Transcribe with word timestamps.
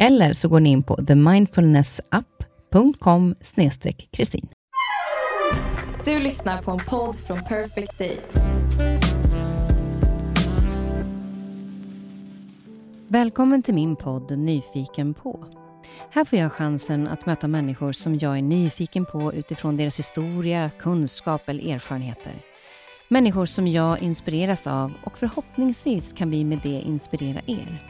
Eller 0.00 0.32
så 0.32 0.48
går 0.48 0.60
ni 0.60 0.70
in 0.70 0.82
på 0.82 0.96
themindfulnessapp.com 0.96 3.34
kristin. 4.10 4.48
Du 6.04 6.18
lyssnar 6.18 6.62
på 6.62 6.70
en 6.70 6.78
podd 6.78 7.16
från 7.16 7.38
Perfect 7.38 7.98
Day. 7.98 8.20
Välkommen 13.08 13.62
till 13.62 13.74
min 13.74 13.96
podd 13.96 14.38
Nyfiken 14.38 15.14
på. 15.14 15.44
Här 16.10 16.24
får 16.24 16.38
jag 16.38 16.52
chansen 16.52 17.08
att 17.08 17.26
möta 17.26 17.48
människor 17.48 17.92
som 17.92 18.14
jag 18.14 18.38
är 18.38 18.42
nyfiken 18.42 19.04
på 19.04 19.34
utifrån 19.34 19.76
deras 19.76 19.98
historia, 19.98 20.70
kunskap 20.78 21.48
eller 21.48 21.74
erfarenheter. 21.74 22.32
Människor 23.08 23.46
som 23.46 23.66
jag 23.66 24.02
inspireras 24.02 24.66
av 24.66 24.92
och 25.04 25.18
förhoppningsvis 25.18 26.12
kan 26.12 26.30
vi 26.30 26.44
med 26.44 26.60
det 26.62 26.80
inspirera 26.80 27.40
er. 27.46 27.82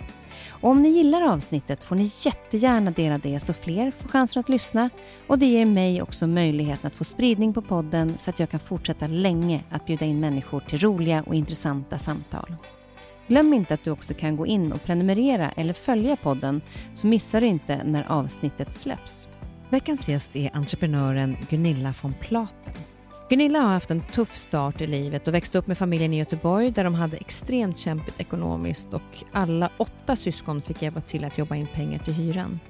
Och 0.61 0.71
om 0.71 0.83
ni 0.83 0.89
gillar 0.89 1.23
avsnittet 1.23 1.85
får 1.85 1.97
ni 1.97 2.11
jättegärna 2.25 2.91
dela 2.91 3.19
det 3.19 3.41
så 3.41 3.53
fler 3.53 3.91
får 3.91 4.09
chansen 4.09 4.41
att 4.41 4.49
lyssna 4.49 4.91
och 5.27 5.39
det 5.39 5.47
ger 5.47 5.67
mig 5.67 6.03
också 6.03 6.27
möjligheten 6.27 6.87
att 6.87 6.95
få 6.95 7.05
spridning 7.05 7.55
på 7.55 7.63
podden 7.63 8.19
så 8.19 8.31
att 8.31 8.41
jag 8.41 8.51
kan 8.51 8.61
fortsätta 8.61 9.07
länge 9.07 9.65
att 9.71 9.87
bjuda 9.87 10.07
in 10.07 10.21
människor 10.21 10.61
till 10.61 10.79
roliga 10.79 11.23
och 11.27 11.35
intressanta 11.35 11.99
samtal. 11.99 12.57
Glöm 13.27 13.55
inte 13.55 13.75
att 13.75 13.85
du 13.85 13.91
också 13.91 14.15
kan 14.15 14.37
gå 14.37 14.47
in 14.47 14.73
och 14.73 14.85
prenumerera 14.85 15.51
eller 15.51 15.73
följa 15.73 16.17
podden 16.17 16.61
så 16.93 17.07
missar 17.07 17.41
du 17.41 17.47
inte 17.47 17.85
när 17.85 18.05
avsnittet 18.05 18.75
släpps. 18.75 19.29
Veckans 19.71 20.09
gäst 20.09 20.37
är 20.37 20.57
entreprenören 20.57 21.37
Gunilla 21.51 21.95
von 22.03 22.15
Platen. 22.21 22.88
Gunilla 23.29 23.59
har 23.59 23.69
haft 23.69 23.91
en 23.91 24.03
tuff 24.03 24.37
start 24.37 24.81
i 24.81 24.87
livet 24.87 25.29
och 25.29 25.35
växte 25.35 25.59
upp 25.59 25.67
med 25.67 25.79
familjen 25.79 26.15
i 26.15 26.19
Göteborg 26.19 26.71
där 26.71 26.85
de 26.85 26.95
hade 26.95 27.17
extremt 27.17 27.79
kämpigt 27.79 28.21
ekonomiskt 28.21 28.95
och 28.95 29.25
alla 29.33 29.71
åtta 29.77 30.17
syskon 30.17 30.63
fick 30.63 30.83
hjälpa 30.83 31.01
till 31.01 31.25
att 31.25 31.39
jobba 31.39 31.57
in 31.57 31.67
pengar 31.75 31.99
till 31.99 32.15
hyran. 32.15 32.61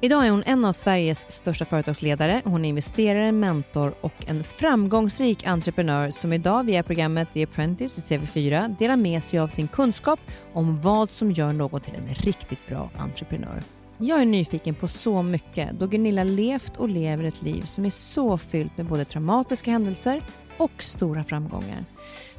Idag 0.00 0.26
är 0.26 0.30
hon 0.30 0.42
en 0.46 0.64
av 0.64 0.72
Sveriges 0.72 1.30
största 1.30 1.64
företagsledare. 1.64 2.42
Hon 2.44 2.64
är 2.64 2.68
investerare, 2.68 3.32
mentor 3.32 3.94
och 4.00 4.12
en 4.26 4.44
framgångsrik 4.44 5.46
entreprenör 5.46 6.10
som 6.10 6.32
idag 6.32 6.64
via 6.64 6.82
programmet 6.82 7.28
The 7.34 7.42
Apprentice 7.42 7.98
i 7.98 8.18
TV4 8.18 8.76
delar 8.78 8.96
med 8.96 9.24
sig 9.24 9.38
av 9.38 9.48
sin 9.48 9.68
kunskap 9.68 10.20
om 10.52 10.80
vad 10.80 11.10
som 11.10 11.32
gör 11.32 11.52
någon 11.52 11.80
till 11.80 11.94
en 11.94 12.14
riktigt 12.14 12.66
bra 12.68 12.90
entreprenör. 12.98 13.62
Jag 13.98 14.20
är 14.20 14.24
nyfiken 14.24 14.74
på 14.74 14.88
så 14.88 15.22
mycket 15.22 15.70
då 15.78 15.86
Gunilla 15.86 16.24
levt 16.24 16.76
och 16.76 16.88
lever 16.88 17.24
ett 17.24 17.42
liv 17.42 17.62
som 17.62 17.84
är 17.84 17.90
så 17.90 18.38
fyllt 18.38 18.76
med 18.76 18.86
både 18.86 19.04
traumatiska 19.04 19.70
händelser 19.70 20.22
och 20.56 20.82
stora 20.82 21.24
framgångar. 21.24 21.84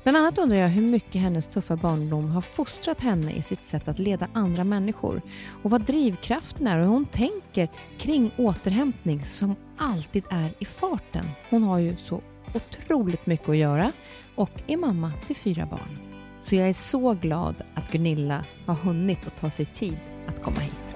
Bland 0.03 0.17
annat 0.17 0.37
undrar 0.37 0.57
jag 0.57 0.67
hur 0.67 0.81
mycket 0.81 1.21
hennes 1.21 1.49
tuffa 1.49 1.75
barndom 1.75 2.31
har 2.31 2.41
fostrat 2.41 3.01
henne 3.01 3.31
i 3.31 3.41
sitt 3.41 3.63
sätt 3.63 3.87
att 3.87 3.99
leda 3.99 4.27
andra 4.33 4.63
människor 4.63 5.21
och 5.63 5.71
vad 5.71 5.81
drivkraften 5.81 6.67
är 6.67 6.77
och 6.77 6.83
hur 6.83 6.91
hon 6.91 7.05
tänker 7.05 7.69
kring 7.97 8.31
återhämtning 8.37 9.25
som 9.25 9.55
alltid 9.77 10.23
är 10.29 10.53
i 10.59 10.65
farten. 10.65 11.25
Hon 11.49 11.63
har 11.63 11.77
ju 11.77 11.97
så 11.97 12.21
otroligt 12.53 13.25
mycket 13.25 13.49
att 13.49 13.57
göra 13.57 13.91
och 14.35 14.51
är 14.67 14.77
mamma 14.77 15.11
till 15.27 15.35
fyra 15.35 15.65
barn. 15.65 15.99
Så 16.41 16.55
jag 16.55 16.69
är 16.69 16.73
så 16.73 17.13
glad 17.13 17.55
att 17.73 17.91
Gunilla 17.91 18.45
har 18.65 18.75
hunnit 18.75 19.27
att 19.27 19.37
ta 19.37 19.49
sig 19.49 19.65
tid 19.65 19.97
att 20.27 20.43
komma 20.43 20.59
hit. 20.59 20.94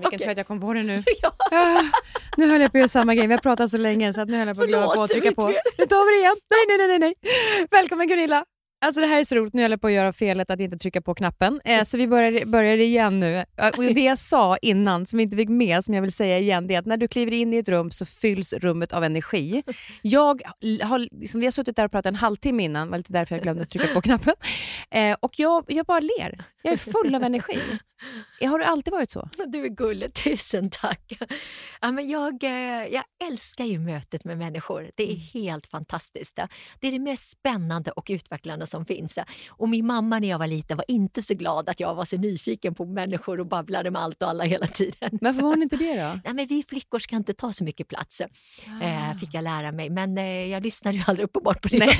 Vilken 0.00 0.16
okay. 0.16 0.18
tur 0.18 0.30
att 0.30 0.36
jag 0.36 0.46
kom 0.46 0.60
på 0.60 0.72
det 0.74 0.82
nu. 0.82 1.02
ja. 1.22 1.32
ah, 1.50 1.82
nu 2.36 2.50
höll 2.50 2.60
jag 2.60 2.72
på 2.72 2.78
att 2.78 2.80
göra 2.80 2.88
samma 2.88 3.14
grej. 3.14 3.26
Vi 3.26 3.34
har 3.34 3.40
pratat 3.40 3.70
så 3.70 3.78
länge 3.78 4.12
så 4.12 4.20
att 4.20 4.28
nu 4.28 4.38
höll 4.38 4.48
jag 4.48 4.56
på 4.56 4.62
att 4.62 4.68
glömma 4.68 4.94
på 4.94 5.02
att 5.02 5.10
trycka 5.10 5.32
på. 5.32 5.48
Nu 5.78 5.86
tar 5.86 6.06
vi 6.06 6.16
det 6.16 6.20
igen. 6.20 6.36
Nej, 6.50 6.78
nej, 6.78 6.88
nej, 6.88 6.98
nej. 6.98 7.14
Välkommen 7.70 8.08
Gunilla. 8.08 8.44
Alltså 8.80 9.00
det 9.00 9.06
här 9.06 9.18
är 9.18 9.24
så 9.24 9.34
roligt, 9.34 9.54
nu 9.54 9.62
höll 9.62 9.70
jag 9.70 9.80
på 9.80 9.86
att 9.86 9.92
göra 9.92 10.12
felet 10.12 10.50
att 10.50 10.60
inte 10.60 10.78
trycka 10.78 11.00
på 11.00 11.14
knappen. 11.14 11.60
Eh, 11.64 11.82
så 11.82 11.96
vi 11.96 12.08
börjar, 12.08 12.46
börjar 12.46 12.76
igen 12.76 13.20
nu. 13.20 13.44
Och 13.76 13.84
det 13.84 14.00
jag 14.00 14.18
sa 14.18 14.56
innan, 14.56 15.06
som 15.06 15.16
vi 15.16 15.22
inte 15.22 15.36
fick 15.36 15.48
med, 15.48 15.84
som 15.84 15.94
jag 15.94 16.02
vill 16.02 16.12
säga 16.12 16.38
igen, 16.38 16.66
det 16.66 16.74
är 16.74 16.78
att 16.78 16.86
när 16.86 16.96
du 16.96 17.08
kliver 17.08 17.32
in 17.32 17.54
i 17.54 17.56
ett 17.56 17.68
rum 17.68 17.90
så 17.90 18.06
fylls 18.06 18.52
rummet 18.52 18.92
av 18.92 19.04
energi. 19.04 19.62
Jag 20.02 20.42
har, 20.82 21.20
liksom, 21.20 21.40
vi 21.40 21.46
har 21.46 21.50
suttit 21.50 21.76
där 21.76 21.84
och 21.84 21.90
pratat 21.90 22.06
en 22.06 22.14
halvtimme 22.14 22.64
innan, 22.64 22.90
var 22.90 22.98
lite 22.98 23.12
därför 23.12 23.34
jag 23.34 23.42
glömde 23.42 23.62
att 23.62 23.70
trycka 23.70 23.94
på 23.94 24.00
knappen. 24.00 24.34
Eh, 24.90 25.16
och 25.20 25.32
jag, 25.36 25.64
jag 25.68 25.86
bara 25.86 26.00
ler. 26.00 26.38
Jag 26.62 26.72
är 26.72 26.76
full 26.76 27.14
av 27.14 27.22
energi. 27.22 27.58
Har 28.40 28.58
du 28.58 28.64
alltid 28.64 28.92
varit 28.92 29.10
så? 29.10 29.28
Du 29.46 29.64
är 29.64 29.68
gullig, 29.68 30.14
tusen 30.24 30.70
tack. 30.70 31.12
Ja, 31.80 31.92
men 31.92 32.08
jag, 32.08 32.44
eh, 32.44 32.86
jag 32.92 33.04
älskar 33.30 33.64
ju 33.64 33.78
mötet 33.78 34.24
med 34.24 34.38
människor. 34.38 34.90
Det 34.94 35.02
är 35.02 35.14
mm. 35.14 35.20
helt 35.32 35.66
fantastiskt. 35.66 36.38
Det 36.80 36.88
är 36.88 36.92
det 36.92 36.98
mest 36.98 37.30
spännande 37.30 37.90
och 37.90 38.06
utvecklande 38.08 38.66
som 38.66 38.86
finns. 38.86 39.18
Och 39.50 39.68
Min 39.68 39.86
mamma 39.86 40.18
när 40.18 40.28
jag 40.28 40.38
var 40.38 40.46
liten 40.46 40.76
var 40.76 40.84
inte 40.88 41.22
så 41.22 41.34
glad 41.34 41.68
att 41.68 41.80
jag 41.80 41.94
var 41.94 42.04
så 42.04 42.16
nyfiken 42.16 42.74
på 42.74 42.84
människor 42.84 43.40
och 43.40 43.46
babblade 43.46 43.90
med 43.90 44.02
allt 44.02 44.22
och 44.22 44.28
alla 44.28 44.44
hela 44.44 44.66
tiden. 44.66 45.10
Varför 45.20 45.42
var 45.42 45.48
hon 45.48 45.62
inte 45.62 45.76
det 45.76 45.94
då? 45.94 46.20
Nej, 46.24 46.34
men 46.34 46.46
vi 46.46 46.64
flickor 46.68 46.98
ska 46.98 47.16
inte 47.16 47.32
ta 47.32 47.52
så 47.52 47.64
mycket 47.64 47.88
plats, 47.88 48.20
ah. 48.20 48.84
eh, 48.84 49.14
fick 49.20 49.34
jag 49.34 49.44
lära 49.44 49.72
mig. 49.72 49.90
Men 49.90 50.18
eh, 50.18 50.24
jag 50.24 50.62
lyssnade 50.62 50.96
ju 50.96 51.02
aldrig 51.06 51.24
uppenbart 51.24 51.62
på 51.62 51.68
det. 51.68 51.78
Nej. 51.78 51.96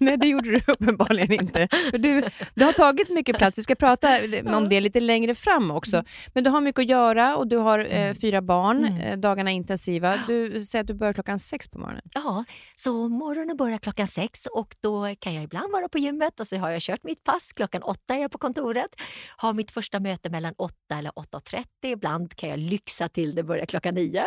Nej, 0.00 0.16
det 0.16 0.26
gjorde 0.26 0.50
du 0.50 0.72
uppenbarligen 0.72 1.32
inte. 1.32 1.68
Du, 1.92 2.22
du 2.54 2.64
har 2.64 2.72
tagit 2.72 3.08
mycket 3.08 3.38
plats. 3.38 3.58
Vi 3.58 3.62
ska 3.62 3.74
prata 3.74 4.20
om 4.56 4.68
det 4.68 4.80
lite 4.88 5.00
längre 5.00 5.34
fram 5.34 5.70
också. 5.70 5.96
Mm. 5.96 6.06
Men 6.34 6.44
du 6.44 6.50
har 6.50 6.60
mycket 6.60 6.82
att 6.82 6.88
göra 6.88 7.36
och 7.36 7.48
du 7.48 7.56
har 7.56 7.78
eh, 7.78 8.02
mm. 8.02 8.14
fyra 8.14 8.42
barn. 8.42 8.84
Mm. 8.84 9.00
Eh, 9.00 9.16
dagarna 9.18 9.50
intensiva. 9.50 10.16
Du 10.26 10.60
säger 10.60 10.82
att 10.82 10.86
du 10.86 10.94
börjar 10.94 11.12
klockan 11.12 11.38
sex 11.38 11.68
på 11.68 11.78
morgonen. 11.78 12.02
Ja, 12.14 12.44
så 12.74 13.08
morgonen 13.08 13.56
börjar 13.56 13.78
klockan 13.78 14.06
sex 14.06 14.46
och 14.46 14.76
då 14.80 15.14
kan 15.20 15.34
jag 15.34 15.44
ibland 15.44 15.72
vara 15.72 15.88
på 15.88 15.98
gymmet 15.98 16.40
och 16.40 16.46
så 16.46 16.56
har 16.56 16.70
jag 16.70 16.80
kört 16.80 17.04
mitt 17.04 17.24
pass. 17.24 17.52
Klockan 17.52 17.82
åtta 17.82 18.14
är 18.14 18.20
jag 18.20 18.30
på 18.30 18.38
kontoret. 18.38 18.90
Har 19.36 19.54
mitt 19.54 19.70
första 19.70 20.00
möte 20.00 20.30
mellan 20.30 20.54
åtta 20.56 20.98
eller 20.98 21.10
8.30. 21.10 21.64
Ibland 21.82 22.36
kan 22.36 22.48
jag 22.48 22.58
lyxa 22.58 23.08
till 23.08 23.34
det 23.34 23.42
börjar 23.42 23.66
klockan 23.66 23.94
nio. 23.94 24.24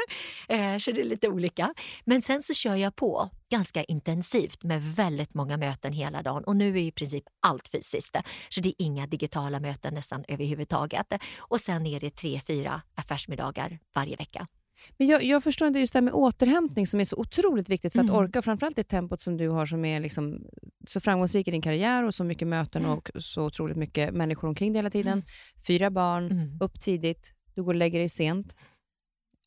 Eh, 0.50 0.78
så 0.78 0.92
det 0.92 1.02
är 1.02 1.06
lite 1.06 1.28
olika. 1.28 1.74
Men 2.06 2.22
sen 2.22 2.42
så 2.42 2.54
kör 2.54 2.76
jag 2.76 2.96
på 2.96 3.30
ganska 3.52 3.84
intensivt 3.84 4.64
med 4.64 4.84
väldigt 4.84 5.34
många 5.34 5.58
möten 5.58 5.94
hela 5.94 6.22
dagen 6.22 6.44
och 6.44 6.56
nu 6.56 6.70
är 6.70 6.82
i 6.82 6.92
princip 6.92 7.24
allt 7.40 7.68
fysiskt. 7.68 8.18
Så 8.50 8.62
det 8.62 8.70
är 8.70 8.74
inga 8.78 9.08
digitala 9.08 9.60
möten 9.60 9.94
nästan 9.94 10.24
överhuvudtaget. 10.28 11.14
Och 11.40 11.60
sen 11.60 11.86
är 11.86 12.00
det 12.00 12.10
tre, 12.10 12.42
fyra 12.48 12.82
affärsmiddagar 12.96 13.80
varje 13.96 14.16
vecka. 14.16 14.48
Men 14.98 15.08
jag, 15.08 15.24
jag, 15.24 15.44
förstår 15.44 15.68
inte 15.68 15.80
just 15.80 15.94
det 15.94 15.98
här 15.98 16.04
med 16.04 16.14
återhämtning 16.14 16.88
som 16.88 17.00
är 17.00 17.04
så 17.04 17.18
otroligt 17.18 17.70
viktigt 17.70 17.94
för 17.94 18.00
att 18.00 18.10
mm. 18.10 18.16
orka, 18.16 18.42
framförallt 18.42 18.76
det 18.76 18.84
tempot 18.84 19.22
som 19.22 19.38
du 19.38 19.50
har 19.50 19.66
som 19.66 19.86
är 19.86 20.00
liksom 20.00 20.46
så 20.88 21.00
framgångsrik 21.00 21.48
i 21.48 21.52
din 21.52 21.62
karriär 21.62 22.04
och 22.04 22.14
så 22.14 22.24
mycket 22.24 22.48
möten 22.48 22.86
mm. 22.86 22.98
och 22.98 23.10
så 23.20 23.46
otroligt 23.46 23.78
mycket 23.78 24.14
människor 24.14 24.48
omkring 24.48 24.74
dig 24.74 24.80
hela 24.80 24.90
tiden. 24.90 25.14
Mm. 25.14 25.26
Fyra 25.68 25.92
barn, 25.92 26.32
mm. 26.32 26.58
upp 26.62 26.80
tidigt, 26.80 27.34
du 27.56 27.64
går 27.64 27.74
och 27.74 27.80
lägger 27.80 28.00
dig 28.00 28.10
sent. 28.10 28.56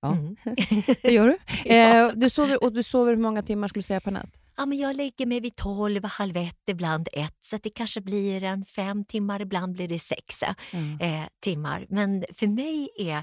Ja, 0.04 0.12
mm. 0.12 0.36
det 1.02 1.12
gör 1.12 1.26
du. 1.26 1.38
Eh, 1.74 2.08
du 2.14 2.30
sover, 2.30 2.64
och 2.64 2.72
du 2.72 2.82
sover 2.82 3.12
hur 3.12 3.22
många 3.22 3.42
timmar 3.42 3.68
skulle 3.68 3.78
du 3.78 3.82
säga 3.82 4.00
per 4.00 4.12
natt? 4.12 4.40
Ja, 4.56 4.66
men 4.66 4.78
jag 4.78 4.96
lägger 4.96 5.26
mig 5.26 5.40
vid 5.40 5.56
tolv, 5.56 6.04
halv 6.04 6.36
ett, 6.36 6.68
ibland 6.68 7.08
ett. 7.12 7.36
Så 7.40 7.56
det 7.62 7.70
kanske 7.70 8.00
blir 8.00 8.42
en 8.44 8.64
fem 8.64 9.04
timmar, 9.04 9.42
ibland 9.42 9.74
blir 9.74 9.88
det 9.88 9.98
sex 9.98 10.42
mm. 10.72 11.00
eh, 11.00 11.28
timmar. 11.40 11.86
Men 11.88 12.24
för 12.32 12.46
mig 12.46 12.88
är 12.96 13.22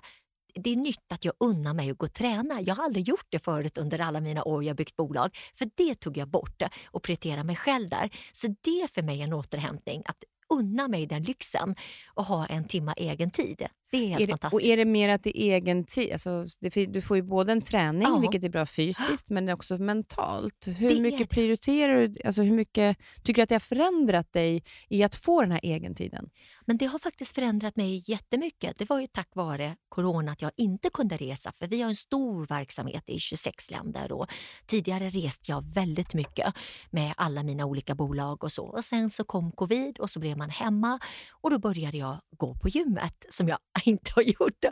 det 0.55 0.69
är 0.69 0.75
nytt 0.75 1.11
att 1.13 1.25
jag 1.25 1.33
unnar 1.39 1.73
mig 1.73 1.91
att 1.91 1.97
gå 1.97 2.05
och 2.05 2.13
träna. 2.13 2.61
Jag 2.61 2.75
har 2.75 2.83
aldrig 2.83 3.07
gjort 3.07 3.27
det 3.29 3.39
förut 3.39 3.77
under 3.77 3.99
alla 3.99 4.21
mina 4.21 4.43
år 4.43 4.63
jag 4.63 4.75
byggt 4.75 4.95
bolag. 4.95 5.37
För 5.53 5.69
det 5.75 5.95
tog 5.95 6.17
jag 6.17 6.27
bort 6.27 6.61
och 6.91 7.03
prioriterade 7.03 7.43
mig 7.43 7.55
själv 7.55 7.89
där. 7.89 8.09
Så 8.31 8.47
det 8.47 8.81
är 8.81 8.87
för 8.87 9.01
mig 9.01 9.21
en 9.21 9.33
återhämtning. 9.33 10.01
Att 10.05 10.23
unna 10.49 10.87
mig 10.87 11.05
den 11.05 11.23
lyxen 11.23 11.75
och 12.13 12.25
ha 12.25 12.45
en 12.45 12.67
timma 12.67 12.93
egen 12.93 13.31
tid. 13.31 13.67
Det 13.91 13.97
är 13.97 14.07
helt 14.07 14.21
är 14.21 14.27
det, 14.27 14.31
fantastiskt. 14.31 14.53
Och 14.53 14.61
är 14.61 14.77
det 14.77 14.85
mer 14.85 15.09
att 15.09 15.23
det 15.23 15.41
är 15.41 15.55
egen 15.55 15.83
tid? 15.83 16.11
Alltså, 16.11 16.45
det, 16.59 16.85
du 16.85 17.01
får 17.01 17.17
ju 17.17 17.23
både 17.23 17.51
en 17.51 17.61
träning, 17.61 18.07
Ja. 18.07 18.17
vilket 18.19 18.43
är 18.43 18.49
bra 18.49 18.65
fysiskt, 18.65 19.29
men 19.29 19.49
också 19.49 19.77
mentalt. 19.77 20.67
Hur 20.77 20.89
Det 20.89 21.01
mycket 21.01 21.29
prioriterar 21.29 22.07
du? 22.07 22.21
Alltså, 22.25 22.41
hur 22.41 22.51
mycket 22.51 22.97
tycker 23.23 23.41
du 23.41 23.43
att 23.43 23.49
det 23.49 23.55
har 23.55 23.59
förändrat 23.59 24.33
dig 24.33 24.63
i 24.89 25.03
att 25.03 25.15
få 25.15 25.41
den 25.41 25.51
här 25.51 25.59
egentiden? 25.65 26.29
Men 26.65 26.77
det 26.77 26.85
har 26.85 26.99
faktiskt 26.99 27.35
förändrat 27.35 27.75
mig 27.75 28.03
jättemycket. 28.07 28.77
Det 28.77 28.89
var 28.89 28.99
ju 28.99 29.07
tack 29.07 29.29
vare 29.33 29.75
corona 29.89 30.31
att 30.31 30.41
jag 30.41 30.51
inte 30.57 30.89
kunde 30.89 31.17
resa 31.17 31.51
för 31.55 31.67
vi 31.67 31.81
har 31.81 31.89
en 31.89 31.95
stor 31.95 32.45
verksamhet 32.45 33.03
i 33.09 33.19
26 33.19 33.71
länder 33.71 34.11
och 34.11 34.27
tidigare 34.65 35.09
reste 35.09 35.51
jag 35.51 35.73
väldigt 35.73 36.13
mycket 36.13 36.53
med 36.89 37.13
alla 37.17 37.43
mina 37.43 37.65
olika 37.65 37.95
bolag 37.95 38.43
och 38.43 38.51
så. 38.51 38.65
Och 38.65 38.83
sen 38.83 39.09
så 39.09 39.23
kom 39.23 39.51
covid 39.51 39.99
och 39.99 40.09
så 40.09 40.19
blev 40.19 40.37
man 40.37 40.49
hemma 40.49 40.99
och 41.31 41.49
då 41.51 41.59
började 41.59 41.97
jag 41.97 42.17
gå 42.37 42.55
på 42.55 42.69
gymmet 42.69 43.25
som 43.29 43.47
jag 43.47 43.57
inte 43.85 44.11
har 44.15 44.21
gjort. 44.21 44.65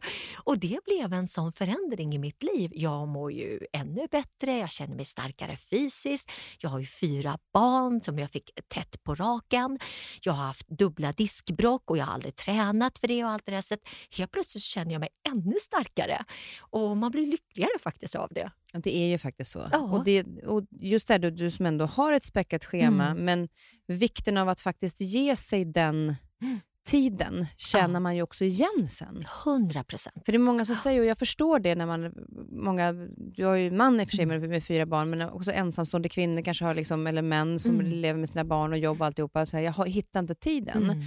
Och 0.44 0.60
det 0.60 0.80
blev 0.86 1.14
en 1.14 1.28
sån 1.28 1.54
förändring 1.54 2.16
i 2.16 2.18
mitt 2.18 2.44
liv. 2.44 2.72
Jag 2.76 3.08
mår 3.08 3.32
ju 3.32 3.60
ännu 3.74 4.08
bättre, 4.12 4.58
jag 4.58 4.72
känner 4.72 4.96
mig 4.96 5.06
starkare 5.06 5.56
fysiskt. 5.56 6.32
Jag 6.60 6.70
har 6.70 6.80
ju 6.80 6.86
fyra 6.86 7.40
barn 7.54 8.02
som 8.02 8.20
jag 8.20 8.32
fick 8.32 8.50
tätt 8.68 9.04
på 9.04 9.16
raken. 9.16 9.80
Jag 10.22 10.34
har 10.34 10.46
haft 10.46 10.68
dubbla 10.68 11.12
diskbråck 11.12 11.92
och 11.92 11.98
jag 11.98 12.06
har 12.06 12.14
aldrig 12.14 12.36
tränat 12.36 13.00
för 13.00 13.08
det 13.08 13.24
och 13.24 13.30
allt 13.30 13.46
det 13.46 13.52
där. 13.52 13.62
Så 13.62 13.76
helt 14.18 14.32
plötsligt 14.32 14.64
känner 14.64 14.92
jag 14.92 15.00
mig 15.00 15.10
ännu 15.30 15.56
starkare 15.62 16.26
och 16.60 16.98
man 16.98 17.12
blir 17.12 17.28
lyckligare 17.28 17.80
faktiskt 17.80 18.16
av 18.16 18.30
det. 18.32 18.52
Det 18.74 18.98
är 18.98 19.08
ju 19.08 19.18
faktiskt 19.18 19.52
så. 19.52 19.70
Ja. 19.72 19.78
Och, 19.80 20.04
det, 20.04 20.24
och 20.46 20.64
just 20.72 21.08
det, 21.08 21.18
du, 21.18 21.32
du 21.32 21.52
som 21.52 21.66
ändå 21.66 21.86
har 21.86 22.14
ett 22.14 22.26
späckat 22.26 22.66
schema, 22.66 23.06
Mm. 23.08 23.26
men 23.26 23.50
vikten 23.88 24.38
av 24.38 24.50
att 24.50 24.62
faktiskt 24.62 25.02
ge 25.02 25.36
sig 25.36 25.66
den 25.66 26.16
Mm. 26.42 26.60
Tiden 26.86 27.46
känner 27.58 27.94
Ja. 27.94 28.00
man 28.00 28.16
ju 28.16 28.22
också 28.22 28.44
igen 28.46 28.88
sen. 28.90 29.26
100 29.46 29.84
procent. 29.84 30.26
För 30.26 30.31
det 30.31 30.36
är 30.36 30.40
många 30.40 30.66
som 30.66 30.76
säger, 30.76 31.00
och 31.00 31.06
jag 31.06 31.18
förstår 31.18 31.60
det 31.60 31.76
när 31.76 31.86
man, 31.86 32.14
många, 32.52 32.94
du 33.18 33.46
har 33.46 33.56
ju 33.56 33.72
man 33.72 34.00
i 34.00 34.04
och 34.04 34.10
för 34.10 34.16
sig 34.16 34.24
Mm. 34.24 34.40
med, 34.42 34.50
med 34.50 34.64
fyra 34.64 34.86
barn, 34.86 35.10
men 35.10 35.22
också 35.22 35.52
ensamstående 35.52 36.10
kvinnor 36.10 36.42
kanske 36.42 36.66
har 36.66 36.74
liksom, 36.74 37.08
eller 37.08 37.22
män 37.22 37.60
som 37.60 37.74
Mm. 37.80 37.86
lever 37.92 38.20
med 38.20 38.30
sina 38.30 38.44
barn 38.46 38.72
och 38.74 38.78
jobb 38.80 39.02
och 39.02 39.06
alltihopa, 39.08 39.46
så 39.46 39.58
här, 39.58 39.64
jag 39.64 39.72
har, 39.72 39.86
hittar 39.86 40.20
inte 40.20 40.36
tiden. 40.36 40.84
Mm. 40.84 41.00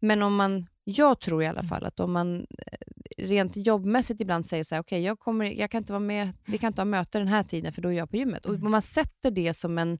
Men 0.00 0.22
om 0.22 0.36
man, 0.36 0.66
jag 0.84 1.20
tror 1.20 1.42
i 1.42 1.46
alla 1.46 1.62
fall 1.62 1.84
att 1.84 2.00
om 2.00 2.12
man 2.12 2.36
eh, 2.38 3.24
rent 3.24 3.56
jobbmässigt 3.56 4.20
ibland 4.20 4.46
säger 4.46 4.64
så 4.64 4.74
här, 4.74 4.82
okej 4.82 5.02
jag, 5.02 5.18
kommer, 5.18 5.44
jag 5.44 5.70
kan 5.70 5.78
inte 5.82 5.92
vara 5.92 6.00
med, 6.00 6.32
vi 6.46 6.58
kan 6.58 6.66
inte 6.68 6.80
ha 6.80 6.84
möte 6.86 7.18
den 7.18 7.28
här 7.28 7.42
tiden 7.42 7.72
för 7.72 7.82
då 7.82 7.88
är 7.88 7.92
jag 7.92 8.10
på 8.10 8.16
gymmet. 8.16 8.46
Och 8.46 8.54
Mm. 8.54 8.66
om 8.66 8.70
man 8.70 8.82
sätter 8.82 9.30
det 9.30 9.54
som 9.54 9.78
en, 9.78 9.98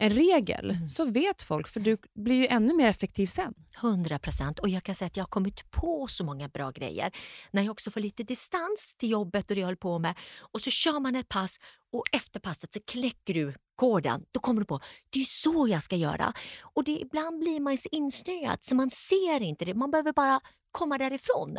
en 0.00 0.10
regel 0.10 0.70
Mm. 0.70 0.88
så 0.88 1.04
vet 1.04 1.42
folk, 1.42 1.68
för 1.68 1.80
du 1.80 1.96
blir 2.14 2.36
ju 2.36 2.46
ännu 2.46 2.74
mer 2.74 2.88
effektiv 2.88 3.26
sen. 3.26 3.54
100 3.80 4.18
procent. 4.18 4.58
Och 4.58 4.68
jag 4.68 4.82
kan 4.82 4.94
säga 4.94 5.06
att 5.06 5.16
jag 5.16 5.24
har 5.24 5.28
kommit 5.28 5.70
på 5.70 6.06
så 6.08 6.24
många 6.24 6.48
bra 6.48 6.70
grejer 6.70 7.10
när 7.50 7.62
jag 7.62 7.70
också 7.72 7.90
får 7.90 8.00
lite 8.00 8.22
distans 8.22 8.94
till 8.98 9.10
jobbet 9.10 9.50
och 9.50 9.54
det 9.54 9.60
jag 9.60 9.66
håller 9.66 9.76
på 9.76 9.98
med. 9.98 10.14
Och 10.40 10.60
så 10.60 10.70
kör 10.70 11.00
man 11.00 11.16
ett 11.16 11.28
pass 11.28 11.56
och 11.92 12.04
efter 12.12 12.40
passet 12.40 12.72
så 12.74 12.80
kläcker 12.86 13.34
du 13.34 13.54
koden. 13.76 14.24
Då 14.32 14.40
kommer 14.40 14.60
du 14.60 14.66
på 14.66 14.80
det 15.10 15.20
är 15.20 15.24
så 15.24 15.68
jag 15.68 15.82
ska 15.82 15.96
göra. 15.96 16.32
Och 16.62 16.84
det, 16.84 16.92
ibland 16.92 17.40
blir 17.40 17.60
man 17.60 17.78
så 17.78 17.88
insnöad 17.92 18.58
så 18.60 18.74
man 18.74 18.90
ser 18.90 19.42
inte 19.42 19.64
det. 19.64 19.74
Man 19.74 19.90
behöver 19.90 20.12
bara 20.12 20.40
komma 20.70 20.98
därifrån. 20.98 21.58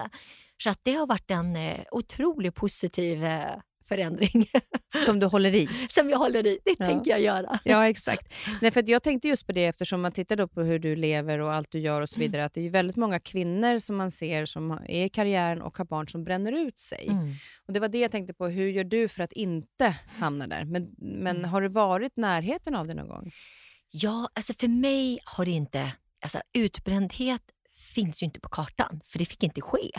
Så 0.63 0.69
att 0.69 0.79
det 0.83 0.93
har 0.93 1.07
varit 1.07 1.31
en 1.31 1.55
eh, 1.55 1.79
otroligt 1.91 2.55
positiv 2.55 3.25
eh, 3.25 3.55
förändring 3.87 4.45
Som 5.05 5.19
du 5.19 5.25
håller 5.27 5.55
i. 5.55 5.69
som 5.89 6.09
jag 6.09 6.17
håller 6.17 6.47
i. 6.47 6.59
Det 6.65 6.75
Ja. 6.79 6.85
tänker 6.85 7.11
jag 7.11 7.21
göra. 7.21 7.59
Ja, 7.65 7.87
exakt. 7.89 8.33
Nej, 8.61 8.71
för 8.71 8.79
att 8.79 8.87
jag 8.87 9.03
tänkte 9.03 9.27
just 9.27 9.45
på 9.47 9.51
det 9.51 9.65
eftersom 9.65 10.01
man 10.01 10.11
tittar 10.11 10.35
då 10.35 10.47
på 10.47 10.61
hur 10.61 10.79
du 10.79 10.95
lever 10.95 11.39
och 11.39 11.53
allt 11.53 11.71
du 11.71 11.79
gör 11.79 12.01
och 12.01 12.09
så 12.09 12.19
Mm. 12.19 12.27
vidare. 12.31 12.45
Att 12.45 12.53
det 12.53 12.61
är 12.65 12.69
väldigt 12.69 12.95
många 12.95 13.19
kvinnor 13.19 13.79
som 13.79 13.95
man 13.95 14.11
ser 14.11 14.45
som 14.45 14.71
är 14.71 15.05
i 15.05 15.09
karriären 15.09 15.61
och 15.61 15.77
har 15.77 15.85
barn 15.85 16.07
som 16.07 16.23
bränner 16.23 16.51
ut 16.51 16.79
sig. 16.79 17.07
Mm. 17.07 17.33
Och 17.67 17.73
Det 17.73 17.79
var 17.79 17.87
det 17.87 17.99
jag 17.99 18.11
tänkte 18.11 18.33
på. 18.33 18.47
Hur 18.47 18.67
gör 18.69 18.83
du 18.83 19.07
för 19.07 19.23
att 19.23 19.31
inte 19.33 19.95
hamna 20.07 20.47
där? 20.47 20.65
Men, 20.65 20.89
men 20.97 21.37
Mm. 21.37 21.49
har 21.49 21.61
du 21.61 21.67
varit 21.67 22.17
närheten 22.17 22.75
av 22.75 22.87
det 22.87 22.93
någon 22.93 23.07
gång? 23.07 23.31
Ja, 23.91 24.29
alltså 24.33 24.53
för 24.53 24.67
mig 24.67 25.19
har 25.25 25.45
det 25.45 25.51
inte... 25.51 25.91
Alltså 26.21 26.39
utbrändhet 26.53 27.41
finns 27.95 28.21
ju 28.23 28.25
inte 28.25 28.39
på 28.39 28.49
kartan, 28.49 29.01
för 29.07 29.19
det 29.19 29.25
fick 29.25 29.43
inte 29.43 29.61
ske. 29.61 29.91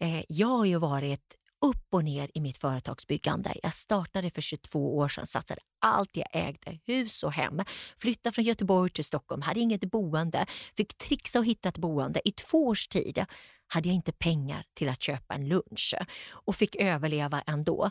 Eh, 0.00 0.22
jag 0.28 0.46
har 0.46 0.64
ju 0.64 0.76
varit 0.78 1.36
upp 1.66 1.86
och 1.90 2.04
ner 2.04 2.30
i 2.34 2.40
mitt 2.40 2.56
företagsbyggande. 2.56 3.54
Jag 3.62 3.74
startade 3.74 4.30
för 4.30 4.40
22 4.40 4.96
år 4.96 5.08
sedan, 5.08 5.26
satsade 5.26 5.60
allt 5.80 6.10
jag 6.16 6.26
ägde, 6.32 6.78
hus 6.86 7.22
och 7.22 7.32
hem. 7.32 7.60
Flyttade 7.96 8.34
från 8.34 8.44
Göteborg 8.44 8.90
till 8.90 9.04
Stockholm, 9.04 9.42
hade 9.42 9.60
inget 9.60 9.84
boende, 9.84 10.46
fick 10.76 10.98
trixa 10.98 11.38
och 11.38 11.44
hitta 11.44 11.68
ett 11.68 11.78
boende. 11.78 12.28
I 12.28 12.32
två 12.32 12.66
års 12.66 12.88
tid 12.88 13.24
hade 13.72 13.88
jag 13.88 13.94
inte 13.94 14.12
pengar 14.12 14.64
till 14.74 14.88
att 14.88 15.02
köpa 15.02 15.34
en 15.34 15.48
lunch 15.48 15.94
och 16.30 16.56
fick 16.56 16.76
överleva 16.76 17.42
ändå. 17.46 17.90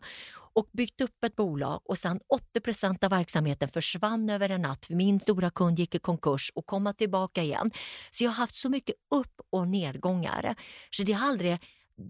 Och 0.54 0.70
byggt 0.72 1.02
upp 1.02 1.24
ett 1.24 1.36
bolag 1.36 1.82
och 1.86 1.98
sen 1.98 2.20
80% 2.58 3.04
av 3.04 3.10
verksamheten 3.10 3.70
försvann 3.70 4.30
över 4.30 4.50
en 4.50 4.62
natt. 4.62 4.90
Min 4.90 5.20
stora 5.20 5.50
kund 5.50 5.80
gick 5.80 5.96
i 5.96 6.00
konkurs 6.00 6.52
och 6.56 6.66
komma 6.66 6.94
tillbaka 6.94 7.44
igen. 7.44 7.72
Så 8.12 8.24
jag 8.24 8.32
har 8.32 8.36
haft 8.36 8.56
så 8.56 8.70
mycket 8.70 8.96
upp 9.16 9.42
och 9.50 9.68
nedgångar. 9.68 10.56
Så 10.90 11.04
det, 11.04 11.14
har 11.14 11.28
aldrig, 11.28 11.60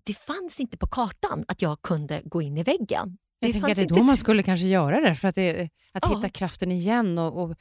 det 0.04 0.14
fanns 0.14 0.60
inte 0.60 0.78
på 0.78 0.88
kartan 0.88 1.46
att 1.48 1.62
jag 1.62 1.82
kunde 1.82 2.22
gå 2.26 2.42
in 2.42 2.58
i 2.58 2.64
väggen. 2.64 3.18
Jag 3.40 3.52
tänker 3.52 3.72
att 3.72 3.78
det 3.78 3.84
är 3.84 3.88
då 3.90 4.04
man 4.04 4.18
skulle 4.18 4.44
kanske 4.44 4.68
göra 4.68 5.02
det, 5.02 5.16
för 5.16 5.28
att, 5.28 5.36
det, 5.36 5.70
att 5.94 6.04
Ja. 6.10 6.16
hitta 6.16 6.30
kraften 6.30 6.72
igen 6.72 7.18
och, 7.18 7.44
och 7.44 7.56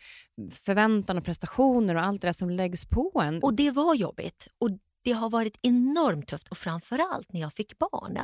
förväntan 0.53 1.19
och 1.19 1.25
prestationer 1.25 1.95
och 1.95 2.03
allt 2.03 2.21
det 2.21 2.29
där 2.29 2.33
som 2.33 2.51
läggs 2.51 2.87
på 2.87 3.23
en. 3.25 3.43
Och 3.43 3.55
det 3.55 3.71
var 3.71 3.95
jobbigt. 3.95 4.49
Och 4.59 4.71
det 5.05 5.13
har 5.13 5.31
varit 5.31 5.59
enormt 5.63 6.29
tufft 6.29 6.49
och 6.49 6.59
framförallt 6.59 7.33
när 7.33 7.41
jag 7.41 7.53
fick 7.53 7.79
barn. 7.79 8.19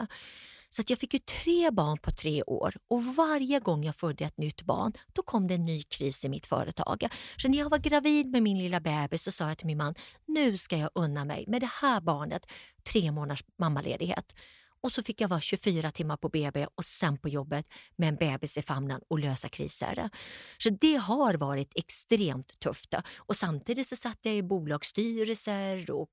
Så 0.76 0.80
att 0.80 0.90
jag 0.90 0.98
fick 0.98 1.14
ju 1.14 1.20
tre 1.20 1.70
barn 1.70 1.98
på 1.98 2.10
tre 2.10 2.42
år 2.42 2.74
och 2.88 3.04
varje 3.04 3.60
gång 3.60 3.84
jag 3.84 3.96
födde 3.96 4.24
ett 4.24 4.38
nytt 4.38 4.62
barn 4.62 4.92
då 5.12 5.22
kom 5.22 5.46
det 5.46 5.54
en 5.54 5.64
ny 5.64 5.82
kris 5.82 6.24
i 6.24 6.28
mitt 6.28 6.46
företag. 6.46 7.06
Så 7.36 7.48
när 7.48 7.58
jag 7.58 7.70
var 7.70 7.78
gravid 7.78 8.26
med 8.26 8.42
min 8.42 8.58
lilla 8.58 8.80
bebis 8.80 9.22
så 9.22 9.32
sa 9.32 9.48
jag 9.48 9.58
till 9.58 9.66
min 9.66 9.78
man, 9.78 9.94
nu 10.26 10.56
ska 10.56 10.76
jag 10.76 10.90
unna 10.94 11.24
mig 11.24 11.44
med 11.48 11.62
det 11.62 11.70
här 11.80 12.00
barnet 12.00 12.46
tre 12.92 13.10
månaders 13.10 13.44
mammaledighet. 13.58 14.34
Och 14.84 14.92
så 14.92 15.02
fick 15.02 15.20
jag 15.20 15.28
vara 15.28 15.40
24 15.40 15.90
timmar 15.90 16.16
på 16.16 16.28
BB 16.28 16.66
och 16.74 16.84
sen 16.84 17.18
på 17.18 17.28
jobbet 17.28 17.68
med 17.96 18.08
en 18.08 18.16
bebis 18.16 18.58
i 18.58 18.62
famnen 18.62 19.00
och 19.08 19.18
lösa 19.18 19.48
kriser. 19.48 20.10
Så 20.58 20.70
det 20.70 20.96
har 20.96 21.34
varit 21.34 21.72
extremt 21.74 22.58
tufft. 22.58 22.94
Och 23.16 23.36
samtidigt 23.36 23.86
så 23.86 23.96
satt 23.96 24.18
jag 24.22 24.34
i 24.34 24.42
bolagsstyrelser 24.42 25.90
och 25.90 26.10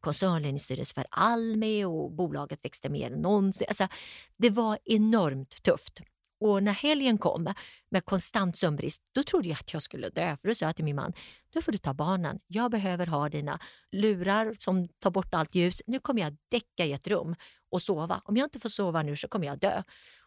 koncernledningsstyrelse 0.00 0.94
för 0.94 1.06
Almi 1.10 1.84
och 1.84 2.12
bolaget 2.12 2.64
växte 2.64 2.88
mer 2.88 3.10
än 3.10 3.22
någonsin. 3.22 3.66
Alltså, 3.68 3.88
det 4.36 4.50
var 4.50 4.78
enormt 4.84 5.62
tufft. 5.62 6.00
Och 6.42 6.62
när 6.62 6.72
helgen 6.72 7.18
kom 7.18 7.54
med 7.90 8.04
konstant 8.04 8.56
sömnbrist, 8.56 9.02
då 9.14 9.22
trodde 9.22 9.48
jag 9.48 9.58
att 9.58 9.72
jag 9.72 9.82
skulle 9.82 10.08
dö. 10.08 10.36
För 10.36 10.48
då 10.48 10.54
sa 10.54 10.66
jag 10.66 10.76
till 10.76 10.84
min 10.84 10.96
man, 10.96 11.12
nu 11.54 11.62
får 11.62 11.72
du 11.72 11.78
ta 11.78 11.94
barnen. 11.94 12.40
Jag 12.46 12.70
behöver 12.70 13.06
ha 13.06 13.28
dina 13.28 13.58
lurar 13.92 14.52
som 14.58 14.88
tar 14.88 15.10
bort 15.10 15.34
allt 15.34 15.54
ljus. 15.54 15.82
Nu 15.86 15.98
kommer 15.98 16.22
jag 16.22 16.36
däcka 16.50 16.84
i 16.84 16.92
ett 16.92 17.08
rum 17.08 17.34
och 17.70 17.82
sova. 17.82 18.22
Om 18.24 18.36
jag 18.36 18.46
inte 18.46 18.60
får 18.60 18.68
sova 18.68 19.02
nu 19.02 19.16
så 19.16 19.28
kommer 19.28 19.46
jag 19.46 19.58
dö. 19.58 19.82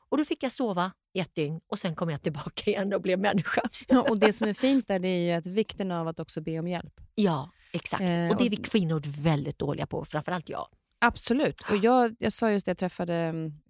Och 0.09 0.17
då 0.17 0.25
fick 0.25 0.43
jag 0.43 0.51
sova 0.51 0.91
i 1.13 1.19
ett 1.19 1.35
dygn 1.35 1.59
och 1.67 1.79
sen 1.79 1.95
kom 1.95 2.09
jag 2.09 2.21
tillbaka 2.21 2.63
igen 2.71 2.93
och 2.93 3.01
blev 3.01 3.19
människa. 3.19 3.61
och 4.09 4.19
Det 4.19 4.33
som 4.33 4.47
är 4.47 4.53
fint 4.53 4.87
där 4.87 4.99
det 4.99 5.07
är 5.07 5.19
ju 5.19 5.31
att 5.31 5.47
vikten 5.47 5.91
av 5.91 6.07
att 6.07 6.19
också 6.19 6.41
be 6.41 6.59
om 6.59 6.67
hjälp. 6.67 6.93
Ja, 7.15 7.49
exakt. 7.71 8.01
Eh, 8.01 8.29
och 8.29 8.37
det 8.37 8.45
är 8.45 8.49
vi 8.49 8.55
kvinnor 8.55 9.01
väldigt 9.05 9.59
dåliga 9.59 9.85
på, 9.85 10.05
framförallt 10.05 10.49
jag. 10.49 10.67
Absolut. 11.05 11.61
Och 11.69 11.77
jag, 11.77 12.15
jag 12.19 12.33
sa 12.33 12.51
just 12.51 12.65
det, 12.65 12.69
jag 12.69 12.77
träffade 12.77 13.15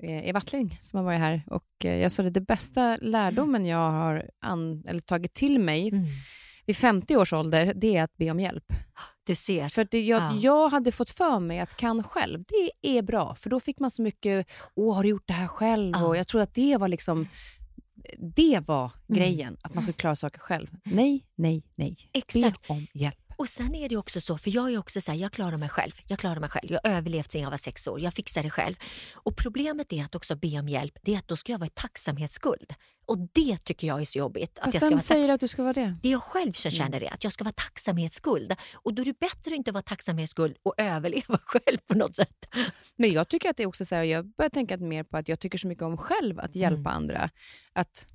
eh, 0.04 0.28
Eva 0.30 0.38
Attling 0.38 0.78
som 0.82 0.98
har 0.98 1.04
varit 1.04 1.20
här 1.20 1.42
och 1.48 1.66
eh, 1.86 1.96
jag 1.96 2.12
sa 2.12 2.24
det, 2.24 2.30
det 2.30 2.42
bästa 2.42 2.98
lärdomen 3.02 3.66
jag 3.66 3.92
har 3.92 4.30
an, 4.42 4.84
eller 4.88 5.02
tagit 5.02 5.34
till 5.34 5.60
mig 5.60 5.92
vid 6.66 6.78
50 6.78 7.18
års 7.18 7.34
ålder, 7.34 7.74
det 7.76 7.98
är 7.98 8.04
att 8.04 8.18
be 8.18 8.32
om 8.32 8.40
hjälp. 8.40 8.64
Du 9.28 9.36
ser. 9.36 9.70
För 9.70 9.88
det, 9.92 10.02
jag, 10.02 10.22
Ja. 10.22 10.36
jag 10.42 10.70
hade 10.70 10.92
fått 10.92 11.10
för 11.10 11.40
mig 11.40 11.60
att 11.60 11.78
kan 11.78 12.04
själv, 12.04 12.44
det 12.48 12.98
är 12.98 13.02
bra. 13.02 13.36
För 13.36 13.50
då 13.50 13.60
fick 13.60 13.80
man 13.80 13.92
så 13.92 14.02
mycket, 14.02 14.48
åh 14.76 14.96
har 14.96 15.04
du 15.04 15.10
gjort 15.10 15.28
det 15.28 15.34
här 15.34 15.48
själv? 15.48 15.92
Ja. 15.96 16.06
Och 16.08 16.18
jag 16.18 16.28
trodde 16.28 16.44
att 16.44 16.54
det 16.54 16.78
var 16.78 16.88
liksom 16.88 17.28
det 18.18 18.60
var 18.68 18.92
Mm. 19.10 19.20
grejen, 19.20 19.58
att 19.62 19.74
man 19.74 19.82
skulle 19.84 19.94
klara 19.94 20.16
saker 20.16 20.40
själv. 20.40 20.68
Nej, 20.84 21.26
nej, 21.36 21.64
nej. 21.76 21.96
Exakt. 22.14 22.68
Be 22.68 22.74
om 22.74 22.88
hjälp. 22.94 23.25
Och 23.38 23.50
sen 23.50 23.76
är 23.76 23.90
det 23.90 23.98
också 23.98 24.22
så, 24.22 24.38
för 24.38 24.52
jag 24.56 24.74
är 24.74 24.78
också 24.78 25.02
så 25.02 25.12
här, 25.12 25.20
jag 25.20 25.32
klarar 25.32 25.58
mig 25.58 25.70
själv. 25.70 25.92
Jag 26.08 26.20
klarar 26.20 26.40
mig 26.40 26.50
själv. 26.50 26.72
Jag 26.72 26.80
har 26.84 26.92
överlevt 26.98 27.32
sedan 27.32 27.42
jag 27.42 27.52
var 27.52 27.58
sex 27.58 27.88
år. 27.88 28.00
Jag 28.00 28.14
fixar 28.14 28.44
det 28.44 28.50
själv. 28.50 28.76
Och 29.14 29.36
problemet 29.38 29.94
är 29.94 30.04
att 30.04 30.16
också 30.16 30.36
be 30.36 30.60
om 30.60 30.68
hjälp, 30.70 30.94
det 31.02 31.14
är 31.14 31.18
att 31.18 31.28
då 31.28 31.36
ska 31.36 31.52
jag 31.52 31.60
vara 31.60 31.68
i 31.68 31.72
tacksamhetsskuld. 31.74 32.74
Och 33.08 33.18
det 33.34 33.58
tycker 33.64 33.88
jag 33.88 34.02
är 34.02 34.06
så 34.06 34.20
jobbigt. 34.20 34.60
Att 34.60 34.66
jag 34.66 34.74
ska 34.74 34.80
vem 34.86 34.92
vara 34.92 35.00
säger 35.00 35.32
att 35.34 35.40
du 35.40 35.48
ska 35.48 35.64
vara 35.64 35.74
det? 35.74 35.96
Det 36.02 36.08
är 36.08 36.12
jag 36.12 36.24
själv 36.24 36.52
som 36.52 36.70
Mm. 36.70 36.78
känner 36.78 37.00
det, 37.00 37.10
att 37.10 37.24
jag 37.24 37.34
ska 37.34 37.44
vara 37.44 37.54
tacksamhetsskuld. 37.54 38.56
Och 38.74 38.94
då 38.94 39.02
är 39.02 39.06
det 39.06 39.20
bättre 39.20 39.52
att 39.52 39.58
inte 39.58 39.72
vara 39.72 39.82
tacksamhetsskuld 39.84 40.58
och 40.64 40.74
överleva 40.78 41.38
själv 41.46 41.78
på 41.88 41.94
något 41.98 42.16
sätt. 42.16 42.46
Men 42.96 43.12
jag 43.14 43.30
tycker 43.30 43.50
att 43.50 43.58
det 43.58 43.64
är 43.64 43.68
också 43.68 43.86
så 43.86 43.96
här, 43.96 44.04
jag 44.04 44.26
börjar 44.36 44.50
tänka 44.50 44.78
mer 44.78 45.04
på 45.04 45.18
att 45.18 45.28
jag 45.28 45.40
tycker 45.40 45.58
så 45.58 45.68
mycket 45.68 45.84
om 45.84 45.98
själv 45.98 46.40
att 46.40 46.56
hjälpa 46.56 46.76
Mm. 46.90 46.98
andra. 46.98 47.30
Att 47.74 48.08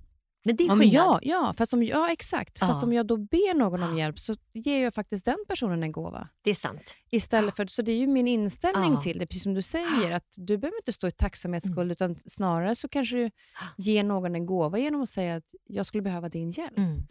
Men 0.45 0.57
det 0.57 0.65
är 0.65 0.69
skillnad. 0.69 0.87
jag, 0.89 1.19
ja, 1.23 1.55
fast 1.59 1.73
om, 1.73 1.83
ja, 1.83 2.11
exakt. 2.13 2.59
Fast 2.59 2.83
Ja. 2.83 2.87
om 2.87 2.93
jag 2.93 3.07
då 3.07 3.17
ber 3.17 3.55
någon 3.55 3.83
om 3.83 3.99
hjälp 3.99 4.19
så 4.19 4.37
ger 4.53 4.83
jag 4.83 4.95
faktiskt 4.95 5.25
den 5.25 5.37
personen 5.49 5.83
en 5.83 5.93
gåva. 5.93 6.29
Det 6.45 6.51
är 6.51 6.55
sant. 6.55 6.97
Istället 7.11 7.57
för, 7.57 7.67
så 7.67 7.83
det 7.83 7.93
är 7.93 7.97
ju 7.97 8.07
min 8.07 8.29
inställning 8.29 8.93
Ja. 8.93 9.01
till 9.01 9.19
det, 9.19 9.27
precis 9.27 9.43
som 9.43 9.55
du 9.55 9.63
säger. 9.63 10.11
att 10.11 10.25
Du 10.37 10.59
behöver 10.59 10.79
inte 10.79 10.93
stå 10.93 11.09
i 11.09 11.11
tacksamhetsskuld, 11.11 11.93
utan 11.93 12.17
snarare 12.27 12.75
så 12.75 12.89
kanske 12.89 13.17
du 13.17 13.31
ger 13.77 14.05
någon 14.05 14.35
en 14.35 14.47
gåva 14.47 14.79
genom 14.79 15.03
att 15.03 15.09
säga 15.09 15.37
att 15.37 15.45
jag 15.67 15.87
skulle 15.87 16.03
behöva 16.03 16.29
din 16.29 16.51
hjälp. 16.51 16.79
Mm. 16.79 17.07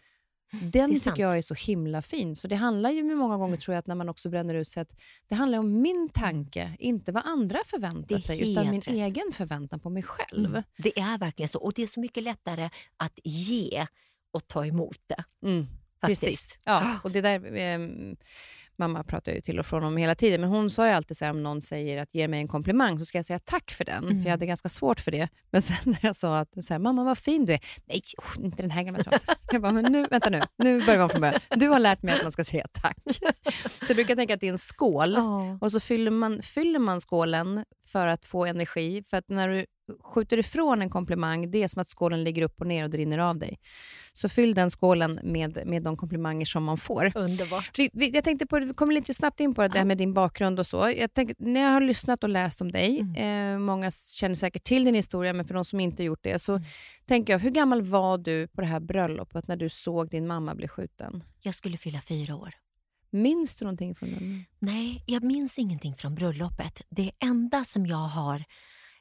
Den 0.52 0.90
tycker 0.90 1.04
sant. 1.04 1.20
jag 1.20 1.38
är 1.38 1.42
så 1.42 1.54
himla 1.54 2.02
fin. 2.02 2.36
Så 2.36 2.48
det 2.48 2.56
handlar 2.56 2.90
ju 2.90 3.16
många 3.16 3.38
gånger 3.38 3.58
tror 3.58 3.74
jag 3.74 3.80
att 3.80 3.88
när 3.88 3.96
man 3.96 4.10
också 4.10 4.30
bränner 4.30 4.56
ut 4.56 4.68
sig 4.68 4.82
att 4.82 4.92
det 5.28 5.36
handlar 5.36 5.60
om 5.60 5.82
min 5.82 6.10
tanke, 6.14 6.76
inte 6.80 7.12
vad 7.12 7.24
andra 7.26 7.60
förväntar 7.66 8.18
sig, 8.18 8.52
utan 8.52 8.70
min 8.70 8.82
rätt. 8.82 8.96
egen 8.96 9.32
förväntan 9.34 9.80
på 9.80 9.90
mig 9.90 10.04
själv. 10.04 10.46
Mm. 10.46 10.64
Det 10.78 11.00
är 11.00 11.18
verkligen 11.18 11.50
så. 11.50 11.60
Och 11.60 11.74
det 11.74 11.84
är 11.84 11.88
så 11.88 12.00
mycket 12.00 12.24
lättare 12.24 12.70
att 12.98 13.20
ge 13.24 13.88
och 14.32 14.48
ta 14.48 14.66
emot 14.66 15.00
det. 15.08 15.24
Mm. 15.48 15.68
Precis. 16.02 16.58
Ja, 16.64 17.00
och 17.04 17.12
det 17.12 17.22
där, 17.22 17.56
ehm, 17.56 18.16
mamma 18.80 19.04
pratar 19.04 19.32
ju 19.32 19.42
till 19.42 19.60
och 19.60 19.66
från 19.66 19.84
om 19.84 19.98
hela 19.98 20.16
tiden, 20.16 20.42
men 20.42 20.50
hon 20.50 20.70
sa 20.70 20.88
ju 20.88 20.94
alltid 20.94 21.18
så 21.18 21.26
här, 21.26 21.32
om 21.32 21.44
någon 21.44 21.62
säger 21.62 22.02
att 22.02 22.10
ge 22.16 22.28
mig 22.28 22.40
en 22.40 22.48
komplimang 22.48 23.00
så 23.00 23.06
ska 23.06 23.18
jag 23.18 23.26
säga 23.26 23.40
tack 23.40 23.72
för 23.72 23.86
den, 23.86 24.04
Mm. 24.04 24.18
för 24.22 24.24
jag 24.26 24.32
hade 24.32 24.46
ganska 24.46 24.70
svårt 24.70 25.00
för 25.00 25.12
det. 25.12 25.30
Men 25.52 25.62
sen 25.62 25.78
när 25.84 26.00
jag 26.02 26.16
sa 26.16 26.38
att 26.40 26.66
så 26.66 26.74
här, 26.74 26.80
mamma 26.80 27.04
vad 27.04 27.18
fin 27.18 27.46
du 27.46 27.54
är, 27.54 27.60
nej 27.86 28.02
usch, 28.18 28.40
inte 28.40 28.64
den 28.64 28.72
här 28.72 28.84
gamla 28.84 29.04
trasan. 29.04 29.36
Jag 29.52 29.62
bara, 29.62 29.72
men 29.72 29.92
nu, 29.92 30.08
vänta 30.12 30.30
nu, 30.30 30.42
nu 30.58 30.86
börjar 30.86 31.04
om 31.04 31.10
från 31.10 31.22
början. 31.22 31.40
Du 31.50 31.68
har 31.68 31.80
lärt 31.80 32.04
mig 32.04 32.14
att 32.16 32.24
man 32.24 32.32
ska 32.32 32.44
säga 32.44 32.66
tack. 32.72 32.98
Så 33.80 33.86
jag 33.88 33.96
brukar 33.96 34.16
tänka 34.16 34.34
att 34.34 34.40
det 34.40 34.48
är 34.48 34.52
en 34.52 34.58
skål 34.58 35.16
och 35.62 35.72
så 35.72 35.80
fyller 35.80 36.12
man, 36.12 36.42
fyller 36.42 36.80
man 36.80 37.02
skålen 37.02 37.66
för 37.88 38.08
att 38.08 38.26
få 38.26 38.46
energi, 38.46 39.04
för 39.04 39.18
att 39.18 39.30
när 39.30 39.48
du 39.50 39.66
skjuter 40.04 40.38
ifrån 40.38 40.82
en 40.82 40.90
komplimang, 40.90 41.52
det 41.52 41.64
är 41.64 41.68
som 41.68 41.82
att 41.82 41.88
skålen 41.88 42.24
ligger 42.24 42.42
upp 42.42 42.62
och 42.62 42.68
ner 42.68 42.84
och 42.84 42.90
det 42.90 42.98
rinner 42.98 43.18
av 43.18 43.38
dig. 43.38 43.60
Så 44.14 44.30
fyll 44.30 44.54
den 44.54 44.70
skålen 44.70 45.20
med, 45.24 45.60
med 45.66 45.84
de 45.84 45.98
komplimanger 45.98 46.46
som 46.46 46.64
man 46.64 46.78
får. 46.78 47.12
Underbart. 47.16 47.80
Vi, 47.80 47.90
vi, 47.94 48.10
jag 48.10 48.24
tänkte 48.24 48.46
på, 48.46 48.60
vi 48.60 48.74
kommer 48.74 48.94
lite 48.94 49.14
snabbt 49.14 49.40
in 49.40 49.54
på 49.54 49.68
det 49.68 49.78
här 49.78 49.86
med 49.86 49.98
din 49.98 50.14
bakgrund 50.14 50.60
och 50.60 50.68
så. 50.68 50.94
Jag 50.98 51.14
tänker, 51.14 51.36
när 51.40 51.62
jag 51.62 51.70
har 51.70 51.82
lyssnat 51.82 52.24
och 52.24 52.30
läst 52.30 52.62
om 52.62 52.72
dig, 52.72 53.00
eh, 53.18 53.60
många 53.60 53.92
känner 53.92 54.36
säkert 54.36 54.64
till 54.64 54.84
din 54.84 54.96
historia, 54.96 55.34
men 55.34 55.48
för 55.48 55.54
de 55.54 55.66
som 55.66 55.80
inte 55.80 56.04
gjort 56.04 56.24
det, 56.24 56.40
så 56.40 56.62
tänker 57.06 57.34
jag, 57.34 57.40
hur 57.40 57.52
gammal 57.52 57.82
var 57.82 58.18
du 58.18 58.48
på 58.48 58.62
det 58.62 58.68
här 58.68 58.80
bröllopet 58.80 59.48
när 59.48 59.58
du 59.58 59.70
såg 59.70 60.10
din 60.10 60.28
mamma 60.28 60.56
bli 60.56 60.68
skjuten? 60.68 61.24
Jag 61.42 61.56
skulle 61.56 61.78
fylla 61.78 62.02
fyra 62.02 62.36
år. 62.36 62.54
Minns 63.12 63.56
du 63.56 63.66
någonting 63.66 63.96
från 63.96 64.10
den? 64.10 64.46
Nej, 64.60 65.04
jag 65.06 65.24
minns 65.24 65.60
ingenting 65.60 65.96
från 65.96 66.16
bröllopet. 66.16 66.82
Det 66.90 67.12
enda 67.20 67.64
som 67.64 67.86
jag 67.86 67.98
har 67.98 68.44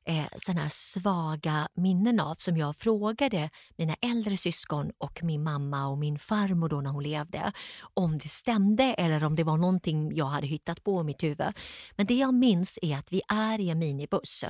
eh, 0.09 0.27
såna 0.37 0.61
här 0.61 0.69
svaga 0.73 1.69
minnen 1.75 2.21
av 2.21 2.35
som 2.38 2.57
jag 2.57 2.77
frågade 2.77 3.50
mina 3.77 3.95
äldre 4.00 4.37
syskon 4.37 4.91
och 4.99 5.21
min 5.23 5.43
mamma 5.43 5.88
och 5.88 5.99
min 5.99 6.19
farmor 6.19 6.69
då 6.69 6.81
när 6.81 6.91
hon 6.91 7.03
levde 7.03 7.53
om 7.95 8.19
det 8.19 8.29
stämde 8.29 8.85
eller 8.85 9.25
om 9.25 9.35
det 9.35 9.45
var 9.45 9.57
någonting 9.57 10.15
jag 10.15 10.27
hade 10.27 10.47
hittat 10.47 10.85
på 10.85 11.00
i 11.00 11.05
mitt 11.05 11.23
huvud. 11.23 11.53
Men 11.97 12.07
det 12.07 12.15
jag 12.15 12.35
minns 12.35 12.79
är 12.83 12.97
att 12.97 13.12
vi 13.12 13.23
är 13.29 13.61
i 13.61 13.71
en 13.71 13.79
minibuss 13.79 14.45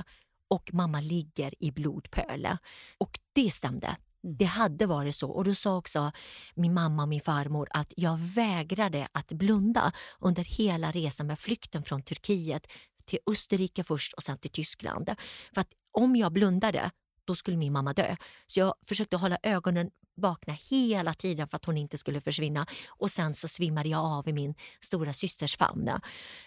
och 0.49 0.73
mamma 0.73 1.01
ligger 1.01 1.53
i 1.63 1.71
blodpöle. 1.71 2.57
Och 2.97 3.19
det 3.33 3.51
stämde. 3.51 3.97
Det 4.37 4.45
hade 4.45 4.85
varit 4.85 5.15
så. 5.15 5.29
Och 5.29 5.43
då 5.43 5.55
sa 5.55 5.77
också 5.77 6.11
min 6.55 6.73
mamma 6.73 7.03
och 7.03 7.09
min 7.09 7.21
farmor 7.21 7.67
att 7.71 7.93
jag 7.97 8.17
vägrade 8.17 9.07
att 9.11 9.31
blunda 9.31 9.91
under 10.19 10.43
hela 10.43 10.91
resan 10.91 11.27
med 11.27 11.39
flykten 11.39 11.83
från 11.83 12.01
Turkiet 12.01 12.67
till 13.09 13.19
Österrike 13.25 13.83
först 13.83 14.13
och 14.13 14.23
sen 14.23 14.37
till 14.37 14.51
Tyskland. 14.51 15.15
För 15.53 15.61
att 15.61 15.69
om 15.91 16.15
jag 16.15 16.31
blundade, 16.31 16.91
då 17.25 17.35
skulle 17.35 17.57
min 17.57 17.73
mamma 17.73 17.93
dö. 17.93 18.15
Så 18.47 18.59
jag 18.59 18.73
försökte 18.85 19.17
hålla 19.17 19.37
ögonen 19.43 19.89
vakna 20.15 20.53
hela 20.53 21.13
tiden 21.13 21.47
för 21.47 21.55
att 21.55 21.65
hon 21.65 21.77
inte 21.77 21.97
skulle 21.97 22.21
försvinna. 22.21 22.65
Och 22.89 23.11
sen 23.11 23.33
så 23.33 23.47
svimmade 23.47 23.89
jag 23.89 24.05
av 24.05 24.27
i 24.27 24.33
min 24.33 24.55
stora 24.79 25.13
systers 25.13 25.57
famn. 25.57 25.91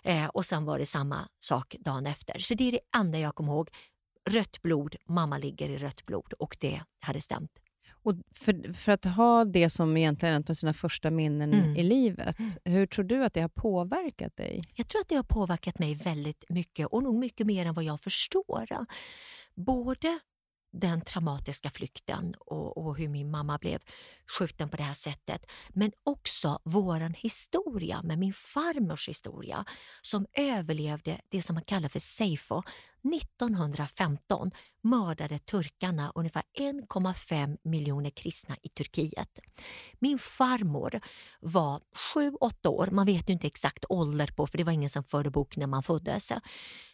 Eh, 0.03 0.27
och 0.27 0.45
sen 0.45 0.65
var 0.65 0.79
det 0.79 0.87
samma 0.87 1.29
sak 1.39 1.77
dagen 1.81 2.07
efter. 2.07 2.39
Så 2.39 2.55
det 2.55 2.69
är 2.69 2.73
det 2.73 2.81
enda 2.97 3.19
jag 3.19 3.35
kommer 3.35 3.53
ihåg. 3.53 3.69
Rött 4.31 4.63
blod, 4.63 4.97
mamma 5.09 5.39
ligger 5.39 5.69
i 5.69 5.77
rött 5.79 6.07
blod 6.07 6.33
och 6.33 6.57
det 6.61 6.83
hade 7.01 7.21
stämt. 7.21 7.62
Och 8.05 8.15
för, 8.35 8.73
för 8.73 8.93
att 8.93 9.05
ha 9.05 9.45
det 9.45 9.71
som 9.71 9.97
egentligen 9.97 10.35
en 10.35 10.45
av 10.49 10.55
sina 10.55 10.73
första 10.73 11.11
minnen 11.11 11.53
Mm. 11.55 11.77
i 11.77 11.83
livet, 11.83 12.37
hur 12.65 12.87
tror 12.87 13.05
du 13.05 13.25
att 13.25 13.35
det 13.35 13.41
har 13.41 13.49
påverkat 13.49 14.37
dig? 14.37 14.65
Jag 14.75 14.89
tror 14.89 15.01
att 15.01 15.09
det 15.09 15.17
har 15.17 15.23
påverkat 15.23 15.79
mig 15.79 15.95
väldigt 15.95 16.45
mycket 16.49 16.87
och 16.87 17.03
nog 17.03 17.15
mycket 17.15 17.47
mer 17.47 17.67
än 17.67 17.75
vad 17.75 17.85
jag 17.85 18.01
förstår. 18.01 18.87
Både 19.55 20.19
den 20.73 21.01
traumatiska 21.01 21.71
flykten 21.71 22.35
och, 22.39 22.79
och 22.79 22.97
hur 22.97 23.09
min 23.09 23.31
mamma 23.31 23.59
blev 23.59 23.81
skjuten 24.27 24.69
på 24.69 24.77
det 24.77 24.83
här 24.83 24.93
sättet. 24.93 25.47
Men 25.69 25.93
också 26.05 26.59
våran 26.65 27.15
historia 27.15 28.03
med 28.03 28.19
min 28.19 28.33
farmors 28.33 29.09
historia 29.09 29.65
som 30.03 30.27
överlevde 30.33 31.21
det 31.29 31.43
som 31.43 31.55
man 31.55 31.65
kallar 31.65 31.89
för 31.89 32.01
Seifo. 32.01 32.63
1915 33.15 34.51
mördade 34.83 35.39
turkarna 35.39 36.13
ungefär 36.15 36.43
1,5 36.59 37.57
miljoner 37.65 38.11
kristna 38.11 38.57
i 38.63 38.69
Turkiet. 38.69 39.41
Min 39.99 40.19
farmor 40.19 41.01
var 41.41 41.81
7-8 42.15 42.69
år, 42.69 42.89
man 42.93 43.07
vet 43.07 43.29
ju 43.29 43.33
inte 43.33 43.47
exakt 43.47 43.85
ålder 43.89 44.27
på 44.27 44.47
för 44.47 44.59
det 44.59 44.65
var 44.65 44.73
ingen 44.73 44.91
som 44.91 45.05
förde 45.05 45.31
bok 45.31 45.57
när 45.57 45.67
man 45.67 45.83
föddes. 45.83 46.33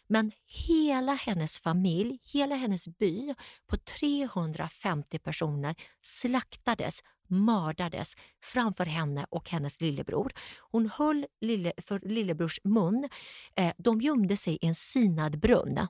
Men 0.09 0.31
hela 0.67 1.13
hennes 1.13 1.59
familj, 1.59 2.19
hela 2.33 2.55
hennes 2.55 2.87
by 2.87 3.35
på 3.67 3.77
350 3.77 5.19
personer 5.19 5.75
slaktades, 6.01 7.03
mördades 7.27 8.13
framför 8.43 8.85
henne 8.85 9.25
och 9.29 9.49
hennes 9.49 9.81
lillebror. 9.81 10.33
Hon 10.71 10.89
höll 10.89 11.25
lille, 11.41 11.73
för 11.77 11.99
lillebrors 11.99 12.59
mun. 12.63 13.09
Eh, 13.55 13.73
de 13.77 14.01
gömde 14.01 14.37
sig 14.37 14.53
i 14.61 14.65
en 14.67 14.75
sinad 14.75 15.39
brunn 15.39 15.87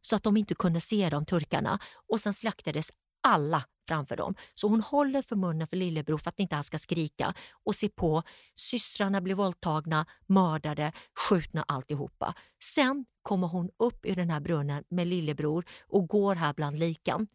så 0.00 0.16
att 0.16 0.22
de 0.22 0.36
inte 0.36 0.54
kunde 0.54 0.80
se 0.80 1.08
dem, 1.08 1.26
turkarna. 1.26 1.78
Och 2.08 2.20
sen 2.20 2.34
slaktades 2.34 2.90
alla 3.22 3.64
framför 3.88 4.16
dem. 4.16 4.34
Så 4.54 4.68
hon 4.68 4.80
håller 4.80 5.22
för 5.22 5.36
munnen 5.36 5.66
för 5.66 5.76
lillebror 5.76 6.18
för 6.18 6.28
att 6.28 6.40
inte 6.40 6.54
han 6.54 6.64
ska 6.64 6.78
skrika 6.78 7.34
och 7.64 7.74
se 7.74 7.88
på. 7.88 8.22
Systrarna 8.54 9.20
blir 9.20 9.34
våldtagna, 9.34 10.06
mördade, 10.26 10.92
skjutna 11.14 11.64
alltihopa. 11.68 12.34
Sen 12.62 13.04
kommer 13.22 13.46
hon 13.46 13.70
upp 13.76 14.06
ur 14.06 14.16
den 14.16 14.30
här 14.30 14.40
brunnen 14.40 14.84
med 14.88 15.06
lillebror 15.06 15.64
och 15.88 16.08
går 16.08 16.34
här 16.34 16.54
bland 16.54 16.78
likan. 16.78 17.26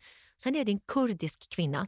Sen 0.43 0.55
är 0.55 0.65
det 0.65 0.71
en 0.71 0.79
kurdisk 0.79 1.49
kvinna 1.49 1.87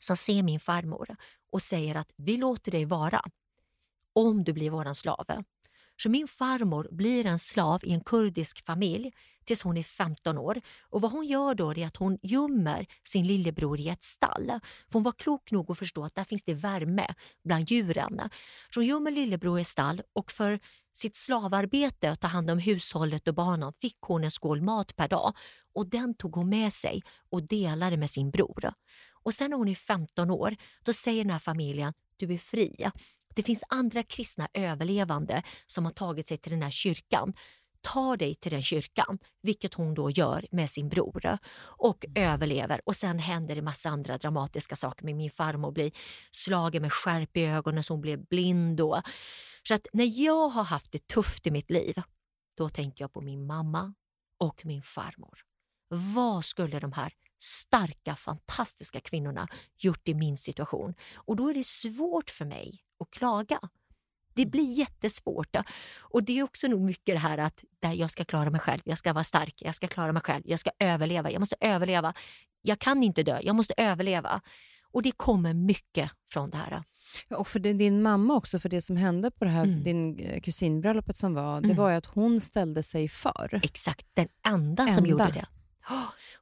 som 0.00 0.16
ser 0.16 0.42
min 0.42 0.60
farmor 0.60 1.16
och 1.52 1.62
säger 1.62 1.94
att 1.94 2.12
vi 2.16 2.36
låter 2.36 2.72
dig 2.72 2.84
vara 2.84 3.22
om 4.12 4.44
du 4.44 4.52
blir 4.52 4.70
våran 4.70 4.94
slav. 4.94 5.26
Så 5.96 6.10
min 6.10 6.28
farmor 6.28 6.88
blir 6.90 7.26
en 7.26 7.38
slav 7.38 7.84
i 7.84 7.92
en 7.92 8.00
kurdisk 8.00 8.66
familj 8.66 9.12
tills 9.46 9.62
hon 9.62 9.76
är 9.76 9.82
15 9.82 10.38
år. 10.38 10.60
Och 10.80 11.00
Vad 11.00 11.12
hon 11.12 11.26
gör 11.26 11.54
då 11.54 11.74
är 11.74 11.86
att 11.86 11.96
hon 11.96 12.18
gömmer 12.22 12.86
sin 13.04 13.26
lillebror 13.26 13.80
i 13.80 13.88
ett 13.88 14.02
stall. 14.02 14.46
För 14.88 14.92
hon 14.92 15.02
var 15.02 15.12
klok 15.12 15.50
nog 15.50 15.70
att 15.70 15.78
förstå 15.78 16.04
att 16.04 16.14
där 16.14 16.24
finns 16.24 16.42
det 16.42 16.54
värme 16.54 17.06
bland 17.44 17.70
djuren. 17.70 18.20
Så 18.70 18.80
hon 18.80 18.86
gömmer 18.86 19.10
lillebror 19.10 19.58
i 19.58 19.60
ett 19.60 19.66
stall 19.66 20.02
och 20.12 20.32
för 20.32 20.60
sitt 20.92 21.16
slavarbete 21.16 22.10
att 22.10 22.20
ta 22.20 22.28
hand 22.28 22.50
om 22.50 22.58
hushållet 22.58 23.28
och 23.28 23.34
barnen 23.34 23.72
fick 23.80 23.98
hon 24.00 24.24
en 24.24 24.30
skål 24.30 24.62
mat 24.62 24.96
per 24.96 25.08
dag. 25.08 25.36
Och 25.74 25.90
Den 25.90 26.14
tog 26.14 26.34
hon 26.34 26.48
med 26.48 26.72
sig 26.72 27.02
och 27.30 27.42
delade 27.42 27.96
med 27.96 28.10
sin 28.10 28.30
bror. 28.30 28.72
Och 29.22 29.34
Sen 29.34 29.50
när 29.50 29.56
hon 29.56 29.68
är 29.68 29.74
15 29.74 30.30
år 30.30 30.56
då 30.84 30.92
säger 30.92 31.24
den 31.24 31.30
här 31.30 31.38
familjen 31.38 31.92
du 32.16 32.34
är 32.34 32.38
fri. 32.38 32.90
Det 33.34 33.42
finns 33.42 33.64
andra 33.68 34.02
kristna 34.02 34.48
överlevande 34.54 35.42
som 35.66 35.84
har 35.84 35.92
tagit 35.92 36.28
sig 36.28 36.36
till 36.38 36.52
den 36.52 36.62
här 36.62 36.70
kyrkan. 36.70 37.32
Ta 37.86 38.16
dig 38.16 38.34
till 38.34 38.52
den 38.52 38.62
kyrkan, 38.62 39.18
vilket 39.42 39.74
hon 39.74 39.94
då 39.94 40.10
gör 40.10 40.46
med 40.50 40.70
sin 40.70 40.88
bror 40.88 41.38
och 41.58 42.04
överlever. 42.14 42.80
Och 42.84 42.96
Sen 42.96 43.18
händer 43.18 43.54
det 43.54 43.62
massa 43.62 43.88
andra 43.88 44.18
dramatiska 44.18 44.76
saker 44.76 45.04
med 45.04 45.16
min 45.16 45.30
farmor 45.30 45.72
blir 45.72 45.92
slagen 46.30 46.82
med 46.82 46.92
skärp 46.92 47.36
i 47.36 47.44
ögonen 47.44 47.84
så 47.84 47.92
hon 47.92 48.00
blev 48.00 48.26
blind. 48.26 48.80
Och, 48.80 49.02
så 49.68 49.74
att 49.74 49.86
när 49.92 50.24
jag 50.24 50.48
har 50.48 50.64
haft 50.64 50.92
det 50.92 51.06
tufft 51.06 51.46
i 51.46 51.50
mitt 51.50 51.70
liv, 51.70 52.02
då 52.56 52.68
tänker 52.68 53.04
jag 53.04 53.12
på 53.12 53.20
min 53.20 53.46
mamma 53.46 53.94
och 54.40 54.66
min 54.66 54.82
farmor. 54.82 55.38
Vad 55.88 56.44
skulle 56.44 56.78
de 56.78 56.92
här 56.92 57.12
starka, 57.38 58.16
fantastiska 58.16 59.00
kvinnorna 59.00 59.48
gjort 59.76 60.08
i 60.08 60.14
min 60.14 60.36
situation? 60.36 60.94
Och 61.14 61.36
då 61.36 61.48
är 61.48 61.54
det 61.54 61.66
svårt 61.66 62.30
för 62.30 62.44
mig 62.44 62.80
att 63.00 63.10
klaga. 63.10 63.60
Det 64.36 64.46
blir 64.46 64.78
jättesvårt. 64.78 65.56
Och 65.98 66.22
det 66.22 66.38
är 66.38 66.42
också 66.42 66.68
nog 66.68 66.80
mycket 66.80 67.14
det 67.14 67.18
här 67.18 67.38
att 67.38 67.64
där 67.80 67.92
jag 67.92 68.10
ska 68.10 68.24
klara 68.24 68.50
mig 68.50 68.60
själv, 68.60 68.82
jag 68.84 68.98
ska 68.98 69.12
vara 69.12 69.24
stark, 69.24 69.54
jag 69.56 69.74
ska 69.74 69.86
klara 69.86 70.12
mig 70.12 70.22
själv, 70.22 70.42
jag 70.46 70.60
ska 70.60 70.70
överleva, 70.78 71.30
jag 71.30 71.40
måste 71.40 71.56
överleva. 71.60 72.14
Jag 72.62 72.78
kan 72.78 73.02
inte 73.02 73.22
dö, 73.22 73.40
jag 73.42 73.56
måste 73.56 73.74
överleva. 73.76 74.40
Och 74.92 75.02
det 75.02 75.12
kommer 75.12 75.54
mycket 75.54 76.10
från 76.28 76.50
det 76.50 76.56
här. 76.56 76.82
Och 77.30 77.48
för 77.48 77.58
din 77.58 78.02
mamma 78.02 78.34
också, 78.34 78.58
för 78.58 78.68
det 78.68 78.82
som 78.82 78.96
hände 78.96 79.30
på 79.30 79.44
det 79.44 79.50
här 79.50 79.64
mm. 79.64 79.82
din 79.82 80.18
eh, 80.18 80.40
kusinbröllopet 80.40 81.16
som 81.16 81.34
var, 81.34 81.60
det 81.60 81.66
mm. 81.66 81.76
var 81.76 81.90
ju 81.90 81.96
att 81.96 82.06
hon 82.06 82.40
ställde 82.40 82.82
sig 82.82 83.08
för. 83.08 83.60
Exakt, 83.62 84.06
den 84.14 84.28
enda, 84.46 84.82
enda. 84.82 84.94
som 84.94 85.06
gjorde 85.06 85.32
det. 85.34 85.46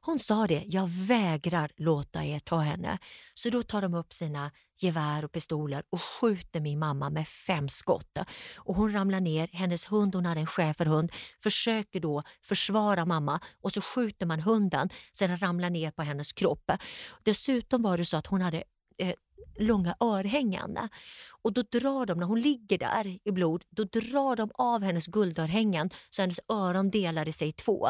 Hon 0.01 0.19
sa 0.19 0.47
det, 0.47 0.63
jag 0.67 0.87
vägrar 0.89 1.71
låta 1.77 2.23
er 2.23 2.39
ta 2.39 2.57
henne. 2.57 2.97
Så 3.33 3.49
då 3.49 3.63
tar 3.63 3.81
de 3.81 3.93
upp 3.93 4.13
sina 4.13 4.51
gevär 4.79 5.25
och 5.25 5.31
pistoler 5.31 5.83
och 5.89 6.01
skjuter 6.01 6.59
min 6.59 6.79
mamma 6.79 7.09
med 7.09 7.27
fem 7.27 7.67
skott. 7.67 8.17
Och 8.55 8.75
hon 8.75 8.93
ramlar 8.93 9.19
ner, 9.19 9.49
hennes 9.53 9.91
hund, 9.91 10.15
hon 10.15 10.25
hade 10.25 10.39
en 10.39 10.47
schäferhund, 10.47 11.11
försöker 11.43 11.99
då 11.99 12.23
försvara 12.41 13.05
mamma 13.05 13.39
och 13.61 13.71
så 13.71 13.81
skjuter 13.81 14.25
man 14.25 14.39
hunden 14.39 14.89
så 15.11 15.27
den 15.27 15.37
ramlar 15.37 15.69
ner 15.69 15.91
på 15.91 16.03
hennes 16.03 16.33
kropp. 16.33 16.71
Dessutom 17.23 17.81
var 17.81 17.97
det 17.97 18.05
så 18.05 18.17
att 18.17 18.27
hon 18.27 18.41
hade 18.41 18.63
eh, 18.97 19.13
långa 19.57 19.95
örhängen. 19.99 20.77
Och 21.41 21.53
då 21.53 21.61
drar 21.61 22.05
de, 22.05 22.19
när 22.19 22.25
hon 22.25 22.39
ligger 22.39 22.77
där 22.77 23.19
i 23.23 23.31
blod, 23.31 23.63
då 23.69 23.83
drar 23.83 24.35
de 24.35 24.51
av 24.53 24.83
hennes 24.83 25.07
guldörhängen 25.07 25.89
så 26.09 26.21
hennes 26.21 26.39
öron 26.49 26.89
delade 26.89 27.33
sig 27.33 27.47
i 27.47 27.51
två. 27.51 27.89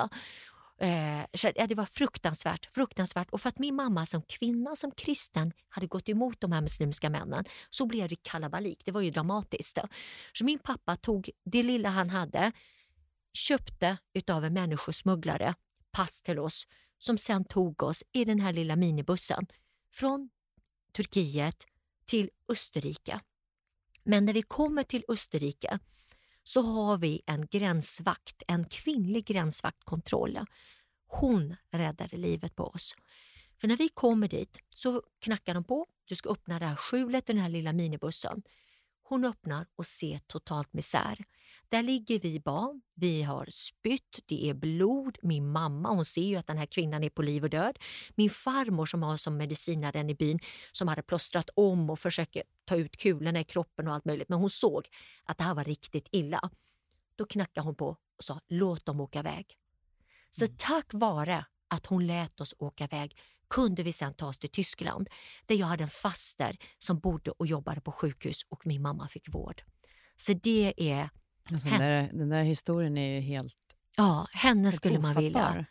Eh, 0.79 1.25
ja, 1.55 1.67
det 1.67 1.75
var 1.75 1.85
fruktansvärt, 1.85 2.73
fruktansvärt. 2.73 3.29
Och 3.29 3.41
för 3.41 3.49
att 3.49 3.59
min 3.59 3.75
mamma 3.75 4.05
som 4.05 4.21
kvinna, 4.21 4.75
som 4.75 4.91
kristen, 4.91 5.53
hade 5.69 5.87
gått 5.87 6.09
emot 6.09 6.41
de 6.41 6.51
här 6.51 6.61
muslimska 6.61 7.09
männen 7.09 7.45
så 7.69 7.85
blev 7.85 8.09
det 8.09 8.23
kalabalik. 8.23 8.81
Det 8.85 8.91
var 8.91 9.01
ju 9.01 9.11
dramatiskt. 9.11 9.77
Så 10.33 10.45
min 10.45 10.59
pappa 10.59 10.95
tog 10.95 11.29
det 11.45 11.63
lilla 11.63 11.89
han 11.89 12.09
hade, 12.09 12.51
köpte 13.33 13.97
utav 14.13 14.45
en 14.45 14.53
människosmugglare 14.53 15.55
pass 15.91 16.21
till 16.21 16.39
oss 16.39 16.67
som 16.99 17.17
sen 17.17 17.45
tog 17.45 17.83
oss 17.83 18.03
i 18.11 18.25
den 18.25 18.39
här 18.39 18.53
lilla 18.53 18.75
minibussen 18.75 19.47
från 19.93 20.29
Turkiet 20.93 21.65
till 22.05 22.29
Österrike. 22.49 23.19
Men 24.03 24.25
när 24.25 24.33
vi 24.33 24.41
kommer 24.41 24.83
till 24.83 25.05
Österrike 25.07 25.79
så 26.47 26.61
har 26.61 26.97
vi 26.97 27.21
en 27.25 27.47
gränsvakt, 27.47 28.43
en 28.47 28.65
kvinnlig 28.65 29.25
gränsvaktkontroll. 29.25 30.39
Hon 31.07 31.55
räddade 31.71 32.17
livet 32.17 32.55
på 32.55 32.63
oss. 32.63 32.95
För 33.57 33.67
när 33.67 33.77
vi 33.77 33.89
kommer 33.89 34.27
dit 34.27 34.59
så 34.69 35.03
knackar 35.21 35.53
de 35.53 35.63
på. 35.63 35.85
Du 36.05 36.15
ska 36.15 36.29
öppna 36.29 36.59
det 36.59 36.65
här 36.65 36.75
skjulet 36.75 37.29
i 37.29 37.33
den 37.33 37.41
här 37.41 37.49
lilla 37.49 37.73
minibussen. 37.73 38.43
Hon 39.03 39.25
öppnar 39.25 39.67
och 39.75 39.85
ser 39.85 40.17
totalt 40.17 40.73
misär. 40.73 41.25
Där 41.75 41.83
ligger 41.83 42.19
vi 42.19 42.39
barn, 42.39 42.81
vi 42.93 43.23
har 43.23 43.45
spytt, 43.51 44.19
det 44.25 44.49
är 44.49 44.53
blod. 44.53 45.17
Min 45.21 45.51
mamma 45.51 45.89
hon 45.89 46.05
ser 46.05 46.21
ju 46.21 46.35
att 46.35 46.47
den 46.47 46.57
här 46.57 46.65
kvinnan 46.65 47.03
är 47.03 47.09
på 47.09 47.21
liv 47.21 47.43
och 47.43 47.49
död. 47.49 47.79
Min 48.15 48.29
farmor 48.29 48.85
som 48.85 49.03
har 49.03 49.17
som 49.17 49.37
medicinaren 49.37 50.09
i 50.09 50.15
byn 50.15 50.39
som 50.71 50.87
hade 50.87 51.01
plåstrat 51.01 51.49
om 51.55 51.89
och 51.89 51.99
försöker 51.99 52.43
ta 52.65 52.75
ut 52.75 52.97
kulorna 52.97 53.39
i 53.39 53.43
kroppen 53.43 53.87
och 53.87 53.93
allt 53.93 54.05
möjligt. 54.05 54.29
Men 54.29 54.39
hon 54.39 54.49
såg 54.49 54.87
att 55.25 55.37
det 55.37 55.43
här 55.43 55.55
var 55.55 55.63
riktigt 55.63 56.07
illa. 56.11 56.49
Då 57.15 57.25
knackade 57.25 57.65
hon 57.65 57.75
på 57.75 57.87
och 57.87 58.23
sa 58.23 58.39
låt 58.47 58.85
dem 58.85 58.99
åka 58.99 59.19
iväg. 59.19 59.57
Så 60.29 60.45
mm. 60.45 60.55
tack 60.57 60.93
vare 60.93 61.45
att 61.67 61.85
hon 61.85 62.07
lät 62.07 62.41
oss 62.41 62.55
åka 62.57 62.83
iväg 62.83 63.17
kunde 63.49 63.83
vi 63.83 63.93
sen 63.93 64.13
ta 64.13 64.27
oss 64.27 64.39
till 64.39 64.51
Tyskland 64.51 65.09
där 65.45 65.55
jag 65.55 65.67
hade 65.67 65.83
en 65.83 65.89
faster 65.89 66.57
som 66.77 66.99
bodde 66.99 67.31
och 67.31 67.47
jobbade 67.47 67.81
på 67.81 67.91
sjukhus 67.91 68.45
och 68.49 68.67
min 68.67 68.81
mamma 68.81 69.07
fick 69.07 69.33
vård. 69.33 69.63
Så 70.15 70.33
det 70.33 70.73
är... 70.77 71.09
Alltså, 71.51 71.69
den, 71.69 71.79
där, 71.79 72.09
den 72.13 72.29
där 72.29 72.43
historien 72.43 72.97
är 72.97 73.15
ju 73.15 73.21
helt 73.21 73.57
Ja, 73.97 74.27
henne 74.31 74.71
skulle 74.71 74.99
man 74.99 75.15
vilja. 75.15 75.65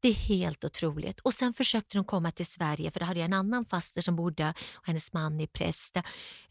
Det 0.00 0.08
är 0.08 0.14
helt 0.14 0.64
otroligt. 0.64 1.20
Och 1.20 1.34
Sen 1.34 1.52
försökte 1.52 1.98
de 1.98 2.04
komma 2.04 2.30
till 2.30 2.46
Sverige 2.46 2.90
för 2.90 3.00
då 3.00 3.06
hade 3.06 3.20
jag 3.20 3.24
en 3.24 3.32
annan 3.32 3.64
faster 3.64 4.00
som 4.00 4.16
bodde 4.16 4.54
och 4.74 4.86
hennes 4.86 5.12
man 5.12 5.40
är 5.40 5.46
präst. 5.46 5.96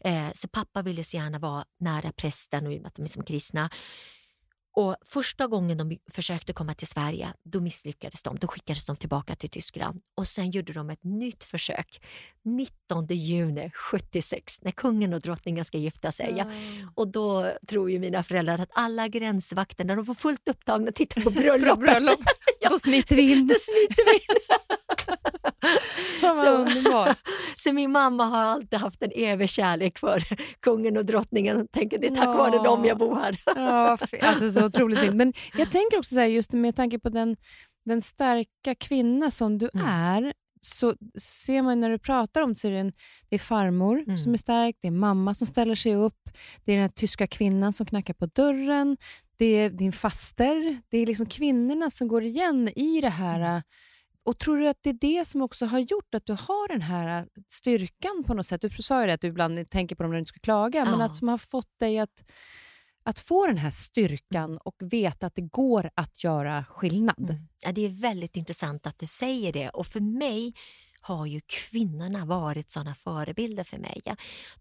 Eh, 0.00 0.28
så 0.34 0.48
pappa 0.48 0.82
ville 0.82 1.04
så 1.04 1.16
gärna 1.16 1.38
vara 1.38 1.64
nära 1.80 2.12
prästen 2.12 2.66
och 2.66 2.72
i 2.72 2.78
och 2.78 2.82
med 2.82 2.88
att 2.88 2.94
de 2.94 3.02
är 3.02 3.06
som 3.06 3.24
kristna. 3.24 3.70
Och 4.72 4.96
Första 5.04 5.46
gången 5.46 5.78
de 5.78 5.98
försökte 6.10 6.52
komma 6.52 6.74
till 6.74 6.86
Sverige, 6.86 7.34
då 7.44 7.60
misslyckades 7.60 8.22
de. 8.22 8.38
Då 8.38 8.46
skickades 8.46 8.86
de 8.86 8.96
tillbaka 8.96 9.34
till 9.34 9.50
Tyskland. 9.50 10.00
Och 10.16 10.28
Sen 10.28 10.50
gjorde 10.50 10.72
de 10.72 10.90
ett 10.90 11.04
nytt 11.04 11.44
försök 11.44 12.04
19 12.56 13.06
juni 13.06 13.70
76 13.74 14.62
när 14.62 14.70
kungen 14.70 15.14
och 15.14 15.20
drottningen 15.20 15.64
ska 15.64 15.78
gifta 15.78 16.12
sig. 16.12 16.40
Mm. 16.40 16.54
Och 16.94 17.08
Då 17.08 17.52
tror 17.68 17.90
ju 17.90 17.98
mina 17.98 18.22
föräldrar 18.22 18.58
att 18.58 18.70
alla 18.72 19.08
gränsvakter, 19.08 19.84
när 19.84 19.96
de 19.96 20.06
får 20.06 20.14
fullt 20.14 20.48
upptagna, 20.48 20.92
tittar 20.92 21.20
på 21.20 21.30
bröllopet. 21.40 21.78
Bröllop. 21.78 22.20
ja, 22.60 22.68
då 22.68 22.78
smiter 22.78 23.16
vi 23.16 23.32
in. 23.32 23.46
Då 23.46 23.54
smiter 23.54 24.04
vi 24.04 24.14
in. 24.14 24.40
så, 26.84 27.14
så 27.56 27.72
min 27.72 27.92
mamma 27.92 28.24
har 28.24 28.42
alltid 28.42 28.78
haft 28.78 29.02
en 29.02 29.10
evig 29.14 29.50
kärlek 29.50 29.98
för 29.98 30.22
kungen 30.60 30.96
och 30.96 31.04
drottningen 31.04 31.60
och 31.60 31.70
tänker 31.70 31.98
det 31.98 32.06
är 32.06 32.14
tack 32.14 32.24
ja. 32.24 32.36
vare 32.36 32.64
dem 32.64 32.84
jag 32.84 32.98
bor 32.98 33.14
här. 33.14 33.38
ja, 33.46 33.98
alltså 34.22 34.50
så 34.50 34.66
otroligt 34.66 34.98
fint. 34.98 35.14
Men 35.14 35.32
jag 35.54 35.70
tänker 35.70 35.98
också 35.98 36.14
så 36.14 36.20
här, 36.20 36.26
just 36.26 36.52
med 36.52 36.76
tanke 36.76 36.98
på 36.98 37.08
den, 37.08 37.36
den 37.84 38.02
starka 38.02 38.74
kvinna 38.80 39.30
som 39.30 39.58
du 39.58 39.70
mm. 39.74 39.86
är, 39.86 40.32
så 40.68 40.94
ser 41.18 41.62
man 41.62 41.80
när 41.80 41.90
du 41.90 41.98
pratar 41.98 42.42
om 42.42 42.48
det 42.48 42.58
så 42.58 42.68
är 42.68 42.72
det, 42.72 42.78
en, 42.78 42.92
det 43.28 43.36
är 43.36 43.38
farmor 43.38 43.98
mm. 43.98 44.18
som 44.18 44.32
är 44.32 44.36
stark, 44.36 44.76
det 44.80 44.88
är 44.88 44.92
mamma 44.92 45.34
som 45.34 45.46
ställer 45.46 45.74
sig 45.74 45.94
upp, 45.94 46.30
det 46.64 46.72
är 46.72 46.76
den 46.76 46.82
här 46.82 46.92
tyska 46.94 47.26
kvinnan 47.26 47.72
som 47.72 47.86
knackar 47.86 48.14
på 48.14 48.26
dörren, 48.26 48.96
det 49.36 49.46
är 49.46 49.70
din 49.70 49.92
faster. 49.92 50.82
Det 50.88 50.98
är 50.98 51.06
liksom 51.06 51.26
kvinnorna 51.26 51.90
som 51.90 52.08
går 52.08 52.24
igen 52.24 52.68
i 52.76 53.00
det 53.00 53.08
här 53.08 53.40
mm. 53.40 53.62
Och 54.28 54.38
Tror 54.38 54.58
du 54.58 54.68
att 54.68 54.78
det 54.82 54.90
är 54.90 54.98
det 55.00 55.24
som 55.26 55.42
också 55.42 55.66
har 55.66 55.78
gjort 55.78 56.14
att 56.14 56.26
du 56.26 56.32
har 56.32 56.68
den 56.68 56.82
här 56.82 57.26
styrkan 57.48 58.24
på 58.26 58.34
något 58.34 58.46
sätt? 58.46 58.60
Du 58.60 58.70
sa 58.70 59.04
ju 59.04 59.10
att 59.10 59.20
du 59.20 59.26
ibland 59.28 59.70
tänker 59.70 59.96
på 59.96 60.02
dem 60.02 60.10
när 60.10 60.16
du 60.16 60.18
inte 60.18 60.28
ska 60.28 60.40
klaga, 60.40 60.78
ja. 60.78 60.84
men 60.84 61.00
att 61.00 61.16
som 61.16 61.28
har 61.28 61.38
fått 61.38 61.78
dig 61.78 61.98
att, 61.98 62.24
att 63.02 63.18
få 63.18 63.46
den 63.46 63.58
här 63.58 63.70
styrkan 63.70 64.58
och 64.58 64.76
veta 64.80 65.26
att 65.26 65.34
det 65.34 65.42
går 65.42 65.90
att 65.94 66.24
göra 66.24 66.64
skillnad. 66.64 67.30
Mm. 67.30 67.48
Ja, 67.64 67.72
det 67.72 67.84
är 67.84 67.88
väldigt 67.88 68.36
intressant 68.36 68.86
att 68.86 68.98
du 68.98 69.06
säger 69.06 69.52
det 69.52 69.68
och 69.68 69.86
för 69.86 70.00
mig 70.00 70.54
har 71.00 71.26
ju 71.26 71.40
kvinnorna 71.46 72.24
varit 72.24 72.70
såna 72.70 72.94
förebilder 72.94 73.64
för 73.64 73.78
mig. 73.78 74.02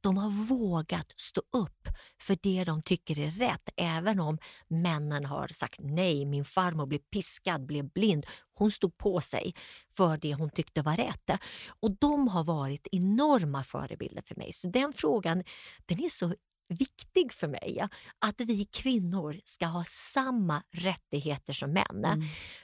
De 0.02 0.17
har 0.17 0.30
vågat 0.30 1.13
stå 1.15 1.41
upp 1.52 1.88
för 2.21 2.38
det 2.41 2.63
de 2.63 2.82
tycker 2.82 3.19
är 3.19 3.32
rätt, 3.32 3.69
även 3.76 4.19
om 4.19 4.38
männen 4.67 5.26
har 5.26 5.47
sagt 5.47 5.80
nej. 5.84 6.26
Min 6.26 6.45
farmor 6.45 6.86
blev 6.86 7.00
piskad, 7.00 7.65
blev 7.65 7.89
blind. 7.89 8.26
Hon 8.54 8.71
stod 8.71 8.97
på 8.97 9.21
sig 9.21 9.54
för 9.91 10.17
det 10.17 10.34
hon 10.34 10.50
tyckte 10.50 10.82
var 10.82 10.95
rätt. 10.97 11.32
Och 11.80 11.91
de 11.91 12.28
har 12.28 12.43
varit 12.43 12.88
enorma 12.91 13.63
förebilder 13.63 14.23
för 14.26 14.36
mig. 14.36 14.54
Så 14.54 14.67
den 14.67 14.93
frågan 14.93 15.43
den 15.86 16.04
är 16.04 16.10
så 16.10 16.34
viktig 16.69 17.34
för 17.34 17.47
mig. 17.47 17.88
Att 18.25 18.41
vi 18.41 18.65
kvinnor 18.65 19.41
ska 19.43 19.65
ha 19.65 19.84
samma 19.88 20.63
rättigheter 20.71 21.53
som 21.53 21.73
män. 21.73 22.06
Mm. 22.06 22.21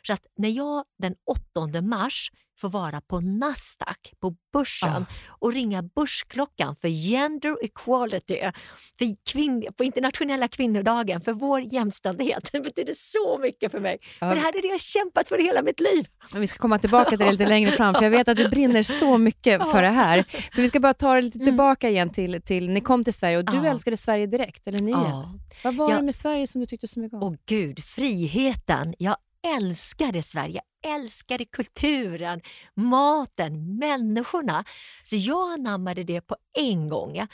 Så 0.08 0.14
att 0.14 0.26
när 0.38 0.50
jag 0.50 0.84
den 0.98 1.16
8 1.26 1.82
mars 1.82 2.32
får 2.64 2.70
vara 2.70 3.02
på 3.02 3.20
Nasdaq, 3.20 4.14
på 4.20 4.36
börsen 4.54 5.06
ah. 5.10 5.36
och 5.40 5.54
ringa 5.54 5.84
börsklockan 5.84 6.76
för 6.76 6.88
gender 6.88 7.66
equality, 7.66 8.40
för 9.00 9.32
kvinn, 9.32 9.68
på 9.78 9.84
internationella 9.84 10.48
kvinnodagen, 10.48 11.22
för 11.22 11.34
vår 11.34 11.62
jämställdhet. 11.62 12.50
Det 12.52 12.62
betyder 12.62 12.94
så 12.96 13.38
mycket 13.42 13.72
för 13.72 13.80
mig. 13.80 13.98
Ja. 14.02 14.30
För 14.30 14.36
det 14.36 14.42
här 14.42 14.58
är 14.58 14.62
det 14.62 14.68
jag 14.68 14.80
kämpat 14.80 15.28
för 15.28 15.38
hela 15.38 15.62
mitt 15.62 15.80
liv. 15.80 16.06
Vi 16.36 16.48
ska 16.48 16.60
komma 16.60 16.80
tillbaka 16.80 17.10
till 17.10 17.20
det 17.20 17.32
lite 17.32 17.48
längre 17.48 17.72
fram, 17.72 17.94
för 17.94 18.04
jag 18.04 18.12
vet 18.12 18.28
att 18.28 18.38
du 18.38 18.50
brinner 18.50 18.84
så 18.84 19.18
mycket 19.18 19.72
för 19.72 19.82
det 19.82 19.90
här. 19.90 20.26
Men 20.54 20.62
vi 20.62 20.68
ska 20.68 20.80
bara 20.80 20.94
ta 20.94 21.16
det 21.16 21.22
lite 21.22 21.38
mm. 21.38 21.46
tillbaka 21.46 21.90
igen 21.90 22.10
till, 22.10 22.42
till 22.42 22.70
ni 22.70 22.82
kom 22.82 23.04
till 23.04 23.14
Sverige 23.14 23.38
och 23.38 23.46
du 23.46 23.58
ja. 23.58 23.66
älskade 23.66 23.98
Sverige 23.98 24.28
direkt, 24.28 24.68
eller 24.68 24.80
ni? 24.80 24.92
Ja. 24.92 25.34
Vad 25.64 25.76
var 25.76 25.96
det 25.96 26.02
med 26.02 26.16
Sverige 26.16 26.48
som 26.48 26.62
du 26.62 26.68
tyckte 26.68 26.88
så 26.88 27.00
mycket 27.00 27.14
om? 27.14 27.24
Åh 27.24 27.34
gud, 27.46 27.84
friheten. 27.84 28.94
Jag 28.98 29.16
älskade 29.48 30.24
Sverige, 30.24 30.62
älskade 30.86 31.46
kulturen, 31.46 32.42
maten, 32.76 33.78
människorna. 33.78 34.64
Så 35.04 35.16
jag 35.16 35.54
anammade 35.54 36.04
det 36.04 36.22
på 36.22 36.36
en 36.58 36.88
gång. 36.88 37.28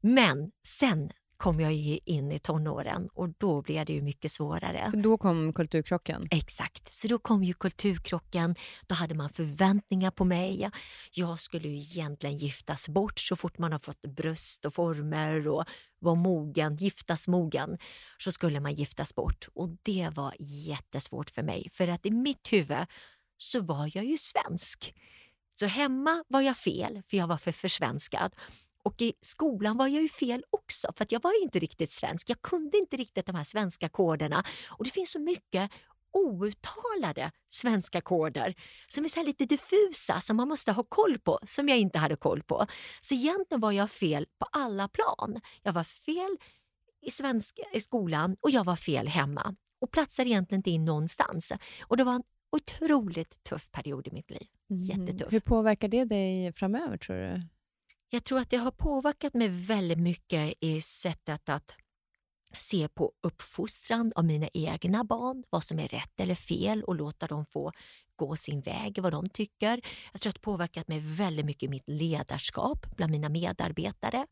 Men 0.00 0.50
sen 0.66 1.10
kom 1.36 1.60
jag 1.60 1.72
in 2.04 2.32
i 2.32 2.38
tonåren 2.38 3.08
och 3.14 3.28
då 3.38 3.62
blev 3.62 3.86
det 3.86 3.92
ju 3.92 4.02
mycket 4.02 4.30
svårare. 4.30 4.90
För 4.90 4.98
då 4.98 5.18
kom 5.18 5.52
kulturkrocken? 5.52 6.22
Exakt, 6.30 6.92
så 6.92 7.08
då 7.08 7.18
kom 7.18 7.44
ju 7.44 7.54
kulturkrocken. 7.54 8.56
Då 8.86 8.94
hade 8.94 9.14
man 9.14 9.30
förväntningar 9.30 10.10
på 10.10 10.24
mig. 10.24 10.70
Jag 11.12 11.40
skulle 11.40 11.68
ju 11.68 11.76
egentligen 11.76 12.38
giftas 12.38 12.88
bort 12.88 13.18
så 13.18 13.36
fort 13.36 13.58
man 13.58 13.72
har 13.72 13.78
fått 13.78 14.02
bröst 14.02 14.64
och 14.64 14.74
former 14.74 15.48
och 15.48 15.64
var 15.98 16.14
mogen, 16.14 16.76
giftas 16.76 17.28
mogen, 17.28 17.78
så 18.18 18.32
skulle 18.32 18.60
man 18.60 18.74
giftas 18.74 19.14
bort. 19.14 19.48
Och 19.54 19.68
det 19.82 20.10
var 20.14 20.34
jättesvårt 20.38 21.30
för 21.30 21.42
mig, 21.42 21.68
för 21.72 21.88
att 21.88 22.06
i 22.06 22.10
mitt 22.10 22.52
huvud 22.52 22.86
så 23.38 23.60
var 23.60 23.90
jag 23.94 24.04
ju 24.04 24.16
svensk. 24.16 24.94
Så 25.60 25.66
hemma 25.66 26.24
var 26.28 26.40
jag 26.40 26.56
fel, 26.56 27.02
för 27.06 27.16
jag 27.16 27.26
var 27.26 27.38
för 27.38 27.52
försvenskad. 27.52 28.34
Och 28.84 29.02
i 29.02 29.12
skolan 29.20 29.76
var 29.76 29.88
jag 29.88 30.02
ju 30.02 30.08
fel 30.08 30.44
också 30.50 30.92
för 30.96 31.04
att 31.04 31.12
jag 31.12 31.22
var 31.22 31.42
inte 31.42 31.58
riktigt 31.58 31.90
svensk. 31.90 32.30
Jag 32.30 32.42
kunde 32.42 32.78
inte 32.78 32.96
riktigt 32.96 33.26
de 33.26 33.36
här 33.36 33.44
svenska 33.44 33.88
koderna 33.88 34.44
och 34.68 34.84
det 34.84 34.90
finns 34.90 35.10
så 35.10 35.18
mycket 35.18 35.70
outtalade 36.12 37.30
svenska 37.50 38.00
koder 38.00 38.54
som 38.88 39.04
är 39.04 39.08
så 39.08 39.22
lite 39.22 39.44
diffusa 39.44 40.20
som 40.20 40.36
man 40.36 40.48
måste 40.48 40.72
ha 40.72 40.82
koll 40.82 41.18
på, 41.18 41.38
som 41.42 41.68
jag 41.68 41.78
inte 41.78 41.98
hade 41.98 42.16
koll 42.16 42.42
på. 42.42 42.66
Så 43.00 43.14
egentligen 43.14 43.60
var 43.60 43.72
jag 43.72 43.90
fel 43.90 44.26
på 44.38 44.46
alla 44.52 44.88
plan. 44.88 45.40
Jag 45.62 45.72
var 45.72 45.84
fel 45.84 46.36
i, 47.02 47.10
svenska, 47.10 47.62
i 47.72 47.80
skolan 47.80 48.36
och 48.40 48.50
jag 48.50 48.64
var 48.64 48.76
fel 48.76 49.08
hemma 49.08 49.56
och 49.80 49.90
platsade 49.90 50.28
egentligen 50.28 50.58
inte 50.58 50.70
in 50.70 50.84
någonstans. 50.84 51.52
Och 51.82 51.96
det 51.96 52.04
var 52.04 52.14
en 52.14 52.22
otroligt 52.52 53.42
tuff 53.42 53.72
period 53.72 54.08
i 54.08 54.10
mitt 54.10 54.30
liv. 54.30 54.46
Mm. 54.70 54.82
Jättetuff. 54.82 55.20
Mm. 55.20 55.30
Hur 55.30 55.40
påverkar 55.40 55.88
det 55.88 56.04
dig 56.04 56.52
framöver 56.52 56.96
tror 56.96 57.16
du? 57.16 57.42
Jag 58.08 58.24
tror 58.24 58.38
att 58.38 58.50
det 58.50 58.56
har 58.56 58.70
påverkat 58.70 59.34
mig 59.34 59.48
väldigt 59.48 59.98
mycket 59.98 60.54
i 60.60 60.80
sättet 60.80 61.48
att 61.48 61.76
se 62.58 62.88
på 62.88 63.12
uppfostran 63.22 64.12
av 64.16 64.24
mina 64.24 64.48
egna 64.54 65.04
barn, 65.04 65.44
vad 65.50 65.64
som 65.64 65.78
är 65.78 65.88
rätt 65.88 66.20
eller 66.20 66.34
fel 66.34 66.82
och 66.82 66.94
låta 66.94 67.26
dem 67.26 67.46
få 67.46 67.72
gå 68.16 68.36
sin 68.36 68.60
väg, 68.60 68.98
vad 69.02 69.12
de 69.12 69.28
tycker. 69.28 69.80
Jag 70.12 70.20
tror 70.20 70.30
att 70.30 70.34
det 70.34 70.40
påverkat 70.40 70.88
mig 70.88 71.00
väldigt 71.00 71.46
mycket 71.46 71.62
i 71.62 71.68
mitt 71.68 71.88
ledarskap 71.88 72.86
bland 72.96 73.12
mina 73.12 73.28
medarbetare. 73.28 74.26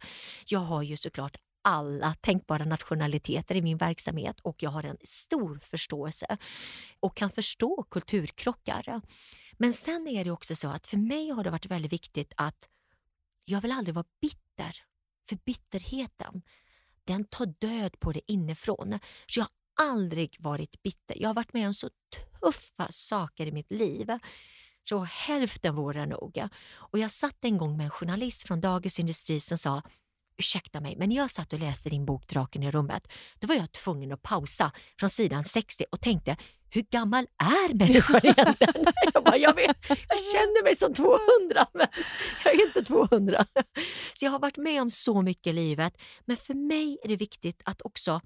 Jag 0.46 0.60
har 0.60 0.82
ju 0.82 0.96
såklart 0.96 1.36
alla 1.62 2.14
tänkbara 2.14 2.64
nationaliteter 2.64 3.54
i 3.54 3.62
min 3.62 3.76
verksamhet 3.76 4.40
och 4.40 4.62
jag 4.62 4.70
har 4.70 4.82
en 4.82 4.96
stor 5.02 5.58
förståelse 5.58 6.38
och 7.00 7.16
kan 7.16 7.30
förstå 7.30 7.82
kulturkrockar. 7.90 9.00
Men 9.52 9.72
sen 9.72 10.08
är 10.08 10.24
det 10.24 10.30
också 10.30 10.54
så 10.54 10.68
att 10.68 10.86
för 10.86 10.96
mig 10.96 11.30
har 11.30 11.44
det 11.44 11.50
varit 11.50 11.66
väldigt 11.66 11.92
viktigt 11.92 12.32
att 12.36 12.68
jag 13.44 13.60
vill 13.60 13.72
aldrig 13.72 13.94
vara 13.94 14.06
bitter. 14.20 14.84
För 15.28 15.36
bitterheten, 15.44 16.42
den 17.04 17.24
tar 17.24 17.46
död 17.46 18.00
på 18.00 18.12
det 18.12 18.32
inifrån. 18.32 18.98
Så 19.26 19.40
jag 19.40 19.44
har 19.44 19.86
aldrig 19.86 20.36
varit 20.40 20.82
bitter. 20.82 21.16
Jag 21.22 21.28
har 21.28 21.34
varit 21.34 21.52
med 21.52 21.66
om 21.66 21.74
så 21.74 21.90
tuffa 22.40 22.86
saker 22.90 23.46
i 23.46 23.52
mitt 23.52 23.72
liv. 23.72 24.06
Så 24.88 24.98
hälften 24.98 25.74
vore 25.74 26.00
det 26.00 26.06
nog. 26.06 26.42
Och 26.72 26.98
jag 26.98 27.10
satt 27.10 27.44
en 27.44 27.58
gång 27.58 27.76
med 27.76 27.84
en 27.84 27.90
journalist 27.90 28.46
från 28.46 28.60
Dagens 28.60 29.00
Industri 29.00 29.40
som 29.40 29.58
sa 29.58 29.82
ursäkta 30.36 30.80
mig, 30.80 30.96
men 30.96 31.08
när 31.08 31.16
jag 31.16 31.30
satt 31.30 31.52
och 31.52 31.58
läste 31.58 31.90
din 31.90 32.06
bok 32.06 32.26
Draken 32.26 32.62
i 32.62 32.70
rummet, 32.70 33.08
då 33.38 33.46
var 33.46 33.54
jag 33.54 33.72
tvungen 33.72 34.12
att 34.12 34.22
pausa 34.22 34.72
från 34.98 35.10
sidan 35.10 35.44
60 35.44 35.84
och 35.90 36.00
tänkte, 36.00 36.36
hur 36.74 36.82
gammal 36.82 37.26
är 37.38 37.74
människan 37.74 38.20
egentligen? 38.22 38.84
jag, 39.14 39.24
bara, 39.24 39.36
jag, 39.36 39.54
vet, 39.54 39.76
jag 39.88 40.20
känner 40.32 40.62
mig 40.64 40.74
som 40.74 40.94
200, 40.94 41.66
men 41.74 41.86
jag 42.44 42.54
är 42.54 42.66
inte 42.66 42.82
200. 42.82 43.46
Så 44.14 44.24
jag 44.24 44.30
har 44.30 44.38
varit 44.38 44.56
med 44.56 44.82
om 44.82 44.90
så 44.90 45.22
mycket 45.22 45.46
i 45.46 45.52
livet, 45.52 45.96
men 46.24 46.36
för 46.36 46.54
mig 46.54 46.98
är 47.04 47.08
det 47.08 47.16
viktigt 47.16 47.62
att 47.64 47.82
också 47.82 48.20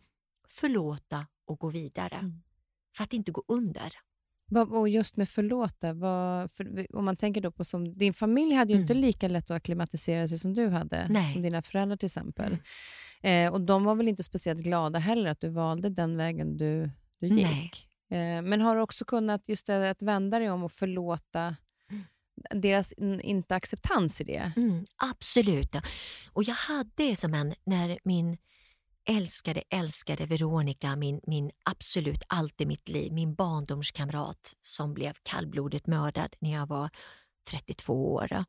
förlåta 0.48 1.26
och 1.46 1.58
gå 1.58 1.68
vidare. 1.68 2.14
Mm. 2.14 2.42
För 2.96 3.04
att 3.04 3.12
inte 3.12 3.32
gå 3.32 3.44
under. 3.48 3.92
Och 4.70 4.88
just 4.88 5.16
med 5.16 5.28
förlåta, 5.28 5.92
vad, 5.92 6.52
för, 6.52 6.96
om 6.96 7.04
man 7.04 7.16
tänker 7.16 7.40
då 7.40 7.50
på 7.50 7.64
som, 7.64 7.92
din 7.92 8.14
familj 8.14 8.54
hade 8.54 8.72
ju 8.72 8.76
mm. 8.76 8.82
inte 8.82 8.94
lika 8.94 9.28
lätt 9.28 9.50
att 9.50 9.56
acklimatisera 9.56 10.28
sig 10.28 10.38
som 10.38 10.54
du 10.54 10.68
hade, 10.68 11.06
Nej. 11.10 11.32
som 11.32 11.42
dina 11.42 11.62
föräldrar 11.62 11.96
till 11.96 12.06
exempel. 12.06 12.56
Mm. 13.22 13.46
Eh, 13.48 13.52
och 13.52 13.60
de 13.60 13.84
var 13.84 13.94
väl 13.94 14.08
inte 14.08 14.22
speciellt 14.22 14.60
glada 14.60 14.98
heller 14.98 15.30
att 15.30 15.40
du 15.40 15.48
valde 15.48 15.88
den 15.88 16.16
vägen 16.16 16.56
du, 16.56 16.90
du 17.20 17.26
gick. 17.26 17.44
Eh, 17.44 17.88
men 18.42 18.60
har 18.60 18.76
du 18.76 18.82
också 18.82 19.04
kunnat 19.04 19.42
just 19.46 19.66
det, 19.66 19.90
att 19.90 20.02
vända 20.02 20.38
dig 20.38 20.50
om 20.50 20.64
och 20.64 20.72
förlåta 20.72 21.56
mm. 21.90 22.04
deras 22.62 22.92
in, 22.92 23.20
inte 23.20 23.54
acceptans 23.54 24.20
i 24.20 24.24
det? 24.24 24.52
Mm, 24.56 24.86
absolut. 24.96 25.76
Och 26.32 26.42
jag 26.42 26.54
hade 26.54 27.16
som 27.16 27.34
en, 27.34 27.54
när 27.64 27.98
min 28.04 28.38
älskade, 29.08 29.62
älskade 29.70 30.26
Veronica, 30.26 30.96
min, 30.96 31.20
min 31.26 31.50
absolut 31.64 32.22
allt 32.28 32.60
i 32.60 32.66
mitt 32.66 32.88
liv, 32.88 33.12
min 33.12 33.34
barndomskamrat 33.34 34.54
som 34.60 34.94
blev 34.94 35.12
kallblodigt 35.22 35.86
mördad 35.86 36.36
när 36.38 36.52
jag 36.52 36.66
var 36.66 36.90
32 37.50 38.12
år. 38.14 38.44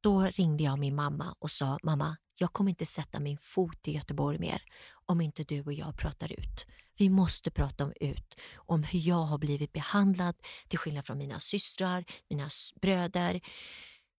Då 0.00 0.20
ringde 0.20 0.64
jag 0.64 0.78
min 0.78 0.94
mamma 0.94 1.34
och 1.38 1.50
sa, 1.50 1.78
mamma, 1.82 2.16
jag 2.36 2.52
kommer 2.52 2.70
inte 2.70 2.86
sätta 2.86 3.20
min 3.20 3.38
fot 3.38 3.88
i 3.88 3.92
Göteborg 3.92 4.38
mer 4.38 4.62
om 5.06 5.20
inte 5.20 5.44
du 5.44 5.62
och 5.62 5.72
jag 5.72 5.98
pratar 5.98 6.32
ut. 6.32 6.66
Vi 6.98 7.10
måste 7.10 7.50
prata 7.50 7.84
om 7.84 7.92
ut 8.00 8.34
om 8.54 8.82
hur 8.82 9.00
jag 9.00 9.22
har 9.22 9.38
blivit 9.38 9.72
behandlad 9.72 10.34
till 10.68 10.78
skillnad 10.78 11.06
från 11.06 11.18
mina 11.18 11.40
systrar, 11.40 12.04
mina 12.30 12.48
bröder. 12.80 13.40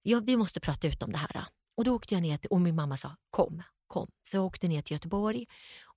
Ja, 0.01 0.19
vi 0.19 0.37
måste 0.37 0.59
prata 0.59 0.87
ut 0.87 1.03
om 1.03 1.11
det 1.11 1.17
här. 1.17 1.45
Och 1.77 1.83
då 1.83 1.95
åkte 1.95 2.13
jag 2.13 2.21
ner 2.21 2.37
till, 2.37 2.49
och 2.49 2.61
min 2.61 2.75
mamma 2.75 2.97
sa 2.97 3.15
kom 3.29 3.63
kom. 3.87 4.11
Så 4.23 4.37
jag 4.37 4.45
åkte 4.45 4.67
ner 4.67 4.81
till 4.81 4.93
Göteborg 4.93 5.45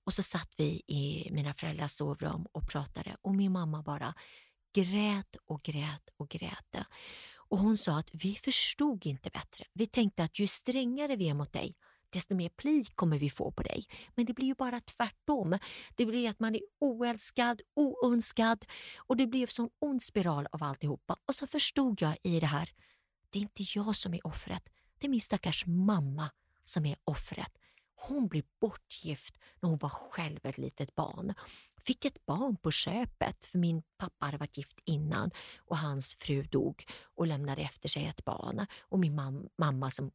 och 0.05 0.13
så 0.13 0.23
satt 0.23 0.53
vi 0.57 0.81
i 0.87 1.29
mina 1.31 1.53
föräldrars 1.53 1.91
sovrum 1.91 2.45
och 2.51 2.69
pratade 2.69 3.15
och 3.21 3.35
min 3.35 3.51
mamma 3.51 3.83
bara 3.83 4.13
grät 4.75 5.35
och 5.45 5.61
grät 5.61 6.09
och 6.17 6.29
grät. 6.29 6.75
Och 7.49 7.57
hon 7.57 7.77
sa 7.77 7.99
att 7.99 8.09
vi 8.13 8.35
förstod 8.35 9.05
inte 9.05 9.29
bättre. 9.29 9.65
Vi 9.73 9.87
tänkte 9.87 10.23
att 10.23 10.39
ju 10.39 10.47
strängare 10.47 11.15
vi 11.15 11.29
är 11.29 11.33
mot 11.33 11.53
dig, 11.53 11.75
desto 12.09 12.35
mer 12.35 12.49
pli 12.49 12.85
kommer 12.95 13.19
vi 13.19 13.29
få 13.29 13.51
på 13.51 13.63
dig. 13.63 13.85
Men 14.15 14.25
det 14.25 14.33
blir 14.33 14.47
ju 14.47 14.55
bara 14.55 14.79
tvärtom. 14.79 15.57
Det 15.95 16.05
blir 16.05 16.29
att 16.29 16.39
man 16.39 16.55
är 16.55 16.61
oälskad, 16.79 17.61
oönskad 17.75 18.65
och 18.97 19.17
det 19.17 19.27
blev 19.27 19.41
en 19.41 19.47
sån 19.47 19.69
ond 19.79 20.01
spiral 20.01 20.47
av 20.51 20.63
alltihopa. 20.63 21.15
Och 21.25 21.35
så 21.35 21.47
förstod 21.47 22.01
jag 22.01 22.17
i 22.23 22.39
det 22.39 22.45
här, 22.45 22.69
det 23.29 23.39
är 23.39 23.41
inte 23.41 23.63
jag 23.75 23.95
som 23.95 24.13
är 24.13 24.27
offret. 24.27 24.69
Det 24.97 25.07
är 25.07 25.09
min 25.09 25.21
stackars 25.21 25.65
mamma 25.65 26.29
som 26.63 26.85
är 26.85 26.95
offret. 27.03 27.51
Hon 27.95 28.27
blev 28.27 28.43
bortgift 28.61 29.39
när 29.59 29.69
hon 29.69 29.77
var 29.77 29.89
själv 29.89 30.39
ett 30.43 30.57
litet 30.57 30.95
barn. 30.95 31.33
Fick 31.83 32.05
ett 32.05 32.25
barn 32.25 32.55
på 32.57 32.71
köpet 32.71 33.45
för 33.45 33.57
min 33.57 33.83
pappa 33.97 34.25
hade 34.25 34.37
varit 34.37 34.57
gift 34.57 34.79
innan 34.85 35.31
och 35.57 35.77
hans 35.77 36.13
fru 36.13 36.43
dog 36.43 36.85
och 37.15 37.27
lämnade 37.27 37.61
efter 37.61 37.89
sig 37.89 38.05
ett 38.05 38.25
barn. 38.25 38.65
Och 38.79 38.99
min 38.99 39.15
mam 39.15 39.49
mamma 39.57 39.91
som 39.91 40.11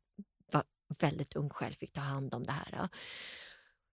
väldigt 1.00 1.36
ung 1.36 1.50
själv 1.50 1.72
fick 1.72 1.92
ta 1.92 2.00
hand 2.00 2.34
om 2.34 2.44
det 2.44 2.52
här. 2.52 2.88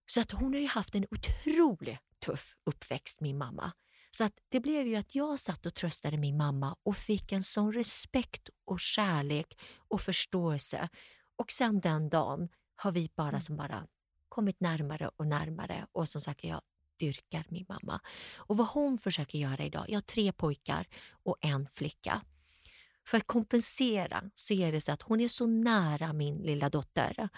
Så 0.06 0.20
att 0.20 0.30
hon 0.30 0.52
har 0.52 0.60
ju 0.60 0.66
haft 0.66 0.94
en 0.94 1.06
otroligt 1.10 2.00
tuff 2.26 2.54
uppväxt, 2.64 3.20
min 3.20 3.38
mamma. 3.38 3.72
Så 4.10 4.24
att 4.24 4.32
det 4.48 4.60
blev 4.60 4.86
ju 4.86 4.96
att 4.96 5.14
jag 5.14 5.40
satt 5.40 5.66
och 5.66 5.74
tröstade 5.74 6.16
min 6.16 6.36
mamma 6.36 6.76
och 6.82 6.96
fick 6.96 7.32
en 7.32 7.42
sån 7.42 7.72
respekt 7.72 8.48
och 8.64 8.80
kärlek 8.80 9.58
och 9.88 10.00
förståelse. 10.00 10.88
Och 11.36 11.50
sen 11.50 11.80
den 11.80 12.08
dagen 12.08 12.48
har 12.76 12.92
vi 12.92 13.10
bara 13.16 13.28
mm. 13.28 13.40
som 13.40 13.56
bara 13.56 13.86
kommit 14.28 14.60
närmare 14.60 15.10
och 15.16 15.26
närmare 15.26 15.86
och 15.92 16.08
som 16.08 16.20
sagt 16.20 16.44
jag 16.44 16.60
dyrkar 16.98 17.46
min 17.48 17.66
mamma. 17.68 18.00
Och 18.34 18.56
vad 18.56 18.66
hon 18.66 18.98
försöker 18.98 19.38
göra 19.38 19.64
idag, 19.64 19.84
jag 19.88 19.96
har 19.96 20.00
tre 20.00 20.32
pojkar 20.32 20.86
och 21.24 21.36
en 21.40 21.68
flicka. 21.72 22.22
För 23.06 23.16
att 23.16 23.26
kompensera 23.26 24.30
så 24.34 24.54
är 24.54 24.72
det 24.72 24.80
så 24.80 24.92
att 24.92 25.02
hon 25.02 25.20
är 25.20 25.28
så 25.28 25.46
nära 25.46 26.12
min 26.12 26.36
lilla 26.36 26.68
dotter 26.68 27.28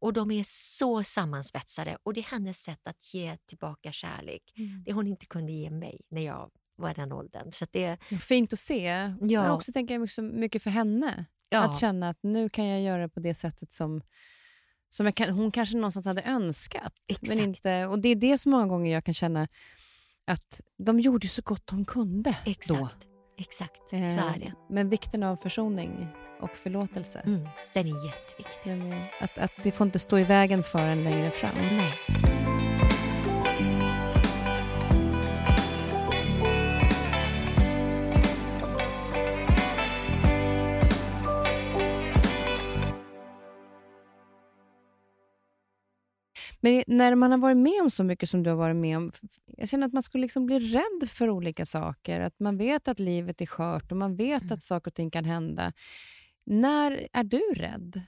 och 0.00 0.12
de 0.12 0.30
är 0.30 0.42
så 0.46 1.02
sammansvetsade 1.02 1.98
och 2.02 2.14
det 2.14 2.20
är 2.20 2.24
hennes 2.24 2.62
sätt 2.62 2.86
att 2.86 3.14
ge 3.14 3.36
tillbaka 3.36 3.92
kärlek. 3.92 4.42
Mm. 4.56 4.82
Det 4.86 4.92
hon 4.92 5.06
inte 5.06 5.26
kunde 5.26 5.52
ge 5.52 5.70
mig 5.70 6.00
när 6.08 6.22
jag 6.22 6.50
var 6.76 6.94
den 6.94 7.12
åldern. 7.12 7.52
Så 7.52 7.66
det, 7.70 7.98
Fint 8.20 8.52
att 8.52 8.58
se. 8.58 8.84
Ja. 9.20 9.42
Men 9.42 9.50
också 9.50 9.72
tänker 9.72 9.94
jag 9.94 10.24
mycket 10.24 10.62
för 10.62 10.70
henne. 10.70 11.24
Ja. 11.48 11.64
Att 11.64 11.76
känna 11.78 12.08
att 12.08 12.18
nu 12.22 12.48
kan 12.48 12.66
jag 12.66 12.82
göra 12.82 13.08
på 13.08 13.20
det 13.20 13.34
sättet 13.34 13.72
som 13.72 14.02
som 14.92 15.12
kan, 15.12 15.30
hon 15.30 15.50
kanske 15.50 15.76
någonstans 15.76 16.06
hade 16.06 16.22
önskat. 16.22 16.92
Exakt. 17.06 17.28
Men 17.28 17.38
inte, 17.38 17.86
och 17.86 17.98
Det 17.98 18.08
är 18.08 18.16
det 18.16 18.38
som 18.38 18.52
många 18.52 18.66
gånger 18.66 18.92
jag 18.92 19.04
kan 19.04 19.14
känna 19.14 19.48
att 20.24 20.60
de 20.78 21.00
gjorde 21.00 21.28
så 21.28 21.42
gott 21.42 21.66
de 21.66 21.84
kunde 21.84 22.36
Exakt. 22.44 23.00
då. 23.00 23.09
Exakt, 23.40 23.88
så 23.88 23.96
är 23.96 24.38
det. 24.38 24.46
Eh, 24.46 24.52
men 24.68 24.88
vikten 24.88 25.22
av 25.22 25.36
försoning 25.36 26.08
och 26.40 26.56
förlåtelse. 26.56 27.20
Mm, 27.26 27.48
den 27.74 27.86
är 27.86 28.06
jätteviktig. 28.06 28.72
Den 28.72 28.92
är, 28.92 29.10
att, 29.20 29.38
att 29.38 29.52
det 29.62 29.72
får 29.72 29.86
inte 29.86 29.98
stå 29.98 30.18
i 30.18 30.24
vägen 30.24 30.62
för 30.62 30.86
en 30.86 31.04
längre 31.04 31.30
fram. 31.30 31.56
Nej. 31.56 32.39
Men 46.60 46.84
när 46.86 47.14
man 47.14 47.30
har 47.30 47.38
varit 47.38 47.56
med 47.56 47.82
om 47.82 47.90
så 47.90 48.04
mycket 48.04 48.30
som 48.30 48.42
du 48.42 48.50
har 48.50 48.56
varit 48.56 48.76
med 48.76 48.96
om, 48.96 49.12
jag 49.46 49.68
känner 49.68 49.86
att 49.86 49.92
man 49.92 50.02
skulle 50.02 50.22
liksom 50.22 50.46
bli 50.46 50.58
rädd 50.58 51.10
för 51.10 51.30
olika 51.30 51.66
saker. 51.66 52.20
Att 52.20 52.40
man 52.40 52.56
vet 52.56 52.88
att 52.88 52.98
livet 52.98 53.40
är 53.40 53.46
skört 53.46 53.92
och 53.92 53.98
man 53.98 54.16
vet 54.16 54.42
mm. 54.42 54.54
att 54.54 54.62
saker 54.62 54.90
och 54.90 54.94
ting 54.94 55.10
kan 55.10 55.24
hända. 55.24 55.72
När 56.44 57.08
är 57.12 57.24
du 57.24 57.42
rädd? 57.56 58.02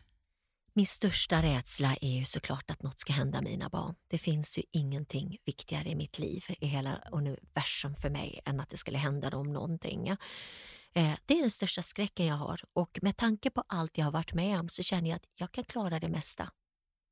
Min 0.75 0.87
största 0.87 1.43
rädsla 1.43 1.97
är 2.01 2.19
ju 2.19 2.25
såklart 2.25 2.71
att 2.71 2.83
något 2.83 2.99
ska 2.99 3.13
hända 3.13 3.43
mina 3.43 3.69
barn. 3.69 3.95
Det 4.09 4.19
finns 4.19 4.59
ju 4.59 4.63
ingenting 4.71 5.37
viktigare 5.45 5.89
i 5.89 5.95
mitt 5.95 6.19
liv, 6.19 6.45
i 6.61 6.67
hela 6.67 6.99
universum 7.13 7.95
för 7.95 8.11
mig, 8.11 8.41
än 8.45 8.61
att 8.61 8.69
det 8.69 8.77
skulle 8.77 8.99
hända 8.99 9.31
dem 9.31 9.53
någonting. 9.53 10.09
Eh, 10.09 11.15
det 11.27 11.35
är 11.35 11.41
den 11.41 11.51
största 11.51 11.83
skräcken 11.83 12.27
jag 12.27 12.37
har 12.37 12.61
och 12.73 12.99
med 13.03 13.17
tanke 13.17 13.51
på 13.51 13.65
allt 13.67 13.99
jag 13.99 14.05
har 14.05 14.13
varit 14.13 14.35
med 14.35 14.61
om 14.61 14.69
så 14.69 14.83
känner 14.83 15.11
jag 15.11 15.17
att 15.17 15.27
jag 15.35 15.53
kan 15.53 15.65
klara 15.65 16.01
det 16.01 16.09
mesta. 16.09 16.51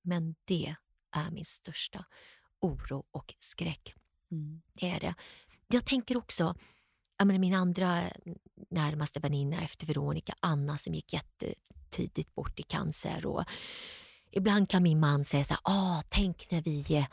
Men 0.03 0.35
det 0.45 0.75
är 1.13 1.31
min 1.31 1.45
största 1.45 2.05
oro 2.61 3.05
och 3.11 3.35
skräck. 3.39 3.95
Mm. 4.31 4.63
Det 4.73 4.91
är 4.91 5.01
det. 5.01 5.15
Jag 5.69 5.85
tänker 5.85 6.17
också, 6.17 6.55
jag 7.19 7.27
menar, 7.27 7.41
min 7.41 7.55
andra 7.55 8.03
närmaste 8.71 9.21
väninna 9.21 9.63
efter 9.63 9.87
Veronica, 9.87 10.35
Anna 10.41 10.77
som 10.77 10.95
gick 10.95 11.13
jättetidigt 11.13 12.35
bort 12.35 12.61
i 12.61 12.63
cancer. 12.63 13.27
Och 13.27 13.45
ibland 14.31 14.69
kan 14.69 14.83
min 14.83 15.01
man 15.01 15.25
säga 15.25 15.45
så 15.45 15.55
här, 15.55 15.61
ah, 15.65 16.03
tänk 16.09 16.51
när 16.51 16.63
vi 16.63 16.97
är 16.97 17.07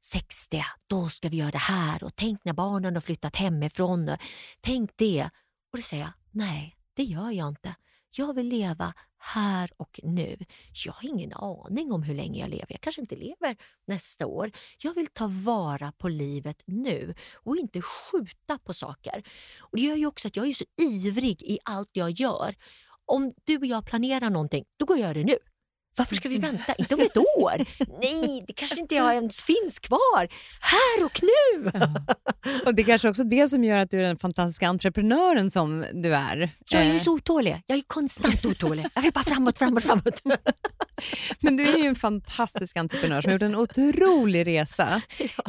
60, 0.00 0.64
då 0.86 1.08
ska 1.08 1.28
vi 1.28 1.36
göra 1.36 1.50
det 1.50 1.58
här 1.58 2.04
och 2.04 2.16
tänk 2.16 2.44
när 2.44 2.52
barnen 2.52 2.94
har 2.94 3.00
flyttat 3.00 3.36
hemifrån. 3.36 4.16
Tänk 4.60 4.90
det. 4.96 5.30
Och 5.72 5.78
då 5.78 5.82
säger 5.82 6.02
jag, 6.02 6.12
nej, 6.30 6.76
det 6.94 7.02
gör 7.02 7.30
jag 7.30 7.48
inte. 7.48 7.74
Jag 8.16 8.34
vill 8.34 8.48
leva 8.48 8.94
här 9.18 9.70
och 9.76 10.00
nu. 10.02 10.36
Jag 10.84 10.92
har 10.92 11.08
ingen 11.08 11.32
aning 11.32 11.92
om 11.92 12.02
hur 12.02 12.14
länge 12.14 12.40
jag 12.40 12.50
lever. 12.50 12.66
Jag 12.68 12.80
kanske 12.80 13.00
inte 13.00 13.16
lever 13.16 13.56
nästa 13.86 14.26
år. 14.26 14.50
Jag 14.78 14.94
vill 14.94 15.06
ta 15.06 15.26
vara 15.26 15.92
på 15.92 16.08
livet 16.08 16.62
nu 16.66 17.14
och 17.34 17.56
inte 17.56 17.82
skjuta 17.82 18.58
på 18.58 18.74
saker. 18.74 19.22
Och 19.60 19.76
Det 19.76 19.82
gör 19.82 19.96
ju 19.96 20.06
också 20.06 20.28
att 20.28 20.36
jag 20.36 20.48
är 20.48 20.52
så 20.52 20.64
ivrig 20.80 21.42
i 21.42 21.58
allt 21.64 21.90
jag 21.92 22.10
gör. 22.10 22.54
Om 23.06 23.32
du 23.44 23.58
och 23.58 23.66
jag 23.66 23.86
planerar 23.86 24.30
någonting, 24.30 24.64
då 24.76 24.84
går 24.84 24.98
jag 24.98 25.14
det 25.14 25.24
nu. 25.24 25.36
Varför 25.96 26.14
ska 26.14 26.28
vi 26.28 26.38
vänta? 26.38 26.74
Inte 26.74 26.94
om 26.94 27.00
ett 27.00 27.16
år. 27.16 27.56
Nej, 28.00 28.44
det 28.46 28.52
kanske 28.52 28.80
inte 28.80 28.94
jag 28.94 29.14
ens 29.14 29.42
finns 29.42 29.78
kvar. 29.78 30.28
Här 30.60 31.04
och 31.04 31.20
nu! 31.22 31.70
Ja. 31.74 32.14
Och 32.66 32.74
Det 32.74 32.82
är 32.82 32.86
kanske 32.86 33.08
också 33.08 33.24
det 33.24 33.48
som 33.48 33.64
gör 33.64 33.78
att 33.78 33.90
du 33.90 33.98
är 33.98 34.02
den 34.02 34.18
fantastiska 34.18 34.68
entreprenören 34.68 35.50
som 35.50 35.84
du 35.92 36.14
är. 36.14 36.50
Jag 36.70 36.82
är 36.82 36.86
ju 36.86 36.94
Eh, 36.94 36.98
så 36.98 37.12
otålig. 37.12 37.62
Jag 37.66 37.78
är 37.78 37.82
konstant 37.86 38.44
otålig. 38.46 38.86
Jag 38.94 39.02
vill 39.02 39.12
bara 39.12 39.24
framåt, 39.24 39.58
framåt, 39.58 39.82
framåt. 39.82 40.22
Men 41.40 41.56
du 41.56 41.68
är 41.68 41.78
ju 41.78 41.86
en 41.86 41.94
fantastisk 41.94 42.76
entreprenör 42.76 43.20
som 43.20 43.28
har 43.28 43.32
gjort 43.34 43.42
en 43.42 43.56
otrolig 43.56 44.46
resa. 44.46 45.02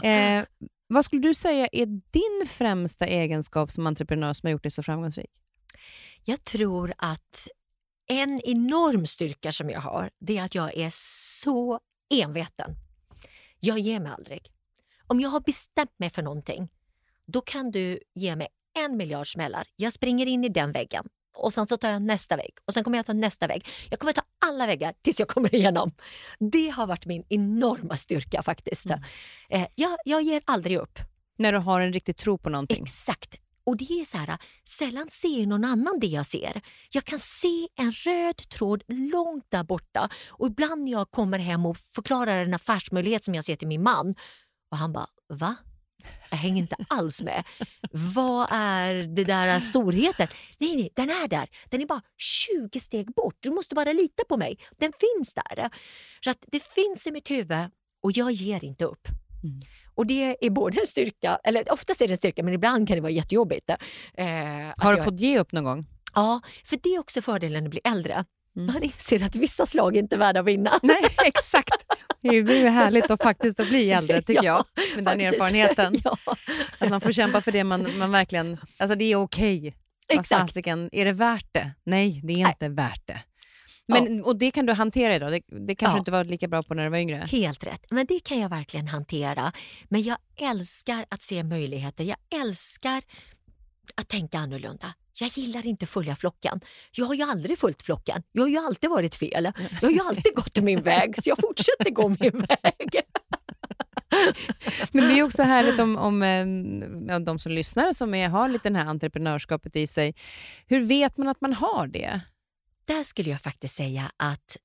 Eh, 0.04 0.44
vad 0.88 1.06
skulle 1.06 1.22
du 1.22 1.34
säga 1.34 1.68
är 1.72 1.86
din 1.86 2.48
främsta 2.48 3.06
egenskap 3.06 3.72
som 3.72 3.88
entreprenör 3.88 4.34
som 4.34 4.48
har 4.48 4.52
gjort 4.52 4.64
dig 4.64 4.72
så 4.72 4.84
framgångsrik? 4.84 5.30
Jag 6.24 6.44
tror 6.44 6.94
att 6.98 7.48
en 8.08 8.42
enorm 8.42 9.06
styrka 9.06 9.52
som 9.52 9.70
jag 9.70 9.80
har, 9.80 10.10
det 10.20 10.38
är 10.38 10.44
att 10.44 10.56
jag 10.56 10.78
är 10.78 10.90
så 11.42 11.80
enveten. 12.14 12.76
Jag 13.60 13.80
ger 13.80 14.00
mig 14.00 14.12
aldrig. 14.12 14.52
Om 15.08 15.20
jag 15.20 15.30
har 15.30 15.40
bestämt 15.40 16.00
mig 16.00 16.10
för 16.10 16.22
någonting, 16.22 16.70
då 17.26 17.42
kan 17.42 17.72
du 17.72 18.00
ge 18.14 18.36
mig 18.36 18.48
en 18.86 18.98
miljard 18.98 19.32
smällar. 19.34 19.68
Jag 19.76 19.94
springer 19.94 20.26
in 20.26 20.44
i 20.44 20.50
den 20.50 20.72
väggen 20.72 21.06
och 21.36 21.54
sen 21.54 21.68
så 21.68 21.78
tar 21.78 21.90
jag 21.90 22.02
nästa 22.02 22.38
vägg 22.38 22.52
och 22.66 22.74
sen 22.74 22.84
kommer 22.84 22.98
jag 22.98 23.06
ta 23.06 23.14
nästa 23.14 23.48
vägg. 23.48 23.68
Jag 23.90 24.00
kommer 24.00 24.14
ta 24.14 24.22
alla 24.46 24.68
väggar 24.68 24.94
tills 25.02 25.20
jag 25.20 25.30
kommer 25.30 25.56
igenom. 25.56 25.92
Det 26.40 26.70
har 26.70 26.88
varit 26.88 27.06
min 27.06 27.24
enorma 27.30 27.96
styrka 27.96 28.44
faktiskt. 28.44 28.86
Eh, 29.50 29.68
jag, 29.76 29.98
jag 30.06 30.22
ger 30.22 30.42
aldrig 30.46 30.78
upp. 30.78 31.00
När 31.38 31.52
du 31.54 31.58
har 31.58 31.82
en 31.82 31.94
riktig 31.94 32.18
tro 32.18 32.38
på 32.38 32.50
någonting. 32.50 32.84
Exakt. 32.84 33.40
Och 33.66 33.78
det 33.78 33.84
är 34.02 34.06
så 34.06 34.18
här, 34.18 34.38
sällan 34.64 35.10
ser 35.10 35.48
någon 35.48 35.64
annan 35.64 36.00
det 36.00 36.08
jag 36.08 36.26
ser. 36.26 36.62
Jag 36.92 37.04
kan 37.04 37.20
se 37.20 37.68
en 37.76 37.92
röd 37.92 38.50
tråd 38.50 38.84
långt 38.88 39.46
där 39.50 39.64
borta 39.64 40.10
och 40.28 40.48
ibland 40.48 40.84
när 40.84 40.92
jag 40.92 41.12
kommer 41.12 41.40
hem 41.40 41.66
och 41.66 41.78
förklarar 41.78 42.46
en 42.46 42.54
affärsmöjlighet 42.54 43.24
som 43.24 43.36
jag 43.36 43.44
ser 43.44 43.56
till 43.56 43.68
min 43.68 43.84
man 43.84 44.16
och 44.72 44.78
han 44.78 44.94
bara, 44.94 45.08
va? 45.34 45.56
Jag 46.30 46.38
hänger 46.38 46.62
inte 46.62 46.76
alls 46.88 47.22
med. 47.22 47.44
Vad 48.16 48.48
är 48.52 48.94
det 48.94 49.24
där 49.24 49.60
storheten? 49.60 50.28
Nej, 50.58 50.76
nej, 50.76 50.90
den 50.96 51.10
är 51.10 51.28
där. 51.28 51.50
Den 51.70 51.82
är 51.82 51.86
bara 51.86 52.02
20 52.18 52.80
steg 52.80 53.14
bort. 53.14 53.36
Du 53.40 53.52
måste 53.52 53.76
bara 53.76 53.94
lita 53.94 54.24
på 54.30 54.38
mig. 54.38 54.58
Den 54.78 54.94
finns 55.00 55.34
där. 55.34 55.70
Så 56.24 56.30
att 56.30 56.46
det 56.48 56.64
finns 56.64 57.08
i 57.08 57.12
mitt 57.12 57.32
huvud 57.32 57.70
och 58.04 58.12
jag 58.12 58.32
ger 58.32 58.64
inte 58.64 58.86
upp. 58.86 59.08
Mm. 59.44 59.60
Och 59.96 60.06
det 60.08 60.46
är 60.46 60.50
både 60.50 60.80
en 60.80 60.88
styrka, 60.88 61.40
eller 61.44 61.74
oftast 61.74 62.02
är 62.02 62.08
det 62.08 62.14
en 62.14 62.18
styrka 62.18 62.44
men 62.44 62.54
ibland 62.54 62.88
kan 62.88 62.96
det 62.98 63.02
vara 63.02 63.12
jättejobbigt. 63.12 63.70
Eh, 63.70 63.76
att 64.70 64.84
Har 64.84 64.92
du 64.92 64.98
jag- 64.98 65.06
fått 65.06 65.20
ge 65.20 65.40
upp 65.40 65.52
någon 65.52 65.64
gång? 65.64 65.86
Ja, 66.16 66.42
för 66.66 66.78
det 66.84 66.90
är 66.96 67.00
också 67.00 67.22
fördelen 67.22 67.64
du 67.64 67.70
blir 67.70 67.82
äldre. 67.88 68.26
Mm. 68.58 68.74
Man 68.74 68.84
inser 68.84 69.24
att 69.26 69.36
vissa 69.36 69.66
slag 69.66 69.98
inte 69.98 70.16
är 70.16 70.20
värda 70.20 70.40
att 70.40 70.46
vinna. 70.46 70.80
Nej, 70.84 71.06
exakt. 71.26 71.86
Det 72.22 72.44
blir 72.44 72.60
ju 72.62 72.68
härligt 72.68 73.12
att 73.12 73.24
faktiskt 73.24 73.60
att 73.60 73.68
bli 73.70 73.92
äldre, 73.92 74.22
tycker 74.22 74.44
Ja, 74.44 74.66
jag, 74.76 75.04
med 75.04 75.06
den 75.06 75.06
faktiskt. 75.06 75.34
erfarenheten. 75.42 75.96
ja, 76.04 76.18
Att 76.80 76.90
man 76.90 77.02
får 77.02 77.12
kämpa 77.12 77.42
för 77.42 77.52
det 77.52 77.64
man, 77.64 77.98
man 77.98 78.12
verkligen... 78.12 78.58
Alltså 78.78 78.96
det 78.98 79.06
är 79.12 79.16
okej. 79.16 79.76
Vad 80.10 80.20
exakt. 80.20 80.42
fasiken, 80.42 80.90
Är 80.92 81.06
det 81.06 81.12
värt 81.14 81.48
det? 81.54 81.72
Nej, 81.84 82.22
det 82.24 82.34
är 82.34 82.48
inte 82.50 82.70
värt 82.70 83.08
det. 83.08 83.20
Men, 83.88 84.24
Och 84.24 84.38
det 84.38 84.52
kan 84.52 84.66
du 84.66 84.74
hantera 84.74 85.16
idag? 85.16 85.32
Det, 85.32 85.42
det 85.68 85.76
kanske 85.76 85.96
Ja. 85.96 86.00
inte 86.00 86.12
var 86.12 86.24
lika 86.24 86.48
bra 86.48 86.64
på 86.64 86.74
när 86.74 86.84
du 86.84 86.90
var 86.90 86.98
yngre? 86.98 87.28
Helt 87.32 87.68
rätt. 87.68 87.86
Men 87.92 88.06
det 88.06 88.20
kan 88.24 88.40
jag 88.40 88.50
verkligen 88.50 88.88
hantera. 88.88 89.52
Men 89.90 90.02
jag 90.04 90.18
älskar 90.36 91.06
att 91.10 91.22
se 91.22 91.44
möjligheter. 91.44 92.04
Jag 92.04 92.18
älskar 92.42 93.04
att 93.96 94.08
tänka 94.08 94.38
annorlunda. 94.38 94.94
Jag 95.20 95.30
gillar 95.30 95.66
inte 95.66 95.84
att 95.84 95.90
följa 95.90 96.16
flocken. 96.16 96.60
Jag 96.92 97.06
har 97.06 97.14
ju 97.14 97.24
aldrig 97.24 97.60
följt 97.60 97.82
flocken. 97.82 98.24
Jag 98.32 98.42
har 98.44 98.50
ju 98.50 98.58
alltid 98.58 98.90
varit 98.90 99.16
fel. 99.16 99.52
Jag 99.82 99.88
har 99.88 99.94
ju 99.94 100.00
alltid 100.00 100.36
gått 100.36 100.62
min 100.62 100.82
väg, 100.82 101.16
så 101.24 101.30
jag 101.30 101.38
fortsätter 101.42 101.90
gå 101.90 102.10
min 102.10 102.40
väg. 102.40 103.02
Men 104.92 105.08
det 105.10 105.20
är 105.20 105.24
också 105.24 105.44
härligt 105.44 105.80
om, 105.80 105.98
om 105.98 106.24
eh, 106.24 106.46
ja, 107.14 107.20
de 107.20 107.40
som 107.40 107.52
lyssnar 107.52 107.94
som 107.94 108.14
är, 108.14 108.30
har 108.30 108.50
lite 108.50 108.70
det 108.70 108.80
här 108.80 108.86
entreprenörskapet 108.86 109.76
i 109.76 109.88
sig. 109.88 110.16
Hur 110.68 110.82
vet 110.82 111.18
man 111.18 111.28
att 111.28 111.42
man 111.42 111.54
har 111.54 111.88
det? 111.88 112.22
Där 112.88 113.04
skulle 113.04 113.30
jag 113.30 113.42
faktiskt 113.42 113.76
säga 113.76 114.12
att 114.18 114.58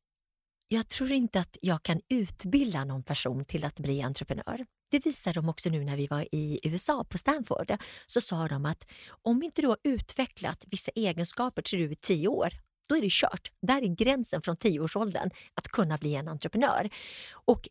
jag 0.69 0.89
tror 0.89 1.13
inte 1.13 1.41
att 1.41 1.57
jag 1.63 1.83
kan 1.83 2.01
utbilda 2.09 2.85
någon 2.85 3.03
person 3.03 3.45
till 3.45 3.65
att 3.65 3.81
bli 3.81 4.03
entreprenör. 4.03 4.67
Det 4.91 5.07
visar 5.07 5.35
de 5.35 5.49
också 5.49 5.71
nu 5.71 5.85
när 5.85 5.97
vi 5.97 6.07
var 6.07 6.35
i 6.35 6.61
USA 6.63 7.05
på 7.05 7.19
Stanford. 7.19 7.77
Så 8.07 8.21
sa 8.21 8.49
de 8.49 8.67
att 8.67 8.87
om 9.23 9.43
inte 9.43 9.63
du 9.63 9.69
har 9.69 9.79
utvecklat 9.85 10.65
vissa 10.67 10.91
egenskaper 10.95 11.63
till 11.63 11.79
du 11.79 11.91
är 11.91 11.95
tio 11.95 12.29
år, 12.29 12.51
då 12.89 12.97
är 12.97 13.01
det 13.01 13.11
kört. 13.11 13.53
Där 13.63 13.83
är 13.83 13.95
gränsen 13.97 14.43
från 14.43 14.57
tioårsåldern 14.57 15.31
att 15.55 15.69
kunna 15.69 15.99
bli 15.99 16.15
en 16.15 16.29
entreprenör. 16.29 16.91
Och 17.33 17.69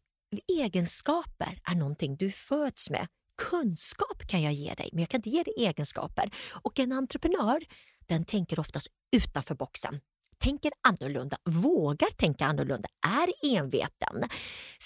egenskaper 0.48 1.62
är 1.64 1.76
någonting 1.76 2.16
du 2.16 2.32
föds 2.32 2.90
med. 2.90 3.08
Kunskap 3.52 4.28
kan 4.28 4.42
jag 4.42 4.54
ge 4.54 4.74
dig, 4.74 4.90
men 4.92 5.00
jag 5.00 5.10
kan 5.10 5.18
inte 5.18 5.30
ge 5.30 5.44
dig 5.44 5.54
egenskaper. 5.58 6.32
Och 6.62 6.80
en 6.80 6.92
entreprenör, 6.92 7.64
den 8.08 8.26
tänker 8.26 8.60
oftast 8.60 8.88
utanför 9.12 9.56
boxen 9.56 10.00
tänker 10.40 10.72
annorlunda, 10.88 11.38
vågar 11.46 12.10
tänka 12.10 12.46
annorlunda, 12.46 12.90
är 13.08 13.56
enveten, 13.58 14.30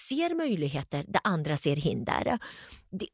ser 0.07 0.35
möjligheter 0.35 1.05
där 1.07 1.21
andra 1.23 1.57
ser 1.57 1.75
hinder. 1.75 2.39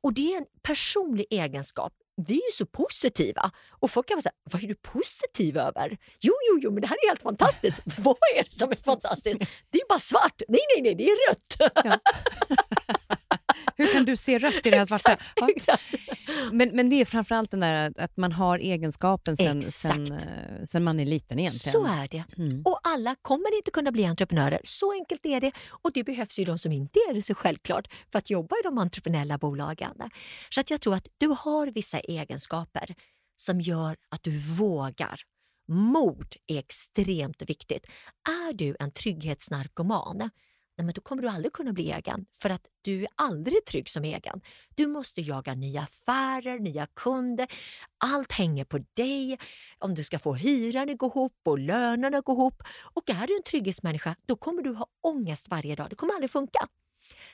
Och 0.04 0.14
det 0.14 0.34
är 0.34 0.38
en 0.38 0.46
personlig 0.62 1.26
egenskap. 1.30 1.94
Vi 2.28 2.34
är 2.34 2.46
ju 2.46 2.52
så 2.54 2.66
positiva 2.66 3.52
och 3.70 3.92
folk 3.92 4.08
kan 4.08 4.16
vara 4.16 4.22
så 4.22 4.30
här, 4.30 4.38
vad 4.52 4.64
är 4.64 4.68
du 4.68 4.76
positiv 4.76 5.58
över? 5.58 5.98
Jo, 6.20 6.34
jo, 6.50 6.60
jo, 6.62 6.72
men 6.72 6.82
det 6.82 6.88
här 6.88 6.96
är 7.04 7.10
helt 7.10 7.22
fantastiskt. 7.22 7.82
vad 7.98 8.18
är 8.36 8.44
det 8.44 8.54
som 8.54 8.72
är 8.72 8.76
fantastiskt? 8.76 9.40
Det 9.70 9.78
är 9.78 9.88
bara 9.90 10.00
svart. 10.00 10.42
Nej, 10.48 10.62
nej, 10.76 10.82
nej, 10.82 10.96
det 10.96 11.04
är 11.04 11.30
rött. 11.30 11.76
Hur 13.80 13.94
kan 13.94 14.06
du 14.06 14.16
se 14.16 14.38
rött 14.38 14.66
i 14.66 14.70
det 14.70 14.78
här 14.78 14.86
svarta? 14.86 15.18
Ja. 15.36 15.78
Men, 16.52 16.70
men 16.70 16.90
det 16.90 17.02
är 17.02 17.06
framförallt 17.06 17.52
den 17.52 17.60
där 17.60 17.94
att 17.98 18.18
man 18.18 18.32
har 18.32 18.60
egenskapen 18.60 19.38
sen, 19.38 19.62
sen, 19.62 20.12
eh, 20.12 20.64
sen 20.64 20.84
man 20.84 21.00
är 21.00 21.06
liten 21.06 21.40
egentligen. 21.40 21.72
Så 21.72 21.86
är 21.86 22.08
det. 22.08 22.24
Mm. 22.38 22.62
Och 22.66 22.80
alla 22.84 23.16
kommer 23.22 23.58
inte 23.58 23.72
kunna 23.72 23.92
bli 23.92 24.06
entreprenörer. 24.06 24.62
Så 24.64 24.92
enkelt 24.94 25.26
är 25.26 25.42
det. 25.42 25.52
Och 25.70 25.92
det 25.94 26.04
behövs 26.04 26.40
ju 26.40 26.46
de 26.46 26.58
som 26.58 26.72
inte 26.72 27.00
är 27.10 27.14
det 27.14 27.22
så 27.22 27.36
självklart 27.36 27.88
för 28.12 28.20
att 28.20 28.30
jobba 28.30 28.56
i 28.56 28.62
de 28.64 28.78
entreprenöriella 28.78 29.38
bolagen. 29.38 29.94
Så 30.50 30.60
att 30.60 30.72
jag 30.72 30.82
tror 30.82 30.96
att 30.96 31.08
du 31.18 31.28
har 31.28 31.68
vissa 31.68 32.00
egenskaper 32.00 32.96
som 33.36 33.62
gör 33.62 33.96
att 34.10 34.24
du 34.24 34.32
vågar. 34.40 35.22
Mod 35.68 36.36
är 36.48 36.60
extremt 36.60 37.50
viktigt. 37.50 37.86
Är 38.30 38.54
du 38.54 38.76
en 38.80 38.92
trygghetsnarkoman, 38.92 40.30
nej 40.80 40.86
men 40.86 40.94
då 40.94 41.02
kommer 41.02 41.22
du 41.22 41.28
aldrig 41.28 41.54
kunna 41.54 41.74
bli 41.74 41.92
egen 41.92 42.26
för 42.32 42.50
att 42.50 42.68
du 42.82 43.04
är 43.04 43.10
aldrig 43.16 43.66
trygg 43.66 43.90
som 43.90 44.04
egen. 44.04 44.42
Du 44.76 44.88
måste 44.88 45.22
jaga 45.22 45.54
nya 45.56 45.82
affärer, 45.82 46.60
nya 46.60 46.88
kunder. 46.96 47.48
Allt 47.98 48.32
hänger 48.32 48.66
på 48.66 48.80
dig. 48.94 49.38
Om 49.80 49.96
du 49.96 50.04
ska 50.04 50.20
få 50.20 50.34
hyran 50.34 50.90
att 50.90 50.98
gå 50.98 51.08
ihop 51.08 51.34
och 51.46 51.60
lönerna 51.60 52.18
att 52.18 52.26
gå 52.26 52.34
ihop. 52.34 52.64
Och 52.94 53.10
är 53.10 53.28
du 53.28 53.36
en 53.36 53.44
trygghetsmänniska, 53.44 54.16
då 54.26 54.36
kommer 54.36 54.62
du 54.62 54.74
ha 54.74 54.88
ångest 55.02 55.50
varje 55.50 55.76
dag. 55.76 55.90
Det 55.90 55.96
kommer 55.96 56.14
aldrig 56.14 56.32
funka. 56.32 56.68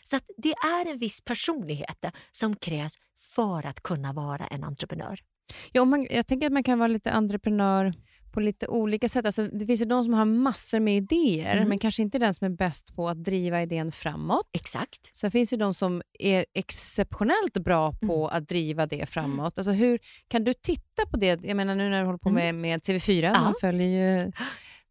Så 0.04 0.16
att 0.16 0.24
det 0.38 0.54
är 0.54 0.92
en 0.92 0.98
viss 0.98 1.22
personlighet 1.22 2.06
som 2.32 2.56
krävs 2.56 2.98
för 3.18 3.66
att 3.66 3.84
kunna 3.84 4.14
vara 4.14 4.46
en 4.46 4.64
entreprenör. 4.64 5.20
Ja, 5.72 5.86
man, 5.86 6.08
jag 6.10 6.28
tänker 6.28 6.48
att 6.48 6.54
man 6.54 6.64
kan 6.64 6.80
vara 6.80 6.88
lite 6.88 7.12
entreprenör 7.12 7.94
på 8.36 8.40
lite 8.40 8.68
olika 8.68 9.10
sätt. 9.10 9.26
Alltså, 9.26 9.44
det 9.48 9.66
finns 9.66 9.82
ju 9.82 9.86
de 9.86 10.04
som 10.04 10.14
har 10.14 10.26
massor 10.26 10.80
med 10.80 10.98
idéer, 10.98 11.56
Mm. 11.58 11.70
men 11.70 11.80
kanske 11.80 12.02
inte 12.02 12.20
den 12.20 12.34
som 12.34 12.46
är 12.46 12.50
bäst 12.58 12.96
på 12.96 13.10
att 13.10 13.24
driva 13.24 13.62
idén 13.62 13.92
framåt. 13.92 14.50
Exakt. 14.54 15.18
Sen 15.18 15.32
finns 15.32 15.54
ju 15.54 15.58
de 15.58 15.74
som 15.74 16.02
är 16.20 16.46
exceptionellt 16.54 17.54
bra 17.54 17.92
på 17.92 18.26
Mm. 18.26 18.38
att 18.38 18.48
driva 18.50 18.86
det 18.86 19.10
framåt. 19.10 19.58
Alltså 19.58 19.72
hur 19.72 20.00
Kan 20.28 20.44
du 20.44 20.54
titta 20.54 21.06
på 21.12 21.18
det? 21.18 21.44
Jag 21.44 21.58
menar 21.58 21.76
nu 21.76 21.90
när 21.90 22.00
du 22.00 22.06
håller 22.06 22.18
på 22.20 22.30
med, 22.30 22.56
med 22.56 22.82
TV4, 22.84 23.20
Mm. 23.28 23.34
Ja. 23.34 23.42
man 23.42 23.54
följer 23.62 23.88
ju 23.88 24.32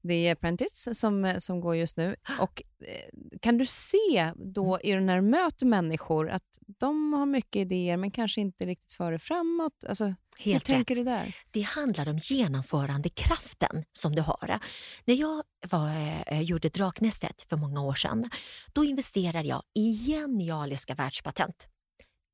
The 0.09 0.31
Apprentice 0.31 0.89
som, 0.93 1.35
som 1.39 1.61
går 1.61 1.77
just 1.77 1.97
nu. 1.97 2.17
Och, 2.41 2.63
eh, 2.81 3.39
kan 3.41 3.59
du 3.59 3.67
se 3.67 4.33
då 4.37 4.81
i 4.83 4.95
när 4.95 5.17
du 5.17 5.23
möter 5.23 5.67
människor 5.67 6.31
att 6.31 6.59
de 6.67 7.13
har 7.13 7.27
mycket 7.27 7.61
idéer 7.61 7.97
men 7.97 8.11
kanske 8.11 8.41
inte 8.41 8.67
riktigt 8.67 8.93
för 8.93 9.13
det 9.13 9.19
framåt? 9.19 9.85
Alltså, 9.89 10.15
Helt 10.39 10.69
hur 10.69 10.75
tänker 10.75 10.95
rätt. 10.95 11.05
du 11.05 11.11
där? 11.11 11.37
Det 11.51 11.63
handlar 11.63 12.09
om 12.09 12.19
genomförandekraften 12.19 13.85
som 13.93 14.15
du 14.15 14.23
har. 14.23 14.59
När 15.05 15.15
jag 15.15 15.43
var, 15.71 15.91
eh, 16.27 16.41
gjorde 16.41 16.69
Draknästet 16.69 17.47
för 17.49 17.57
många 17.57 17.83
år 17.83 17.95
sedan, 17.95 18.31
då 18.73 18.85
investerade 18.85 19.49
jag 19.49 19.63
i 19.75 20.07
genialiska 20.07 20.95
världspatent. 20.95 21.67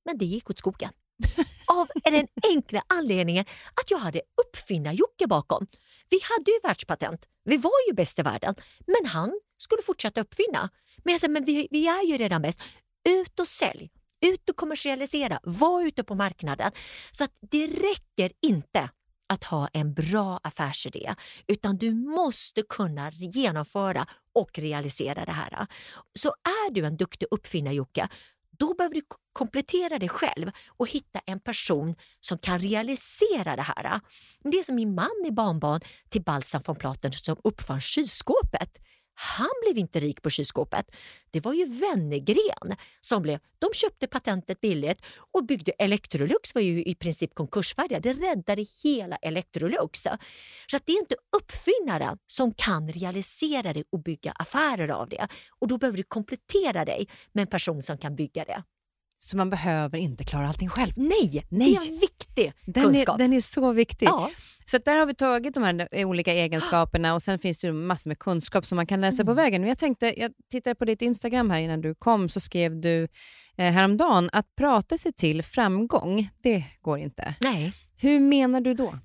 Men 0.04 0.18
det 0.18 0.24
gick 0.24 0.50
åt 0.50 0.58
skogen. 0.58 0.90
Av 1.66 1.88
den 2.04 2.26
enkla 2.54 2.82
anledningen 2.86 3.44
att 3.74 3.90
jag 3.90 3.98
hade 3.98 4.20
uppfinnar-Jocke 4.42 5.26
bakom. 5.26 5.66
Vi 6.10 6.20
hade 6.22 6.50
ju 6.50 6.60
världspatent, 6.62 7.28
vi 7.44 7.56
var 7.56 7.88
ju 7.88 7.94
bäst 7.94 8.18
i 8.18 8.22
världen, 8.22 8.54
men 8.86 9.10
han 9.10 9.40
skulle 9.58 9.82
fortsätta 9.82 10.20
uppfinna. 10.20 10.70
Men 11.04 11.12
jag 11.12 11.20
sa, 11.20 11.28
men 11.28 11.44
vi, 11.44 11.68
vi 11.70 11.86
är 11.86 12.02
ju 12.02 12.16
redan 12.16 12.42
bäst. 12.42 12.60
Ut 13.08 13.40
och 13.40 13.48
sälj, 13.48 13.90
ut 14.26 14.50
och 14.50 14.56
kommersialisera, 14.56 15.40
var 15.42 15.82
ute 15.82 16.04
på 16.04 16.14
marknaden. 16.14 16.72
Så 17.10 17.24
att 17.24 17.32
det 17.50 17.66
räcker 17.66 18.30
inte 18.42 18.90
att 19.26 19.44
ha 19.44 19.68
en 19.72 19.94
bra 19.94 20.40
affärsidé, 20.42 21.14
utan 21.46 21.76
du 21.76 21.94
måste 21.94 22.62
kunna 22.62 23.10
genomföra 23.10 24.06
och 24.34 24.58
realisera 24.58 25.24
det 25.24 25.32
här. 25.32 25.66
Så 26.18 26.28
är 26.28 26.70
du 26.70 26.84
en 26.86 26.96
duktig 26.96 27.26
uppfinnare, 27.30 27.74
Jocke, 27.74 28.08
då 28.60 28.74
behöver 28.74 28.94
du 28.94 29.02
komplettera 29.32 29.98
dig 29.98 30.08
själv 30.08 30.50
och 30.76 30.88
hitta 30.88 31.20
en 31.26 31.40
person 31.40 31.94
som 32.20 32.38
kan 32.38 32.58
realisera 32.58 33.56
det 33.56 33.62
här. 33.62 34.00
Det 34.42 34.58
är 34.58 34.62
som 34.62 34.74
min 34.74 34.94
man 34.94 35.24
i 35.26 35.30
barnbarn 35.30 35.80
till 36.08 36.22
Balsam 36.22 36.62
von 36.66 36.76
Platen 36.76 37.12
som 37.12 37.36
uppfann 37.44 37.80
kylskåpet. 37.80 38.80
Han 39.22 39.50
blev 39.62 39.78
inte 39.78 40.00
rik 40.00 40.22
på 40.22 40.30
kylskåpet. 40.30 40.86
Det 41.30 41.40
var 41.40 41.52
ju 41.52 41.64
Wennergren 41.64 42.76
som 43.00 43.22
blev. 43.22 43.38
De 43.58 43.70
köpte 43.74 44.06
patentet 44.06 44.60
billigt 44.60 45.02
och 45.32 45.46
byggde 45.46 45.72
Electrolux 45.72 46.54
var 46.54 46.62
ju 46.62 46.84
i 46.84 46.94
princip 46.94 47.34
konkursfärdiga. 47.34 48.00
Det 48.00 48.12
räddade 48.12 48.66
hela 48.84 49.16
Electrolux. 49.16 50.00
Så 50.70 50.76
att 50.76 50.86
det 50.86 50.92
är 50.92 50.98
inte 50.98 51.14
uppfinnaren 51.36 52.18
som 52.26 52.54
kan 52.54 52.92
realisera 52.92 53.72
det 53.72 53.84
och 53.92 54.02
bygga 54.02 54.32
affärer 54.32 54.88
av 54.88 55.08
det. 55.08 55.28
Och 55.58 55.68
då 55.68 55.78
behöver 55.78 55.96
du 55.96 56.02
komplettera 56.02 56.84
dig 56.84 57.08
med 57.32 57.42
en 57.42 57.48
person 57.48 57.82
som 57.82 57.98
kan 57.98 58.16
bygga 58.16 58.44
det. 58.44 58.62
Så 59.22 59.36
man 59.36 59.50
behöver 59.50 59.98
inte 59.98 60.24
klara 60.24 60.48
allting 60.48 60.68
själv. 60.68 60.92
Nej, 60.96 61.44
Nej. 61.48 61.72
det 61.72 61.88
är 61.88 61.92
en 61.92 61.98
viktig 62.00 62.52
Den 62.66 62.84
kunskap. 62.84 63.14
är, 63.14 63.18
den 63.18 63.32
är 63.32 63.40
så 63.40 63.72
viktig. 63.72 64.06
ja. 64.06 64.30
Så 64.66 64.78
där 64.78 64.96
har 64.96 65.06
vi 65.06 65.14
tagit 65.14 65.54
de 65.54 65.62
här 65.62 65.88
eh, 65.92 66.08
olika 66.08 66.32
egenskaperna 66.32 67.14
och 67.14 67.22
sen 67.22 67.38
finns 67.38 67.58
det 67.58 67.72
massor 67.72 68.10
med 68.10 68.18
kunskap 68.18 68.66
som 68.66 68.76
man 68.76 68.86
kan 68.86 69.00
läsa 69.00 69.24
på 69.24 69.32
vägen. 69.32 69.60
Men 69.62 69.68
jag 69.68 69.78
tänkte, 69.78 70.20
jag 70.20 70.32
tittade 70.50 70.74
på 70.74 70.84
ditt 70.84 71.02
Instagram 71.02 71.50
här 71.50 71.60
innan 71.60 71.80
du 71.80 71.94
kom 71.94 72.28
så 72.28 72.40
skrev 72.40 72.80
du 72.80 73.08
eh, 73.56 73.72
häromdagen 73.72 74.30
att 74.32 74.56
prata 74.56 74.98
sig 74.98 75.12
till 75.12 75.42
framgång, 75.42 76.28
det 76.42 76.64
går 76.82 76.98
inte. 76.98 77.34
Nej. 77.40 77.72
Hur 77.96 78.20
menar 78.20 78.60
du 78.60 78.74
då? 78.74 78.98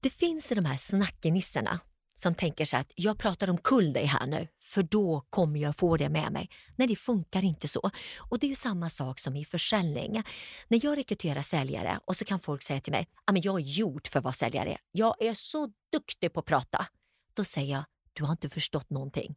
Det 0.00 0.10
finns 0.10 0.48
de 0.48 0.64
här 0.64 0.76
snackenissarna 0.76 1.80
som 2.18 2.34
tänker 2.34 2.64
så 2.64 2.76
här 2.76 2.80
att 2.80 2.92
jag 2.94 3.18
pratar 3.18 3.50
om 3.50 3.58
kull 3.58 3.92
dig 3.92 4.04
här 4.04 4.26
nu 4.26 4.48
för 4.60 4.82
då 4.82 5.26
kommer 5.30 5.60
jag 5.60 5.76
få 5.76 5.96
det 5.96 6.08
med 6.08 6.32
mig. 6.32 6.50
Nej, 6.76 6.88
det 6.88 6.96
funkar 6.96 7.44
inte 7.44 7.68
så. 7.68 7.90
Och 8.18 8.38
det 8.38 8.46
är 8.46 8.48
ju 8.48 8.54
samma 8.54 8.90
sak 8.90 9.18
som 9.18 9.36
i 9.36 9.44
försäljning. 9.44 10.22
När 10.68 10.84
jag 10.84 10.98
rekryterar 10.98 11.42
säljare 11.42 12.00
och 12.04 12.16
så 12.16 12.24
kan 12.24 12.40
folk 12.40 12.62
säga 12.62 12.80
till 12.80 12.92
mig 12.92 13.08
ah, 13.24 13.32
jag 13.36 13.60
är 13.60 13.64
gjord 13.64 14.06
för 14.06 14.18
att 14.18 14.24
vara 14.24 14.34
säljare. 14.34 14.78
Jag 14.92 15.22
är 15.22 15.34
så 15.34 15.70
duktig 15.92 16.32
på 16.32 16.40
att 16.40 16.46
prata. 16.46 16.86
Då 17.34 17.44
säger 17.44 17.72
jag, 17.72 17.84
du 18.16 18.24
har 18.24 18.32
inte 18.32 18.48
förstått 18.48 18.90
någonting. 18.90 19.34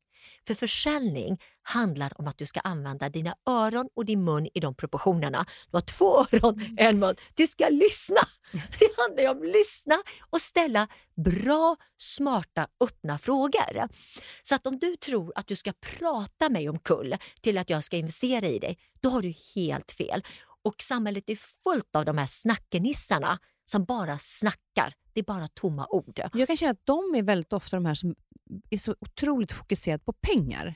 För 0.47 0.53
försäljning 0.53 1.41
handlar 1.61 2.19
om 2.19 2.27
att 2.27 2.37
du 2.37 2.45
ska 2.45 2.59
använda 2.59 3.09
dina 3.09 3.35
öron 3.45 3.89
och 3.95 4.05
din 4.05 4.23
mun 4.23 4.47
i 4.53 4.59
de 4.59 4.75
proportionerna. 4.75 5.45
Du 5.71 5.77
har 5.77 5.81
två 5.81 6.19
öron, 6.19 6.75
en 6.77 6.99
mun. 6.99 7.15
Du 7.33 7.47
ska 7.47 7.69
lyssna. 7.69 8.21
Det 8.51 8.97
handlar 8.97 9.23
ju 9.23 9.29
om 9.29 9.37
att 9.37 9.53
lyssna 9.53 10.03
och 10.29 10.41
ställa 10.41 10.87
bra, 11.15 11.75
smarta, 11.97 12.67
öppna 12.79 13.17
frågor. 13.17 13.87
Så 14.43 14.55
att 14.55 14.67
om 14.67 14.79
du 14.79 14.95
tror 14.95 15.33
att 15.35 15.47
du 15.47 15.55
ska 15.55 15.73
prata 15.99 16.49
mig 16.49 16.69
omkull 16.69 17.15
till 17.41 17.57
att 17.57 17.69
jag 17.69 17.83
ska 17.83 17.97
investera 17.97 18.47
i 18.47 18.59
dig, 18.59 18.77
då 19.01 19.09
har 19.09 19.21
du 19.21 19.33
helt 19.55 19.91
fel. 19.91 20.23
Och 20.63 20.75
samhället 20.81 21.29
är 21.29 21.35
fullt 21.35 21.95
av 21.95 22.05
de 22.05 22.17
här 22.17 22.25
snackenissarna 22.25 23.39
som 23.65 23.85
bara 23.85 24.17
snackar. 24.17 24.93
Det 25.19 25.32
är 25.32 25.34
bara 25.38 25.47
tomma 25.47 25.88
ord. 25.89 26.19
Jag 26.34 26.47
kan 26.47 26.58
känna 26.58 26.71
att 26.71 26.86
de 26.86 27.15
är 27.15 27.23
väldigt 27.23 27.53
ofta 27.53 27.77
de 27.77 27.86
här 27.86 27.95
som 27.95 28.15
är 28.69 28.77
så 28.77 28.95
otroligt 28.99 29.51
fokuserade 29.51 30.03
på 30.03 30.13
pengar. 30.13 30.75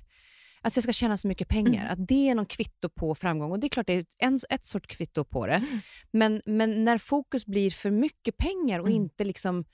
Att 0.62 0.78
jag 0.78 0.84
ska 0.84 0.94
tjäna 0.94 1.18
så 1.18 1.28
mycket 1.28 1.48
pengar, 1.48 1.88
att 1.88 2.08
det 2.08 2.30
är 2.30 2.36
någon 2.36 2.46
kvitto 2.46 2.90
på 2.90 3.16
framgång. 3.16 3.52
Och 3.52 3.60
Det 3.60 3.68
är 3.68 3.70
klart 3.70 3.88
det 3.88 3.94
är 3.94 4.06
en, 4.20 4.40
ett 4.50 4.66
sorts 4.66 4.88
kvitto 4.88 5.24
på 5.24 5.48
det. 5.48 5.82
Men, 6.12 6.42
men 6.46 6.86
när 6.86 6.98
fokus 6.98 7.46
blir 7.46 7.72
för 7.72 7.92
mycket 7.92 8.38
pengar 8.38 8.80
och 8.80 8.88
Mm. 8.88 9.02
inte 9.02 9.24
liksom 9.24 9.66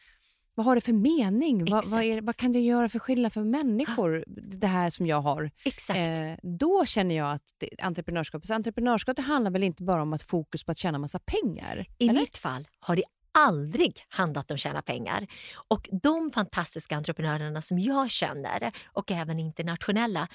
vad 0.56 0.66
har 0.66 0.76
det 0.76 0.82
för 0.82 0.94
mening? 0.94 1.66
Vad, 1.66 1.86
vad, 1.86 2.04
är, 2.04 2.22
vad 2.22 2.38
kan 2.38 2.52
det 2.52 2.60
göra 2.60 2.90
för 2.90 3.00
skillnad 3.00 3.34
för 3.34 3.44
människor, 3.44 4.24
det 4.28 4.68
här 4.68 4.90
som 4.90 5.08
jag 5.08 5.22
har? 5.22 5.52
Exakt. 5.66 5.98
Eh, 6.00 6.50
då 6.50 6.86
känner 6.86 7.16
jag 7.16 7.32
att 7.32 7.44
det, 7.58 7.70
entreprenörskap, 7.82 8.46
så 8.46 8.54
entreprenörskap 8.54 9.16
det 9.16 9.22
handlar 9.22 9.52
väl 9.52 9.64
inte 9.64 9.84
bara 9.84 10.02
om 10.02 10.14
att 10.14 10.22
fokus 10.22 10.64
på 10.64 10.72
att 10.72 10.78
tjäna 10.78 10.98
massa 10.98 11.20
pengar? 11.20 11.86
I 11.98 12.10
eller? 12.10 12.20
mitt 12.20 12.38
fall 12.38 12.68
har 12.80 12.96
det 12.96 13.04
aldrig 13.32 14.06
handlat 14.10 14.52
om 14.52 14.56
att 14.56 14.62
tjäna 14.62 14.82
pengar. 14.82 15.28
Och 15.68 15.90
de 16.04 16.32
fantastiska 16.32 16.98
entreprenörerna 16.98 17.62
som 17.62 17.80
jag 17.80 18.10
känner 18.10 18.72
och 18.86 19.12
även 19.12 19.40
internationella, 19.40 20.28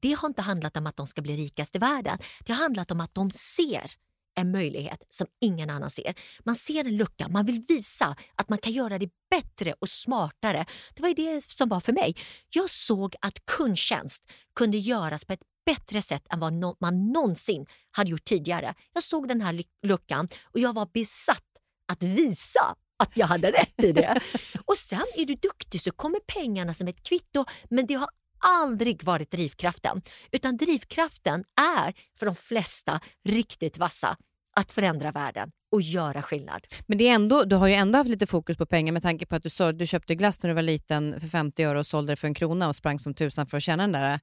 det 0.00 0.12
har 0.12 0.28
inte 0.28 0.42
handlat 0.42 0.76
om 0.76 0.86
att 0.86 0.96
de 0.96 1.06
ska 1.06 1.22
bli 1.22 1.36
rikast 1.36 1.76
i 1.76 1.78
världen. 1.78 2.18
Det 2.44 2.52
har 2.52 2.62
handlat 2.62 2.90
om 2.90 3.00
att 3.00 3.14
de 3.14 3.30
ser 3.30 3.90
en 4.34 4.50
möjlighet 4.50 5.02
som 5.10 5.26
ingen 5.40 5.70
annan 5.70 5.90
ser. 5.90 6.14
Man 6.44 6.54
ser 6.54 6.84
en 6.84 6.96
lucka, 6.96 7.28
man 7.28 7.46
vill 7.46 7.64
visa 7.68 8.16
att 8.34 8.48
man 8.48 8.58
kan 8.58 8.72
göra 8.72 8.98
det 8.98 9.10
bättre 9.30 9.74
och 9.78 9.88
smartare. 9.88 10.66
Det 10.94 11.02
var 11.02 11.08
ju 11.08 11.14
det 11.14 11.44
som 11.44 11.68
var 11.68 11.80
för 11.80 11.92
mig. 11.92 12.16
Jag 12.50 12.70
såg 12.70 13.14
att 13.20 13.46
kundtjänst 13.46 14.22
kunde 14.54 14.78
göras 14.78 15.24
på 15.24 15.32
ett 15.32 15.42
bättre 15.66 16.02
sätt 16.02 16.26
än 16.30 16.40
vad 16.40 16.52
man 16.80 17.12
någonsin 17.12 17.66
hade 17.90 18.10
gjort 18.10 18.24
tidigare. 18.24 18.74
Jag 18.92 19.02
såg 19.02 19.28
den 19.28 19.40
här 19.40 19.62
luckan 19.82 20.28
och 20.44 20.60
jag 20.60 20.72
var 20.72 20.88
besatt 20.94 21.49
att 21.90 22.02
visa 22.02 22.74
att 22.98 23.16
jag 23.16 23.26
hade 23.26 23.52
rätt 23.52 23.84
i 23.84 23.92
det. 23.92 24.20
Och 24.66 24.76
sen 24.76 25.06
är 25.16 25.26
du 25.26 25.34
duktig 25.34 25.80
så 25.80 25.92
kommer 25.92 26.18
pengarna 26.20 26.74
som 26.74 26.88
ett 26.88 27.02
kvitto 27.02 27.44
men 27.70 27.86
det 27.86 27.94
har 27.94 28.08
aldrig 28.38 29.04
varit 29.04 29.30
drivkraften. 29.30 30.02
Utan 30.32 30.56
drivkraften 30.56 31.44
är 31.60 31.94
för 32.18 32.26
de 32.26 32.34
flesta 32.34 33.00
riktigt 33.28 33.78
vassa 33.78 34.16
att 34.56 34.72
förändra 34.72 35.10
världen 35.10 35.50
och 35.72 35.82
göra 35.82 36.22
skillnad. 36.22 36.66
Men 36.86 36.98
det 36.98 37.08
är 37.08 37.14
ändå, 37.14 37.44
du 37.44 37.56
har 37.56 37.66
ju 37.68 37.74
ändå 37.74 37.98
haft 37.98 38.10
lite 38.10 38.26
fokus 38.26 38.56
på 38.56 38.66
pengar 38.66 38.92
med 38.92 39.02
tanke 39.02 39.26
på 39.26 39.36
att 39.36 39.42
du, 39.42 39.50
så, 39.50 39.72
du 39.72 39.86
köpte 39.86 40.14
glass 40.14 40.42
när 40.42 40.48
du 40.50 40.54
var 40.54 40.62
liten 40.62 41.20
för 41.20 41.26
50 41.28 41.64
öre 41.64 41.78
och 41.78 41.86
sålde 41.86 42.12
det 42.12 42.16
för 42.16 42.26
en 42.28 42.34
krona 42.34 42.68
och 42.68 42.76
sprang 42.76 42.98
som 42.98 43.14
tusan 43.14 43.46
för 43.46 43.56
att 43.56 43.62
tjäna 43.62 43.82
den 43.82 43.92
där 43.92 44.20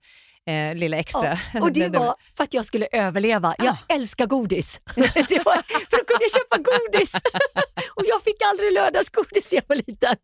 eh, 0.47 0.75
lilla 0.75 0.97
extra. 0.97 1.39
Ja, 1.53 1.61
och 1.61 1.71
det 1.73 1.89
var 1.89 2.15
för 2.37 2.43
att 2.43 2.53
jag 2.53 2.65
skulle 2.65 2.87
överleva. 2.91 3.55
Jag 3.57 3.67
Ja. 3.87 3.95
älskar 3.95 4.25
godis. 4.25 4.81
det 4.95 5.45
var, 5.45 5.55
för 5.89 5.97
då 5.97 6.03
kunde 6.03 6.23
jag 6.23 6.31
köpa 6.31 6.57
godis. 6.57 7.13
och 7.95 8.03
jag 8.07 8.21
fick 8.23 8.41
aldrig 8.41 8.73
lördagsgodis 8.73 9.51
när 9.51 9.57
jag 9.57 9.63
var 9.67 9.75
liten. 9.75 10.15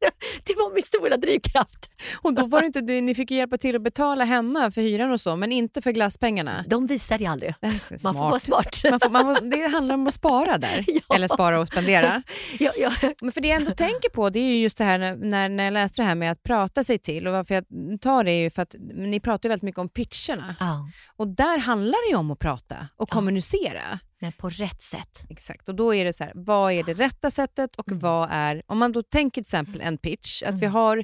Det 0.43 0.53
var 0.57 0.73
min 0.73 0.83
stora 0.83 1.17
drivkraft. 1.17 1.89
Och 2.21 2.33
då 2.33 2.45
var 2.45 2.59
det 2.61 2.65
inte, 2.67 2.81
ni 2.81 3.15
fick 3.15 3.31
hjälpa 3.31 3.57
till 3.57 3.75
att 3.75 3.81
betala 3.81 4.25
hemma 4.25 4.71
för 4.71 4.81
hyran 4.81 5.11
och 5.11 5.21
så, 5.21 5.35
men 5.35 5.51
inte 5.51 5.81
för 5.81 5.91
glasspengarna. 5.91 6.63
De 6.67 6.87
visade 6.87 7.23
jag 7.23 7.31
aldrig. 7.31 7.53
Det 7.61 8.03
Man 8.03 8.13
får 8.13 8.21
vara 8.21 8.39
smart. 8.39 8.75
smart. 8.75 8.91
Man 8.91 8.99
får, 8.99 9.09
man 9.09 9.35
får, 9.35 9.45
det 9.45 9.67
handlar 9.67 9.95
om 9.95 10.07
att 10.07 10.13
spara 10.13 10.57
där, 10.57 10.85
Ja. 10.87 11.12
Eller 11.15 11.27
spara 11.27 11.59
och 11.59 11.67
spendera. 11.67 12.23
ja, 12.59 12.71
ja. 12.77 12.91
Men 13.21 13.31
för 13.31 13.41
det 13.41 13.47
jag 13.47 13.59
ändå 13.59 13.71
tänker 13.71 14.09
på 14.09 14.29
det 14.29 14.39
är 14.39 14.47
ju 14.49 14.57
just 14.61 14.77
det 14.77 14.83
här 14.83 14.97
när- 15.15 15.49
när, 15.49 15.63
jag 15.63 15.73
läste 15.73 16.01
det 16.01 16.05
här 16.05 16.15
med 16.15 16.31
att 16.31 16.43
prata 16.43 16.83
sig 16.83 16.97
till 16.99 17.27
och 17.27 17.33
varför 17.33 17.55
jag 17.55 17.65
tar 18.01 18.23
det 18.23 18.31
är 18.31 18.39
ju 18.41 18.49
för 18.49 18.61
att 18.61 18.75
ni 18.93 19.19
pratar 19.19 19.49
väldigt 19.49 19.63
mycket 19.63 19.79
om 19.79 19.89
pitcherna 19.89 20.55
ja, 20.59 20.89
och 21.15 21.27
där 21.27 21.59
handlar 21.59 22.07
det 22.07 22.11
ju 22.11 22.17
om 22.17 22.31
att 22.31 22.39
prata 22.39 22.75
och 22.95 23.09
kommunicera. 23.09 23.99
Men 24.23 24.31
på 24.31 24.49
rätt 24.49 24.81
sätt. 24.81 25.23
Exakt, 25.29 25.69
och 25.69 25.75
då 25.75 25.93
är 25.95 26.05
det 26.05 26.13
så 26.13 26.23
här, 26.23 26.31
vad 26.35 26.71
är 26.73 26.83
det 26.83 26.93
rätta 26.93 27.29
sättet 27.29 27.75
och 27.75 27.87
Mm. 27.87 27.99
vad 27.99 28.29
är, 28.31 28.61
om 28.67 28.77
man 28.77 28.91
då 28.91 29.01
tänker 29.03 29.33
till 29.33 29.41
exempel 29.41 29.81
en 29.81 29.97
pitch, 29.97 30.43
att 30.43 30.59
vi, 30.59 30.65
Mm. 30.65 30.73
har, 30.73 30.97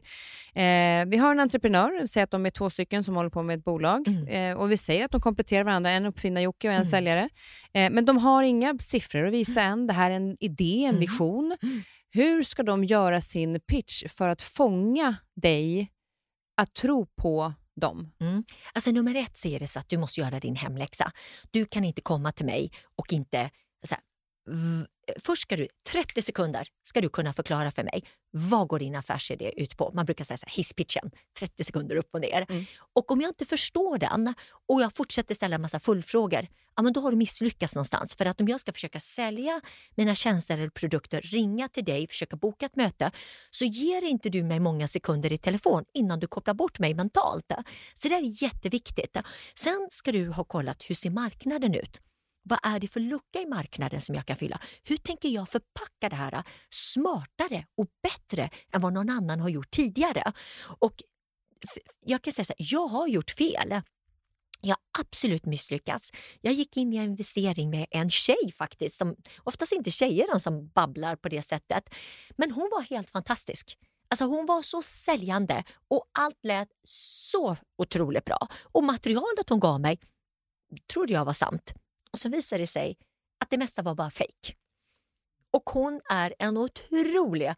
eh, 0.53 1.05
vi 1.05 1.17
har 1.17 1.31
en 1.31 1.39
entreprenör, 1.39 2.05
säg 2.07 2.23
att 2.23 2.31
de 2.31 2.45
är 2.45 2.49
två 2.49 2.69
stycken 2.69 3.03
som 3.03 3.15
håller 3.15 3.29
på 3.29 3.43
med 3.43 3.57
ett 3.59 3.63
bolag 3.65 4.07
Mm. 4.07 4.27
eh, 4.27 4.57
och 4.57 4.71
vi 4.71 4.77
säger 4.77 5.05
att 5.05 5.11
de 5.11 5.21
kompletterar 5.21 5.63
varandra, 5.63 5.89
en 5.91 6.05
uppfinnar-Jocke 6.05 6.67
och 6.67 6.73
en 6.73 6.77
Mm. 6.81 6.85
säljare. 6.85 7.29
Eh, 7.73 7.89
men 7.91 8.05
de 8.05 8.17
har 8.17 8.43
inga 8.43 8.77
siffror 8.79 9.25
att 9.27 9.33
visa 9.33 9.61
än, 9.61 9.87
det 9.87 9.93
här 9.93 10.11
är 10.11 10.15
en 10.15 10.37
idé, 10.39 10.83
en 10.83 10.89
Mm. 10.89 10.99
vision. 11.01 11.57
Mm. 11.61 11.81
Hur 12.11 12.41
ska 12.43 12.63
de 12.63 12.83
göra 12.83 13.21
sin 13.21 13.59
pitch 13.59 14.03
för 14.07 14.29
att 14.29 14.41
fånga 14.41 15.15
dig 15.35 15.89
att 16.57 16.73
tro 16.73 17.05
på 17.05 17.53
dem? 17.79 18.11
Mm. 18.19 18.43
Alltså 18.73 18.91
nummer 18.91 19.15
ett 19.15 19.37
så 19.37 19.47
är 19.47 19.59
det 19.59 19.67
så 19.67 19.79
att 19.79 19.89
du 19.89 19.97
måste 19.97 20.21
göra 20.21 20.39
din 20.39 20.55
hemläxa. 20.55 21.11
Du 21.51 21.65
kan 21.65 21.83
inte 21.83 22.01
komma 22.01 22.31
till 22.31 22.45
mig 22.45 22.71
och 22.95 23.13
inte 23.13 23.49
så 23.87 23.95
här, 23.95 24.03
först 25.19 25.41
ska 25.41 25.55
du, 25.55 25.67
30 25.91 26.21
sekunder 26.21 26.67
ska 26.83 27.01
du 27.01 27.09
kunna 27.09 27.33
förklara 27.33 27.71
för 27.71 27.83
mig 27.83 28.03
vad 28.31 28.67
går 28.67 28.79
din 28.79 28.95
affärsidé 28.95 29.61
ut 29.61 29.77
på? 29.77 29.91
Man 29.93 30.05
brukar 30.05 30.25
säga 30.25 30.37
så 30.37 30.45
här, 30.47 30.55
hisspitchen, 30.55 31.11
30 31.39 31.63
sekunder 31.63 31.95
upp 31.95 32.09
och 32.13 32.21
ner. 32.21 32.45
Mm. 32.49 32.65
Och 32.93 33.11
om 33.11 33.21
jag 33.21 33.29
inte 33.29 33.45
förstår 33.45 33.97
den 33.97 34.33
och 34.67 34.81
jag 34.81 34.93
fortsätter 34.93 35.35
ställa 35.35 35.55
en 35.55 35.61
massa 35.61 35.79
fullfrågor, 35.79 36.47
ja, 36.79 36.83
men 36.83 36.93
då 36.93 37.01
har 37.01 37.11
du 37.11 37.17
misslyckats 37.17 37.75
någonstans. 37.75 38.15
För 38.15 38.25
att 38.25 38.41
om 38.41 38.47
jag 38.47 38.59
ska 38.59 38.73
försöka 38.73 38.99
sälja 38.99 39.61
mina 39.95 40.15
tjänster 40.15 40.57
eller 40.57 40.69
produkter, 40.69 41.21
ringa 41.21 41.67
till 41.67 41.85
dig, 41.85 42.07
försöka 42.07 42.35
boka 42.35 42.65
ett 42.65 42.75
möte, 42.75 43.11
så 43.49 43.65
ger 43.65 44.03
inte 44.03 44.29
du 44.29 44.43
mig 44.43 44.59
många 44.59 44.87
sekunder 44.87 45.33
i 45.33 45.37
telefon 45.37 45.85
innan 45.93 46.19
du 46.19 46.27
kopplar 46.27 46.53
bort 46.53 46.79
mig 46.79 46.93
mentalt. 46.93 47.51
Så 47.93 48.07
det 48.07 48.15
är 48.15 48.43
jätteviktigt. 48.43 49.17
Sen 49.55 49.87
ska 49.89 50.11
du 50.11 50.29
ha 50.29 50.43
kollat 50.43 50.83
hur 50.87 50.95
ser 50.95 51.09
marknaden 51.09 51.75
ut? 51.75 52.01
Vad 52.43 52.59
är 52.63 52.79
det 52.79 52.87
för 52.87 52.99
lucka 52.99 53.41
i 53.41 53.45
marknaden 53.45 54.01
som 54.01 54.15
jag 54.15 54.25
kan 54.25 54.35
fylla? 54.37 54.61
Hur 54.83 54.97
tänker 54.97 55.29
jag 55.29 55.49
förpacka 55.49 56.09
det 56.09 56.15
här 56.15 56.43
smartare 56.69 57.65
och 57.77 57.87
bättre 58.03 58.49
än 58.73 58.81
vad 58.81 58.93
någon 58.93 59.09
annan 59.09 59.39
har 59.39 59.49
gjort 59.49 59.71
tidigare? 59.71 60.33
Och 60.79 61.03
jag 62.05 62.21
kan 62.21 62.33
säga 62.33 62.45
så 62.45 62.53
här, 62.59 62.65
jag 62.71 62.87
har 62.87 63.07
gjort 63.07 63.31
fel. 63.31 63.81
Jag 64.61 64.75
har 64.75 65.01
absolut 65.01 65.45
misslyckats. 65.45 66.11
Jag 66.41 66.53
gick 66.53 66.77
in 66.77 66.93
i 66.93 66.97
en 66.97 67.03
investering 67.03 67.69
med 67.69 67.87
en 67.91 68.09
tjej 68.09 68.51
faktiskt. 68.57 68.97
Som, 68.97 69.15
oftast 69.43 69.71
inte 69.71 69.91
tjejer 69.91 70.27
de 70.27 70.39
som 70.39 70.67
babblar 70.67 71.15
på 71.15 71.29
det 71.29 71.41
sättet. 71.41 71.89
Men 72.37 72.51
hon 72.51 72.69
var 72.71 72.81
helt 72.81 73.09
fantastisk. 73.09 73.77
Alltså 74.09 74.25
hon 74.25 74.45
var 74.45 74.61
så 74.61 74.81
säljande 74.81 75.63
och 75.87 76.05
allt 76.11 76.39
lät 76.43 76.69
så 76.83 77.57
otroligt 77.77 78.25
bra. 78.25 78.47
Och 78.61 78.83
materialet 78.83 79.49
hon 79.49 79.59
gav 79.59 79.81
mig 79.81 79.99
trodde 80.93 81.13
jag 81.13 81.25
var 81.25 81.33
sant. 81.33 81.73
Och 82.11 82.19
så 82.19 82.29
visade 82.29 82.63
det 82.63 82.67
sig 82.67 82.97
att 83.39 83.49
det 83.49 83.57
mesta 83.57 83.81
var 83.81 83.95
bara 83.95 84.09
fejk. 84.09 84.55
Och 85.51 85.69
hon 85.69 86.01
är 86.09 86.35
en 86.39 86.57
otrolig 86.57 87.53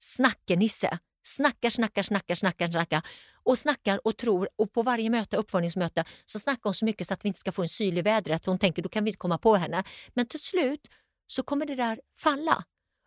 snackenisse. 0.00 0.98
Snackar, 1.26 1.70
snackar, 1.70 2.02
snackar, 2.02 2.34
snackar, 2.34 2.66
snackar 2.66 3.02
och 3.44 3.58
snackar 3.58 4.00
och 4.06 4.16
tror 4.16 4.48
och 4.56 4.72
på 4.72 4.82
varje 4.82 5.10
möte, 5.10 5.36
uppföljningsmöte 5.36 6.04
så 6.24 6.38
snackar 6.38 6.62
hon 6.64 6.74
så 6.74 6.84
mycket 6.84 7.06
så 7.06 7.14
att 7.14 7.24
vi 7.24 7.28
inte 7.28 7.40
ska 7.40 7.52
få 7.52 7.62
en 7.62 7.68
syl 7.68 7.98
i 7.98 8.02
vädret. 8.02 8.44
för 8.44 8.52
Hon 8.52 8.58
tänker 8.58 8.82
då 8.82 8.88
kan 8.88 9.04
vi 9.04 9.10
inte 9.10 9.18
komma 9.18 9.38
på 9.38 9.54
henne. 9.54 9.84
Men 10.14 10.26
till 10.26 10.40
slut 10.40 10.88
så 11.26 11.42
kommer 11.42 11.66
det 11.66 11.74
där 11.74 12.00
falla. 12.18 12.64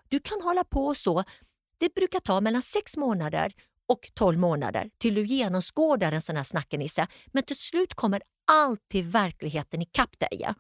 Du 0.10 0.20
kan 0.20 0.42
hålla 0.42 0.64
på 0.64 0.96
så. 0.96 1.24
Det 1.80 1.96
brukar 1.96 2.20
ta 2.20 2.42
mellan 2.42 2.62
sex 2.62 2.98
månader 2.98 3.54
och 3.88 4.12
12 4.14 4.40
månader 4.40 4.90
till 4.98 5.16
du 5.16 5.26
genomskådar 5.26 6.12
en 6.12 6.22
sån 6.22 6.36
här 6.36 6.44
snackenisse. 6.44 7.08
Men 7.28 7.44
till 7.44 7.60
slut 7.60 7.94
kommer 7.94 8.22
alltid 8.52 9.06
verkligheten 9.06 9.82
ikapp 9.82 10.20
dig. 10.20 10.54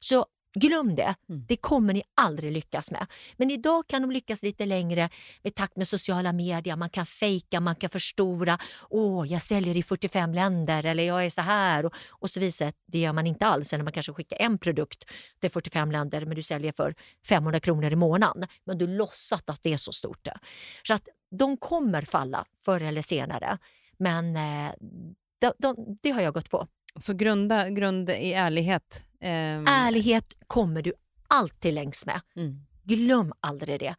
Så 0.00 0.26
glöm 0.54 0.94
det. 0.96 1.14
Mm. 1.28 1.44
Det 1.48 1.56
kommer 1.56 1.94
ni 1.94 2.02
aldrig 2.14 2.52
lyckas 2.52 2.90
med. 2.90 3.06
Men 3.36 3.50
idag 3.50 3.86
kan 3.86 4.02
de 4.02 4.10
lyckas 4.10 4.42
lite 4.42 4.66
längre 4.66 5.08
med 5.42 5.54
takt 5.54 5.76
med 5.76 5.88
sociala 5.88 6.32
medier. 6.32 6.76
Man 6.76 6.90
kan 6.90 7.06
fejka, 7.06 7.60
man 7.60 7.74
kan 7.74 7.90
förstora. 7.90 8.58
Åh, 8.90 9.32
jag 9.32 9.42
säljer 9.42 9.76
i 9.76 9.82
45 9.82 10.34
länder 10.34 10.84
eller 10.86 11.02
jag 11.04 11.24
är 11.24 11.30
så 11.30 11.40
här 11.40 11.86
och, 11.86 11.94
och 12.08 12.30
så 12.30 12.40
vidare. 12.40 12.72
Det 12.86 12.98
gör 12.98 13.12
man 13.12 13.26
inte 13.26 13.46
alls. 13.46 13.72
Eller 13.72 13.84
man 13.84 13.92
kanske 13.92 14.12
skickar 14.12 14.36
en 14.40 14.58
produkt 14.58 15.10
till 15.40 15.50
45 15.50 15.90
länder 15.90 16.26
men 16.26 16.36
du 16.36 16.42
säljer 16.42 16.72
för 16.72 16.94
500 17.26 17.60
kronor 17.60 17.92
i 17.92 17.96
månaden. 17.96 18.48
Men 18.64 18.78
du 18.78 18.86
låtsas 18.86 19.42
att 19.46 19.62
det 19.62 19.72
är 19.72 19.76
så 19.76 19.92
stort. 19.92 20.28
Så 20.82 20.94
att 20.94 21.08
de 21.30 21.56
kommer 21.56 22.02
falla 22.02 22.44
förr 22.64 22.80
eller 22.80 23.02
senare. 23.02 23.58
Men 23.98 24.36
eh, 24.36 24.72
de, 25.38 25.52
de, 25.58 25.96
det 26.02 26.10
har 26.10 26.20
jag 26.20 26.34
gått 26.34 26.50
på. 26.50 26.66
Så 26.98 27.14
grunda, 27.14 27.68
grund 27.68 28.10
i 28.10 28.32
ärlighet 28.32 29.04
Um... 29.24 29.66
Ärlighet 29.66 30.34
kommer 30.46 30.82
du 30.82 30.92
alltid 31.28 31.74
längs 31.74 32.06
med. 32.06 32.20
Mm. 32.36 32.66
Glöm 32.84 33.32
aldrig 33.40 33.80
det. 33.80 33.94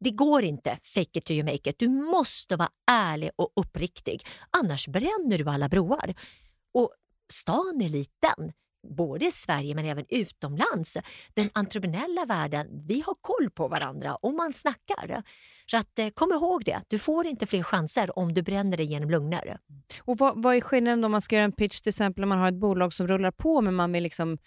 Det 0.00 0.10
går 0.10 0.44
inte 0.44 0.78
fake 0.82 1.18
it 1.18 1.24
till 1.24 1.36
you 1.36 1.44
make 1.44 1.70
it. 1.70 1.78
Du 1.78 1.88
måste 1.88 2.56
vara 2.56 2.68
ärlig 2.90 3.30
och 3.36 3.52
uppriktig. 3.56 4.26
Annars 4.50 4.88
bränner 4.88 5.38
du 5.38 5.50
alla 5.50 5.68
broar. 5.68 6.14
Och 6.74 6.92
stan 7.32 7.80
är 7.82 7.88
liten 7.88 8.52
både 8.88 9.26
i 9.26 9.30
Sverige 9.30 9.74
men 9.74 9.84
även 9.84 10.04
utomlands. 10.08 10.98
Den 11.34 11.50
entreprenöriella 11.52 12.24
världen, 12.24 12.86
vi 12.86 13.02
har 13.06 13.14
koll 13.20 13.50
på 13.50 13.68
varandra 13.68 14.14
och 14.14 14.34
man 14.34 14.52
snackar. 14.52 15.22
Så 15.70 15.76
att, 15.76 15.98
eh, 15.98 16.08
kom 16.08 16.32
ihåg 16.32 16.64
det, 16.64 16.80
du 16.88 16.98
får 16.98 17.26
inte 17.26 17.46
fler 17.46 17.62
chanser 17.62 18.18
om 18.18 18.34
du 18.34 18.42
bränner 18.42 18.76
dig 18.76 18.86
genom 18.86 19.10
lögner. 19.10 19.58
Och 20.00 20.18
vad, 20.18 20.42
vad 20.42 20.56
är 20.56 20.60
skillnaden 20.60 21.04
om 21.04 21.12
man 21.12 21.22
ska 21.22 21.36
göra 21.36 21.44
en 21.44 21.52
pitch 21.52 21.80
till 21.80 21.88
exempel 21.88 22.24
om 22.24 22.28
man 22.28 22.38
har 22.38 22.48
ett 22.48 22.60
bolag 22.60 22.92
som 22.92 23.08
rullar 23.08 23.30
på 23.30 23.60
men 23.60 23.74
man 23.74 23.92
vill 23.92 24.02
liksom 24.02 24.38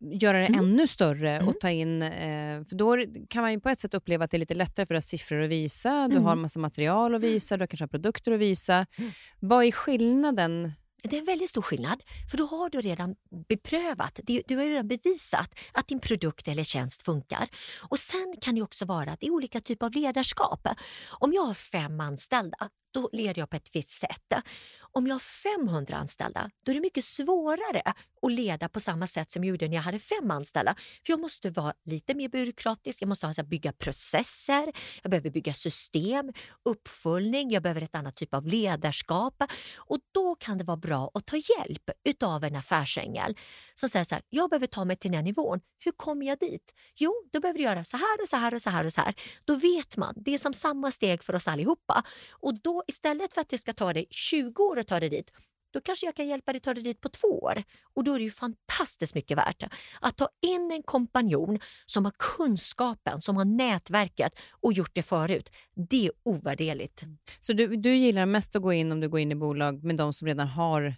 göra 0.00 0.38
det 0.38 0.46
mm. 0.46 0.60
ännu 0.60 0.86
större 0.86 1.36
mm. 1.36 1.48
och 1.48 1.60
ta 1.60 1.70
in... 1.70 2.02
Eh, 2.02 2.64
för 2.64 2.74
Då 2.76 2.96
kan 3.28 3.42
man 3.42 3.60
på 3.60 3.68
ett 3.68 3.80
sätt 3.80 3.94
uppleva 3.94 4.24
att 4.24 4.30
det 4.30 4.36
är 4.36 4.38
lite 4.38 4.54
lättare 4.54 4.86
för 4.86 4.94
att 4.94 5.04
siffror 5.04 5.40
att 5.40 5.50
visa, 5.50 6.08
du 6.08 6.14
mm. 6.14 6.24
har 6.24 6.36
massa 6.36 6.58
material 6.58 7.14
att 7.14 7.22
visa, 7.22 7.56
du 7.56 7.66
kanske 7.66 7.82
har 7.82 7.88
produkter 7.88 8.32
att 8.32 8.40
visa. 8.40 8.86
Mm. 8.98 9.10
Vad 9.40 9.64
är 9.64 9.72
skillnaden 9.72 10.72
det 11.02 11.16
är 11.16 11.20
en 11.20 11.24
väldigt 11.24 11.48
stor 11.48 11.62
skillnad, 11.62 12.02
för 12.30 12.38
då 12.38 12.46
har 12.46 12.70
du 12.70 12.80
redan 12.80 13.14
beprövat, 13.48 14.20
du 14.46 14.56
har 14.56 14.64
redan 14.64 14.88
bevisat 14.88 15.54
att 15.72 15.88
din 15.88 16.00
produkt 16.00 16.48
eller 16.48 16.64
tjänst 16.64 17.02
funkar. 17.02 17.48
Och 17.80 17.98
Sen 17.98 18.34
kan 18.40 18.54
det 18.54 18.62
också 18.62 18.84
vara 18.84 19.12
att 19.12 19.20
det 19.20 19.26
är 19.26 19.30
olika 19.30 19.60
typer 19.60 19.86
av 19.86 19.92
ledarskap. 19.92 20.66
Om 21.08 21.32
jag 21.32 21.42
har 21.42 21.54
fem 21.54 22.00
anställda, 22.00 22.68
då 22.94 23.08
leder 23.12 23.42
jag 23.42 23.50
på 23.50 23.56
ett 23.56 23.76
visst 23.76 23.90
sätt. 23.90 24.32
Om 24.94 25.06
jag 25.06 25.14
har 25.14 25.20
500 25.58 25.96
anställda, 25.96 26.50
då 26.64 26.72
är 26.72 26.74
det 26.74 26.80
mycket 26.80 27.04
svårare 27.04 27.82
att 28.22 28.32
leda 28.32 28.68
på 28.68 28.80
samma 28.80 29.06
sätt 29.06 29.30
som 29.30 29.44
jag 29.44 29.48
gjorde 29.50 29.68
när 29.68 29.74
jag 29.74 29.82
hade 29.82 29.98
fem 29.98 30.30
anställda. 30.30 30.74
För 30.74 31.12
jag 31.12 31.20
måste 31.20 31.50
vara 31.50 31.72
lite 31.84 32.14
mer 32.14 32.28
byråkratisk, 32.28 33.02
jag 33.02 33.08
måste 33.08 33.26
alltså 33.26 33.42
bygga 33.42 33.72
processer, 33.72 34.72
jag 35.02 35.10
behöver 35.10 35.30
bygga 35.30 35.52
system, 35.52 36.32
uppföljning, 36.64 37.50
jag 37.50 37.62
behöver 37.62 37.82
ett 37.82 37.94
annat 37.94 38.16
typ 38.16 38.34
av 38.34 38.46
ledarskap. 38.46 39.42
Och 39.76 39.98
då 40.14 40.34
kan 40.34 40.58
det 40.58 40.64
vara 40.64 40.76
bra 40.76 41.10
att 41.14 41.26
ta 41.26 41.36
hjälp 41.36 41.90
utav 42.04 42.44
en 42.44 42.56
affärsängel 42.56 43.38
som 43.74 43.88
säger 43.88 44.04
så 44.04 44.14
här, 44.14 44.24
jag 44.28 44.50
behöver 44.50 44.66
ta 44.66 44.84
mig 44.84 44.96
till 44.96 45.10
den 45.10 45.16
här 45.16 45.24
nivån. 45.24 45.60
Hur 45.84 45.92
kommer 45.92 46.26
jag 46.26 46.38
dit? 46.38 46.74
Jo, 46.96 47.14
då 47.32 47.40
behöver 47.40 47.58
du 47.58 47.64
göra 47.64 47.84
så 47.84 47.96
här 47.96 48.20
och 48.22 48.28
så 48.28 48.36
här 48.36 48.54
och 48.54 48.62
så 48.62 48.70
här 48.70 48.84
och 48.84 48.92
så 48.92 49.00
här. 49.00 49.14
Då 49.44 49.54
vet 49.54 49.96
man, 49.96 50.14
det 50.16 50.34
är 50.34 50.38
som 50.38 50.52
samma 50.52 50.90
steg 50.90 51.22
för 51.22 51.34
oss 51.34 51.48
allihopa. 51.48 52.02
Och 52.30 52.62
då 52.62 52.84
istället 52.86 53.34
för 53.34 53.40
att 53.40 53.48
det 53.48 53.58
ska 53.58 53.72
ta 53.72 53.92
dig 53.92 54.06
20 54.10 54.62
år 54.62 54.81
att 54.82 54.88
ta 54.88 55.00
dig 55.00 55.08
dit, 55.08 55.32
då 55.72 55.80
kanske 55.80 56.06
jag 56.06 56.14
kan 56.14 56.28
hjälpa 56.28 56.52
dig 56.52 56.60
ta 56.60 56.74
dig 56.74 56.82
dit 56.82 57.00
på 57.00 57.08
två 57.08 57.28
år. 57.28 57.62
Och 57.94 58.04
då 58.04 58.14
är 58.14 58.18
det 58.18 58.24
ju 58.24 58.30
fantastiskt 58.30 59.14
mycket 59.14 59.38
värt 59.38 59.62
att 60.00 60.16
ta 60.16 60.28
in 60.42 60.70
en 60.72 60.82
kompanjon 60.82 61.58
som 61.84 62.04
har 62.04 62.12
kunskapen, 62.18 63.22
som 63.22 63.36
har 63.36 63.44
nätverket 63.44 64.38
och 64.50 64.72
gjort 64.72 64.94
det 64.94 65.02
förut. 65.02 65.50
Det 65.74 66.06
är 66.06 66.12
ovärderligt. 66.22 67.02
Mm. 67.02 67.18
Så 67.40 67.52
du, 67.52 67.76
du 67.76 67.96
gillar 67.96 68.26
mest 68.26 68.56
att 68.56 68.62
gå 68.62 68.72
in 68.72 68.92
om 68.92 69.00
du 69.00 69.08
går 69.08 69.20
in 69.20 69.32
i 69.32 69.34
bolag 69.34 69.84
med 69.84 69.96
de 69.96 70.12
som 70.12 70.26
redan 70.28 70.48
har 70.48 70.94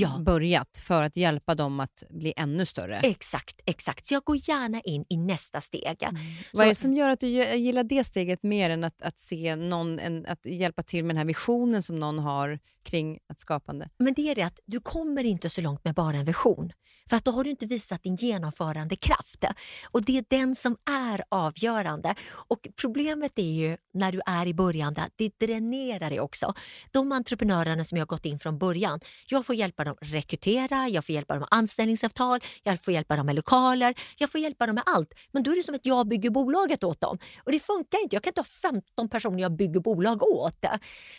ja. 0.00 0.18
börjat 0.18 0.78
för 0.78 1.02
att 1.02 1.16
hjälpa 1.16 1.54
dem 1.54 1.80
att 1.80 2.02
bli 2.10 2.34
ännu 2.36 2.66
större. 2.66 3.00
Exakt, 3.00 3.60
exakt. 3.64 4.06
Så 4.06 4.14
jag 4.14 4.24
går 4.24 4.36
gärna 4.36 4.80
in 4.80 5.04
i 5.08 5.16
nästa 5.16 5.60
steg. 5.60 6.02
Mm. 6.02 6.22
Vad 6.52 6.64
är 6.64 6.68
det 6.68 6.74
som 6.74 6.94
gör 6.94 7.08
att 7.08 7.20
du 7.20 7.28
gillar 7.28 7.84
det 7.84 8.04
steget 8.04 8.42
mer 8.42 8.70
än 8.70 8.84
att, 8.84 9.02
att 9.02 9.18
se 9.18 9.56
någon, 9.56 9.98
en, 9.98 10.26
att 10.26 10.46
hjälpa 10.46 10.82
till 10.82 11.04
med 11.04 11.14
den 11.14 11.18
här 11.18 11.24
visionen 11.24 11.82
som 11.82 12.00
någon 12.00 12.18
har 12.18 12.58
kring 12.82 13.18
ett 13.32 13.40
skapande? 13.40 13.88
Men 13.98 14.14
det 14.14 14.30
är 14.30 14.34
det 14.34 14.42
att 14.42 14.60
du 14.66 14.80
kommer 14.80 15.24
inte 15.24 15.50
så 15.50 15.60
långt 15.60 15.84
med 15.84 15.94
bara 15.94 16.16
en 16.16 16.24
vision. 16.24 16.72
För 17.08 17.16
att 17.16 17.24
då 17.24 17.30
har 17.30 17.44
du 17.44 17.50
inte 17.50 17.66
visat 17.66 18.02
din 18.02 18.16
genomförande 18.16 18.96
kraft. 18.96 19.44
Och 19.90 20.04
det 20.04 20.18
är 20.18 20.24
den 20.28 20.54
som 20.54 20.76
är 20.86 21.24
avgörande. 21.28 22.14
Och 22.48 22.68
problemet 22.80 23.38
är 23.38 23.52
ju 23.52 23.76
när 23.94 24.12
du 24.12 24.20
är 24.26 24.46
i 24.46 24.54
början, 24.54 24.96
det 25.16 25.38
dränerar 25.38 26.10
dig 26.10 26.20
också. 26.20 26.54
De 26.90 27.12
entreprenörerna 27.12 27.84
som 27.84 27.98
jag 27.98 28.08
gått 28.08 28.26
in 28.26 28.38
från 28.38 28.58
början, 28.58 29.00
jag 29.26 29.46
får 29.46 29.54
hjälpa 29.54 29.84
dem 29.84 29.96
rekrytera, 30.00 30.88
jag 30.88 31.04
får 31.04 31.14
hjälpa 31.14 31.34
dem 31.34 31.40
med 31.40 31.48
anställningsavtal, 31.50 32.40
jag 32.62 32.84
får 32.84 32.94
hjälpa 32.94 33.16
dem 33.16 33.26
med 33.26 33.34
lokaler, 33.34 33.94
jag 34.18 34.30
får 34.30 34.40
hjälpa 34.40 34.66
dem 34.66 34.74
med 34.74 34.84
allt. 34.86 35.14
Men 35.32 35.42
då 35.42 35.50
är 35.50 35.56
det 35.56 35.62
som 35.62 35.74
att 35.74 35.86
jag 35.86 36.08
bygger 36.08 36.30
bolaget 36.30 36.84
åt 36.84 37.00
dem. 37.00 37.18
Och 37.44 37.52
det 37.52 37.60
funkar 37.60 38.02
inte. 38.02 38.16
Jag 38.16 38.22
kan 38.22 38.30
inte 38.30 38.40
ha 38.40 38.70
15 38.72 39.08
personer 39.08 39.42
jag 39.42 39.56
bygger 39.56 39.80
bolag 39.80 40.22
åt. 40.22 40.64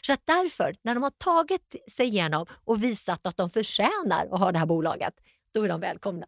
Så 0.02 0.14
att 0.14 0.22
därför, 0.26 0.76
när 0.84 0.94
de 0.94 1.04
har 1.04 1.10
tagit 1.10 1.76
sig 1.92 2.06
igenom 2.06 2.46
och 2.66 2.84
visat 2.84 3.28
att 3.28 3.38
de 3.38 3.50
förtjänar 3.50 4.28
att 4.32 4.40
ha 4.40 4.52
det 4.52 4.60
här 4.60 4.66
bolaget, 4.66 5.14
då 5.56 5.64
är 5.64 5.70
de 5.70 5.80
välkomna. 5.80 6.26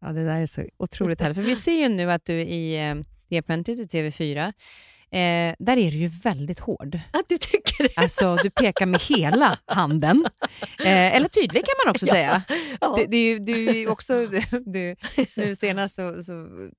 Ja, 0.00 0.12
det 0.12 0.24
där 0.24 0.40
är 0.40 0.46
så 0.46 0.64
otroligt 0.76 1.20
härligt. 1.20 1.36
För 1.36 1.44
vi 1.44 1.56
ser 1.56 1.72
ju 1.72 1.88
nu 1.88 2.12
att 2.12 2.24
du 2.24 2.32
i 2.32 2.88
eh, 2.88 2.94
The 3.28 3.38
Apprentice 3.38 3.80
i 3.80 3.84
TV4 3.84 4.52
Eh, 5.12 5.54
där 5.58 5.76
är 5.76 5.90
du 5.90 5.96
ju 5.96 6.08
väldigt 6.08 6.58
hård. 6.58 6.98
Att 7.10 7.28
du 7.28 7.38
tycker 7.38 7.82
det? 7.82 7.96
Alltså, 7.96 8.36
du 8.36 8.50
pekar 8.50 8.86
med 8.86 9.00
hela 9.00 9.58
handen. 9.66 10.26
Eh, 10.78 11.16
eller 11.16 11.28
tydlig 11.28 11.64
kan 11.64 11.74
man 11.84 11.90
också 11.90 12.06
ja. 12.08 12.14
säga. 12.14 12.42
Ja. 12.80 12.96
Du, 13.08 13.38
du, 13.38 13.38
du, 13.38 13.86
också, 13.86 14.26
du, 14.66 14.96
nu 15.36 15.56
senast 15.56 15.94
så, 15.94 16.22
så 16.22 16.32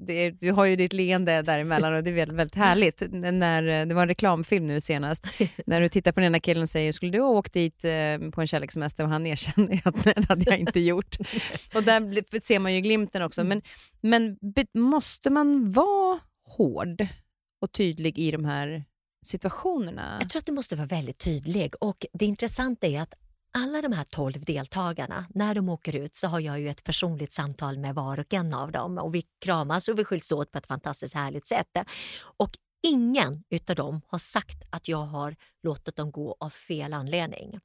är, 0.07 0.31
du 0.39 0.51
har 0.51 0.65
ju 0.65 0.75
ditt 0.75 0.93
leende 0.93 1.41
däremellan 1.41 1.95
och 1.95 2.03
det 2.03 2.09
är 2.09 2.13
väldigt, 2.13 2.37
väldigt 2.37 2.55
härligt. 2.55 3.03
När, 3.11 3.85
det 3.85 3.95
var 3.95 4.01
en 4.01 4.07
reklamfilm 4.07 4.67
nu 4.67 4.81
senast, 4.81 5.27
när 5.65 5.81
du 5.81 5.89
tittar 5.89 6.11
på 6.11 6.19
den 6.19 6.27
ena 6.27 6.39
killen 6.39 6.63
och 6.63 6.69
säger 6.69 6.91
“skulle 6.91 7.11
du 7.11 7.21
ha 7.21 7.29
åkt 7.29 7.53
dit 7.53 7.85
eh, 7.85 8.29
på 8.31 8.41
en 8.41 8.47
kärlekssemester?” 8.47 9.03
och 9.03 9.09
han 9.09 9.27
erkänner 9.27 9.81
att 9.83 10.03
det 10.03 10.25
hade 10.29 10.51
jag 10.51 10.59
inte 10.59 10.79
gjort. 10.79 11.15
Och 11.73 11.83
där 11.83 12.39
ser 12.41 12.59
man 12.59 12.73
ju 12.73 12.81
glimten 12.81 13.21
också. 13.21 13.43
Men, 13.43 13.61
men 14.01 14.37
måste 14.73 15.29
man 15.29 15.71
vara 15.71 16.19
hård 16.57 17.07
och 17.61 17.71
tydlig 17.71 18.19
i 18.19 18.31
de 18.31 18.45
här 18.45 18.85
situationerna? 19.25 20.17
Jag 20.21 20.29
tror 20.29 20.39
att 20.39 20.45
du 20.45 20.51
måste 20.51 20.75
vara 20.75 20.87
väldigt 20.87 21.17
tydlig 21.17 21.73
och 21.81 22.05
det 22.13 22.25
intressanta 22.25 22.87
är 22.87 23.01
att 23.01 23.13
alla 23.53 23.81
de 23.81 23.91
här 23.91 24.03
tolv 24.03 24.41
deltagarna, 24.41 25.25
när 25.29 25.55
de 25.55 25.69
åker 25.69 25.95
ut 25.95 26.15
så 26.15 26.27
har 26.27 26.39
jag 26.39 26.59
ju 26.59 26.69
ett 26.69 26.83
personligt 26.83 27.33
samtal 27.33 27.77
med 27.77 27.95
var 27.95 28.19
och 28.19 28.33
en 28.33 28.53
av 28.53 28.71
dem 28.71 28.97
och 28.97 29.15
vi 29.15 29.23
kramas 29.45 29.87
och 29.87 29.99
vi 29.99 30.03
skiljs 30.03 30.31
åt 30.31 30.51
på 30.51 30.57
ett 30.57 30.67
fantastiskt 30.67 31.15
härligt 31.15 31.47
sätt. 31.47 31.77
Och 32.37 32.51
ingen 32.83 33.43
utav 33.49 33.75
dem 33.75 34.01
har 34.07 34.19
sagt 34.19 34.63
att 34.69 34.87
jag 34.87 35.05
har 35.05 35.35
låtit 35.63 35.95
dem 35.95 36.11
gå 36.11 36.35
av 36.39 36.49
fel 36.49 36.93
anledning. 36.93 37.59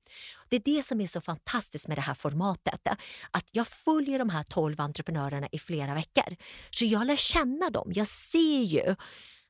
Det 0.49 0.57
är 0.57 0.63
det 0.65 0.83
som 0.83 1.01
är 1.01 1.07
så 1.07 1.21
fantastiskt 1.21 1.89
med 1.89 1.99
det 1.99 2.03
här 2.03 2.15
formatet. 2.15 2.89
Att 3.31 3.49
jag 3.53 3.67
följer 3.67 4.19
de 4.19 4.31
här 4.31 4.43
tolv 4.43 4.81
entreprenörerna 4.81 5.49
i 5.53 5.59
flera 5.59 5.95
veckor. 5.95 6.37
Så 6.71 6.85
jag 6.85 7.07
lär 7.07 7.17
känna 7.17 7.71
dem. 7.71 7.93
Jag 7.95 8.07
ser 8.07 8.63
ju 8.63 8.97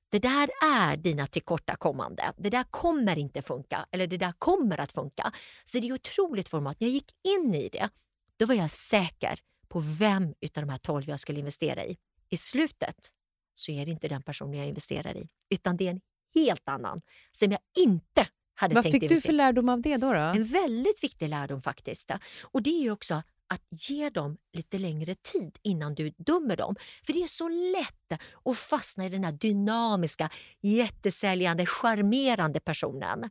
det 0.09 0.18
där 0.18 0.50
är 0.64 0.96
dina 0.96 1.26
tillkortakommande. 1.26 2.32
Det 2.36 2.50
där 2.50 2.64
kommer 2.70 3.18
inte 3.18 3.42
funka 3.42 3.86
eller 3.90 4.07
det 4.07 4.16
där 4.16 4.32
kommer 4.38 4.80
att 4.80 4.92
funka. 4.92 5.32
Så 5.64 5.78
det 5.78 5.88
är 5.88 5.92
otroligt 5.92 6.48
format. 6.48 6.80
När 6.80 6.88
jag 6.88 6.94
gick 6.94 7.12
in 7.22 7.54
i 7.54 7.68
det, 7.72 7.88
då 8.36 8.46
var 8.46 8.54
jag 8.54 8.70
säker 8.70 9.38
på 9.68 9.80
vem 9.80 10.34
utav 10.40 10.66
de 10.66 10.70
här 10.70 10.78
tolv 10.78 11.09
jag 11.09 11.20
skulle 11.20 11.38
investera 11.38 11.84
i. 11.84 11.96
I 12.28 12.36
slutet 12.36 13.12
så 13.54 13.72
är 13.72 13.84
det 13.84 13.90
inte 13.90 14.09
den 14.09 14.22
personen 14.22 14.59
jag 14.59 14.68
investerar 14.68 15.16
i, 15.16 15.28
utan 15.50 15.76
det 15.76 15.86
är 15.86 15.90
en 15.90 16.00
helt 16.34 16.68
annan 16.68 17.02
som 17.30 17.50
jag 17.50 17.61
inte 17.78 18.28
hade 18.54 18.74
Vad 18.74 18.84
tänkt 18.84 18.94
fick 18.94 19.02
investera 19.02 19.20
du 19.20 19.26
för 19.26 19.32
lärdom 19.32 19.68
av 19.68 19.80
det 19.80 19.96
då? 19.96 20.12
då? 20.12 20.18
En 20.18 20.44
väldigt 20.44 21.04
viktig 21.04 21.28
lärdom 21.28 21.61
faktiskt. 21.62 22.11
Och 22.42 22.62
det 22.62 22.86
är 22.86 22.90
också 22.90 23.22
att 23.49 23.88
ge 23.88 24.11
dem 24.11 24.38
lite 24.53 24.78
längre 24.78 25.14
tid 25.14 25.59
innan 25.62 25.94
du 25.94 26.11
dömer 26.11 26.57
dem. 26.57 26.76
För 27.03 27.12
det 27.12 27.22
är 27.22 27.26
så 27.26 27.49
lätt 27.49 28.20
att 28.44 28.59
fastna 28.59 29.07
i 29.07 29.09
den 29.09 29.24
här 29.24 29.32
dynamiska, 29.32 30.30
jättesäljande, 30.61 31.66
charmerande 31.66 32.61
personen 32.61 33.30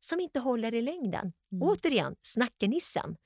som 0.00 0.20
inte 0.20 0.40
håller 0.40 0.74
i 0.74 0.82
längden. 0.82 1.32
Mm. 1.52 1.68
Återigen, 1.68 2.16
snackenissen. 2.22 3.16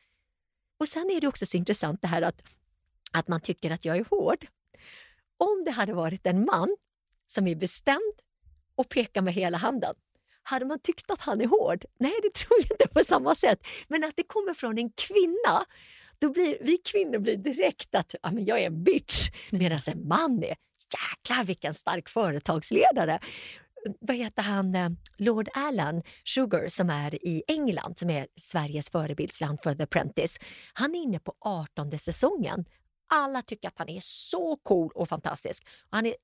Och 0.78 0.88
sen 0.88 1.10
är 1.10 1.20
det 1.20 1.28
också 1.28 1.46
så 1.46 1.56
intressant 1.56 2.02
det 2.02 2.08
här 2.08 2.22
att, 2.22 2.42
att 3.12 3.28
man 3.28 3.40
tycker 3.40 3.70
att 3.70 3.84
jag 3.84 3.96
är 3.96 4.04
hård. 4.10 4.46
Om 5.36 5.62
det 5.64 5.70
hade 5.70 5.94
varit 5.94 6.26
en 6.26 6.44
man 6.44 6.76
som 7.26 7.46
är 7.46 7.54
bestämd 7.54 8.14
och 8.74 8.88
pekar 8.88 9.22
med 9.22 9.34
hela 9.34 9.58
handen 9.58 9.94
hade 10.42 10.64
man 10.64 10.78
tyckt 10.78 11.10
att 11.10 11.20
han 11.20 11.40
är 11.40 11.46
hård? 11.46 11.84
Nej, 11.98 12.14
det 12.22 12.34
tror 12.34 12.58
jag 12.60 12.72
inte 12.72 12.94
på 12.94 13.04
samma 13.04 13.34
sätt. 13.34 13.66
Men 13.88 14.04
att 14.04 14.16
det 14.16 14.22
kommer 14.22 14.54
från 14.54 14.78
en 14.78 14.90
kvinna 14.90 15.66
då 16.20 16.32
blir 16.32 16.58
vi 16.60 16.78
kvinnor 16.78 17.18
blir 17.18 17.36
direkt 17.36 17.94
att 17.94 18.14
ja, 18.22 18.30
men 18.30 18.44
jag 18.44 18.60
är 18.60 18.66
en 18.66 18.84
bitch. 18.84 19.30
Medan 19.50 19.78
en 19.92 20.08
man 20.08 20.42
är 20.42 20.56
jäklar 20.94 21.44
vilken 21.44 21.74
stark 21.74 22.08
företagsledare. 22.08 23.18
Vad 24.00 24.16
heter 24.16 24.42
han, 24.42 24.74
eh, 24.74 24.88
Lord 25.16 25.48
Alan 25.54 26.02
Sugar 26.24 26.68
som 26.68 26.90
är 26.90 27.26
i 27.26 27.42
England 27.48 27.98
som 27.98 28.10
är 28.10 28.26
Sveriges 28.36 28.90
förebildsland 28.90 29.58
för 29.62 29.74
The 29.74 29.82
Apprentice. 29.82 30.38
Han 30.72 30.94
är 30.94 30.98
inne 30.98 31.18
på 31.18 31.34
18 31.40 31.98
säsongen. 31.98 32.64
Alla 33.10 33.42
tycker 33.42 33.68
att 33.68 33.78
han 33.78 33.88
är 33.88 34.00
så 34.02 34.56
cool 34.62 34.92
och 34.94 35.08
fantastisk. 35.08 35.64
Och 35.90 35.96
han 35.96 36.06
är 36.06 36.14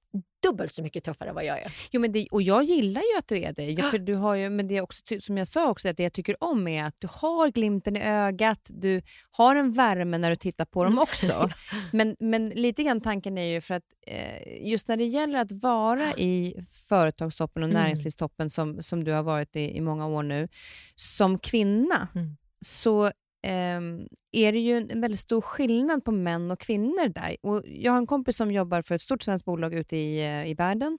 dubbelt 0.42 0.72
så 0.74 0.82
mycket 0.82 1.04
tuffare 1.04 1.28
än 1.28 1.34
vad 1.34 1.44
jag 1.44 1.58
är. 1.62 1.72
Jo, 1.90 2.00
men 2.00 2.12
det, 2.12 2.26
och 2.30 2.42
jag 2.42 2.64
gillar 2.64 3.00
ju 3.12 3.18
att 3.18 3.28
du 3.28 3.38
är 3.38 3.52
det. 3.52 3.70
Ja, 3.70 3.90
för 3.90 3.98
du 3.98 4.14
har 4.14 4.34
ju, 4.34 4.50
men 4.50 4.68
det 4.68 4.76
är 4.76 4.82
också, 4.82 5.02
som 5.20 5.38
jag 5.38 5.48
sa, 5.48 5.68
också, 5.70 5.88
att 5.88 5.96
det 5.96 6.02
jag 6.02 6.12
tycker 6.12 6.44
om 6.44 6.68
är 6.68 6.84
att 6.84 6.94
du 6.98 7.08
har 7.10 7.48
glimten 7.48 7.96
i 7.96 8.00
ögat. 8.02 8.60
Du 8.74 9.02
har 9.30 9.56
en 9.56 9.72
värme 9.72 10.18
när 10.18 10.30
du 10.30 10.36
tittar 10.36 10.64
på 10.64 10.84
dem 10.84 10.92
Mm. 10.92 11.02
också. 11.02 11.50
men, 11.92 12.16
men 12.20 12.46
lite 12.46 12.82
grann 12.82 13.00
tanken 13.00 13.38
är 13.38 13.46
ju 13.46 13.60
för 13.60 13.74
att 13.74 13.84
eh, 14.06 14.68
just 14.68 14.88
när 14.88 14.96
det 14.96 15.04
gäller 15.06 15.38
att 15.38 15.52
vara 15.52 16.14
i 16.16 16.54
företagstoppen 16.88 17.62
och 17.62 17.68
Mm. 17.68 17.82
näringslivstoppen 17.82 18.50
som, 18.50 18.82
som 18.82 19.04
du 19.04 19.12
har 19.12 19.22
varit 19.22 19.56
i, 19.56 19.76
i 19.76 19.80
många 19.80 20.06
år 20.06 20.22
nu, 20.22 20.48
som 20.94 21.38
kvinna 21.38 22.08
Mm. 22.14 22.36
så 22.60 23.12
är 24.32 24.52
det 24.52 24.58
ju 24.58 24.76
en 24.76 25.00
väldigt 25.00 25.20
stor 25.20 25.40
skillnad 25.40 26.04
på 26.04 26.12
män 26.12 26.50
och 26.50 26.60
kvinnor 26.60 27.08
där. 27.08 27.36
Och 27.42 27.62
jag 27.66 27.92
har 27.92 27.98
en 27.98 28.06
kompis 28.06 28.36
som 28.36 28.50
jobbar 28.50 28.82
för 28.82 28.94
ett 28.94 29.02
stort 29.02 29.22
svenskt 29.22 29.44
bolag 29.44 29.74
ute 29.74 29.96
i, 29.96 30.20
eh, 30.20 30.50
i 30.50 30.54
världen. 30.54 30.98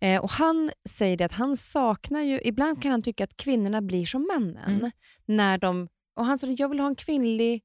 Eh, 0.00 0.22
och 0.22 0.30
Han 0.30 0.70
säger 0.88 1.22
att 1.22 1.32
han 1.32 1.56
saknar 1.56 2.22
ju... 2.22 2.40
Ibland 2.44 2.82
kan 2.82 2.90
han 2.90 3.02
tycka 3.02 3.24
att 3.24 3.36
kvinnorna 3.36 3.82
blir 3.82 4.06
som 4.06 4.28
männen. 4.34 4.78
Mm. 4.78 4.90
När 5.26 5.58
de, 5.58 5.88
och 6.16 6.26
Han 6.26 6.34
att 6.34 6.58
jag 6.58 6.68
vill 6.68 6.80
ha 6.80 6.88
en 6.88 6.96
kvinnlig 6.96 7.62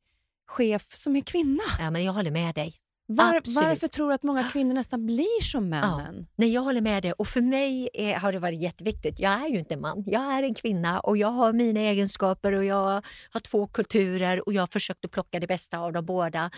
chef 0.47 0.87
som 0.93 1.15
är 1.15 1.21
kvinna. 1.21 1.63
Ja, 1.79 1.91
men 1.91 2.03
jag 2.03 2.13
håller 2.13 2.31
med 2.31 2.55
dig. 2.55 2.73
Var, 3.09 3.41
varför 3.61 3.87
tror 3.87 4.07
du 4.07 4.13
att 4.13 4.23
många 4.23 4.43
kvinnor 4.43 4.73
nästan 4.73 5.05
blir 5.05 5.41
som 5.41 5.69
männen? 5.69 6.27
Nej, 6.35 6.53
jag 6.53 6.61
håller 6.61 6.81
med 6.81 7.03
dig. 7.03 7.13
Och 7.13 7.27
för 7.27 7.41
mig 7.41 7.89
är, 7.93 8.15
har 8.15 8.31
det 8.31 8.39
varit 8.39 8.61
jätteviktigt. 8.61 9.19
Jag 9.19 9.31
är 9.31 9.47
ju 9.47 9.59
inte 9.59 9.73
en 9.73 9.81
man. 9.81 10.03
Jag 10.07 10.21
är 10.21 10.43
en 10.43 10.53
kvinna 10.53 10.99
och 10.99 11.17
jag 11.17 11.27
har 11.27 11.53
mina 11.53 11.79
egenskaper 11.79 12.51
och 12.51 12.65
jag 12.65 13.05
har 13.31 13.39
två 13.39 13.67
kulturer 13.67 14.47
och 14.47 14.53
jag 14.53 14.61
har 14.61 14.67
försökt 14.67 15.05
att 15.05 15.11
plocka 15.11 15.39
det 15.39 15.47
bästa 15.47 15.79
av 15.79 15.93
dem 15.93 16.05
båda. 16.05 16.51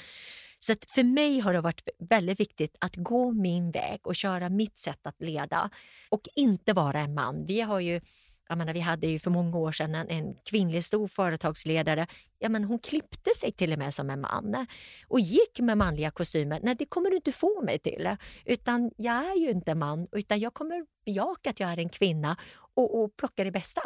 Så 0.59 0.73
för 0.87 1.03
mig 1.03 1.39
har 1.39 1.53
det 1.53 1.61
varit 1.61 1.81
väldigt 2.09 2.39
viktigt 2.39 2.77
att 2.79 2.95
gå 2.95 3.31
min 3.31 3.71
väg 3.71 3.99
och 4.03 4.15
köra 4.15 4.49
mitt 4.49 4.77
sätt 4.77 5.07
att 5.07 5.21
leda 5.21 5.69
och 6.09 6.21
inte 6.35 6.73
vara 6.73 6.99
en 6.99 7.13
man. 7.13 7.45
Vi 7.45 7.61
har 7.61 7.79
ju 7.79 8.01
jag 8.49 8.57
menar, 8.57 8.73
vi 8.73 8.79
hade 8.79 9.07
ju 9.07 9.19
för 9.19 9.31
många 9.31 9.57
år 9.57 9.71
sedan 9.71 9.95
en, 9.95 10.09
en 10.09 10.35
kvinnlig 10.49 10.83
stor 10.83 11.07
företagsledare. 11.07 12.07
Ja, 12.39 12.49
men 12.49 12.63
hon 12.63 12.79
klippte 12.79 13.29
sig 13.35 13.51
till 13.51 13.73
och 13.73 13.79
med 13.79 13.93
som 13.93 14.09
en 14.09 14.21
man 14.21 14.65
och 15.07 15.19
gick 15.19 15.59
med 15.59 15.77
manliga 15.77 16.11
kostymer. 16.11 16.59
Nej, 16.63 16.75
det 16.79 16.85
kommer 16.85 17.09
du 17.09 17.15
inte 17.15 17.31
få 17.31 17.61
mig 17.61 17.79
till. 17.79 18.15
Utan 18.45 18.91
jag 18.97 19.15
är 19.31 19.35
ju 19.35 19.49
inte 19.51 19.75
man, 19.75 20.07
utan 20.11 20.39
jag 20.39 20.53
kommer 20.53 20.85
bejaka 21.05 21.49
att 21.49 21.59
jag 21.59 21.69
är 21.71 21.79
en 21.79 21.89
kvinna 21.89 22.37
och, 22.73 23.03
och 23.03 23.17
plocka 23.17 23.43
det 23.43 23.51
bästa. 23.51 23.81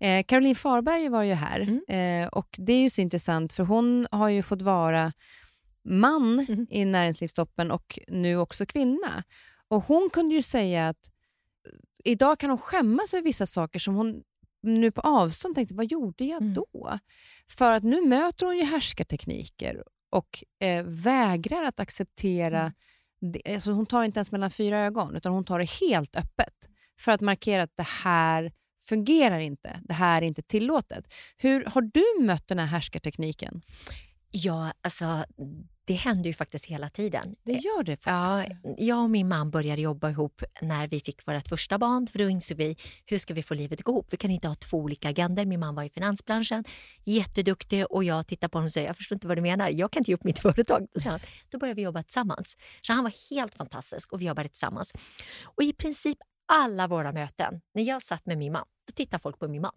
Eh, 0.00 0.24
Caroline 0.24 0.54
Farberg 0.54 1.08
var 1.08 1.22
ju 1.22 1.32
här 1.34 1.60
Mm. 1.60 2.22
eh, 2.24 2.28
och 2.28 2.48
det 2.58 2.72
är 2.72 2.80
ju 2.82 2.90
så 2.90 3.00
intressant 3.00 3.52
för 3.52 3.64
hon 3.64 4.06
har 4.10 4.28
ju 4.28 4.42
fått 4.42 4.62
vara 4.62 5.12
man 5.88 6.46
Mm. 6.48 6.66
i 6.70 6.84
näringslivstoppen 6.84 7.70
och 7.70 7.98
nu 8.08 8.36
också 8.36 8.66
kvinna. 8.66 9.22
Och 9.68 9.82
Hon 9.84 10.10
kunde 10.12 10.34
ju 10.34 10.42
säga 10.42 10.88
att 10.88 10.96
eh, 11.06 11.12
idag 12.04 12.38
kan 12.38 12.50
hon 12.50 12.58
skämmas 12.58 13.14
över 13.14 13.24
vissa 13.24 13.46
saker 13.46 13.78
som 13.78 13.94
hon 13.94 14.22
nu 14.62 14.90
på 14.90 15.00
avstånd 15.00 15.54
tänkte, 15.54 15.74
vad 15.74 15.86
gjorde 15.86 16.24
jag 16.24 16.42
Mm. 16.42 16.54
då? 16.54 16.98
För 17.48 17.72
att 17.72 17.82
nu 17.82 18.06
möter 18.06 18.46
hon 18.46 18.56
ju 18.56 18.64
härskartekniker 18.64 19.82
och 20.10 20.44
eh, 20.60 20.84
vägrar 20.84 21.62
att 21.64 21.80
acceptera 21.80 22.60
Mm. 22.60 23.32
det. 23.32 23.54
Alltså 23.54 23.72
hon 23.72 23.86
tar 23.86 24.02
inte 24.04 24.18
ens 24.18 24.32
mellan 24.32 24.50
fyra 24.50 24.78
ögon, 24.78 25.16
utan 25.16 25.32
hon 25.32 25.44
tar 25.44 25.58
det 25.58 25.70
helt 25.70 26.16
öppet 26.16 26.68
för 26.98 27.12
att 27.12 27.20
markera 27.20 27.62
att 27.62 27.76
det 27.76 27.86
här 28.04 28.52
fungerar 28.88 29.38
inte. 29.38 29.80
Det 29.84 29.94
här 29.94 30.22
är 30.22 30.26
inte 30.26 30.42
tillåtet. 30.42 31.14
Hur 31.36 31.64
Har 31.64 31.82
du 31.82 32.24
mött 32.26 32.48
den 32.48 32.58
här 32.58 32.66
härskartekniken? 32.66 33.62
Ja, 34.30 34.72
alltså 34.82 35.24
det 35.84 35.94
händer 35.94 36.26
ju 36.26 36.34
faktiskt 36.34 36.64
hela 36.64 36.88
tiden. 36.88 37.34
Det 37.44 37.52
gör 37.52 37.82
det 37.82 38.00
Ja, 38.04 38.34
faktiskt. 38.34 38.60
jag 38.78 39.02
och 39.02 39.10
min 39.10 39.28
man 39.28 39.50
började 39.50 39.82
jobba 39.82 40.10
ihop 40.10 40.42
när 40.60 40.88
vi 40.88 41.00
fick 41.00 41.26
vårt 41.28 41.48
första 41.48 41.78
barn. 41.78 42.06
För 42.06 42.18
då 42.18 42.28
insåg 42.28 42.58
vi, 42.58 42.76
hur 43.06 43.18
ska 43.18 43.34
vi 43.34 43.42
få 43.42 43.54
livet 43.54 43.80
att 43.80 43.84
gå 43.84 43.92
ihop? 43.92 44.06
Vi 44.10 44.16
kan 44.16 44.30
inte 44.30 44.48
ha 44.48 44.54
två 44.54 44.76
olika 44.76 45.08
agendor. 45.08 45.44
Min 45.44 45.60
man 45.60 45.74
var 45.74 45.82
i 45.82 45.90
finansbranschen, 45.90 46.64
jätteduktig 47.04 47.86
och 47.90 48.04
jag 48.04 48.26
tittar 48.26 48.48
på 48.48 48.58
honom 48.58 48.66
och 48.66 48.72
säger, 48.72 48.86
jag 48.86 48.96
förstår 48.96 49.16
inte 49.16 49.28
vad 49.28 49.36
du 49.38 49.42
menar. 49.42 49.68
Jag 49.70 49.92
kan 49.92 50.00
inte 50.00 50.10
ge 50.10 50.14
upp 50.14 50.24
mitt 50.24 50.38
företag. 50.48 50.86
Då, 50.94 51.10
han, 51.10 51.20
då 51.48 51.58
började 51.58 51.76
vi 51.76 51.82
jobba 51.82 52.02
tillsammans. 52.02 52.56
Så 52.82 52.92
han 52.92 53.04
var 53.04 53.12
helt 53.30 53.54
fantastisk 53.54 54.12
och 54.12 54.20
vi 54.20 54.26
jobbade 54.26 54.48
tillsammans. 54.48 54.92
Och 55.44 55.62
i 55.62 55.72
princip 55.72 56.18
alla 56.52 56.86
våra 56.88 57.12
möten, 57.12 57.60
när 57.74 57.82
jag 57.82 58.02
satt 58.02 58.26
med 58.26 58.38
min 58.38 58.52
man, 58.52 58.64
då 58.86 58.92
tittade 58.92 59.20
folk 59.20 59.38
på 59.38 59.48
min 59.48 59.62
man. 59.62 59.72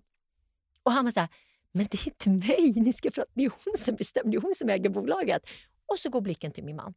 Och 0.83 0.91
han 0.91 1.03
var 1.05 1.11
så 1.11 1.19
här, 1.19 1.29
men 1.71 1.87
det 1.91 1.97
är 1.97 2.07
inte 2.07 2.29
mig 2.29 2.73
ni 2.75 2.93
ska 2.93 3.09
prata 3.09 3.31
det 3.33 3.43
är 3.45 3.51
hon 3.65 3.77
som 3.77 3.95
bestämmer, 3.95 4.31
det 4.31 4.37
är 4.37 4.41
hon 4.41 4.55
som 4.55 4.69
äger 4.69 4.89
bolaget. 4.89 5.41
Och 5.87 5.99
så 5.99 6.09
går 6.09 6.21
blicken 6.21 6.51
till 6.51 6.63
min 6.63 6.75
man. 6.75 6.93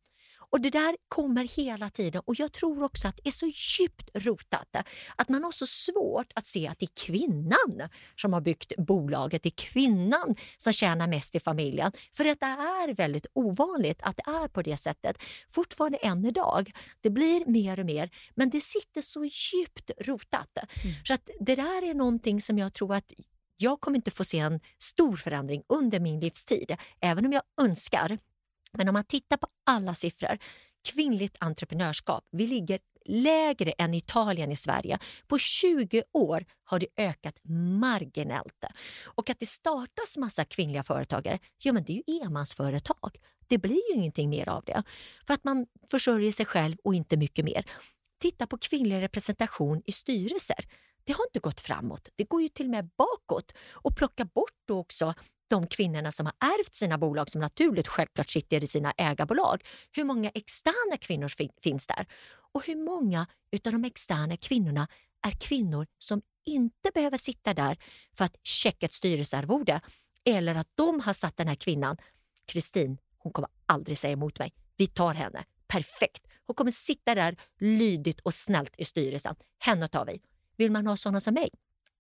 Och 0.51 0.61
Det 0.61 0.71
där 0.71 0.97
kommer 1.09 1.45
hela 1.45 1.91
tiden 1.91 2.23
och 2.25 2.35
jag 2.39 2.53
tror 2.53 2.83
också 2.83 3.09
att 3.09 3.17
det 3.17 3.29
är 3.29 3.33
så 3.33 3.47
djupt 3.47 4.11
rotat 4.15 4.77
att 5.17 5.29
man 5.29 5.45
har 5.45 5.51
så 5.51 5.67
svårt 5.67 6.33
att 6.35 6.47
se 6.47 6.69
att 6.69 6.79
det 6.79 6.85
är 6.85 7.07
kvinnan 7.07 7.89
som 8.17 8.33
har 8.33 8.41
byggt 8.41 8.73
bolaget, 8.77 9.43
det 9.43 9.49
är 9.49 9.65
kvinnan 9.73 10.37
som 10.59 10.73
tjänar 10.73 11.09
mest 11.09 11.35
i 11.35 11.41
familjen. 11.41 11.93
För 12.13 12.25
att 12.25 12.41
det 12.41 12.47
är 12.47 12.95
väldigt 12.95 13.27
ovanligt 13.33 14.03
att 14.03 14.17
det 14.17 14.31
är 14.31 14.49
på 14.49 14.63
det 14.63 14.77
sättet. 14.77 15.19
Fortfarande 15.51 15.99
än 15.99 16.25
idag. 16.25 16.73
Det 17.01 17.11
blir 17.11 17.47
mer 17.47 17.81
och 17.81 17.87
mer, 17.87 18.11
men 18.35 18.51
det 18.51 18.61
sitter 18.61 19.01
så 19.01 19.25
djupt 19.25 19.91
rotat. 20.01 20.59
Så 21.05 21.15
att 21.15 21.31
det 21.41 21.55
där 21.55 21.91
är 21.91 21.95
någonting 21.95 22.41
som 22.41 22.59
jag 22.59 22.73
tror 22.73 22.95
att 22.95 23.13
jag 23.57 23.81
kommer 23.81 23.97
inte 23.97 24.11
få 24.11 24.25
se 24.25 24.39
en 24.39 24.61
stor 24.79 25.17
förändring 25.17 25.63
under 25.69 26.01
min 26.01 26.21
livstid, 26.21 26.77
även 27.01 27.27
om 27.27 27.33
jag 27.33 27.43
önskar. 27.61 28.19
Men 28.73 28.89
om 28.89 28.93
man 28.93 29.05
tittar 29.05 29.37
på 29.37 29.47
alla 29.67 29.95
siffror, 29.95 30.39
kvinnligt 30.93 31.37
entreprenörskap, 31.41 32.25
vi 32.31 32.47
ligger 32.47 32.79
lägre 33.09 33.71
än 33.71 33.95
Italien 33.95 34.53
i 34.53 34.57
Sverige. 34.57 34.99
På 35.27 35.39
20 35.39 36.03
år 36.13 36.45
har 36.65 36.79
det 36.79 36.87
ökat 36.97 37.35
marginellt. 37.81 38.65
Och 39.05 39.31
att 39.31 39.39
det 39.39 39.47
startas 39.47 40.17
massa 40.17 40.45
kvinnliga 40.45 40.83
företagare, 40.83 41.39
ja 41.59 41.73
men 41.73 41.85
det 41.85 41.93
är 41.93 42.13
ju 42.13 42.21
enmansföretag. 42.23 43.17
Det 43.47 43.59
blir 43.59 43.91
ju 43.91 43.95
ingenting 43.95 44.31
mer 44.31 44.49
av 44.49 44.65
det. 44.65 44.83
För 45.27 45.35
att 45.35 45.45
man 45.45 45.67
försörjer 45.91 46.33
sig 46.33 46.47
själv 46.47 46.77
och 46.85 46.95
inte 46.95 47.17
mycket 47.17 47.45
mer. 47.45 47.65
titta 48.21 48.47
på 48.47 48.59
kvinnlig 48.59 49.03
representation 49.03 49.83
i 49.87 49.93
styrelser. 49.93 50.65
Det 51.05 51.13
har 51.13 51.25
inte 51.25 51.41
gått 51.41 51.61
framåt, 51.61 52.09
det 52.17 52.25
går 52.25 52.43
ju 52.43 52.49
till 52.49 52.67
och 52.67 52.71
med 52.71 52.91
bakåt. 52.99 53.53
Och 53.71 53.97
plocka 53.97 54.25
bort 54.25 54.57
då 54.69 54.79
också 54.79 55.15
de 55.49 55.67
kvinnorna 55.67 56.13
som 56.13 56.27
har 56.27 56.35
ärvt 56.41 56.75
sina 56.75 56.99
bolag 56.99 57.31
som 57.31 57.41
naturligt 57.41 57.89
självklart 57.89 58.31
sitter 58.31 58.65
i 58.65 58.67
sina 58.67 58.93
ägarbolag. 58.97 59.65
Hur 59.93 60.05
många 60.05 60.31
externa 60.35 60.97
kvinnor 61.01 61.29
fin 61.29 61.51
finns 61.63 61.87
där? 61.87 62.07
Och 62.53 62.67
hur 62.67 62.77
många 62.77 63.21
av 63.67 63.73
de 63.73 63.85
externa 63.85 64.37
kvinnorna 64.37 64.89
är 65.27 65.31
kvinnor 65.31 65.87
som 65.99 66.23
inte 66.47 66.91
behöver 66.95 67.17
sitta 67.17 67.55
där 67.55 67.77
för 68.17 68.25
att 68.25 68.37
checka 68.43 68.87
ett 68.87 68.95
styrelsearvode 68.95 69.81
eller 70.25 70.55
att 70.55 70.69
de 70.75 71.01
har 71.01 71.13
satt 71.13 71.37
den 71.37 71.49
här 71.49 71.55
kvinnan, 71.55 71.97
Kristin, 72.47 72.99
hon 73.19 73.33
kommer 73.33 73.51
aldrig 73.67 73.99
säga 73.99 74.13
emot 74.13 74.39
mig, 74.39 74.53
vi 74.77 74.87
tar 74.87 75.15
henne, 75.15 75.45
perfekt. 75.67 76.27
Hon 76.47 76.55
kommer 76.55 76.71
sitta 76.71 77.15
där 77.15 77.37
lydigt 77.59 78.21
och 78.21 78.35
snällt 78.35 78.75
i 78.79 78.85
styrelsen. 78.85 79.37
Henne 79.59 79.89
tar 79.89 80.07
vi. 80.07 80.23
Vill 80.57 80.73
man 80.73 80.87
ha 80.87 80.97
sådana 80.97 81.21
som 81.21 81.35
mig? 81.35 81.51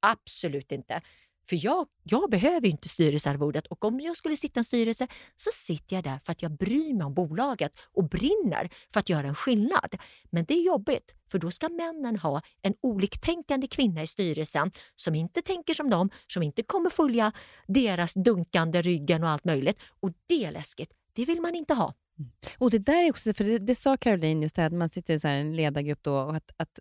Absolut 0.00 0.72
inte. 0.72 1.02
För 1.48 1.64
jag, 1.64 1.86
jag 2.02 2.30
behöver 2.30 2.68
inte 2.68 2.88
styrelsearvodet 2.88 3.66
och 3.66 3.84
om 3.84 4.00
jag 4.00 4.16
skulle 4.16 4.36
sitta 4.36 4.58
i 4.58 4.60
en 4.60 4.64
styrelse 4.64 5.08
så 5.36 5.50
sitter 5.52 5.96
jag 5.96 6.04
där 6.04 6.18
för 6.24 6.32
att 6.32 6.42
jag 6.42 6.52
bryr 6.52 6.94
mig 6.94 7.04
om 7.04 7.14
bolaget 7.14 7.72
och 7.94 8.08
brinner 8.08 8.70
för 8.92 9.00
att 9.00 9.08
göra 9.08 9.26
en 9.26 9.34
skillnad. 9.34 9.94
Men 10.30 10.44
det 10.44 10.54
är 10.54 10.62
jobbigt 10.62 11.14
för 11.30 11.38
då 11.38 11.50
ska 11.50 11.68
männen 11.68 12.16
ha 12.16 12.42
en 12.62 12.74
oliktänkande 12.80 13.66
kvinna 13.66 14.02
i 14.02 14.06
styrelsen 14.06 14.70
som 14.96 15.14
inte 15.14 15.42
tänker 15.42 15.74
som 15.74 15.90
dem, 15.90 16.10
som 16.26 16.42
inte 16.42 16.62
kommer 16.62 16.90
följa 16.90 17.32
deras 17.66 18.14
dunkande 18.14 18.82
ryggen 18.82 19.22
och 19.22 19.28
allt 19.28 19.44
möjligt. 19.44 19.78
Och 20.00 20.10
det 20.26 20.44
är 20.44 20.52
läskigt. 20.52 20.90
Det 21.12 21.24
vill 21.24 21.40
man 21.40 21.54
inte 21.54 21.74
ha. 21.74 21.94
Och 22.58 22.70
Det 22.70 22.78
där 22.78 23.04
är 23.04 23.10
också, 23.10 23.34
för 23.34 23.44
det, 23.44 23.58
det 23.58 23.74
sa 23.74 23.96
Caroline, 23.96 24.42
just 24.42 24.56
det 24.56 24.62
här, 24.62 24.66
att 24.66 24.72
man 24.72 24.90
sitter 24.90 25.14
i 25.14 25.18
så 25.18 25.28
en 25.28 25.56
ledargrupp 25.56 26.02
då, 26.02 26.18
och 26.18 26.36
att, 26.36 26.50
att 26.56 26.78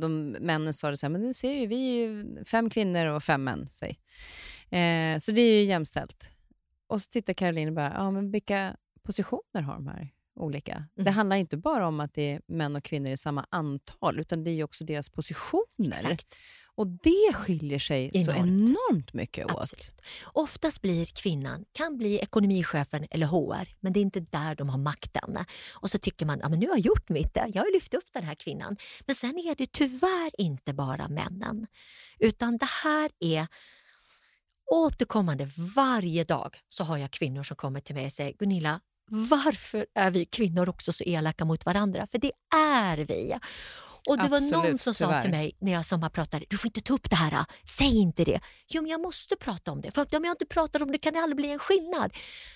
de 0.00 0.30
männen 0.40 0.74
sa 0.74 0.90
det 0.90 0.96
så 0.96 1.06
här, 1.06 1.10
men 1.10 1.20
nu 1.20 1.34
ser 1.34 1.52
ju, 1.52 1.66
vi 1.66 1.90
är 1.90 2.06
ju 2.06 2.44
fem 2.44 2.70
kvinnor 2.70 3.06
och 3.06 3.22
fem 3.22 3.44
män. 3.44 3.68
Säg. 3.72 3.90
Eh, 4.70 5.18
så 5.18 5.32
det 5.32 5.40
är 5.40 5.60
ju 5.60 5.62
jämställt. 5.62 6.28
Och 6.86 7.02
så 7.02 7.08
tittar 7.08 7.32
Caroline 7.32 7.68
och 7.68 7.74
bara, 7.74 7.92
ja, 7.96 8.10
men 8.10 8.30
vilka 8.30 8.76
positioner 9.02 9.62
har 9.62 9.74
de 9.74 9.86
här 9.86 10.10
olika? 10.34 10.72
Mm. 10.72 11.04
Det 11.04 11.10
handlar 11.10 11.36
inte 11.36 11.56
bara 11.56 11.88
om 11.88 12.00
att 12.00 12.14
det 12.14 12.32
är 12.32 12.40
män 12.46 12.76
och 12.76 12.84
kvinnor 12.84 13.10
i 13.10 13.16
samma 13.16 13.46
antal, 13.50 14.20
utan 14.20 14.44
det 14.44 14.50
är 14.50 14.64
också 14.64 14.84
deras 14.84 15.10
positioner. 15.10 15.88
Exakt. 15.88 16.38
Och 16.74 16.86
det 16.86 17.32
skiljer 17.34 17.78
sig 17.78 18.10
enormt. 18.14 18.26
så 18.26 18.32
enormt 18.32 19.12
mycket 19.12 19.46
åt. 19.46 19.58
Absolut. 19.58 20.02
Oftast 20.24 20.82
blir 20.82 21.06
kvinnan, 21.06 21.64
kan 21.72 21.96
bli 21.96 22.18
ekonomichefen 22.18 23.06
eller 23.10 23.26
HR, 23.26 23.68
men 23.80 23.92
det 23.92 24.00
är 24.00 24.02
inte 24.02 24.20
där 24.20 24.54
de 24.54 24.68
har 24.68 24.78
makten. 24.78 25.38
Och 25.74 25.90
så 25.90 25.98
tycker 25.98 26.26
man, 26.26 26.38
ja 26.42 26.48
men 26.48 26.58
nu 26.58 26.66
har 26.66 26.74
jag 26.74 26.86
gjort 26.86 27.08
mitt, 27.08 27.36
jag 27.36 27.62
har 27.62 27.72
lyft 27.72 27.94
upp 27.94 28.12
den 28.12 28.24
här 28.24 28.34
kvinnan. 28.34 28.76
Men 29.06 29.14
sen 29.14 29.38
är 29.38 29.54
det 29.54 29.72
tyvärr 29.72 30.40
inte 30.40 30.74
bara 30.74 31.08
männen, 31.08 31.66
utan 32.18 32.58
det 32.58 32.68
här 32.84 33.10
är 33.20 33.46
återkommande 34.70 35.50
varje 35.76 36.24
dag 36.24 36.56
så 36.68 36.84
har 36.84 36.98
jag 36.98 37.10
kvinnor 37.10 37.42
som 37.42 37.56
kommer 37.56 37.80
till 37.80 37.94
mig 37.94 38.06
och 38.06 38.12
säger 38.12 38.32
Gunilla, 38.32 38.80
varför 39.10 39.86
är 39.94 40.10
vi 40.10 40.24
kvinnor 40.24 40.68
också 40.68 40.92
så 40.92 41.04
elaka 41.04 41.44
mot 41.44 41.66
varandra? 41.66 42.06
För 42.06 42.18
det 42.18 42.32
är 42.54 42.96
vi. 42.96 43.34
Och 44.08 44.16
det 44.16 44.22
Absolut, 44.22 44.52
var 44.52 44.62
någon 44.62 44.78
som 44.78 44.94
tyvärr. 44.94 45.12
sa 45.14 45.22
till 45.22 45.30
mig 45.30 45.56
när 45.58 45.72
jag 45.72 45.86
sommarpratade, 45.86 46.44
du 46.48 46.58
får 46.58 46.68
inte 46.68 46.80
ta 46.80 46.94
upp 46.94 47.10
det 47.10 47.16
här, 47.16 47.44
säg 47.78 47.98
inte 47.98 48.24
det. 48.24 48.40
Jo 48.68 48.82
men 48.82 48.90
jag 48.90 49.00
måste 49.00 49.36
prata 49.36 49.72
om 49.72 49.80
det, 49.80 49.90
för 49.90 50.16
om 50.16 50.24
jag 50.24 50.32
inte 50.32 50.46
pratar 50.46 50.82
om 50.82 50.92
det 50.92 50.98
kan 50.98 51.12
det 51.12 51.20
aldrig 51.20 51.36
bli 51.36 51.50
en 51.50 51.58
skillnad. 51.58 52.12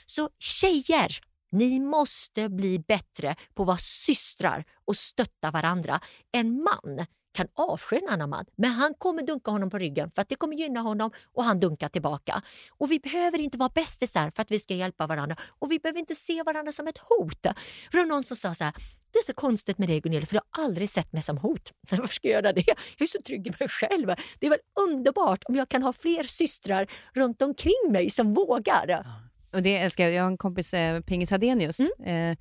Så 0.07 0.31
tjejer, 0.39 1.21
ni 1.53 1.81
måste 1.81 2.49
bli 2.49 2.79
bättre 2.79 3.37
på 3.55 3.63
att 3.63 3.67
vara 3.67 3.79
systrar 3.79 4.65
och 4.87 4.97
stötta 4.97 5.51
varandra. 5.51 6.01
En 6.33 6.63
man 6.63 7.07
kan 7.37 7.49
avsky 7.55 7.97
en 7.97 8.09
annan 8.09 8.31
man, 8.31 8.45
men 8.57 8.71
han 8.71 8.95
kommer 8.95 9.23
dunka 9.23 9.51
honom 9.51 9.71
på 9.71 9.79
ryggen 9.79 10.11
för 10.11 10.23
att 10.23 10.29
det 10.29 10.35
kommer 10.35 10.57
gynna 10.57 10.81
honom 10.81 11.11
och 11.35 11.45
han 11.45 11.61
dunkar 11.61 11.89
tillbaka. 11.89 12.43
Och 12.79 12.91
vi 12.91 12.99
behöver 12.99 13.41
inte 13.41 13.59
vara 13.59 13.69
bästisar 13.75 14.33
för 14.35 14.43
att 14.43 14.51
vi 14.51 14.59
ska 14.59 14.75
hjälpa 14.75 15.07
varandra 15.07 15.37
och 15.59 15.73
vi 15.73 15.79
behöver 15.79 16.01
inte 16.01 16.15
se 16.15 16.43
varandra 16.43 16.73
som 16.73 16.87
ett 16.87 16.99
hot. 16.99 17.43
För 17.43 17.93
det 17.93 17.99
var 17.99 18.07
någon 18.07 18.25
som 18.25 18.37
sa 18.37 18.55
så 18.55 18.65
här, 18.65 18.75
det 19.17 19.21
är 19.21 19.33
så 19.33 19.41
konstigt 19.41 19.79
med 19.79 19.89
dig 19.89 20.01
Gunilla 20.01 20.27
för 20.27 20.35
du 20.35 20.41
har 20.53 20.65
aldrig 20.65 20.89
sett 20.89 21.13
mig 21.13 21.23
som 21.23 21.39
hot. 21.39 21.73
Varför 21.91 22.15
ska 22.15 22.29
jag 22.29 22.35
göra 22.35 22.53
det? 22.53 22.65
Jag 22.67 22.77
är 22.99 23.07
så 23.07 23.23
trygg 23.23 23.47
i 23.47 23.51
mig 23.61 23.69
själv. 23.69 24.07
Det 24.39 24.47
är 24.47 24.51
väl 24.51 24.59
underbart 24.89 25.45
om 25.45 25.55
jag 25.55 25.69
kan 25.69 25.83
ha 25.83 25.93
fler 25.93 26.23
systrar 26.23 26.87
runt 27.15 27.43
omkring 27.43 27.93
mig 27.93 28.11
som 28.11 28.35
vågar. 28.35 28.85
Ja. 28.89 29.05
Och 29.53 29.63
det 29.63 29.77
älskar 29.77 30.05
jag. 30.05 30.13
Jag 30.13 30.23
har 30.23 30.31
en 30.31 30.39
kompis, 30.39 30.75
eh, 30.75 31.01
Pingis 31.01 31.31
Hadenius, 31.31 31.81
mm. 31.81 32.31
eh, 32.31 32.37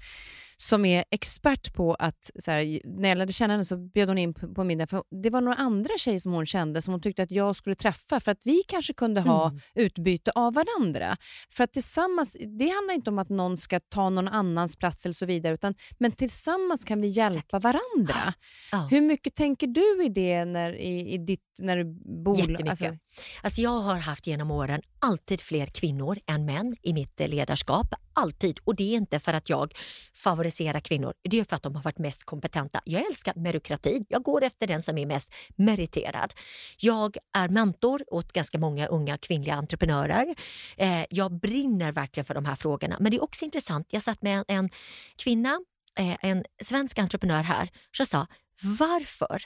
som 0.57 0.85
är 0.85 1.03
expert 1.11 1.73
på 1.73 1.93
att, 1.93 2.31
så 2.39 2.51
här, 2.51 2.81
när 2.83 3.09
jag 3.09 3.17
lärde 3.17 3.33
känna 3.33 3.53
henne 3.53 3.63
så 3.63 3.77
bjöd 3.77 4.09
hon 4.09 4.17
in 4.17 4.33
på, 4.33 4.53
på 4.53 4.63
middag. 4.63 4.87
För 4.87 5.03
det 5.23 5.29
var 5.29 5.41
några 5.41 5.57
andra 5.57 5.89
tjejer 5.97 6.19
som 6.19 6.33
hon 6.33 6.45
kände 6.45 6.81
som 6.81 6.93
hon 6.93 7.01
tyckte 7.01 7.23
att 7.23 7.31
jag 7.31 7.55
skulle 7.55 7.75
träffa 7.75 8.19
för 8.19 8.31
att 8.31 8.45
vi 8.45 8.61
kanske 8.67 8.93
kunde 8.93 9.21
ha 9.21 9.47
mm. 9.47 9.61
utbyte 9.75 10.31
av 10.35 10.53
varandra. 10.53 11.17
För 11.49 11.63
att 11.63 11.73
tillsammans, 11.73 12.37
Det 12.39 12.69
handlar 12.69 12.93
inte 12.93 13.09
om 13.09 13.19
att 13.19 13.29
någon 13.29 13.57
ska 13.57 13.79
ta 13.79 14.09
någon 14.09 14.27
annans 14.27 14.75
plats 14.75 15.05
eller 15.05 15.13
så 15.13 15.25
vidare, 15.25 15.53
utan, 15.53 15.75
men 15.99 16.11
tillsammans 16.11 16.85
kan 16.85 17.01
vi 17.01 17.07
hjälpa 17.07 17.37
Exakt. 17.37 17.63
varandra. 17.63 18.33
Ja. 18.71 18.87
Hur 18.91 19.01
mycket 19.01 19.35
tänker 19.35 19.67
du 19.67 20.05
i 20.05 20.09
det 20.09 20.45
när, 20.45 20.73
i, 20.73 21.13
i 21.13 21.17
ditt, 21.17 21.44
när 21.59 21.77
du 21.77 21.83
bor... 22.23 22.39
Jättemycket. 22.39 22.69
Alltså, 22.69 22.97
alltså 23.41 23.61
jag 23.61 23.79
har 23.79 23.99
haft 23.99 24.27
genom 24.27 24.51
åren 24.51 24.81
alltid 24.99 25.41
fler 25.41 25.65
kvinnor 25.65 26.19
än 26.27 26.45
män 26.45 26.75
i 26.81 26.93
mitt 26.93 27.19
ledarskap. 27.29 27.87
Alltid. 28.13 28.59
Och 28.63 28.75
det 28.75 28.83
är 28.83 28.97
inte 28.97 29.19
för 29.19 29.33
att 29.33 29.49
jag 29.49 29.73
favoriserar 30.13 30.79
kvinnor, 30.79 31.13
det 31.29 31.39
är 31.39 31.43
för 31.43 31.55
att 31.55 31.63
de 31.63 31.75
har 31.75 31.83
varit 31.83 31.97
mest 31.97 32.23
kompetenta. 32.23 32.81
Jag 32.85 33.05
älskar 33.05 33.33
meritokratin. 33.35 34.05
Jag 34.09 34.23
går 34.23 34.43
efter 34.43 34.67
den 34.67 34.81
som 34.81 34.97
är 34.97 35.05
mest 35.05 35.33
meriterad. 35.55 36.33
Jag 36.77 37.17
är 37.37 37.49
mentor 37.49 38.03
åt 38.07 38.31
ganska 38.31 38.57
många 38.57 38.87
unga 38.87 39.17
kvinnliga 39.17 39.55
entreprenörer. 39.55 40.35
Eh, 40.77 41.05
jag 41.09 41.39
brinner 41.39 41.91
verkligen 41.91 42.25
för 42.25 42.33
de 42.33 42.45
här 42.45 42.55
frågorna. 42.55 42.97
Men 42.99 43.11
det 43.11 43.17
är 43.17 43.23
också 43.23 43.45
intressant, 43.45 43.87
jag 43.89 44.01
satt 44.01 44.21
med 44.21 44.45
en, 44.47 44.69
kvinna, 45.17 45.59
eh, 45.99 46.17
en 46.21 46.43
svensk 46.63 46.99
entreprenör 46.99 47.43
här, 47.43 47.69
som 47.91 48.05
sa 48.05 48.27
varför 48.61 49.43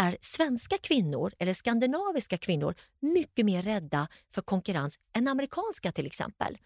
är 0.00 0.16
svenska 0.20 0.78
kvinnor 0.78 1.32
eller 1.38 1.54
skandinaviska 1.54 2.38
kvinnor 2.38 2.74
mycket 3.00 3.46
mer 3.46 3.62
rädda 3.62 4.08
för 4.34 4.42
konkurrens 4.42 4.98
än 5.16 5.28
amerikanska 5.28 5.92
till 5.92 6.06
exempel. 6.06 6.58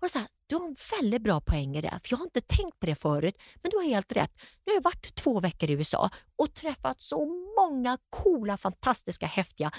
Och 0.00 0.10
så 0.10 0.18
här, 0.18 0.28
du 0.46 0.56
har 0.56 0.64
en 0.64 0.76
väldigt 1.00 1.22
bra 1.22 1.40
poäng 1.40 1.76
i 1.76 1.80
det, 1.80 2.00
för 2.02 2.08
jag 2.10 2.16
har 2.16 2.24
inte 2.24 2.40
tänkt 2.40 2.80
på 2.80 2.86
det 2.86 2.94
förut, 2.94 3.38
men 3.62 3.70
du 3.70 3.76
har 3.76 3.84
helt 3.84 4.12
rätt. 4.12 4.32
Nu 4.36 4.72
har 4.72 4.74
jag 4.74 4.82
varit 4.82 5.14
två 5.14 5.40
veckor 5.40 5.70
i 5.70 5.72
USA 5.72 6.10
och 6.36 6.54
träffat 6.54 7.00
så 7.00 7.26
många 7.60 7.98
coola, 8.10 8.56
fantastiska, 8.56 9.26
häftiga 9.26 9.70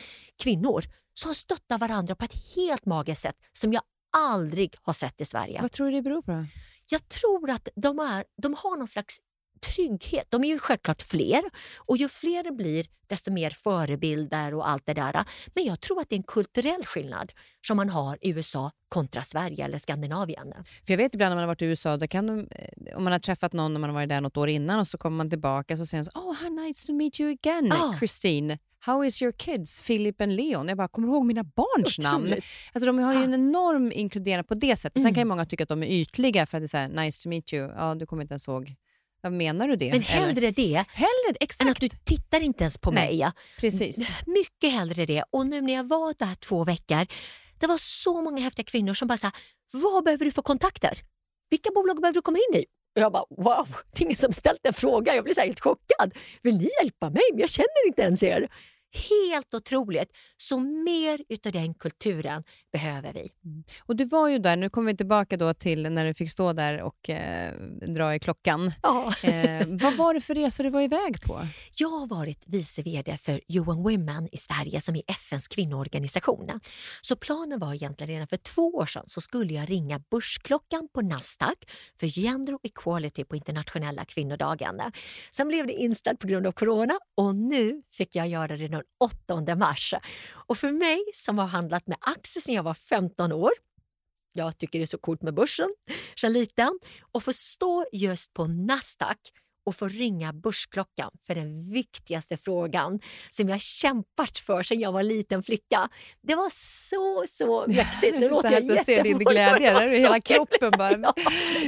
kvinnor 0.43 0.83
som 1.13 1.35
stöttar 1.35 1.77
varandra 1.77 2.15
på 2.15 2.25
ett 2.25 2.55
helt 2.55 2.85
magiskt 2.85 3.21
sätt 3.21 3.35
som 3.53 3.73
jag 3.73 3.83
aldrig 4.17 4.75
har 4.81 4.93
sett 4.93 5.21
i 5.21 5.25
Sverige. 5.25 5.61
Vad 5.61 5.71
tror 5.71 5.87
du 5.87 5.93
det 5.93 6.01
beror 6.01 6.21
på? 6.21 6.45
Jag 6.89 7.07
tror 7.07 7.49
att 7.49 7.67
de, 7.75 7.99
är, 7.99 8.25
de 8.41 8.53
har 8.53 8.77
någon 8.77 8.87
slags 8.87 9.19
trygghet. 9.73 10.25
De 10.29 10.43
är 10.43 10.47
ju 10.47 10.59
självklart 10.59 11.01
fler 11.01 11.41
och 11.77 11.97
ju 11.97 12.09
fler 12.09 12.43
det 12.43 12.51
blir 12.51 12.85
desto 13.07 13.31
mer 13.31 13.49
förebilder 13.49 14.53
och 14.53 14.69
allt 14.69 14.85
det 14.85 14.93
där. 14.93 15.25
Men 15.53 15.65
jag 15.65 15.81
tror 15.81 16.01
att 16.01 16.09
det 16.09 16.15
är 16.15 16.17
en 16.17 16.23
kulturell 16.23 16.85
skillnad 16.85 17.31
som 17.67 17.77
man 17.77 17.89
har 17.89 18.17
i 18.21 18.29
USA 18.29 18.71
kontra 18.89 19.21
Sverige 19.21 19.65
eller 19.65 19.77
Skandinavien. 19.77 20.53
För 20.85 20.93
jag 20.93 20.97
vet 20.97 21.13
ibland 21.13 21.31
när 21.31 21.35
man 21.35 21.43
har 21.43 21.47
varit 21.47 21.61
i 21.61 21.65
USA, 21.65 21.97
då 21.97 22.07
kan 22.07 22.27
de, 22.27 22.47
eh, 22.51 22.97
om 22.97 23.03
man 23.03 23.13
har 23.13 23.19
träffat 23.19 23.53
någon 23.53 23.73
när 23.73 23.79
man 23.79 23.89
har 23.89 23.95
varit 23.95 24.09
där 24.09 24.21
något 24.21 24.37
år 24.37 24.49
innan 24.49 24.79
och 24.79 24.87
så 24.87 24.97
kommer 24.97 25.17
man 25.17 25.29
tillbaka 25.29 25.77
så 25.77 25.85
säger 25.85 26.03
de 26.03 26.11
så, 26.11 26.19
oh, 26.19 26.35
how 26.35 26.49
nice 26.49 26.87
to 26.87 26.93
meet 26.93 27.19
you 27.19 27.31
again, 27.31 27.73
oh. 27.73 27.97
Christine. 27.97 28.57
How 28.79 29.05
is 29.05 29.21
your 29.21 29.31
kids, 29.31 29.81
Philip 29.81 30.21
and 30.21 30.35
Leon? 30.35 30.67
Jag 30.67 30.77
bara, 30.77 30.87
kommer 30.87 31.07
ihåg 31.07 31.25
mina 31.25 31.43
barns 31.43 31.99
namn? 31.99 32.33
Alltså, 32.73 32.85
de 32.85 32.99
har 32.99 33.13
ju 33.13 33.23
en 33.23 33.33
enorm 33.33 33.91
inkluderande 33.91 34.47
på 34.47 34.53
det 34.53 34.75
sättet. 34.75 35.01
Sen 35.01 35.13
kan 35.13 35.21
ju 35.21 35.21
mm. 35.21 35.27
många 35.27 35.45
tycka 35.45 35.63
att 35.63 35.69
de 35.69 35.83
är 35.83 35.87
ytliga 35.87 36.45
för 36.45 36.57
att 36.57 36.61
det 36.61 36.65
är 36.65 36.67
så 36.67 36.77
här, 36.77 36.87
nice 36.87 37.23
to 37.23 37.29
meet 37.29 37.53
you. 37.53 37.71
Ja, 37.77 37.95
du 37.95 38.05
kommer 38.05 38.21
inte 38.21 38.33
ens 38.33 38.47
ihåg 38.47 38.75
vad 39.25 39.33
menar 39.33 39.67
du 39.67 39.75
det? 39.75 39.91
Men 39.91 40.01
hellre 40.01 40.51
det 40.51 40.85
hellre, 40.89 41.37
exakt. 41.39 41.61
än 41.61 41.69
att 41.69 41.79
du 41.79 41.89
tittar 41.89 42.41
inte 42.41 42.63
ens 42.63 42.77
på 42.77 42.91
Nej, 42.91 43.17
mig. 43.17 43.31
Precis. 43.59 44.09
Mycket 44.25 44.71
hellre 44.71 45.05
det. 45.05 45.23
Och 45.31 45.47
nu 45.47 45.61
när 45.61 45.73
jag 45.73 45.83
var 45.87 46.15
där 46.19 46.35
två 46.35 46.63
veckor, 46.63 47.07
det 47.59 47.67
var 47.67 47.77
så 47.77 48.21
många 48.21 48.41
häftiga 48.41 48.63
kvinnor 48.63 48.93
som 48.93 49.07
bara 49.07 49.17
sa, 49.17 49.31
vad 49.73 50.03
behöver 50.03 50.25
du 50.25 50.31
för 50.31 50.41
kontakter? 50.41 50.99
Vilka 51.49 51.69
bolag 51.75 52.01
behöver 52.01 52.13
du 52.13 52.21
komma 52.21 52.37
in 52.37 52.59
i? 52.59 52.65
Och 52.95 53.01
jag 53.01 53.11
bara 53.11 53.25
wow, 53.29 53.67
det 53.91 54.01
är 54.01 54.05
ingen 54.05 54.17
som 54.17 54.33
ställt 54.33 54.65
en 54.65 54.73
fråga. 54.73 55.15
Jag 55.15 55.23
blir 55.23 55.33
så 55.33 55.41
helt 55.41 55.59
chockad. 55.59 56.13
Vill 56.41 56.57
ni 56.57 56.69
hjälpa 56.81 57.09
mig? 57.09 57.23
Men 57.31 57.39
jag 57.39 57.49
känner 57.49 57.87
inte 57.87 58.01
ens 58.01 58.23
er. 58.23 58.49
Helt 58.95 59.53
otroligt. 59.53 60.11
Så 60.37 60.59
mer 60.59 61.21
utav 61.29 61.51
den 61.51 61.73
kulturen 61.73 62.43
behöver 62.71 63.13
vi. 63.13 63.31
Och 63.79 63.95
du 63.95 64.05
var 64.05 64.29
ju 64.29 64.39
där, 64.39 64.57
nu 64.57 64.69
kommer 64.69 64.91
vi 64.91 64.97
tillbaka 64.97 65.37
då 65.37 65.53
till 65.53 65.89
när 65.89 66.05
du 66.05 66.13
fick 66.13 66.31
stå 66.31 66.53
där 66.53 66.81
och 66.81 67.09
eh, 67.09 67.53
dra 67.87 68.15
i 68.15 68.19
klockan. 68.19 68.71
Ja. 68.81 69.13
Eh, 69.23 69.67
vad 69.67 69.97
var 69.97 70.13
det 70.13 70.21
för 70.21 70.35
resor 70.35 70.63
du 70.63 70.69
var 70.69 70.81
iväg 70.81 71.21
på? 71.21 71.47
Jag 71.77 71.89
har 71.89 72.07
varit 72.07 72.45
vice 72.47 72.81
VD 72.81 73.17
för 73.21 73.41
UN 73.49 73.83
Women 73.83 74.29
i 74.31 74.37
Sverige 74.37 74.81
som 74.81 74.95
är 74.95 75.01
FNs 75.07 75.47
kvinnoorganisation. 75.47 76.59
Så 77.01 77.15
planen 77.15 77.59
var 77.59 77.73
egentligen 77.73 78.13
redan 78.13 78.27
för 78.27 78.37
två 78.37 78.61
år 78.61 78.85
sedan 78.85 79.03
så 79.05 79.21
skulle 79.21 79.53
jag 79.53 79.69
ringa 79.69 80.01
börsklockan 80.11 80.87
på 80.93 81.01
Nasdaq 81.01 81.57
för 81.99 82.07
gender 82.07 82.57
equality 82.63 83.23
på 83.23 83.35
internationella 83.35 84.05
kvinnodagen. 84.05 84.81
Sen 85.31 85.47
blev 85.47 85.67
det 85.67 85.73
inställt 85.73 86.19
på 86.19 86.27
grund 86.27 86.47
av 86.47 86.51
corona 86.51 86.93
och 87.17 87.35
nu 87.35 87.81
fick 87.93 88.15
jag 88.15 88.27
göra 88.27 88.57
det 88.57 88.84
8 88.99 89.55
mars. 89.55 89.93
Och 90.33 90.57
för 90.57 90.71
mig 90.71 91.03
som 91.13 91.37
har 91.37 91.47
handlat 91.47 91.87
med 91.87 91.97
aktier 92.01 92.41
sedan 92.41 92.55
jag 92.55 92.63
var 92.63 92.73
15 92.73 93.31
år 93.31 93.51
jag 94.37 94.57
tycker 94.57 94.79
det 94.79 94.83
är 94.83 94.87
så 94.87 94.97
coolt 94.97 95.21
med 95.21 95.33
börsen 95.33 95.75
sedan 96.15 96.33
liten 96.33 96.79
och 97.11 97.23
få 97.23 97.33
stå 97.33 97.85
just 97.91 98.33
på 98.33 98.45
Nasdaq 98.45 99.17
och 99.65 99.75
få 99.75 99.87
ringa 99.87 100.33
börsklockan 100.33 101.11
för 101.27 101.35
den 101.35 101.71
viktigaste 101.71 102.37
frågan 102.37 102.99
som 103.29 103.49
jag 103.49 103.61
kämpat 103.61 104.37
för 104.37 104.63
sedan 104.63 104.79
jag 104.79 104.91
var 104.91 105.03
liten 105.03 105.43
flicka. 105.43 105.89
Det 106.21 106.35
var 106.35 106.49
så, 106.51 107.23
så 107.27 107.65
mäktigt. 107.67 108.19
Nu 108.19 108.29
låter 108.35 108.51
jag 108.51 108.63
jag 108.65 108.85
ser 108.85 109.03
din 109.03 109.17
glädje, 109.17 109.73
där 109.73 109.81
är 109.81 109.99
hela 109.99 110.21
kroppen 110.21 110.71
bara... 110.77 110.91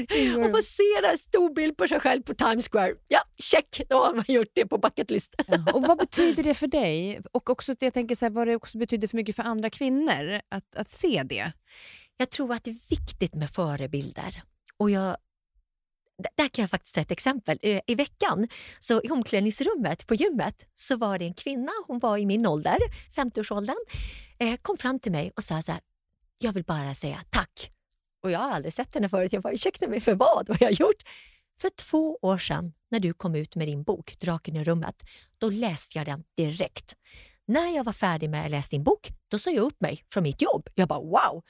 ja. 0.09 0.45
Och 0.45 0.51
få 0.51 0.61
se 0.61 1.07
en 1.11 1.17
stor 1.17 1.53
bild 1.53 1.77
på 1.77 1.87
sig 1.87 1.99
själv 1.99 2.21
på 2.21 2.33
Times 2.33 2.69
Square. 2.69 2.93
Ja, 3.07 3.19
check, 3.37 3.81
då 3.89 4.03
har 4.03 4.13
man 4.13 4.25
gjort 4.27 4.51
det 4.53 4.65
på 4.65 4.77
bucketlist. 4.77 5.35
Ja. 5.47 5.71
Och 5.73 5.83
vad 5.87 5.97
betyder 5.97 6.43
det 6.43 6.53
för 6.53 6.67
dig? 6.67 7.21
Och 7.31 7.49
också 7.49 7.75
jag 7.79 7.93
tänker 7.93 8.15
så 8.15 8.25
här, 8.25 8.29
vad 8.29 8.47
det 8.47 8.55
också 8.55 8.77
betyder 8.77 9.07
för 9.07 9.17
mycket 9.17 9.35
för 9.35 9.43
andra 9.43 9.69
kvinnor 9.69 10.41
att, 10.49 10.75
att 10.75 10.89
se 10.89 11.23
det? 11.25 11.51
Jag 12.17 12.29
tror 12.29 12.53
att 12.53 12.63
det 12.63 12.71
är 12.71 12.89
viktigt 12.89 13.35
med 13.35 13.49
förebilder. 13.49 14.41
Och 14.77 14.91
jag 14.91 15.17
där 16.37 16.47
kan 16.49 16.63
jag 16.63 16.69
faktiskt 16.69 16.95
ta 16.95 17.01
ett 17.01 17.11
exempel. 17.11 17.59
Eh, 17.61 17.81
I 17.87 17.95
veckan, 17.95 18.47
så 18.79 19.01
i 19.03 19.09
omklädningsrummet 19.09 20.07
på 20.07 20.15
gymmet, 20.15 20.65
så 20.75 20.97
var 20.97 21.19
det 21.19 21.25
en 21.25 21.33
kvinna, 21.33 21.71
hon 21.87 21.99
var 21.99 22.17
i 22.17 22.25
min 22.25 22.45
ålder, 22.45 22.77
50-årsåldern, 23.15 23.77
eh, 24.39 24.55
kom 24.61 24.77
fram 24.77 24.99
till 24.99 25.11
mig 25.11 25.31
och 25.35 25.43
sa 25.43 25.61
så 25.61 25.71
här, 25.71 25.81
jag 26.39 26.53
vill 26.53 26.63
bara 26.63 26.93
säga 26.93 27.21
tack. 27.29 27.71
Och 28.23 28.31
jag 28.31 28.39
har 28.39 28.51
aldrig 28.51 28.73
sett 28.73 28.93
henne 28.93 29.09
förut. 29.09 29.33
Jag 29.33 29.43
bara, 29.43 29.53
ursäkta 29.53 29.87
mig 29.87 29.99
för 29.99 30.15
vad? 30.15 30.47
Vad 30.47 30.59
har 30.59 30.67
jag 30.67 30.73
gjort? 30.79 31.03
För 31.61 31.69
två 31.69 32.19
år 32.21 32.37
sedan, 32.37 32.73
när 32.91 32.99
du 32.99 33.13
kom 33.13 33.35
ut 33.35 33.55
med 33.55 33.67
din 33.67 33.83
bok 33.83 34.17
Draken 34.19 34.55
i 34.55 34.63
rummet, 34.63 34.95
då 35.37 35.49
läste 35.49 35.97
jag 35.97 36.05
den 36.05 36.23
direkt. 36.37 36.95
När 37.47 37.75
jag 37.75 37.83
var 37.83 37.93
färdig 37.93 38.29
med 38.29 38.45
att 38.45 38.51
läsa 38.51 38.69
din 38.69 38.83
bok, 38.83 39.09
då 39.27 39.39
sa 39.39 39.51
jag 39.51 39.63
upp 39.63 39.81
mig 39.81 40.03
från 40.11 40.23
mitt 40.23 40.41
jobb. 40.41 40.69
Jag 40.75 40.87
bara 40.87 40.99
wow! 40.99 41.43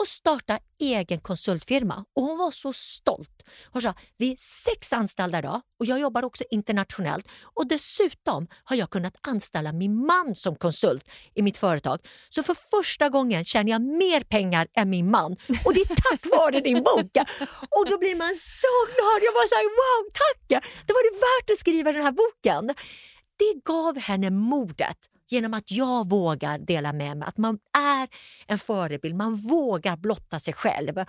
Och 0.00 0.08
starta 0.08 0.58
egen 0.80 1.20
konsultfirma. 1.20 2.04
Och 2.16 2.22
hon 2.22 2.38
var 2.38 2.50
så 2.50 2.72
stolt. 2.72 3.42
Hon 3.72 3.82
sa, 3.82 3.94
vi 4.18 4.32
är 4.32 4.36
sex 4.36 4.92
anställda 4.92 5.38
idag 5.38 5.60
och 5.80 5.86
jag 5.86 6.00
jobbar 6.00 6.24
också 6.24 6.44
internationellt 6.50 7.28
och 7.54 7.66
dessutom 7.66 8.48
har 8.64 8.76
jag 8.76 8.90
kunnat 8.90 9.16
anställa 9.20 9.72
min 9.72 10.06
man 10.06 10.34
som 10.34 10.56
konsult 10.56 11.08
i 11.34 11.42
mitt 11.42 11.56
företag. 11.56 11.98
Så 12.28 12.42
för 12.42 12.54
första 12.54 13.08
gången 13.08 13.44
tjänar 13.44 13.70
jag 13.70 13.82
mer 13.82 14.20
pengar 14.20 14.68
än 14.74 14.90
min 14.90 15.10
man 15.10 15.32
och 15.64 15.74
det 15.74 15.80
är 15.80 16.10
tack 16.10 16.26
vare 16.38 16.60
din 16.60 16.82
bok. 16.82 17.16
Och 17.76 17.86
då 17.90 17.98
blir 17.98 18.16
man 18.16 18.34
så 18.34 18.74
glad. 18.94 19.18
Jag 19.22 19.34
bara 19.34 19.46
så 19.46 19.54
här, 19.54 19.68
wow, 19.80 20.10
tack! 20.20 20.62
Då 20.86 20.94
var 20.94 21.02
det 21.12 21.18
värt 21.18 21.50
att 21.50 21.58
skriva 21.58 21.92
den 21.92 22.02
här 22.02 22.12
boken. 22.12 22.66
Det 23.36 23.64
gav 23.64 23.98
henne 23.98 24.30
modet 24.30 24.98
genom 25.32 25.54
att 25.54 25.70
jag 25.70 26.08
vågar 26.08 26.58
dela 26.58 26.92
med 26.92 27.16
mig, 27.16 27.28
att 27.28 27.38
man 27.38 27.58
är 27.78 28.08
en 28.46 28.58
förebild, 28.58 29.14
man 29.14 29.34
vågar 29.34 29.96
blotta 29.96 30.38
sig 30.38 30.54
själv. 30.54 31.04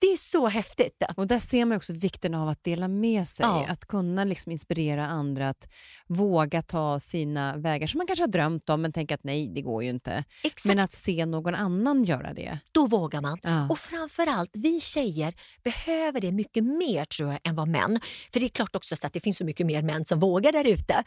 Det 0.00 0.06
är 0.06 0.16
så 0.16 0.48
häftigt. 0.48 1.02
Och 1.16 1.26
Där 1.26 1.38
ser 1.38 1.64
man 1.64 1.76
också 1.76 1.92
vikten 1.92 2.34
av 2.34 2.48
att 2.48 2.64
dela 2.64 2.88
med 2.88 3.28
sig, 3.28 3.46
ja. 3.46 3.66
att 3.68 3.86
kunna 3.86 4.24
liksom 4.24 4.52
inspirera 4.52 5.06
andra 5.06 5.48
att 5.48 5.68
våga 6.06 6.62
ta 6.62 7.00
sina 7.00 7.56
vägar 7.56 7.86
som 7.86 7.98
man 7.98 8.06
kanske 8.06 8.22
har 8.22 8.28
drömt 8.28 8.70
om 8.70 8.82
men 8.82 8.92
tänker 8.92 9.14
att 9.14 9.24
nej, 9.24 9.48
det 9.48 9.62
går 9.62 9.82
ju 9.82 9.90
inte. 9.90 10.24
Exakt. 10.44 10.64
Men 10.64 10.78
att 10.78 10.92
se 10.92 11.26
någon 11.26 11.54
annan 11.54 12.04
göra 12.04 12.34
det. 12.34 12.58
Då 12.72 12.86
vågar 12.86 13.20
man. 13.20 13.38
Ja. 13.42 13.68
Och 13.68 13.78
framförallt, 13.78 14.50
vi 14.52 14.80
tjejer 14.80 15.34
behöver 15.64 16.20
det 16.20 16.32
mycket 16.32 16.64
mer 16.64 17.04
tror 17.04 17.30
jag 17.30 17.38
än 17.44 17.54
vad 17.54 17.68
män. 17.68 18.00
För 18.32 18.40
det 18.40 18.46
är 18.46 18.48
klart 18.48 18.76
också 18.76 18.96
så 18.96 19.06
att 19.06 19.12
det 19.12 19.20
finns 19.20 19.38
så 19.38 19.44
mycket 19.44 19.66
mer 19.66 19.82
män 19.82 20.04
som 20.04 20.20
vågar 20.20 20.52
där 20.52 20.66
ute. 20.66 21.04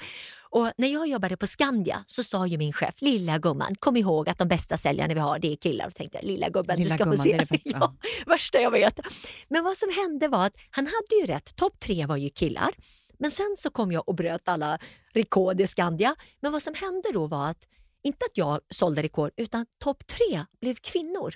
Och 0.54 0.72
när 0.78 0.88
jag 0.88 1.08
jobbade 1.08 1.38
på 1.38 1.48
Skandia 1.48 2.04
så 2.06 2.24
sa 2.24 2.48
ju 2.48 2.58
min 2.58 2.74
chef, 2.74 2.96
lilla 3.02 3.38
gumman, 3.38 3.76
kom 3.80 3.98
ihåg 3.98 4.30
att 4.30 4.38
de 4.38 4.48
bästa 4.48 4.78
säljarna 4.78 5.14
vi 5.14 5.20
har 5.20 5.40
det 5.40 5.52
är 5.52 5.56
killar. 5.56 5.88
Och 5.88 5.96
tänkte 5.96 6.22
lilla 6.22 6.50
gubben, 6.50 6.78
lilla 6.78 6.90
du 6.90 6.94
ska 6.94 7.04
gumman, 7.04 7.18
få 7.18 7.24
se. 7.24 7.38
Det 7.38 7.60
ja, 7.64 7.96
värsta 8.26 8.60
jag 8.64 8.72
vet. 8.72 9.00
Men 9.48 9.64
vad 9.64 9.78
som 9.78 9.90
hände 9.90 10.28
var 10.28 10.46
att 10.46 10.56
han 10.70 10.86
hade 10.86 11.22
ju 11.22 11.26
rätt, 11.26 11.56
topp 11.56 11.80
tre 11.80 12.06
var 12.06 12.18
ju 12.18 12.30
killar. 12.30 12.76
Men 13.20 13.32
sen 13.32 13.56
så 13.58 13.70
kom 13.70 13.92
jag 13.92 14.10
och 14.10 14.16
bröt 14.16 14.48
alla 14.48 14.80
rekord 15.14 15.62
i 15.62 15.68
Skandia. 15.68 16.16
Men 16.42 16.52
vad 16.52 16.62
som 16.62 16.74
hände 16.74 17.12
då 17.14 17.28
var 17.28 17.50
att, 17.50 17.68
inte 18.04 18.26
att 18.26 18.38
jag 18.38 18.60
sålde 18.70 19.02
rekord, 19.02 19.32
utan 19.38 19.66
topp 19.80 20.08
tre 20.08 20.46
blev 20.62 20.76
kvinnor. 20.76 21.36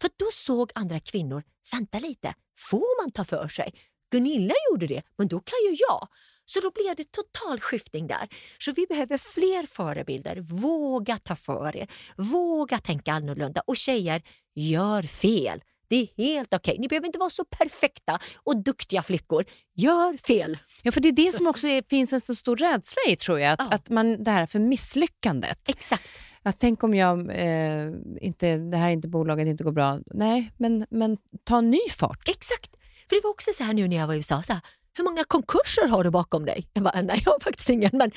För 0.00 0.10
då 0.16 0.26
såg 0.32 0.70
andra 0.74 1.00
kvinnor, 1.00 1.42
vänta 1.72 1.98
lite, 1.98 2.34
får 2.58 3.02
man 3.02 3.12
ta 3.12 3.24
för 3.24 3.48
sig? 3.48 3.74
Gunilla 4.10 4.54
gjorde 4.70 4.86
det, 4.86 5.02
men 5.18 5.28
då 5.28 5.40
kan 5.40 5.58
ju 5.70 5.76
jag. 5.88 6.08
Så 6.44 6.60
då 6.60 6.70
blev 6.70 6.96
det 6.96 7.12
total 7.12 7.60
skiftning 7.60 8.06
där. 8.06 8.28
Så 8.58 8.72
vi 8.72 8.86
behöver 8.86 9.18
fler 9.18 9.66
förebilder. 9.66 10.40
Våga 10.40 11.18
ta 11.18 11.36
för 11.36 11.76
er, 11.76 11.88
våga 12.16 12.78
tänka 12.78 13.12
annorlunda. 13.12 13.62
Och 13.66 13.76
tjejer, 13.76 14.22
gör 14.54 15.02
fel. 15.02 15.62
Det 15.90 15.96
är 15.96 16.08
helt 16.16 16.54
okej. 16.54 16.72
Okay. 16.72 16.80
Ni 16.80 16.88
behöver 16.88 17.06
inte 17.06 17.18
vara 17.18 17.30
så 17.30 17.44
perfekta 17.44 18.18
och 18.36 18.56
duktiga 18.62 19.02
flickor. 19.02 19.44
Gör 19.74 20.16
fel. 20.16 20.58
Ja, 20.82 20.92
för 20.92 21.00
det 21.00 21.08
är 21.08 21.12
det 21.12 21.32
som 21.32 21.46
också 21.46 21.66
är, 21.66 21.82
finns 21.90 22.12
en 22.12 22.20
så 22.20 22.34
stor 22.34 22.56
rädsla 22.56 23.02
i, 23.08 23.16
tror 23.16 23.40
jag. 23.40 23.52
Att, 23.52 23.60
ja. 23.60 23.68
att 23.70 23.88
man, 23.88 24.24
det 24.24 24.30
här 24.30 24.46
för 24.46 24.58
misslyckandet. 24.58 25.68
Exakt. 25.68 26.08
Att 26.42 26.60
tänk 26.60 26.82
om 26.82 26.94
jag 26.94 27.18
eh, 27.30 27.92
inte, 28.20 28.56
det 28.56 28.76
här 28.76 28.88
är 28.88 28.92
inte 28.92 29.08
bolaget 29.08 29.46
inte 29.46 29.64
går 29.64 29.72
bra. 29.72 29.98
Nej, 30.06 30.52
men, 30.56 30.86
men 30.90 31.16
ta 31.44 31.60
ny 31.60 31.80
fart. 31.90 32.28
Exakt. 32.28 32.76
För 33.08 33.16
det 33.16 33.20
var 33.24 33.30
också 33.30 33.50
så 33.54 33.64
här 33.64 33.74
nu 33.74 33.88
när 33.88 33.96
jag 33.96 34.06
var 34.06 34.14
i 34.14 34.16
USA. 34.16 34.42
Så 34.42 34.52
här, 34.52 34.62
hur 34.96 35.04
många 35.04 35.24
konkurser 35.24 35.88
har 35.88 36.04
du 36.04 36.10
bakom 36.10 36.44
dig? 36.44 36.66
Jag 36.72 36.84
bara, 36.84 37.02
nej 37.02 37.22
jag 37.24 37.32
har 37.32 37.40
faktiskt 37.40 37.70
ingen. 37.70 37.90
Men 37.92 38.10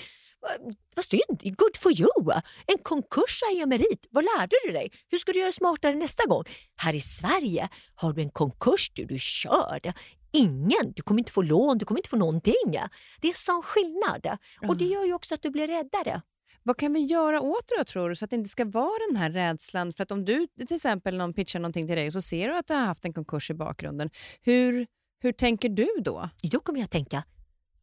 vad 0.95 1.05
synd, 1.05 1.57
good 1.57 1.77
for 1.77 1.91
you! 2.01 2.41
En 2.67 2.77
konkurs 2.83 3.41
är 3.51 3.57
ju 3.57 3.65
merit. 3.65 4.07
Vad 4.09 4.23
lärde 4.23 4.55
du 4.65 4.71
dig? 4.71 4.91
Hur 5.09 5.17
ska 5.17 5.31
du 5.31 5.39
göra 5.39 5.51
smartare 5.51 5.95
nästa 5.95 6.25
gång? 6.25 6.43
Här 6.75 6.93
i 6.93 7.01
Sverige 7.01 7.69
har 7.95 8.13
du 8.13 8.21
en 8.21 8.29
konkurs, 8.29 8.91
du, 8.93 9.05
du 9.05 9.19
kör. 9.19 9.93
Ingen, 10.31 10.93
du 10.95 11.01
kommer 11.01 11.19
inte 11.19 11.31
få 11.31 11.41
lån, 11.41 11.77
du 11.77 11.85
kommer 11.85 11.99
inte 11.99 12.09
få 12.09 12.17
någonting. 12.17 12.71
Det 13.21 13.27
är 13.27 13.33
sån 13.33 13.63
skillnad. 13.63 14.37
Och 14.67 14.77
det 14.77 14.85
gör 14.85 15.05
ju 15.05 15.13
också 15.13 15.35
att 15.35 15.41
du 15.41 15.49
blir 15.49 15.67
räddare. 15.67 16.21
Vad 16.63 16.77
kan 16.77 16.93
vi 16.93 16.99
göra 16.99 17.41
åt 17.41 17.67
det 17.67 17.75
då, 17.77 17.83
tror 17.83 18.09
du, 18.09 18.15
så 18.15 18.25
att 18.25 18.31
det 18.31 18.35
inte 18.35 18.49
ska 18.49 18.65
vara 18.65 19.07
den 19.09 19.15
här 19.15 19.31
rädslan? 19.31 19.93
För 19.93 20.03
att 20.03 20.11
om 20.11 20.25
du 20.25 20.47
till 20.47 20.75
exempel 20.75 21.17
någon 21.17 21.33
pitchar 21.33 21.59
någonting 21.59 21.87
till 21.87 21.95
dig 21.95 22.07
och 22.07 22.13
så 22.13 22.21
ser 22.21 22.49
du 22.49 22.57
att 22.57 22.67
du 22.67 22.73
har 22.73 22.81
haft 22.81 23.05
en 23.05 23.13
konkurs 23.13 23.51
i 23.51 23.53
bakgrunden, 23.53 24.09
hur, 24.41 24.87
hur 25.19 25.31
tänker 25.31 25.69
du 25.69 25.87
då? 26.01 26.29
Då 26.43 26.59
kommer 26.59 26.79
jag 26.79 26.89
tänka, 26.89 27.23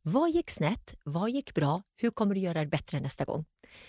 vad 0.03 0.31
gick 0.31 0.51
snett? 0.51 0.95
Vad 1.05 1.31
gick 1.31 1.55
bra? 1.55 1.83
Hur 1.97 2.11
kommer 2.11 2.35
du 2.35 2.41
göra 2.41 2.61
det 2.61 2.67
bättre 2.67 3.01
nästa 3.01 3.25
gång? 3.25 3.45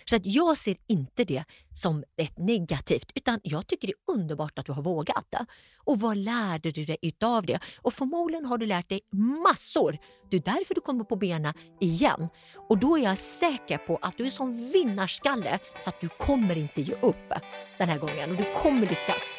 Så 0.05 0.15
att 0.15 0.25
jag 0.25 0.57
ser 0.57 0.77
inte 0.87 1.23
det 1.23 1.43
som 1.73 2.03
ett 2.17 2.37
negativt 2.37 3.11
utan 3.15 3.39
jag 3.43 3.67
tycker 3.67 3.87
det 3.87 3.93
är 3.93 4.13
underbart 4.13 4.59
att 4.59 4.65
du 4.65 4.71
har 4.71 4.81
vågat. 4.81 5.35
Och 5.77 5.99
vad 5.99 6.17
lärde 6.17 6.71
du 6.71 6.85
dig 6.85 6.97
utav 7.01 7.45
det? 7.45 7.59
Och 7.81 7.93
förmodligen 7.93 8.45
har 8.45 8.57
du 8.57 8.65
lärt 8.65 8.89
dig 8.89 9.01
massor. 9.43 9.97
Det 10.31 10.37
är 10.37 10.41
därför 10.41 10.75
du 10.75 10.81
kommer 10.81 11.03
på 11.03 11.15
benen 11.15 11.53
igen. 11.79 12.27
Och 12.69 12.77
då 12.77 12.97
är 12.97 13.03
jag 13.03 13.17
säker 13.17 13.77
på 13.77 13.99
att 14.01 14.17
du 14.17 14.25
är 14.25 14.29
som 14.29 14.71
vinnarskalle 14.73 15.59
för 15.83 15.89
att 15.89 16.01
du 16.01 16.09
kommer 16.09 16.57
inte 16.57 16.81
ge 16.81 16.93
upp 16.93 17.29
den 17.77 17.89
här 17.89 17.99
gången 17.99 18.31
och 18.31 18.37
du 18.37 18.53
kommer 18.53 18.81
lyckas. 18.81 19.35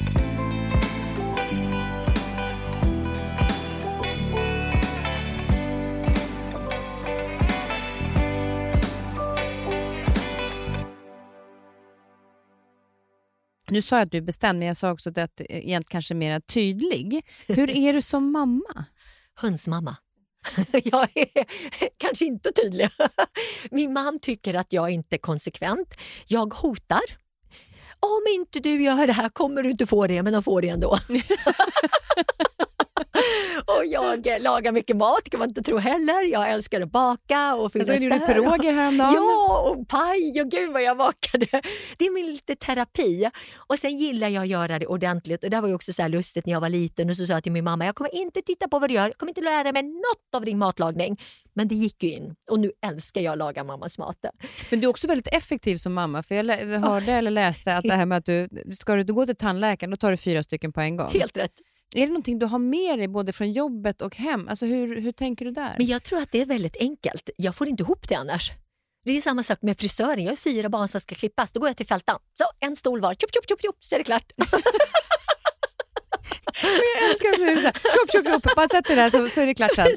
Nu 13.69 13.81
sa 13.81 13.95
jag 13.95 14.05
att 14.05 14.11
du 14.11 14.17
är 14.17 14.21
bestämd, 14.21 14.59
men 14.59 14.67
jag 14.67 14.77
sa 14.77 14.91
också 14.91 15.09
att 15.09 15.15
du 15.15 15.21
är 15.21 15.27
egentligen 15.39 15.83
kanske 15.83 16.13
mer 16.13 16.39
tydlig. 16.39 17.25
Hur 17.47 17.69
är 17.69 17.93
du 17.93 18.01
som 18.01 18.31
mamma? 18.31 18.85
Hönsmamma. 19.35 19.95
Jag 20.83 21.09
är 21.15 21.45
kanske 21.97 22.25
inte 22.25 22.51
tydlig. 22.51 22.89
Min 23.71 23.93
man 23.93 24.19
tycker 24.19 24.53
att 24.53 24.73
jag 24.73 24.89
inte 24.89 25.15
är 25.15 25.17
konsekvent. 25.17 25.93
Jag 26.27 26.53
hotar. 26.53 27.01
Om 27.99 28.21
inte 28.35 28.59
du 28.59 28.83
gör 28.83 29.07
det 29.07 29.13
här 29.13 29.29
kommer 29.29 29.63
du 29.63 29.71
inte 29.71 29.85
få 29.85 30.07
det, 30.07 30.23
men 30.23 30.33
de 30.33 30.43
får 30.43 30.61
det 30.61 30.69
ändå. 30.69 30.97
Och 33.77 33.85
jag 33.85 34.41
lagar 34.41 34.71
mycket 34.71 34.95
mat 34.95 35.29
kan 35.29 35.39
man 35.39 35.49
inte 35.49 35.63
tro 35.63 35.77
heller. 35.77 36.23
Jag 36.23 36.51
älskar 36.51 36.81
att 36.81 36.91
baka 36.91 37.55
och 37.55 37.71
finnas 37.71 37.89
alltså, 37.89 38.09
där. 38.09 38.19
Du 38.19 38.25
piroger 38.25 38.73
häromdagen. 38.73 39.13
Ja, 39.13 39.59
och 39.69 39.87
paj 39.87 40.41
och 40.41 40.51
gud 40.51 40.73
vad 40.73 40.83
jag 40.83 40.97
bakade. 40.97 41.47
Det 41.97 42.05
är 42.05 42.13
min 42.13 42.25
lite 42.25 42.55
terapi. 42.55 43.29
Och 43.57 43.79
sen 43.79 43.97
gillar 43.97 44.27
jag 44.27 44.41
att 44.41 44.49
göra 44.49 44.79
det 44.79 44.87
ordentligt. 44.87 45.43
Och 45.43 45.49
det 45.49 45.61
var 45.61 45.67
ju 45.67 45.75
också 45.75 45.93
så 45.93 46.07
lustigt 46.07 46.45
när 46.45 46.53
jag 46.53 46.61
var 46.61 46.69
liten 46.69 47.09
och 47.09 47.17
så 47.17 47.25
sa 47.25 47.33
jag 47.33 47.43
till 47.43 47.51
min 47.51 47.63
mamma, 47.63 47.85
jag 47.85 47.95
kommer 47.95 48.15
inte 48.15 48.41
titta 48.41 48.67
på 48.67 48.79
vad 48.79 48.89
du 48.89 48.93
gör, 48.93 49.07
jag 49.07 49.17
kommer 49.17 49.29
inte 49.29 49.41
lära 49.41 49.71
mig 49.71 49.83
något 49.83 50.35
av 50.35 50.45
din 50.45 50.57
matlagning. 50.57 51.21
Men 51.55 51.67
det 51.67 51.75
gick 51.75 52.03
ju 52.03 52.11
in 52.11 52.35
och 52.49 52.59
nu 52.59 52.71
älskar 52.85 53.21
jag 53.21 53.31
att 53.31 53.37
laga 53.37 53.63
mammas 53.63 53.97
mat. 53.99 54.25
Men 54.69 54.79
du 54.79 54.87
är 54.87 54.89
också 54.89 55.07
väldigt 55.07 55.27
effektiv 55.27 55.77
som 55.77 55.93
mamma. 55.93 56.23
För 56.23 56.35
Jag 56.35 56.79
hörde 56.79 57.11
eller 57.11 57.31
läste 57.31 57.75
att 57.75 57.83
det 57.83 57.93
här 57.93 58.05
med 58.05 58.17
att 58.17 58.25
du 58.25 58.49
ska 58.77 58.95
du 58.95 59.13
gå 59.13 59.25
till 59.25 59.35
tandläkaren 59.35 59.91
då 59.91 59.97
tar 59.97 60.11
du 60.11 60.17
fyra 60.17 60.43
stycken 60.43 60.73
på 60.73 60.81
en 60.81 60.97
gång. 60.97 61.11
Helt 61.13 61.37
rätt. 61.37 61.53
Är 61.95 62.01
det 62.01 62.07
någonting 62.07 62.39
du 62.39 62.45
har 62.45 62.59
med 62.59 62.99
dig 62.99 63.07
både 63.07 63.33
från 63.33 63.51
jobbet 63.51 64.01
och 64.01 64.15
hem? 64.15 64.47
Alltså 64.47 64.65
hur, 64.65 65.01
hur 65.01 65.11
tänker 65.11 65.45
du 65.45 65.51
där? 65.51 65.75
Men 65.77 65.87
Jag 65.87 66.03
tror 66.03 66.21
att 66.21 66.31
det 66.31 66.41
är 66.41 66.45
väldigt 66.45 66.77
enkelt. 66.77 67.29
Jag 67.37 67.55
får 67.55 67.67
inte 67.67 67.83
ihop 67.83 68.09
det 68.09 68.15
annars. 68.15 68.51
Det 69.05 69.17
är 69.17 69.21
samma 69.21 69.43
sak 69.43 69.57
med 69.61 69.77
frisören. 69.79 70.23
Jag 70.23 70.31
har 70.31 70.35
fyra 70.35 70.69
barn 70.69 70.87
som 70.87 71.01
ska 71.01 71.15
klippas. 71.15 71.51
Då 71.51 71.59
går 71.59 71.69
jag 71.69 71.77
till 71.77 71.87
fältan. 71.87 72.19
Så, 72.33 72.45
en 72.59 72.75
stol 72.75 73.01
var. 73.01 73.13
Tjup, 73.13 73.33
tjup, 73.33 73.49
tjup, 73.49 73.61
tjup, 73.61 73.75
så 73.79 73.95
är 73.95 73.99
det 73.99 74.03
klart. 74.03 74.31
jag 76.95 77.09
älskar 77.09 77.29
att 77.29 77.39
du 77.39 77.45
säger 77.45 77.71
tjopp, 77.71 78.11
tjopp, 78.11 78.25
tjopp, 78.25 78.55
bara 78.55 78.67
sätt 78.67 78.85
det 78.87 78.95
där 78.95 79.09
så, 79.09 79.29
så 79.29 79.41
är 79.41 79.45
det 79.45 79.53
klart 79.53 79.75
sen. 79.75 79.87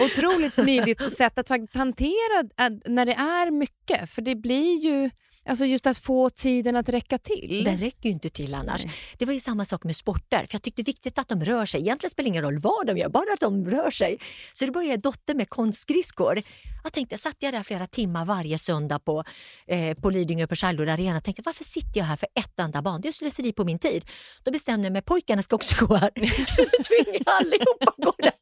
Otroligt 0.00 0.54
smidigt 0.54 1.16
sätt 1.16 1.38
att 1.38 1.48
faktiskt 1.48 1.74
hantera 1.74 2.68
när 2.86 3.06
det 3.06 3.12
är 3.14 3.50
mycket, 3.50 4.10
för 4.10 4.22
det 4.22 4.34
blir 4.34 4.78
ju 4.78 5.10
Alltså 5.48 5.64
just 5.64 5.86
att 5.86 5.98
få 5.98 6.30
tiden 6.30 6.76
att 6.76 6.88
räcka 6.88 7.18
till. 7.18 7.64
Den 7.64 7.78
räcker 7.78 8.08
ju 8.08 8.12
inte 8.12 8.28
till 8.28 8.54
annars. 8.54 8.84
Nej. 8.84 8.94
Det 9.18 9.26
var 9.26 9.32
ju 9.32 9.40
samma 9.40 9.64
sak 9.64 9.84
med 9.84 9.96
sporter. 9.96 10.38
För 10.38 10.54
Jag 10.54 10.62
tyckte 10.62 10.82
det 10.82 10.86
viktigt 10.86 11.18
att 11.18 11.28
de 11.28 11.44
rör 11.44 11.66
sig. 11.66 11.80
Egentligen 11.80 12.10
spelar 12.10 12.24
det 12.24 12.28
ingen 12.28 12.44
roll 12.44 12.58
vad 12.58 12.86
de 12.86 12.98
gör, 12.98 13.08
bara 13.08 13.32
att 13.34 13.40
de 13.40 13.70
rör 13.70 13.90
sig. 13.90 14.18
Så 14.52 14.66
då 14.66 14.72
började 14.72 14.96
dotter 14.96 15.34
med 15.34 15.48
konstskridskor. 15.48 16.42
Jag 16.84 16.92
tänkte, 16.92 17.18
satt 17.18 17.36
jag 17.38 17.54
där 17.54 17.62
flera 17.62 17.86
timmar 17.86 18.24
varje 18.24 18.58
söndag 18.58 18.98
på, 18.98 19.24
eh, 19.66 19.94
på 19.94 20.10
Lidingö 20.10 20.46
på 20.46 20.54
Charlotte 20.54 20.88
Arena 20.88 21.16
och 21.16 21.24
tänkte 21.24 21.42
varför 21.44 21.64
sitter 21.64 22.00
jag 22.00 22.04
här 22.04 22.16
för 22.16 22.28
ett 22.34 22.58
enda 22.58 22.82
barn? 22.82 23.00
Det 23.00 23.08
är 23.08 23.12
slöseri 23.12 23.52
på 23.52 23.64
min 23.64 23.78
tid. 23.78 24.04
Då 24.42 24.50
bestämde 24.50 24.86
jag 24.86 24.92
mig 24.92 25.02
pojkarna 25.02 25.42
ska 25.42 25.56
också 25.56 25.86
gå 25.86 25.96
här. 25.96 26.10
Så 26.46 26.62
då 26.62 26.82
tvingade 26.84 27.24
jag 27.26 27.34
allihopa 27.34 27.86
att 27.86 28.04
gå 28.04 28.14
där. 28.18 28.32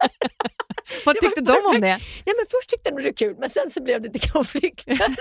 Vad 1.04 1.16
tyckte 1.20 1.40
de 1.40 1.52
om 1.66 1.80
det? 1.80 1.80
Nej, 1.80 2.00
men 2.24 2.46
först 2.50 2.70
tyckte 2.70 2.90
de 2.90 2.96
det 2.96 3.02
var 3.02 3.12
kul, 3.16 3.36
men 3.38 3.50
sen 3.50 3.70
så 3.70 3.82
blev 3.82 4.02
det 4.02 4.12
lite 4.12 4.28
konflikter. 4.32 5.16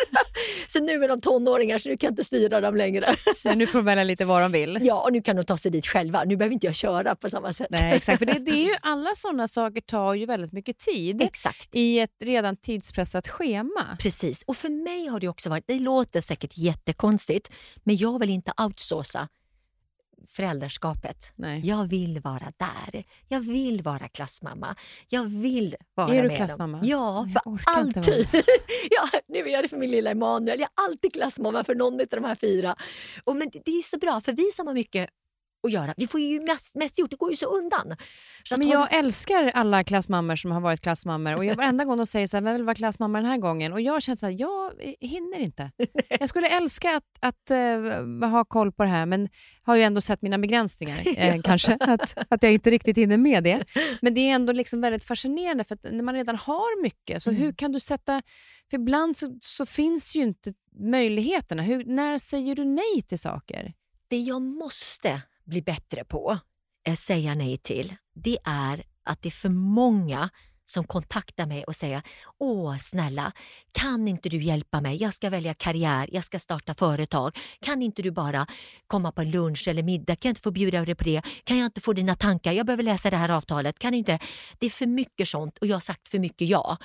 så 0.68 0.80
nu 0.80 1.04
är 1.04 1.08
de 1.08 1.22
tonåringar 1.22 1.78
så 1.78 1.90
nu 1.90 1.98
kan 1.98 2.08
jag 2.08 2.12
inte 2.12 2.24
styra 2.24 2.62
dem 2.62 2.76
längre. 2.76 3.16
Nej, 3.44 3.56
nu 3.56 3.68
får 3.68 3.80
de 3.80 3.86
välja 3.86 4.04
lite 4.04 4.26
vad 4.26 4.42
de 4.42 4.52
vill. 4.52 4.80
Ja, 4.82 5.02
och 5.04 5.14
nu 5.14 5.22
kan 5.22 5.36
de 5.36 5.44
ta 5.44 5.58
sig 5.58 5.72
dit 5.72 5.88
själva. 5.88 6.24
Nu 6.24 6.38
behöver 6.38 6.54
inte 6.54 6.66
jag 6.66 6.76
köra 6.76 7.16
på 7.16 7.30
samma 7.30 7.54
sätt. 7.54 7.68
Nej, 7.70 7.94
exakt. 7.96 8.20
För 8.20 8.26
det, 8.26 8.40
det 8.40 8.52
är 8.52 8.66
ju, 8.66 8.76
alla 8.82 9.16
sådana 9.16 9.48
saker 9.48 9.82
tar 9.82 10.14
ju 10.14 10.26
väldigt 10.26 10.52
mycket 10.52 10.78
tid 10.78 11.22
exakt. 11.22 11.70
i 11.72 12.00
ett 12.00 12.16
redan 12.24 12.58
tidspressat 12.58 13.28
schema. 13.28 13.98
Precis, 14.04 14.44
och 14.44 14.58
för 14.58 14.70
mig 14.70 15.08
har 15.08 15.20
det 15.20 15.28
också 15.28 15.50
varit, 15.50 15.64
det 15.68 15.80
låter 15.80 16.22
säkert 16.22 16.58
jättekonstigt, 16.58 17.52
men 17.84 17.98
jag 17.98 18.20
vill 18.20 18.30
inte 18.30 18.52
outsourca 18.58 19.28
föräldraskapet. 20.30 21.34
Nej. 21.36 21.62
Jag 21.64 21.88
vill 21.88 22.20
vara 22.20 22.54
där. 22.58 23.04
Jag 23.28 23.40
vill 23.40 23.82
vara 23.82 24.08
klassmamma. 24.08 24.76
Jag 25.10 25.24
vill 25.24 25.76
vara 25.96 26.16
är 26.16 26.22
med 26.22 26.32
du 26.32 26.36
klassmamma? 26.36 26.78
Dem. 26.78 26.88
Ja, 26.88 27.28
för 27.34 27.62
alltid. 27.66 28.28
ja, 28.90 29.20
nu 29.28 29.40
är 29.40 29.48
jag 29.48 29.64
det 29.64 29.68
för 29.68 29.78
min 29.78 29.92
lilla 29.92 30.12
Emanuel. 30.12 30.60
Jag 30.60 30.70
är 30.78 30.84
alltid 30.90 31.14
klassmamma 31.14 31.64
för 31.64 31.76
någon 31.76 32.02
av 32.02 32.08
de 32.10 32.24
här 32.24 32.36
fyra. 32.36 32.76
Och 33.24 33.36
men 33.36 33.50
det 33.66 33.72
är 33.72 33.82
så 33.82 33.98
bra, 33.98 34.22
för 34.22 34.32
vi 34.34 34.52
som 34.52 34.68
har 34.68 34.74
mycket 34.74 35.10
att 35.64 35.72
göra. 35.72 35.94
Vi 35.98 36.08
får 36.08 36.20
ju 36.20 36.42
mest, 36.42 36.76
mest 36.76 37.00
gjort, 37.00 37.10
det 37.10 37.16
går 37.16 37.30
ju 37.30 37.36
så 37.36 37.46
undan. 37.46 37.96
Så 38.44 38.58
men 38.58 38.68
jag 38.68 38.80
hon... 38.80 38.88
älskar 38.92 39.52
alla 39.54 39.84
klassmammor 39.84 40.36
som 40.36 40.52
har 40.52 40.62
varit 40.62 40.82
klassmammor 40.82 41.36
och 41.36 41.46
jag, 41.46 41.56
varenda 41.56 41.86
gång 41.86 41.98
de 41.98 42.06
säger 42.06 42.28
så 42.28 42.38
här, 42.38 42.42
vem 42.42 42.54
vill 42.54 42.64
vara 42.64 42.76
klassmamma 42.76 43.18
den 43.18 43.28
här 43.28 43.38
gången? 43.38 43.74
Och 43.74 43.82
jag 43.82 44.02
känner 44.02 44.16
så 44.16 44.26
här, 44.26 44.36
jag 44.40 44.74
hinner 45.00 45.40
inte. 45.40 45.72
jag 46.20 46.30
skulle 46.30 46.48
älska 46.48 46.96
att, 46.96 47.04
att 47.20 47.52
uh, 47.52 48.30
ha 48.30 48.46
koll 48.46 48.72
på 48.72 48.84
det 48.84 48.90
här 48.90 49.06
men 49.06 49.30
har 49.64 49.76
ju 49.76 49.82
ändå 49.82 50.02
sett 50.02 50.22
mina 50.22 50.38
begränsningar 50.38 51.04
eh, 51.18 51.42
kanske, 51.42 51.78
att, 51.80 52.18
att 52.30 52.44
jag 52.44 52.54
inte 52.54 52.72
riktigt 52.72 52.98
hinner 52.98 53.18
med 53.18 53.44
det. 53.44 53.66
Men 54.02 54.14
det 54.14 54.22
är 54.22 54.36
ändå 54.36 54.54
liksom 54.54 54.82
väldigt 54.82 55.04
fascinerande 55.04 55.64
för 55.64 55.78
när 55.92 56.04
man 56.04 56.16
redan 56.16 56.36
har 56.36 56.82
mycket, 56.82 57.24
så 57.24 57.30
mm. 57.30 57.42
hur 57.42 57.52
kan 57.52 57.72
du 57.72 57.80
sätta... 57.80 58.22
För 58.70 58.78
ibland 58.78 59.18
så, 59.18 59.38
så 59.42 59.66
finns 59.66 60.16
ju 60.16 60.22
inte 60.22 60.54
möjligheterna. 60.80 61.64
Hur, 61.64 61.86
när 61.86 62.18
säger 62.18 62.56
du 62.56 62.66
nej 62.66 63.02
till 63.08 63.20
saker? 63.20 63.74
Det 64.08 64.18
jag 64.18 64.42
måste 64.42 65.22
bli 65.50 65.62
bättre 65.62 66.04
på, 66.04 66.38
eh, 66.88 66.94
säga 66.94 67.36
nej 67.36 67.58
till, 67.58 67.96
det 68.16 68.38
är 68.44 68.84
att 69.04 69.22
det 69.22 69.30
är 69.30 69.32
för 69.32 69.50
många 69.50 70.30
som 70.70 70.84
kontaktar 70.84 71.46
mig 71.46 71.64
och 71.64 71.76
säger 71.76 72.02
Åh 72.40 72.78
snälla, 72.78 73.32
kan 73.72 74.08
inte 74.08 74.30
du 74.30 74.42
hjälpa 74.42 74.82
mig? 74.82 74.98
Jag 75.02 75.14
ska 75.14 75.30
välja 75.30 75.54
karriär, 75.54 76.10
jag 76.12 76.24
ska 76.24 76.40
starta 76.40 76.74
företag. 76.74 77.38
Kan 77.62 77.82
inte 77.82 78.02
du 78.02 78.12
bara 78.12 78.48
komma 78.88 79.12
på 79.12 79.24
lunch 79.24 79.68
eller 79.68 79.84
middag? 79.84 80.16
Kan 80.16 80.30
jag 80.30 80.32
inte 80.32 80.42
få 80.42 80.52
bjuda 80.52 80.86
dig 80.86 80.96
på 80.96 81.04
det? 81.04 81.22
Kan 81.44 81.58
jag 81.58 81.66
inte 81.66 81.82
få 81.82 81.94
dina 81.94 82.16
tankar? 82.16 82.52
Jag 82.52 82.66
behöver 82.66 82.84
läsa 82.84 83.10
det 83.10 83.18
här 83.18 83.30
avtalet. 83.30 83.80
Kan 83.80 83.94
inte? 83.94 84.20
Det 84.60 84.66
är 84.66 84.70
för 84.70 84.88
mycket 84.88 85.28
sånt 85.28 85.58
och 85.58 85.68
jag 85.68 85.76
har 85.76 85.80
sagt 85.80 86.08
för 86.08 86.20
mycket 86.20 86.48
ja. 86.48 86.78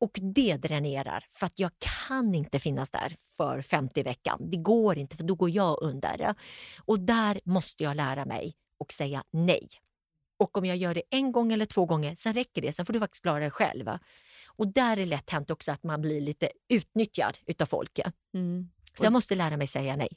Och 0.00 0.18
det 0.34 0.56
dränerar 0.56 1.26
för 1.30 1.46
att 1.46 1.58
jag 1.58 1.70
kan 1.78 2.34
inte 2.34 2.58
finnas 2.58 2.90
där 2.90 3.16
för 3.36 3.62
50 3.62 4.02
veckan. 4.02 4.50
Det 4.50 4.56
går 4.56 4.98
inte 4.98 5.16
för 5.16 5.24
då 5.24 5.34
går 5.34 5.50
jag 5.50 5.82
under. 5.82 6.34
Och 6.84 7.00
där 7.00 7.40
måste 7.44 7.84
jag 7.84 7.96
lära 7.96 8.24
mig 8.24 8.54
och 8.78 8.92
säga 8.92 9.22
nej. 9.32 9.68
Och 10.40 10.58
om 10.58 10.64
jag 10.64 10.76
gör 10.76 10.94
det 10.94 11.02
en 11.10 11.32
gång 11.32 11.52
eller 11.52 11.66
två 11.66 11.86
gånger, 11.86 12.14
sen 12.14 12.32
räcker 12.32 12.62
det. 12.62 12.72
Sen 12.72 12.86
får 12.86 12.92
du 12.92 12.98
faktiskt 12.98 13.22
klara 13.22 13.44
det 13.44 13.50
själv. 13.50 13.88
Och 14.46 14.72
där 14.72 14.92
är 14.92 14.96
det 14.96 15.06
lätt 15.06 15.30
hänt 15.30 15.50
också 15.50 15.72
att 15.72 15.82
man 15.82 16.00
blir 16.00 16.20
lite 16.20 16.50
utnyttjad 16.68 17.38
utav 17.46 17.66
folk. 17.66 18.00
Mm. 18.34 18.68
Så 18.94 19.04
jag 19.04 19.12
måste 19.12 19.34
lära 19.34 19.56
mig 19.56 19.66
säga 19.66 19.96
nej. 19.96 20.08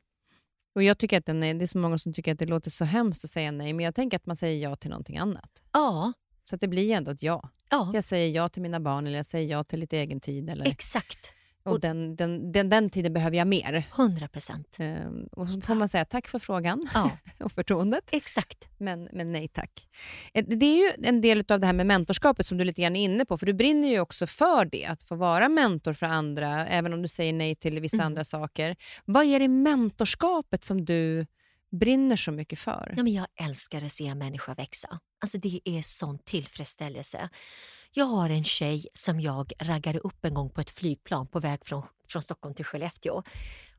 Och 0.76 0.84
jag 0.84 0.98
tycker 0.98 1.18
att 1.18 1.26
den 1.26 1.44
är, 1.44 1.54
Det 1.54 1.66
är 1.66 1.68
så 1.68 1.78
många 1.78 1.98
som 1.98 2.14
tycker 2.14 2.34
att 2.34 2.40
det 2.40 2.46
låter 2.46 2.70
så 2.70 2.86
hemskt 2.86 3.24
att 3.24 3.30
säga 3.30 3.52
nej, 3.52 3.74
men 3.74 3.86
jag 3.86 3.96
tänker 3.96 4.18
att 4.18 4.26
man 4.26 4.36
säger 4.36 4.64
ja 4.64 4.76
till 4.76 4.90
någonting 4.90 5.18
annat. 5.18 5.50
Ja. 5.72 6.14
Så 6.44 6.56
att 6.56 6.62
det 6.62 6.68
blir 6.68 6.92
ändå 6.92 7.12
ett 7.12 7.24
ja. 7.24 7.50
ja. 7.70 7.92
Jag 7.94 8.04
säger 8.04 8.36
ja 8.36 8.50
till 8.50 8.62
mina 8.62 8.80
barn 8.80 9.08
eller 9.08 9.18
jag 9.18 9.26
säger 9.26 9.52
ja 9.52 9.64
till 9.64 9.80
lite 9.80 9.98
egen 9.98 10.20
tid. 10.20 10.50
Eller... 10.50 10.68
Exakt. 10.68 11.34
Och 11.66 11.80
den, 11.80 12.16
den, 12.16 12.52
den, 12.52 12.70
den 12.70 12.90
tiden 12.90 13.14
behöver 13.14 13.38
jag 13.38 13.48
mer. 13.48 13.88
100 13.96 14.28
procent. 14.28 14.78
Ehm, 14.80 15.28
och 15.32 15.50
så 15.50 15.62
får 15.62 15.76
man 15.76 15.90
säga 15.90 16.06
tack 16.06 16.28
för 16.28 16.40
frågan 16.40 16.90
ja. 16.94 17.12
och 17.40 17.52
förtroendet. 17.52 18.10
Exakt. 18.12 18.68
Men, 18.78 19.10
men 19.12 19.32
nej 19.32 19.48
tack. 19.48 19.88
Eh, 20.34 20.46
det 20.48 20.66
är 20.66 20.78
ju 20.78 21.08
en 21.08 21.22
del 21.22 21.46
av 21.50 21.60
det 21.60 21.66
här 21.66 21.74
med 21.74 21.86
mentorskapet 21.86 22.48
som 22.48 22.58
du 22.58 22.64
lite 22.64 22.82
grann 22.82 22.96
är 22.96 23.04
inne 23.04 23.26
på, 23.26 23.38
för 23.38 23.46
du 23.46 23.54
brinner 23.54 23.88
ju 23.88 24.00
också 24.00 24.28
för 24.28 24.66
det, 24.66 24.86
att 24.86 25.04
få 25.04 25.16
vara 25.16 25.50
mentor 25.50 25.94
för 25.94 26.06
andra, 26.06 26.68
även 26.68 26.94
om 26.94 27.02
du 27.02 27.08
säger 27.08 27.34
nej 27.34 27.56
till 27.56 27.80
vissa 27.80 27.98
mm. 27.98 28.06
andra 28.06 28.24
saker. 28.24 28.76
Vad 29.06 29.26
är 29.26 29.40
det 29.40 29.48
mentorskapet 29.48 30.64
som 30.64 30.86
du 30.86 31.26
brinner 31.72 32.16
så 32.16 32.32
mycket 32.32 32.60
för? 32.60 32.94
Ja, 32.98 33.04
men 33.04 33.14
jag 33.14 33.28
älskar 33.42 33.82
att 33.82 33.92
se 33.92 34.08
en 34.08 34.18
människa 34.18 34.54
växa. 34.54 35.00
Alltså 35.22 35.38
Det 35.38 35.60
är 35.64 35.82
sån 35.82 36.20
tillfredsställelse. 36.20 37.30
Jag 37.96 38.06
har 38.06 38.30
en 38.30 38.44
tjej 38.44 38.88
som 38.94 39.20
jag 39.20 39.52
raggade 39.60 40.00
upp 40.00 40.26
en 40.26 40.34
gång 40.34 40.50
på 40.50 40.62
ett 40.62 40.70
flygplan 40.70 41.28
på 41.28 41.40
väg 41.40 41.60
från, 41.66 41.84
från 42.08 42.22
Stockholm 42.22 42.56
till 42.56 42.66
Skellefteå. 42.66 43.24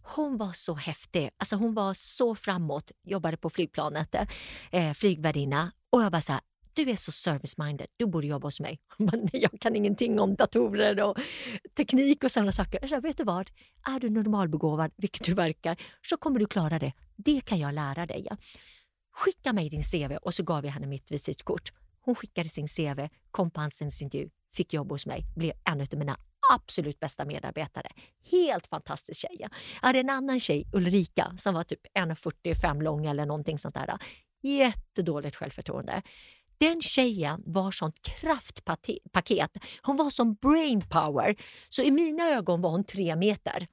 Hon 0.02 0.36
var 0.36 0.52
så 0.52 0.74
häftig. 0.74 1.30
Alltså 1.36 1.56
hon 1.56 1.74
var 1.74 1.94
så 1.94 2.34
framåt, 2.34 2.92
jobbade 3.02 3.36
på 3.36 3.50
flygplanet, 3.50 4.14
eh, 4.14 4.26
eh 4.70 4.94
flygvärdinna. 4.94 5.72
Och 5.90 6.02
jag 6.02 6.12
bara 6.12 6.20
så 6.20 6.32
här, 6.32 6.40
du 6.72 6.90
är 6.90 6.96
så 6.96 7.10
service-minded, 7.10 7.86
du 7.96 8.06
borde 8.06 8.26
jobba 8.26 8.46
hos 8.46 8.60
mig. 8.60 8.80
Bara, 8.98 9.20
jag 9.32 9.60
kan 9.60 9.76
ingenting 9.76 10.20
om 10.20 10.34
datorer 10.34 11.02
och 11.02 11.18
teknik 11.76 12.24
och 12.24 12.30
sådana 12.30 12.52
saker. 12.52 12.78
Jag 12.80 12.90
sa, 12.90 13.00
vet 13.00 13.16
du 13.16 13.24
vad, 13.24 13.50
är 13.86 14.00
du 14.00 14.10
normalbegåvad, 14.10 14.90
vilket 14.96 15.24
du 15.24 15.34
verkar, 15.34 15.76
så 16.02 16.16
kommer 16.16 16.38
du 16.38 16.46
klara 16.46 16.78
det. 16.78 16.92
Det 17.16 17.40
kan 17.40 17.58
jag 17.58 17.74
lära 17.74 18.06
dig. 18.06 18.28
Skicka 19.12 19.52
mig 19.52 19.68
din 19.68 19.82
CV 19.82 20.16
och 20.16 20.34
så 20.34 20.42
gav 20.42 20.64
jag 20.64 20.72
henne 20.72 20.86
mitt 20.86 21.12
visitkort. 21.12 21.72
Hon 22.04 22.14
skickade 22.14 22.48
sin 22.48 22.68
CV, 22.68 23.08
kom 23.30 23.50
på 23.50 23.60
anställningsintervju, 23.60 24.28
fick 24.54 24.72
jobb 24.72 24.90
hos 24.90 25.06
mig, 25.06 25.24
blev 25.36 25.52
en 25.64 25.80
av 25.80 25.88
mina 25.98 26.16
absolut 26.52 27.00
bästa 27.00 27.24
medarbetare. 27.24 27.88
Helt 28.30 28.66
fantastisk 28.66 29.20
tjej. 29.20 29.36
Jag 29.40 29.50
hade 29.86 30.00
en 30.00 30.10
annan 30.10 30.40
tjej, 30.40 30.66
Ulrika, 30.72 31.34
som 31.38 31.54
var 31.54 31.62
typ 31.62 31.80
1,45 31.98 32.82
lång 32.82 33.06
eller 33.06 33.26
någonting 33.26 33.58
sånt 33.58 33.74
där. 33.74 33.98
Jättedåligt 34.42 35.36
självförtroende. 35.36 36.02
Den 36.58 36.80
tjejen 36.80 37.42
var 37.46 37.70
sånt 37.70 38.02
kraftpaket. 38.02 39.56
Hon 39.82 39.96
var 39.96 40.10
som 40.10 40.34
brain 40.34 40.80
power. 40.80 41.36
Så 41.68 41.82
i 41.82 41.90
mina 41.90 42.28
ögon 42.28 42.60
var 42.60 42.70
hon 42.70 42.84
tre 42.84 43.16
meter. 43.16 43.66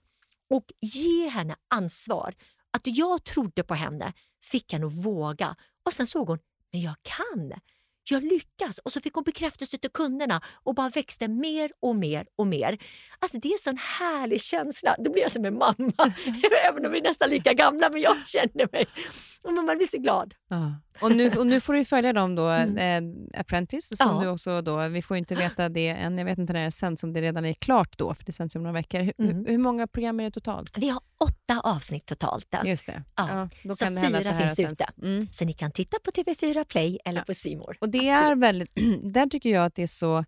Och 0.49 0.65
ge 0.81 1.27
henne 1.29 1.55
ansvar. 1.67 2.35
Att 2.71 2.87
jag 2.87 3.23
trodde 3.23 3.63
på 3.63 3.73
henne 3.73 4.13
fick 4.43 4.73
henne 4.73 4.85
att 4.85 5.05
våga. 5.05 5.55
Och 5.85 5.93
sen 5.93 6.07
såg 6.07 6.27
hon, 6.27 6.39
men 6.71 6.81
jag 6.81 6.95
kan 7.01 7.53
jag 8.09 8.23
lyckas. 8.23 8.77
Och 8.77 8.91
så 8.91 9.01
fick 9.01 9.13
hon 9.13 9.23
bekräftelse 9.23 9.77
av 9.83 9.89
kunderna 9.89 10.41
och 10.63 10.75
bara 10.75 10.89
växte 10.89 11.27
mer 11.27 11.71
och 11.79 11.95
mer 11.95 12.25
och 12.37 12.47
mer. 12.47 12.77
Alltså 13.19 13.37
Det 13.37 13.47
är 13.47 13.51
en 13.51 13.57
sån 13.57 13.77
härlig 13.77 14.41
känsla. 14.41 14.95
Då 14.99 15.11
blir 15.11 15.21
jag 15.21 15.31
som 15.31 15.45
en 15.45 15.57
mamma. 15.57 15.73
Även 16.69 16.85
om 16.85 16.91
vi 16.91 16.97
är 16.97 17.03
nästan 17.03 17.29
lika 17.29 17.53
gamla, 17.53 17.89
men 17.89 18.01
jag 18.01 18.27
känner 18.27 18.71
mig... 18.71 18.87
Och 19.45 19.53
man 19.53 19.77
blir 19.77 19.87
så 19.87 19.97
glad. 19.97 20.33
Ja. 20.49 20.75
Och, 21.01 21.11
nu, 21.15 21.29
och 21.29 21.47
nu 21.47 21.59
får 21.61 21.73
du 21.73 21.85
följa 21.85 22.13
dem 22.13 22.35
då, 22.35 22.47
Mm. 22.47 22.77
eh, 23.33 23.39
Apprentice, 23.39 23.97
som 23.97 24.15
Ja. 24.15 24.21
du 24.23 24.27
också 24.29 24.61
då, 24.61 24.87
vi 24.87 25.01
får 25.01 25.17
ju 25.17 25.19
inte 25.19 25.35
veta 25.35 25.69
det 25.69 25.87
än, 25.87 26.17
jag 26.17 26.25
vet 26.25 26.37
inte 26.37 26.53
när 26.53 26.63
det 26.65 26.71
sänds, 26.71 27.03
om 27.03 27.13
det 27.13 27.21
redan 27.21 27.45
är 27.45 27.53
klart 27.53 27.97
då, 27.97 28.13
för 28.13 28.25
det 28.25 28.31
sänds 28.31 28.55
ju 28.55 28.59
om 28.59 28.63
några 28.63 28.73
veckor. 28.73 28.99
Hur, 28.99 29.13
Mm. 29.19 29.45
hur, 29.45 29.57
många 29.57 29.87
program 29.87 30.19
är 30.19 30.23
det 30.23 30.31
totalt? 30.31 30.77
Vi 30.77 30.89
har 30.89 31.01
åtta 31.17 31.59
avsnitt 31.63 32.05
totalt. 32.05 32.51
där. 32.51 32.63
Just 32.65 32.85
det. 32.85 33.03
Ja. 33.15 33.49
då 33.63 33.75
Så 33.75 33.85
det 33.85 34.07
fyra 34.19 34.33
finns 34.33 34.59
ute. 34.59 34.85
Mm. 35.03 35.27
Så 35.31 35.45
ni 35.45 35.53
kan 35.53 35.71
titta 35.71 35.97
på 36.03 36.11
TV4 36.11 36.63
Play 36.65 36.99
eller 37.05 37.19
Ja. 37.19 37.23
på 37.25 37.33
Simor. 37.33 37.77
Och 37.81 37.89
det 37.89 38.09
är 38.09 38.35
väldigt, 38.35 38.71
där 39.13 39.25
tycker 39.27 39.49
jag 39.49 39.65
att 39.65 39.75
det 39.75 39.83
är 39.83 39.87
så 39.87 40.25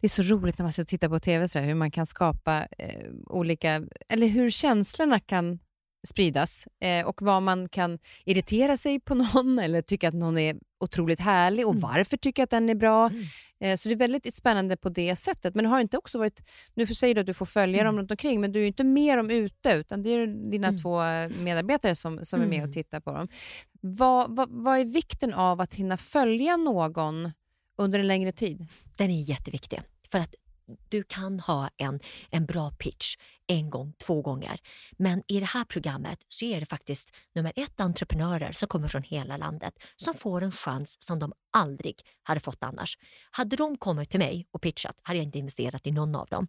det 0.00 0.06
är 0.06 0.08
så 0.08 0.22
roligt 0.22 0.58
när 0.58 0.64
man 0.64 0.72
sitter 0.72 0.82
och 0.82 0.88
tittar 0.88 1.08
på 1.08 1.18
TV, 1.20 1.48
så 1.48 1.58
där, 1.58 1.66
hur 1.66 1.74
man 1.74 1.90
kan 1.90 2.06
skapa 2.06 2.66
eh, 2.78 3.10
olika, 3.26 3.82
eller 4.08 4.26
hur 4.26 4.50
känslorna 4.50 5.20
kan 5.20 5.58
spridas 6.08 6.66
eh, 6.80 7.06
och 7.06 7.22
vad 7.22 7.42
man 7.42 7.68
kan 7.68 7.98
irritera 8.24 8.76
sig 8.76 9.00
på 9.00 9.14
någon 9.34 9.58
eller 9.58 9.82
tycka 9.82 10.08
att 10.08 10.14
någon 10.14 10.38
är 10.38 10.56
otroligt 10.80 11.20
härlig 11.20 11.66
och 11.66 11.72
Mm. 11.74 11.82
varför 11.82 12.16
tycker 12.16 12.42
att 12.42 12.50
den 12.50 12.68
är 12.68 12.74
bra. 12.74 13.06
Mm. 13.08 13.22
Eh, 13.60 13.76
så 13.76 13.88
det 13.88 13.94
är 13.94 13.96
väldigt 13.96 14.34
spännande 14.34 14.76
på 14.76 14.88
det 14.88 15.16
sättet. 15.16 15.54
Men 15.54 15.64
det 15.64 15.68
har 15.70 15.80
inte 15.80 15.98
också 15.98 16.18
varit, 16.18 16.40
nu 16.74 16.86
säger 16.86 17.14
du 17.14 17.20
att 17.20 17.26
du 17.26 17.34
får 17.34 17.46
följa 17.46 17.78
dem 17.84 17.88
Mm. 17.94 17.98
runt 17.98 18.10
omkring 18.10 18.40
men 18.40 18.52
du 18.52 18.58
är 18.58 18.62
ju 18.62 18.66
inte 18.66 18.84
med 18.84 19.18
dem 19.18 19.30
ute 19.30 19.72
utan 19.72 20.02
det 20.02 20.10
är 20.10 20.26
dina 20.50 20.68
Mm. 20.68 20.80
två 20.82 20.98
medarbetare 21.42 21.94
som, 21.94 22.24
som 22.24 22.40
är 22.42 22.46
med 22.46 22.58
och 22.58 22.62
Mm. 22.64 22.72
tittar 22.72 23.00
på 23.00 23.12
dem. 23.12 23.28
Vad, 23.80 24.36
vad, 24.36 24.48
vad 24.50 24.78
är 24.78 24.84
vikten 24.84 25.34
av 25.34 25.60
att 25.60 25.74
hinna 25.74 25.96
följa 25.96 26.56
någon 26.56 27.32
under 27.78 27.98
en 27.98 28.06
längre 28.08 28.32
tid? 28.32 28.66
Den 28.96 29.10
är 29.10 29.20
jätteviktig. 29.22 29.80
För 30.12 30.18
att 30.18 30.34
du 30.88 31.02
kan 31.02 31.40
ha 31.40 31.70
en, 31.76 32.00
en 32.30 32.46
bra 32.46 32.70
pitch 32.70 33.16
en 33.46 33.70
gång, 33.70 33.92
två 33.98 34.22
gånger. 34.22 34.60
Men 34.96 35.22
i 35.28 35.40
det 35.40 35.46
här 35.46 35.64
programmet 35.64 36.18
så 36.28 36.44
är 36.44 36.60
det 36.60 36.66
faktiskt 36.66 37.10
nummer 37.34 37.52
ett 37.56 37.80
entreprenörer 37.80 38.52
som 38.52 38.68
kommer 38.68 38.88
från 38.88 39.02
hela 39.02 39.36
landet 39.36 39.74
som 39.96 40.14
får 40.14 40.42
en 40.42 40.52
chans 40.52 41.02
som 41.02 41.18
de 41.18 41.32
aldrig 41.50 42.00
hade 42.22 42.40
fått 42.40 42.64
annars. 42.64 42.98
Hade 43.30 43.56
de 43.56 43.76
kommit 43.76 44.10
till 44.10 44.20
mig 44.20 44.46
och 44.50 44.62
pitchat 44.62 44.96
hade 45.02 45.18
jag 45.18 45.24
inte 45.24 45.38
investerat 45.38 45.86
i 45.86 45.90
någon 45.90 46.14
av 46.14 46.26
dem. 46.26 46.48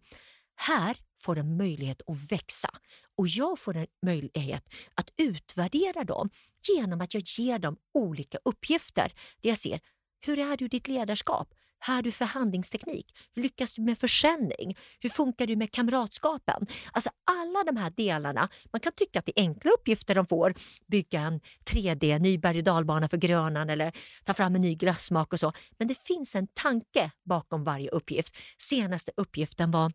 Här 0.56 0.98
får 1.20 1.36
de 1.36 1.58
möjlighet 1.58 2.02
att 2.08 2.32
växa 2.32 2.70
och 3.18 3.28
jag 3.28 3.60
får 3.60 3.76
en 3.76 3.88
möjlighet 4.06 4.70
att 4.96 5.10
utvärdera 5.18 6.04
dem 6.04 6.30
genom 6.70 7.02
att 7.02 7.14
jag 7.14 7.24
ger 7.26 7.60
dem 7.60 7.78
olika 7.94 8.38
uppgifter. 8.46 9.14
Där 9.42 9.50
jag 9.50 9.58
ser, 9.58 9.80
hur 10.26 10.40
är 10.40 10.58
du 10.58 10.66
i 10.66 10.68
ditt 10.68 10.88
ledarskap? 10.88 11.54
Har 11.86 12.02
du 12.02 12.12
förhandlingsteknik? 12.12 13.16
Hur 13.36 13.44
lyckas 13.44 13.74
du 13.74 13.82
med 13.82 13.98
försäljning? 13.98 14.78
Hur 15.00 15.10
funkar 15.10 15.48
du 15.48 15.56
med 15.56 15.72
kamratskapen? 15.72 16.68
Alltså 16.92 17.10
alla 17.26 17.64
de 17.64 17.78
här 17.78 17.90
delarna, 17.90 18.50
man 18.72 18.80
kan 18.80 18.92
tycka 18.96 19.20
att 19.20 19.26
det 19.26 19.40
är 19.40 19.44
enkla 19.44 19.72
uppgifter 19.72 20.16
de 20.16 20.26
får, 20.26 20.54
bygga 20.88 21.20
en 21.20 21.42
3D 21.66 22.20
ny 22.20 22.38
berg 22.38 22.58
och 22.58 22.64
dalbana 22.64 23.08
för 23.08 23.18
Grönan 23.18 23.70
eller 23.70 23.94
ta 24.24 24.34
fram 24.34 24.56
en 24.56 24.62
ny 24.62 24.76
glassmak 24.76 25.34
och 25.34 25.40
så. 25.40 25.54
Men 25.78 25.88
det 25.88 25.98
finns 25.98 26.36
en 26.36 26.48
tanke 26.48 27.12
bakom 27.26 27.64
varje 27.64 27.90
uppgift. 27.90 28.36
Senaste 28.58 29.12
uppgiften 29.18 29.72
var 29.72 29.94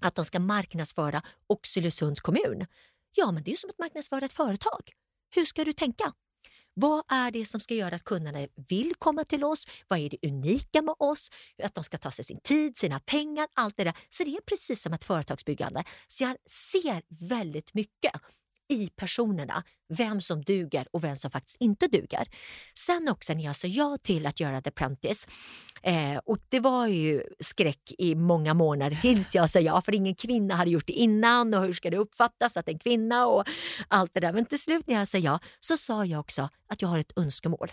att 0.00 0.14
de 0.14 0.24
ska 0.24 0.40
marknadsföra 0.40 1.22
Oxelösunds 1.46 2.20
kommun. 2.20 2.66
Ja, 3.16 3.32
men 3.32 3.42
det 3.42 3.48
är 3.48 3.52
ju 3.52 3.56
som 3.56 3.70
att 3.70 3.78
marknadsföra 3.78 4.24
ett 4.24 4.32
företag. 4.32 4.92
Hur 5.34 5.44
ska 5.44 5.64
du 5.64 5.72
tänka? 5.72 6.12
Vad 6.80 7.04
är 7.08 7.30
det 7.30 7.44
som 7.44 7.60
ska 7.60 7.74
göra 7.74 7.94
att 7.94 8.04
kunderna 8.04 8.46
vill 8.68 8.92
komma 8.98 9.24
till 9.24 9.44
oss? 9.44 9.66
Vad 9.88 9.98
är 9.98 10.10
det 10.10 10.28
unika 10.28 10.82
med 10.82 10.94
oss? 10.98 11.30
Att 11.62 11.74
de 11.74 11.84
ska 11.84 11.98
ta 11.98 12.10
sig 12.10 12.24
sin 12.24 12.40
tid, 12.40 12.76
sina 12.76 13.00
pengar, 13.00 13.48
allt 13.54 13.76
det 13.76 13.84
där. 13.84 13.94
Så 14.08 14.24
det 14.24 14.30
är 14.30 14.40
precis 14.40 14.82
som 14.82 14.92
ett 14.92 15.04
företagsbyggande. 15.04 15.84
Så 16.06 16.24
jag 16.24 16.36
ser 16.50 17.28
väldigt 17.28 17.74
mycket 17.74 18.12
i 18.68 18.88
personerna, 18.96 19.64
vem 19.88 20.20
som 20.20 20.42
duger 20.42 20.86
och 20.92 21.04
vem 21.04 21.16
som 21.16 21.30
faktiskt 21.30 21.56
inte 21.60 21.86
duger. 21.86 22.28
Sen 22.74 23.08
också 23.08 23.34
när 23.34 23.44
jag 23.44 23.56
sa 23.56 23.68
ja 23.68 23.98
till 24.02 24.26
att 24.26 24.40
göra 24.40 24.60
The 24.60 24.68
Apprentice, 24.68 25.28
eh, 25.82 26.18
och 26.24 26.38
det 26.48 26.60
var 26.60 26.86
ju 26.86 27.22
skräck 27.40 27.92
i 27.98 28.14
många 28.14 28.54
månader 28.54 28.96
tills 28.96 29.34
jag 29.34 29.50
sa 29.50 29.60
ja, 29.60 29.80
för 29.80 29.94
ingen 29.94 30.14
kvinna 30.14 30.54
hade 30.54 30.70
gjort 30.70 30.86
det 30.86 30.92
innan 30.92 31.54
och 31.54 31.64
hur 31.64 31.72
ska 31.72 31.90
det 31.90 31.96
uppfattas 31.96 32.56
att 32.56 32.68
en 32.68 32.78
kvinna 32.78 33.26
och 33.26 33.44
allt 33.88 34.14
det 34.14 34.20
där. 34.20 34.32
Men 34.32 34.46
till 34.46 34.60
slut 34.60 34.86
när 34.86 34.94
jag 34.94 35.08
sa 35.08 35.18
ja 35.18 35.40
så 35.60 35.76
sa 35.76 36.04
jag 36.04 36.20
också 36.20 36.48
att 36.68 36.82
jag 36.82 36.88
har 36.88 36.98
ett 36.98 37.12
önskemål. 37.18 37.72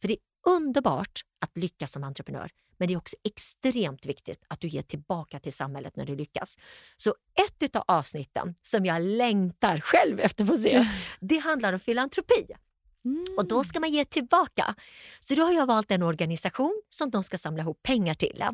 För 0.00 0.08
det 0.08 0.14
är 0.14 0.52
underbart 0.56 1.20
att 1.40 1.56
lyckas 1.56 1.92
som 1.92 2.04
entreprenör, 2.04 2.50
men 2.78 2.88
det 2.88 2.94
är 2.94 2.98
också 2.98 3.16
extremt 3.24 4.06
viktigt 4.06 4.44
att 4.48 4.60
du 4.60 4.68
ger 4.68 4.82
tillbaka 4.82 5.38
till 5.38 5.52
samhället 5.52 5.96
när 5.96 6.06
du 6.06 6.16
lyckas. 6.16 6.58
Så 6.96 7.14
ett 7.34 7.76
av 7.76 7.84
avsnitten 7.86 8.54
som 8.62 8.84
jag 8.84 9.02
längtar 9.02 9.80
själv 9.80 10.20
efter 10.20 10.44
att 10.44 10.50
få 10.50 10.56
se, 10.56 10.86
det 11.20 11.38
handlar 11.38 11.72
om 11.72 11.80
filantropi. 11.80 12.46
Och 13.36 13.48
då 13.48 13.64
ska 13.64 13.80
man 13.80 13.90
ge 13.90 14.04
tillbaka. 14.04 14.74
Så 15.20 15.34
då 15.34 15.42
har 15.42 15.52
jag 15.52 15.66
valt 15.66 15.90
en 15.90 16.02
organisation 16.02 16.82
som 16.88 17.10
de 17.10 17.22
ska 17.22 17.38
samla 17.38 17.62
ihop 17.62 17.82
pengar 17.82 18.14
till. 18.14 18.44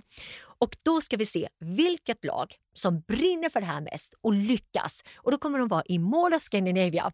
Och 0.42 0.76
då 0.84 1.00
ska 1.00 1.16
vi 1.16 1.26
se 1.26 1.48
vilket 1.58 2.24
lag 2.24 2.54
som 2.72 3.00
brinner 3.00 3.48
för 3.48 3.60
det 3.60 3.66
här 3.66 3.80
mest 3.80 4.14
och 4.20 4.32
lyckas. 4.32 5.04
Och 5.16 5.30
då 5.30 5.38
kommer 5.38 5.58
de 5.58 5.68
vara 5.68 5.82
i 5.86 5.98
Mall 5.98 6.34
of 6.34 6.42
Scandinavia, 6.42 7.12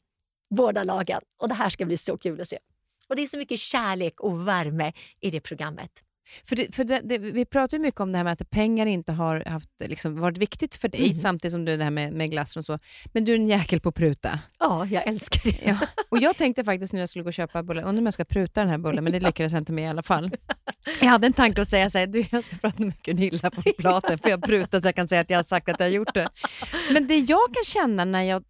båda 0.51 0.85
lagen. 0.85 1.21
Och 1.37 1.49
det 1.49 1.55
här 1.55 1.71
ska 1.71 1.85
bli 1.85 1.97
så 1.97 2.19
kul 2.19 2.41
att 2.41 2.49
se. 2.49 2.59
Och 3.09 3.17
det 3.17 3.23
är 3.23 3.27
så 3.27 3.39
mycket 3.39 3.59
kärlek 3.59 4.21
och 4.21 4.49
värme 4.49 4.93
i 5.21 5.31
det 5.31 5.41
programmet. 5.41 6.05
För, 6.45 6.57
det, 6.57 6.75
för 6.75 6.85
det, 6.85 7.01
det, 7.05 7.19
vi 7.19 7.45
pratar 7.45 7.77
ju 7.77 7.83
mycket 7.83 8.01
om 8.01 8.13
det 8.13 8.17
här 8.17 8.25
med 8.25 8.33
att 8.33 8.51
pengar 8.51 8.87
inte 8.87 9.13
har 9.13 9.45
haft, 9.47 9.71
liksom, 9.85 10.21
varit 10.21 10.39
viktigt 10.39 10.75
för 10.75 10.89
dig, 10.89 11.01
Mm. 11.01 11.15
samtidigt 11.15 11.53
som 11.53 11.65
du 11.65 11.77
det 11.77 11.85
här 11.85 11.91
med, 11.91 12.13
med 12.13 12.31
glassen 12.31 12.61
och 12.61 12.65
så. 12.65 12.79
Men 13.13 13.25
du 13.25 13.33
är 13.33 13.37
en 13.37 13.49
jäkel 13.49 13.81
på 13.81 13.89
att 13.89 13.95
pruta. 13.95 14.39
Ja, 14.59 14.87
jag 14.87 15.07
älskar 15.07 15.51
det. 15.53 15.59
Ja. 15.67 15.79
Och 16.09 16.19
jag 16.19 16.37
tänkte 16.37 16.65
faktiskt 16.65 16.93
när 16.93 17.01
jag 17.01 17.09
skulle 17.09 17.23
gå 17.23 17.29
och 17.29 17.33
köpa 17.35 17.63
bullar, 17.63 17.83
undrar 17.83 17.99
om 18.01 18.07
jag 18.07 18.15
ska 18.15 18.25
pruta 18.25 18.61
den 18.61 18.71
här 18.71 18.79
bullen, 18.79 19.05
men 19.05 19.13
det 19.13 19.21
lyckades 19.21 19.53
jag 19.53 19.61
inte 19.61 19.73
med 19.73 19.85
i 19.85 19.89
alla 19.89 20.03
fall. 20.03 20.31
Jag 21.01 21.09
hade 21.09 21.27
en 21.27 21.33
tanke 21.33 21.63
att 21.63 21.69
säga 21.69 21.91
så 21.91 21.99
här, 21.99 22.07
du 22.07 22.25
jag 22.31 22.45
ska 22.45 22.57
prata 22.57 22.83
med 22.83 22.97
Gunilla 23.03 23.51
på 23.51 23.63
platen, 23.79 24.19
för 24.19 24.31
jag 24.31 24.43
pruta 24.43 24.81
så 24.83 24.89
jag 24.89 24.95
kan 24.95 25.09
säga 25.09 25.21
att 25.21 25.31
jag 25.31 25.39
har 25.39 25.43
sagt 25.43 25.69
att 25.69 25.81
jag 25.81 25.87
har 25.87 25.91
gjort 25.93 26.15
det. 26.15 26.29
Men 26.93 27.07
det 27.07 27.17
jag 27.19 27.55
kan 27.55 27.65
känna 27.65 28.05
när 28.05 28.23
jag 28.23 28.45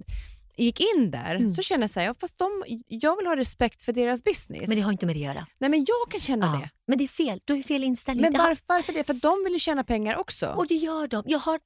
gick 0.56 0.80
in 0.80 1.10
där, 1.10 1.34
Mm. 1.34 1.50
så 1.50 1.62
känner 1.62 1.82
jag 1.82 1.90
så 1.90 2.00
här, 2.00 2.06
ja, 2.06 2.14
fast 2.20 2.38
de, 2.38 2.64
jag 2.88 3.16
vill 3.16 3.26
ha 3.26 3.36
respekt 3.36 3.82
för 3.82 3.92
deras 3.92 4.24
business. 4.24 4.68
Men 4.68 4.76
det 4.76 4.82
har 4.82 4.92
inte 4.92 5.06
med 5.06 5.14
det 5.16 5.26
att 5.26 5.34
göra. 5.34 5.46
Nej 5.58 5.70
men 5.70 5.78
jag 5.88 6.10
kan 6.10 6.20
känna 6.20 6.58
det. 6.58 6.70
Men 6.88 6.98
det 6.98 7.04
är 7.04 7.08
fel. 7.08 7.40
Du 7.44 7.52
har 7.52 7.56
ju 7.56 7.62
fel 7.62 7.84
inställning. 7.84 8.22
Men 8.22 8.40
varför, 8.40 8.64
varför 8.66 8.92
det? 8.92 9.04
För 9.04 9.14
de 9.14 9.44
vill 9.44 9.52
ju 9.52 9.58
tjäna 9.58 9.84
pengar 9.84 10.16
också. 10.16 10.46
Och 10.46 10.66
det 10.66 10.74
gör 10.74 11.06
de. 11.06 11.22
Jag 11.26 11.38
har 11.38 11.58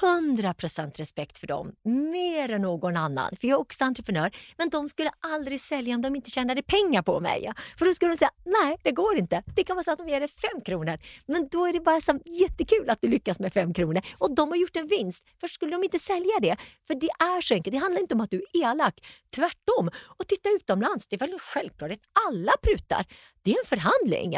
100% 0.00 0.98
respekt 0.98 1.38
för 1.38 1.46
dem, 1.46 1.72
mer 2.12 2.48
än 2.48 2.62
någon 2.62 2.96
annan. 2.96 3.36
För 3.40 3.48
jag 3.48 3.56
är 3.56 3.60
också 3.60 3.84
entreprenör. 3.84 4.30
Men 4.56 4.68
de 4.68 4.88
skulle 4.88 5.10
aldrig 5.20 5.60
sälja 5.60 5.94
om 5.94 6.02
de 6.02 6.16
inte 6.16 6.30
tjänade 6.30 6.62
pengar 6.62 7.02
på 7.02 7.20
mig. 7.20 7.52
För 7.78 7.84
då 7.86 7.94
skulle 7.94 8.10
de 8.12 8.16
säga, 8.16 8.30
nej 8.44 8.76
det 8.82 8.92
går 8.92 9.18
inte. 9.18 9.42
Det 9.56 9.64
kan 9.64 9.76
vara 9.76 9.84
så 9.84 9.92
att 9.92 9.98
de 9.98 10.08
ger 10.08 10.20
dig 10.20 10.28
fem 10.28 10.60
kronor. 10.64 10.98
Men 11.26 11.48
då 11.48 11.66
är 11.66 11.72
det 11.72 11.80
bara 11.80 12.00
så 12.00 12.20
jättekul 12.24 12.90
att 12.90 13.00
du 13.00 13.08
lyckas 13.08 13.40
med 13.40 13.52
fem 13.52 13.74
kronor. 13.74 14.02
Och 14.18 14.34
de 14.34 14.48
har 14.48 14.56
gjort 14.56 14.76
en 14.76 14.86
vinst. 14.86 15.24
För 15.40 15.46
skulle 15.46 15.72
de 15.72 15.84
inte 15.84 15.98
sälja 15.98 16.40
det? 16.40 16.56
För 16.86 16.94
det 16.94 17.10
är 17.18 17.40
så 17.40 17.54
enkelt. 17.54 17.72
Det 17.72 17.78
handlar 17.78 18.00
inte 18.00 18.14
om 18.14 18.20
att 18.20 18.30
du 18.30 18.36
är 18.36 18.62
elak. 18.62 18.94
Tvärtom. 19.34 19.90
Och 20.18 20.26
titta 20.26 20.48
utomlands, 20.50 21.06
det 21.06 21.16
är 21.16 21.20
väl 21.20 21.32
en 21.32 21.38
självklarhet. 21.38 22.00
Alla 22.28 22.52
prutar. 22.62 23.06
Det 23.44 23.50
är 23.50 23.58
en 23.58 23.78
förhandling. 23.78 24.36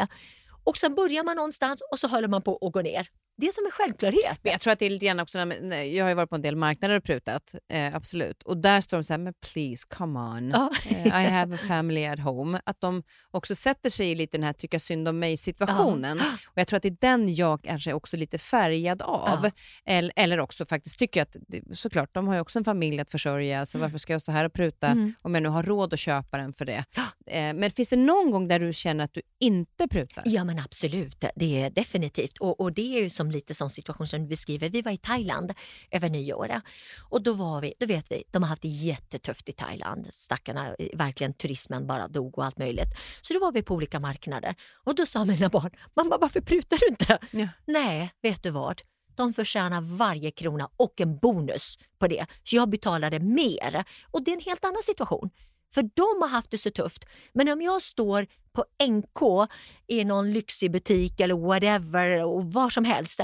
Och 0.63 0.77
sen 0.77 0.95
börjar 0.95 1.23
man 1.23 1.35
någonstans 1.35 1.81
och 1.91 1.99
så 1.99 2.07
håller 2.07 2.27
man 2.27 2.41
på 2.41 2.57
att 2.61 2.73
gå 2.73 2.81
ner. 2.81 3.07
Det 3.39 3.47
är 3.47 3.51
som 3.51 3.65
en 3.65 3.71
självklarhet. 3.71 4.39
Men 4.43 4.51
jag 4.51 4.61
tror 4.61 4.73
att 4.73 4.79
det 4.79 4.85
är 4.85 4.89
lite 4.89 5.05
grann 5.05 5.19
också, 5.19 5.39
jag 5.39 6.05
har 6.05 6.09
ju 6.09 6.13
varit 6.15 6.29
på 6.29 6.35
en 6.35 6.41
del 6.41 6.55
marknader 6.55 6.95
och 6.97 7.03
prutat, 7.03 7.55
eh, 7.73 7.95
absolut. 7.95 8.43
Och 8.43 8.57
där 8.57 8.81
står 8.81 8.97
de 8.97 9.03
så 9.03 9.13
här, 9.13 9.17
men 9.17 9.33
please 9.53 9.87
come 9.89 10.19
on, 10.19 10.51
eh, 10.51 11.07
I 11.07 11.09
have 11.29 11.55
a 11.55 11.59
family 11.67 12.05
at 12.05 12.19
home. 12.19 12.61
Att 12.65 12.81
de 12.81 13.03
också 13.31 13.55
sätter 13.55 13.89
sig 13.89 14.11
i 14.11 14.15
lite 14.15 14.37
den 14.37 14.43
här 14.43 14.53
tycka 14.53 14.79
synd 14.79 15.07
om 15.07 15.19
mig 15.19 15.37
situationen. 15.37 16.19
Och 16.45 16.53
jag 16.55 16.67
tror 16.67 16.77
att 16.77 16.83
det 16.83 16.89
är 16.89 16.97
den 17.01 17.33
jag 17.35 17.61
kanske 17.63 17.93
också 17.93 18.17
lite 18.17 18.37
färgad 18.37 19.01
av. 19.01 19.39
Ja. 19.43 19.51
Eller, 19.85 20.11
eller 20.15 20.39
också 20.39 20.65
faktiskt 20.65 20.99
tycker 20.99 21.21
att, 21.21 21.35
såklart, 21.73 22.13
de 22.13 22.27
har 22.27 22.35
ju 22.35 22.41
också 22.41 22.59
en 22.59 22.65
familj 22.65 22.99
att 22.99 23.11
försörja, 23.11 23.65
så 23.65 23.77
varför 23.79 23.97
ska 23.97 24.13
jag 24.13 24.21
stå 24.21 24.31
här 24.31 24.45
och 24.45 24.53
pruta 24.53 24.87
Mm. 24.87 25.13
om 25.21 25.33
jag 25.33 25.43
nu 25.43 25.49
har 25.49 25.63
råd 25.63 25.93
att 25.93 25.99
köpa 25.99 26.37
den 26.37 26.53
för 26.53 26.65
det? 26.65 26.85
Eh, 27.27 27.53
men 27.53 27.71
finns 27.71 27.89
det 27.89 27.95
någon 27.95 28.31
gång 28.31 28.47
där 28.47 28.59
du 28.59 28.73
känner 28.73 29.03
att 29.03 29.13
du 29.13 29.21
inte 29.39 29.87
prutar? 29.87 30.23
Ja 30.25 30.43
men 30.43 30.59
absolut, 30.59 31.25
det 31.35 31.61
är 31.61 31.69
definitivt. 31.69 32.37
Och, 32.37 32.59
och 32.59 32.73
det 32.73 32.97
är 32.97 33.03
ju 33.03 33.09
som 33.09 33.26
lite 33.31 33.53
sån 33.53 33.69
situation 33.69 34.07
som 34.07 34.21
du 34.21 34.27
beskriver. 34.27 34.69
Vi 34.69 34.81
var 34.81 34.91
i 34.91 34.97
Thailand 34.97 35.53
över 35.91 36.09
nyår 36.09 36.61
och 36.99 37.23
då 37.23 37.33
var 37.33 37.61
vi, 37.61 37.73
då 37.79 37.85
vet 37.85 38.11
vi, 38.11 38.23
de 38.31 38.43
har 38.43 38.49
haft 38.49 38.61
det 38.61 38.67
jättetufft 38.67 39.49
i 39.49 39.51
Thailand. 39.51 40.07
Stackarna, 40.11 40.75
eh, 40.79 40.87
verkligen 40.93 41.33
turismen 41.33 41.87
bara 41.87 42.07
dog 42.07 42.37
och 42.37 42.45
allt 42.45 42.57
möjligt. 42.57 42.89
Så 43.21 43.33
då 43.33 43.39
var 43.39 43.51
vi 43.51 43.63
på 43.63 43.73
olika 43.73 43.99
marknader 43.99 44.55
och 44.73 44.95
då 44.95 45.05
sa 45.05 45.25
mina 45.25 45.49
barn, 45.49 45.71
mamma 45.95 46.17
varför 46.17 46.41
prutar 46.41 46.77
du 46.77 46.87
inte? 46.87 47.19
Ja. 47.31 47.47
Nej, 47.65 48.11
vet 48.21 48.43
du 48.43 48.49
vad? 48.49 48.81
De 49.15 49.33
förtjänar 49.33 49.81
varje 49.81 50.31
krona 50.31 50.69
och 50.77 51.01
en 51.01 51.17
bonus 51.17 51.77
på 51.99 52.07
det. 52.07 52.25
Så 52.43 52.55
jag 52.55 52.69
betalade 52.69 53.19
mer. 53.19 53.83
Och 54.11 54.23
det 54.23 54.31
är 54.31 54.35
en 54.35 54.41
helt 54.41 54.65
annan 54.65 54.83
situation. 54.83 55.29
För 55.73 55.81
de 55.81 56.21
har 56.21 56.27
haft 56.27 56.51
det 56.51 56.57
så 56.57 56.71
tufft. 56.71 57.05
Men 57.33 57.49
om 57.49 57.61
jag 57.61 57.81
står 57.81 58.27
på 58.57 58.65
NK 58.87 59.49
i 59.87 60.05
någon 60.05 60.33
lyxig 60.33 60.71
butik 60.71 61.19
eller 61.19 61.35
whatever 61.35 62.23
och 62.23 62.45
var 62.45 62.69
som 62.69 62.85
helst. 62.85 63.19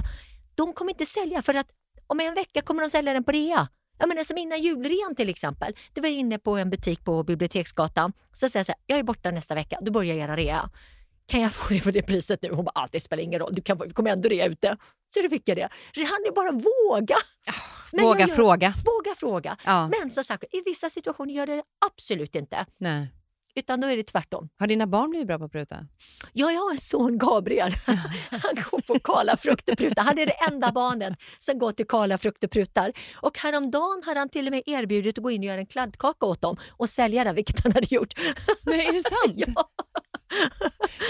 De 0.55 0.73
kommer 0.73 0.91
inte 0.91 1.05
sälja 1.05 1.41
för 1.41 1.53
att 1.53 1.67
om 2.07 2.19
en 2.19 2.33
vecka 2.33 2.61
kommer 2.61 2.83
de 2.83 2.89
sälja 2.89 3.13
den 3.13 3.23
på 3.23 3.31
rea. 3.31 3.67
Jag 3.99 4.09
menar 4.09 4.23
som 4.23 4.37
innan 4.37 4.61
julrean 4.61 5.15
till 5.15 5.29
exempel. 5.29 5.75
Du 5.93 6.01
var 6.01 6.09
inne 6.09 6.39
på 6.39 6.57
en 6.57 6.69
butik 6.69 7.05
på 7.05 7.23
Biblioteksgatan. 7.23 8.13
Så 8.33 8.49
säger 8.49 8.59
jag 8.59 8.65
så 8.65 8.71
här, 8.71 8.79
jag 8.87 8.99
är 8.99 9.03
borta 9.03 9.31
nästa 9.31 9.55
vecka, 9.55 9.77
då 9.81 9.91
börjar 9.91 10.15
era 10.15 10.35
rea. 10.35 10.69
Kan 11.27 11.41
jag 11.41 11.53
få 11.53 11.73
det 11.73 11.79
för 11.79 11.91
det 11.91 12.01
priset 12.01 12.41
nu? 12.41 12.49
Hon 12.51 12.65
bara, 12.65 12.71
ah, 12.75 12.87
det 12.91 12.99
spelar 12.99 13.23
ingen 13.23 13.39
roll, 13.39 13.55
du 13.55 13.61
kan, 13.61 13.77
kommer 13.77 14.11
ändå 14.11 14.29
rea 14.29 14.45
ut 14.45 14.61
det. 14.61 14.77
Så 15.13 15.21
då 15.21 15.29
fick 15.29 15.49
jag 15.49 15.57
det. 15.57 15.69
Det 15.93 16.03
handlar 16.03 16.25
ju 16.25 16.31
bara 16.31 16.49
om 16.49 16.57
våga. 16.57 17.17
Nej, 17.91 18.05
våga 18.05 18.19
gör, 18.19 18.27
fråga. 18.27 18.73
Våga 18.85 19.15
fråga. 19.17 19.57
Ja. 19.65 19.87
Men 19.87 20.11
som 20.11 20.23
sagt, 20.23 20.43
i 20.51 20.61
vissa 20.65 20.89
situationer 20.89 21.33
gör 21.33 21.47
det 21.47 21.63
absolut 21.85 22.35
inte. 22.35 22.65
Nej. 22.77 23.07
Utan 23.55 23.81
då 23.81 23.87
är 23.87 23.97
det 23.97 24.03
tvärtom. 24.03 24.49
Har 24.59 24.67
dina 24.67 24.87
barn 24.87 25.09
blivit 25.09 25.27
bra 25.27 25.37
på 25.39 25.45
att 25.45 25.51
pruta? 25.51 25.87
Ja, 26.33 26.51
jag 26.51 26.61
har 26.61 26.71
en 26.71 26.77
son, 26.77 27.17
Gabriel. 27.17 27.71
Han 28.29 28.55
går 28.55 28.81
på 28.81 28.99
Kala 28.99 29.37
frukt 29.37 29.69
och 29.69 29.77
prutar. 29.77 30.03
Han 30.03 30.19
är 30.19 30.25
det 30.25 30.37
enda 30.51 30.71
barnet 30.71 31.13
som 31.39 31.59
går 31.59 31.71
till 31.71 31.87
Kala 31.87 32.17
frukt 32.17 32.43
och 32.43 32.51
prutar. 32.51 32.93
Och 33.15 33.37
häromdagen 33.37 34.03
hade 34.05 34.19
han 34.19 34.29
till 34.29 34.47
och 34.47 34.51
med 34.51 34.63
erbjudit 34.65 35.17
att 35.17 35.23
gå 35.23 35.31
in 35.31 35.41
och 35.41 35.45
göra 35.45 35.59
en 35.59 35.65
kladdkaka 35.65 36.25
åt 36.25 36.41
dem 36.41 36.57
och 36.71 36.89
sälja 36.89 37.23
den, 37.23 37.35
vilket 37.35 37.63
han 37.63 37.71
hade 37.71 37.95
gjort. 37.95 38.13
Nej, 38.65 38.85
är 38.87 38.93
det 38.93 39.01
sant? 39.01 39.33
ja. 39.55 39.69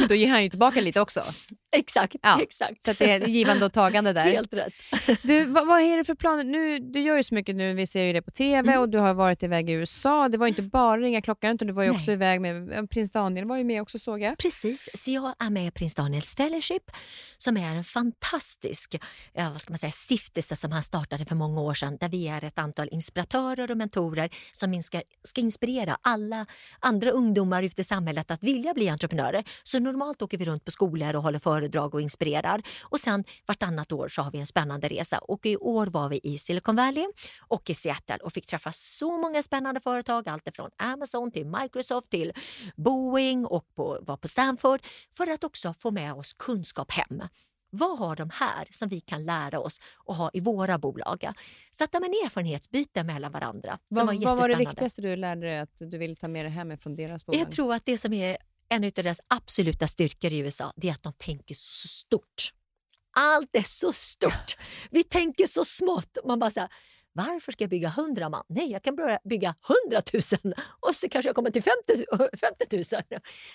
Då 0.07 0.15
ger 0.15 0.29
han 0.29 0.43
ju 0.43 0.49
tillbaka 0.49 0.81
lite 0.81 1.01
också. 1.01 1.23
Exakt. 1.77 2.15
Ja. 2.21 2.41
exakt. 2.41 2.81
Så 2.81 2.93
det 2.99 3.11
är 3.11 3.27
givande 3.27 3.65
och 3.65 3.73
tagande 3.73 4.13
där. 4.13 4.23
Helt 4.23 4.53
rätt. 4.53 4.73
Du, 5.21 5.45
vad, 5.45 5.67
vad 5.67 5.81
är 5.81 5.97
det 5.97 6.03
för 6.03 6.15
planer? 6.15 6.43
Nu, 6.43 6.79
du 6.79 6.99
gör 6.99 7.17
ju 7.17 7.23
så 7.23 7.35
mycket 7.35 7.55
nu, 7.55 7.73
vi 7.73 7.87
ser 7.87 8.03
ju 8.03 8.13
det 8.13 8.21
på 8.21 8.31
TV 8.31 8.59
mm. 8.59 8.81
och 8.81 8.89
du 8.89 8.97
har 8.97 9.13
varit 9.13 9.43
iväg 9.43 9.69
i 9.69 9.73
USA. 9.73 10.29
Det 10.29 10.37
var 10.37 10.47
inte 10.47 10.61
bara 10.61 10.97
ringa 11.01 11.21
klockan 11.21 11.55
utan 11.55 11.67
du 11.67 11.73
var 11.73 11.83
ju 11.83 11.89
Nej. 11.89 11.95
också 11.95 12.11
iväg 12.11 12.41
med 12.41 12.89
prins 12.89 13.11
Daniel 13.11 13.45
var 13.45 13.57
ju 13.57 13.63
med 13.63 13.81
också 13.81 13.99
såg 13.99 14.21
jag. 14.21 14.37
Precis, 14.37 14.89
så 14.93 15.11
jag 15.11 15.33
är 15.39 15.49
med 15.49 15.67
i 15.67 15.71
prins 15.71 15.93
Daniels 15.93 16.35
Fellowship 16.35 16.91
som 17.37 17.57
är 17.57 17.75
en 17.75 17.83
fantastisk 17.83 18.95
ja, 19.33 19.49
vad 19.49 19.61
ska 19.61 19.71
man 19.71 19.77
säga, 19.77 19.91
stiftelse 19.91 20.55
som 20.55 20.71
han 20.71 20.83
startade 20.83 21.25
för 21.25 21.35
många 21.35 21.61
år 21.61 21.73
sedan 21.73 21.97
där 21.99 22.09
vi 22.09 22.27
är 22.27 22.43
ett 22.43 22.59
antal 22.59 22.89
inspiratörer 22.91 23.71
och 23.71 23.77
mentorer 23.77 24.29
som 24.51 24.81
ska, 24.81 25.01
ska 25.23 25.41
inspirera 25.41 25.97
alla 26.01 26.45
andra 26.79 27.09
ungdomar 27.09 27.63
ute 27.63 27.81
i 27.81 27.83
samhället 27.83 28.31
att 28.31 28.43
vilja 28.43 28.73
bli 28.73 28.89
entreprenörer. 28.89 29.43
Så 29.63 29.79
normalt 29.79 30.21
åker 30.21 30.37
vi 30.37 30.45
runt 30.45 30.65
på 30.65 30.71
skolor 30.71 31.15
och 31.15 31.23
håller 31.23 31.39
för 31.39 31.62
föredrag 31.63 31.93
och 31.93 32.01
inspirerar. 32.01 32.61
Och 32.83 32.99
sen 32.99 33.23
vartannat 33.47 33.91
år 33.91 34.07
så 34.07 34.21
har 34.21 34.31
vi 34.31 34.39
en 34.39 34.45
spännande 34.45 34.87
resa 34.87 35.17
och 35.17 35.45
i 35.45 35.57
år 35.57 35.87
var 35.87 36.09
vi 36.09 36.19
i 36.23 36.37
Silicon 36.37 36.75
Valley 36.75 37.05
och 37.39 37.69
i 37.69 37.75
Seattle 37.75 38.17
och 38.23 38.33
fick 38.33 38.45
träffa 38.45 38.71
så 38.71 39.17
många 39.17 39.43
spännande 39.43 39.81
företag, 39.81 40.29
allt 40.29 40.55
från 40.55 40.69
Amazon 40.77 41.31
till 41.31 41.45
Microsoft 41.45 42.09
till 42.09 42.31
Boeing 42.75 43.45
och 43.45 43.75
på, 43.75 43.99
var 44.01 44.17
på 44.17 44.27
Stanford 44.27 44.81
för 45.17 45.27
att 45.33 45.43
också 45.43 45.73
få 45.73 45.91
med 45.91 46.13
oss 46.13 46.33
kunskap 46.33 46.91
hem. 46.91 47.21
Vad 47.75 47.99
har 47.99 48.15
de 48.15 48.29
här 48.33 48.67
som 48.71 48.89
vi 48.89 48.99
kan 48.99 49.25
lära 49.25 49.59
oss 49.59 49.81
och 50.05 50.15
ha 50.15 50.29
i 50.33 50.39
våra 50.39 50.77
bolag? 50.77 51.33
Så 51.71 51.83
att 51.83 51.95
en 51.95 52.03
erfarenhetsbyte 52.03 53.03
mellan 53.03 53.31
varandra. 53.31 53.79
Som 53.95 54.07
vad, 54.07 54.15
var 54.15 54.25
vad 54.25 54.37
var 54.37 54.49
det 54.49 54.55
viktigaste 54.55 55.01
du 55.01 55.15
lärde 55.15 55.41
dig 55.41 55.59
att 55.59 55.77
du 55.77 55.97
ville 55.97 56.15
ta 56.15 56.27
med 56.27 56.45
dig 56.45 56.51
hem 56.51 56.77
från 56.77 56.95
deras 56.95 57.25
bolag? 57.25 57.41
Jag 57.41 57.51
tror 57.51 57.73
att 57.73 57.85
det 57.85 57.97
som 57.97 58.13
är 58.13 58.37
en 58.73 58.83
av 58.83 58.91
deras 58.91 59.19
absoluta 59.27 59.87
styrkor 59.87 60.33
i 60.33 60.37
USA 60.37 60.71
det 60.75 60.89
är 60.89 60.91
att 60.91 61.03
de 61.03 61.13
tänker 61.13 61.55
så 61.55 61.87
stort. 61.87 62.53
Allt 63.15 63.49
är 63.53 63.63
så 63.63 63.93
stort. 63.93 64.57
Vi 64.91 65.03
tänker 65.03 65.45
så 65.45 65.65
smått. 65.65 66.17
Man 66.25 66.39
bara 66.39 66.51
så 66.51 66.67
varför 67.15 67.51
ska 67.51 67.63
jag 67.63 67.69
bygga 67.69 67.87
100 67.87 68.29
man? 68.29 68.43
Nej, 68.49 68.71
jag 68.71 68.83
kan 68.83 68.95
börja 68.95 69.19
bygga 69.23 69.55
100 69.87 70.01
000 70.43 70.53
och 70.79 70.95
så 70.95 71.09
kanske 71.09 71.29
jag 71.29 71.35
kommer 71.35 71.49
till 71.49 71.63
50, 71.63 72.05
50 72.37 72.75
000. 72.75 72.83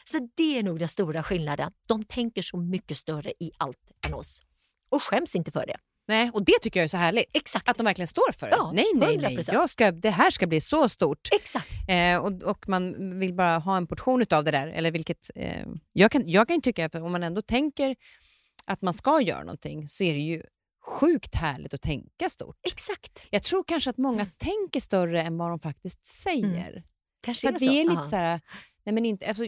Så 0.05 0.29
det 0.35 0.59
är 0.59 0.63
nog 0.63 0.79
den 0.79 0.89
stora 0.89 1.23
skillnaden. 1.23 1.73
De 1.87 2.05
tänker 2.05 2.43
så 2.43 2.57
mycket 2.57 2.97
större 2.97 3.33
i 3.41 3.51
allt 3.57 3.93
än 4.07 4.15
oss 4.15 4.43
och 4.89 5.03
skäms 5.03 5.35
inte 5.35 5.51
för 5.51 5.67
det. 5.67 5.77
Nej, 6.09 6.31
och 6.35 6.45
det 6.45 6.59
tycker 6.63 6.81
jag 6.81 6.85
är 6.85 6.89
så 6.89 6.97
härligt. 6.97 7.25
Exakt. 7.33 7.69
Att 7.69 7.77
de 7.77 7.85
verkligen 7.85 8.09
står 8.09 8.33
för 8.33 8.47
det. 8.47 8.57
Ja, 8.57 8.73
nej, 8.75 8.85
nej, 8.95 9.19
nej. 9.19 9.39
Jag 9.53 9.71
ska, 9.71 9.93
det 9.93 10.11
här 10.11 10.31
ska 10.31 10.47
bli 10.47 10.61
så 10.61 10.89
stort. 10.89 11.29
Exakt. 11.33 11.69
Eh, 11.89 12.17
och, 12.17 12.43
och 12.43 12.69
man 12.69 13.19
vill 13.21 13.35
bara 13.35 13.59
ha 13.59 13.77
en 13.77 13.87
portion 13.87 14.25
av 14.31 14.45
det 14.45 14.51
där. 14.51 14.67
Eller 14.67 14.91
vilket, 14.91 15.31
eh, 15.35 15.67
jag, 15.93 16.11
kan, 16.11 16.29
jag 16.29 16.49
kan 16.49 16.63
tycka, 16.63 16.91
för 16.91 17.03
om 17.03 17.13
man 17.13 17.23
ändå 17.23 17.43
tänker 17.43 17.97
att 18.65 18.83
man 18.83 18.95
ska 18.95 19.21
göra 19.21 19.41
någonting 19.41 19.89
så 19.89 20.05
är 20.05 20.13
det 20.13 20.19
ju 20.19 20.43
sjukt 20.87 21.35
härligt 21.35 21.75
att 21.75 21.83
tänka 21.83 22.29
stort. 22.31 22.57
Exakt. 22.63 23.23
Jag 23.31 23.43
tror 23.43 23.65
kanske 23.67 23.91
att 23.91 23.99
många 23.99 24.23
mm. 24.23 24.33
tänker 24.39 24.81
större 24.81 25.23
än 25.23 25.39
vad 25.39 25.49
de 25.51 25.61
faktiskt 25.61 26.07
säger. 26.07 26.71
Mm. 26.71 26.83
Kanske 27.21 27.49
för 27.49 27.55
är 27.55 27.59
så. 27.59 27.65
Vi 27.65 27.81
är 27.81 27.91
lite 27.91 28.03
så 28.03 28.17
här, 28.17 28.41
Nej, 28.89 28.95
men 28.95 29.05
inte, 29.05 29.27
alltså, 29.27 29.43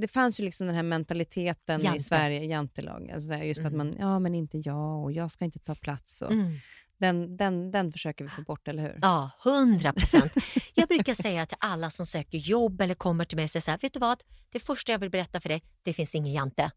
det 0.00 0.08
fanns 0.08 0.40
ju 0.40 0.44
liksom 0.44 0.66
den 0.66 0.76
här 0.76 0.82
mentaliteten 0.82 1.80
Jante. 1.80 1.98
i 1.98 2.02
Sverige, 2.02 2.44
jantelag. 2.44 3.10
Alltså 3.10 3.34
just 3.34 3.60
mm. 3.60 3.72
att 3.72 3.76
man, 3.76 3.96
ja 3.98 4.18
men 4.18 4.34
inte 4.34 4.58
jag 4.58 5.04
och 5.04 5.12
jag 5.12 5.30
ska 5.30 5.44
inte 5.44 5.58
ta 5.58 5.74
plats. 5.74 6.22
Och, 6.22 6.32
mm. 6.32 6.58
den, 6.98 7.36
den, 7.36 7.70
den 7.70 7.92
försöker 7.92 8.24
vi 8.24 8.30
få 8.30 8.42
bort, 8.42 8.68
eller 8.68 8.82
hur? 8.82 8.98
Ja, 9.00 9.30
hundra 9.44 9.92
procent. 9.92 10.32
Jag 10.74 10.88
brukar 10.88 11.14
säga 11.14 11.46
till 11.46 11.56
alla 11.60 11.90
som 11.90 12.06
söker 12.06 12.38
jobb 12.38 12.80
eller 12.80 12.94
kommer 12.94 13.24
till 13.24 13.36
mig 13.36 13.44
och 13.44 13.50
säger 13.50 13.62
så 13.62 13.70
här, 13.70 13.78
vet 13.78 13.92
du 13.92 14.00
vad? 14.00 14.22
Det 14.50 14.60
första 14.60 14.92
jag 14.92 14.98
vill 14.98 15.10
berätta 15.10 15.40
för 15.40 15.48
dig, 15.48 15.62
det 15.82 15.92
finns 15.92 16.14
ingen 16.14 16.32
Jante. 16.32 16.70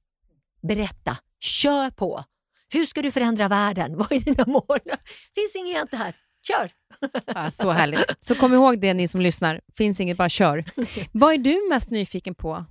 Berätta, 0.62 1.18
kör 1.40 1.90
på. 1.90 2.24
Hur 2.70 2.86
ska 2.86 3.02
du 3.02 3.12
förändra 3.12 3.48
världen? 3.48 3.98
Vad 3.98 4.12
är 4.12 4.20
dina 4.20 4.46
mål? 4.48 4.80
Det 4.84 5.00
finns 5.36 5.56
ingen 5.56 5.76
Jante 5.76 5.98
här. 5.98 6.16
Kör! 6.48 6.72
Ja, 7.26 7.52
så 7.52 7.72
härligt. 7.72 8.16
Så 8.20 8.36
kom 8.36 8.54
ihåg 8.54 8.82
det 8.82 8.94
ni 8.94 9.08
som 9.08 9.22
lyssnar. 9.22 9.62
Finns 9.78 10.00
inget, 10.00 10.18
bara 10.18 10.30
kör. 10.30 10.66
Vad 11.12 11.34
är 11.34 11.38
du 11.38 11.70
mest 11.70 11.90
nyfiken 11.90 12.36
på? 12.36 12.66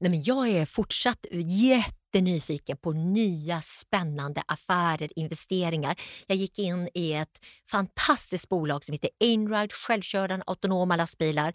Nej, 0.00 0.10
men 0.10 0.22
jag 0.22 0.48
är 0.48 0.66
fortsatt 0.66 1.26
jättenyfiken 1.32 2.76
på 2.76 2.92
nya 2.92 3.60
spännande 3.60 4.42
affärer, 4.46 5.08
investeringar. 5.16 6.00
Jag 6.26 6.36
gick 6.36 6.58
in 6.58 6.88
i 6.94 7.12
ett 7.12 7.40
fantastiskt 7.70 8.48
bolag 8.48 8.84
som 8.84 8.92
heter 8.92 9.10
Einride, 9.20 9.74
självkörande 9.74 10.44
autonoma 10.46 10.96
lastbilar. 10.96 11.52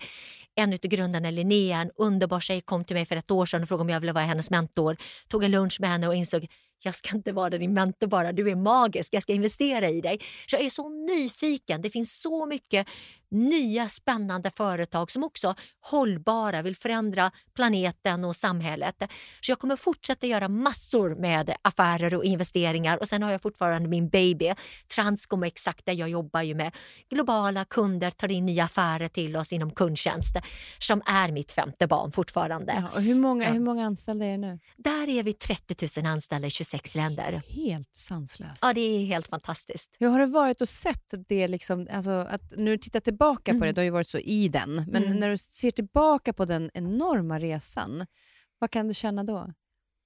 En 0.55 0.73
av 0.73 0.79
grundarna, 0.79 1.31
Linnea, 1.31 1.81
en 1.81 1.91
underbar 1.95 2.39
tjej, 2.39 2.61
kom 2.61 2.83
till 2.83 2.95
mig 2.95 3.05
för 3.05 3.15
ett 3.15 3.31
år 3.31 3.45
sedan 3.45 3.61
och 3.61 3.67
frågade 3.67 3.81
om 3.81 3.89
jag 3.89 3.99
ville 3.99 4.13
vara 4.13 4.23
hennes 4.23 4.51
mentor. 4.51 4.97
Tog 5.27 5.43
en 5.43 5.51
lunch 5.51 5.77
med 5.81 5.89
henne 5.89 6.07
och 6.07 6.15
insåg 6.15 6.47
jag 6.83 6.95
ska 6.95 7.15
inte 7.15 7.31
vara 7.31 7.49
din 7.49 7.73
mentor 7.73 8.07
bara, 8.07 8.31
du 8.31 8.49
är 8.49 8.55
magisk, 8.55 9.13
jag 9.13 9.23
ska 9.23 9.33
investera 9.33 9.89
i 9.89 10.01
dig. 10.01 10.19
Så 10.47 10.55
jag 10.55 10.65
är 10.65 10.69
så 10.69 10.89
nyfiken, 10.89 11.81
det 11.81 11.89
finns 11.89 12.21
så 12.21 12.45
mycket 12.45 12.87
nya 13.31 13.87
spännande 13.87 14.51
företag 14.51 15.11
som 15.11 15.23
också 15.23 15.55
hållbara, 15.81 16.61
vill 16.61 16.75
förändra 16.75 17.31
planeten 17.55 18.25
och 18.25 18.35
samhället. 18.35 19.03
Så 19.41 19.51
jag 19.51 19.59
kommer 19.59 19.75
fortsätta 19.75 20.27
göra 20.27 20.47
massor 20.47 21.15
med 21.15 21.55
affärer 21.61 22.15
och 22.15 22.25
investeringar 22.25 22.97
och 22.97 23.07
sen 23.07 23.23
har 23.23 23.31
jag 23.31 23.41
fortfarande 23.41 23.89
min 23.89 24.09
baby 24.09 24.53
Transcom 24.95 25.43
exakt 25.43 25.85
där 25.85 25.93
jag 25.93 26.09
jobbar 26.09 26.41
ju 26.41 26.55
med 26.55 26.75
globala 27.09 27.65
kunder, 27.65 28.11
tar 28.11 28.31
in 28.31 28.45
nya 28.45 28.63
affärer 28.63 29.07
till 29.07 29.35
oss 29.35 29.53
inom 29.53 29.71
kundtjänst 29.71 30.35
som 30.79 31.01
är 31.05 31.31
mitt 31.31 31.51
femte 31.51 31.87
barn 31.87 32.11
fortfarande. 32.11 32.73
Ja, 32.73 32.97
och 32.97 33.01
hur, 33.01 33.15
många, 33.15 33.51
hur 33.51 33.59
många 33.59 33.85
anställda 33.85 34.25
är 34.25 34.31
det 34.31 34.37
nu? 34.37 34.59
Där 34.77 35.09
är 35.09 35.23
vi 35.23 35.33
30 35.33 36.01
000 36.01 36.11
anställda 36.11 36.47
i 36.47 36.51
26 36.51 36.95
länder. 36.95 37.41
Helt 37.47 37.95
sanslöst. 37.95 38.59
Ja, 38.61 38.73
det 38.73 38.81
är 38.81 39.05
helt 39.05 39.27
fantastiskt. 39.27 39.95
Hur 39.99 40.07
har 40.07 40.19
det 40.19 40.25
varit 40.25 40.61
att 40.61 40.69
sett 40.69 41.13
det, 41.27 41.47
liksom, 41.47 41.87
alltså, 41.91 42.11
att 42.11 42.41
nu 42.57 42.77
tittar 42.77 42.99
tillbaka 42.99 43.14
tillbaka 43.15 43.53
på 43.53 43.59
det, 43.59 43.65
mm. 43.65 43.73
du 43.73 43.79
har 43.81 43.83
ju 43.85 43.91
varit 43.91 44.09
så 44.09 44.19
i 44.19 44.47
den, 44.47 44.75
men 44.87 45.03
mm. 45.03 45.19
när 45.19 45.29
du 45.29 45.37
ser 45.37 45.71
tillbaka 45.71 46.33
på 46.33 46.45
den 46.45 46.71
enorma 46.73 47.39
resan, 47.39 48.05
vad 48.59 48.71
kan 48.71 48.87
du 48.87 48.93
känna 48.93 49.23
då? 49.23 49.53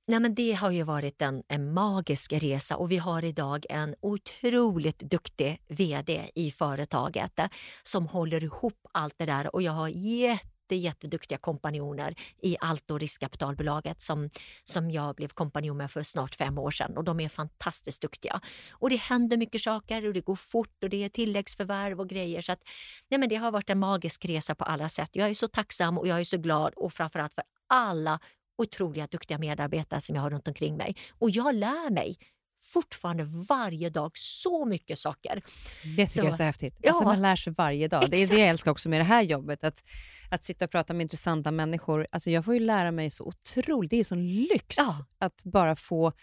Nej, 0.07 0.19
men 0.19 0.35
det 0.35 0.53
har 0.53 0.71
ju 0.71 0.83
varit 0.83 1.21
en, 1.21 1.43
en 1.47 1.73
magisk 1.73 2.33
resa 2.33 2.77
och 2.77 2.91
vi 2.91 2.97
har 2.97 3.25
idag 3.25 3.65
en 3.69 3.95
otroligt 4.01 4.99
duktig 4.99 5.61
VD 5.67 6.29
i 6.35 6.51
företaget 6.51 7.39
som 7.83 8.07
håller 8.07 8.43
ihop 8.43 8.87
allt 8.93 9.13
det 9.17 9.25
där 9.25 9.55
och 9.55 9.61
jag 9.61 9.71
har 9.71 9.87
jätte 9.87 10.58
jätte, 10.75 10.99
jätteduktiga 10.99 11.37
kompanjoner 11.37 12.15
i 12.41 12.57
Alto 12.59 12.97
riskkapitalbolaget 12.97 14.01
som, 14.01 14.29
som 14.63 14.91
jag 14.91 15.15
blev 15.15 15.27
kompanjon 15.27 15.77
med 15.77 15.91
för 15.91 16.03
snart 16.03 16.35
fem 16.35 16.57
år 16.57 16.71
sedan 16.71 16.97
och 16.97 17.03
de 17.03 17.19
är 17.19 17.29
fantastiskt 17.29 18.01
duktiga. 18.01 18.41
Och 18.71 18.89
det 18.89 18.95
händer 18.95 19.37
mycket 19.37 19.61
saker 19.61 20.07
och 20.07 20.13
det 20.13 20.25
går 20.25 20.35
fort 20.35 20.83
och 20.83 20.89
det 20.89 21.03
är 21.03 21.09
tilläggsförvärv 21.09 21.99
och 21.99 22.09
grejer 22.09 22.41
så 22.41 22.51
att 22.51 22.63
nej 23.09 23.19
men 23.19 23.29
det 23.29 23.35
har 23.35 23.51
varit 23.51 23.69
en 23.69 23.79
magisk 23.79 24.25
resa 24.25 24.55
på 24.55 24.63
alla 24.63 24.89
sätt. 24.89 25.09
Jag 25.13 25.29
är 25.29 25.33
så 25.33 25.47
tacksam 25.47 25.97
och 25.97 26.07
jag 26.07 26.19
är 26.19 26.23
så 26.23 26.37
glad 26.37 26.73
och 26.75 26.93
framförallt 26.93 27.33
för 27.33 27.43
alla 27.69 28.19
otroliga 28.57 29.07
duktiga 29.07 29.37
medarbetare 29.37 30.01
som 30.01 30.15
jag 30.15 30.21
har 30.21 30.29
runt 30.29 30.47
omkring 30.47 30.77
mig. 30.77 30.95
Och 31.19 31.29
jag 31.29 31.55
lär 31.55 31.91
mig 31.91 32.17
fortfarande 32.61 33.23
varje 33.49 33.89
dag 33.89 34.11
så 34.13 34.65
mycket 34.65 34.97
saker. 34.97 35.41
Det 35.83 35.89
tycker 35.89 36.05
så, 36.05 36.19
jag 36.19 36.27
är 36.27 36.31
så 36.31 36.43
häftigt. 36.43 36.75
Ja, 36.81 36.89
alltså 36.89 37.03
man 37.03 37.21
lär 37.21 37.35
sig 37.35 37.53
varje 37.57 37.87
dag. 37.87 38.03
Exakt. 38.03 38.11
Det 38.11 38.23
är 38.23 38.27
det 38.27 38.39
jag 38.39 38.49
älskar 38.49 38.71
också 38.71 38.89
med 38.89 38.99
det 38.99 39.05
här 39.05 39.21
jobbet. 39.21 39.63
Att, 39.63 39.83
att 40.29 40.43
sitta 40.43 40.65
och 40.65 40.71
prata 40.71 40.93
med 40.93 41.01
intressanta 41.01 41.51
människor. 41.51 42.07
Alltså 42.11 42.31
jag 42.31 42.45
får 42.45 42.53
ju 42.53 42.59
lära 42.59 42.91
mig 42.91 43.09
så 43.09 43.23
otroligt. 43.23 43.91
Det 43.91 43.99
är 43.99 44.03
sån 44.03 44.27
lyx 44.27 44.77
ja. 44.77 45.05
att 45.17 45.43
bara 45.43 45.75
få 45.75 46.13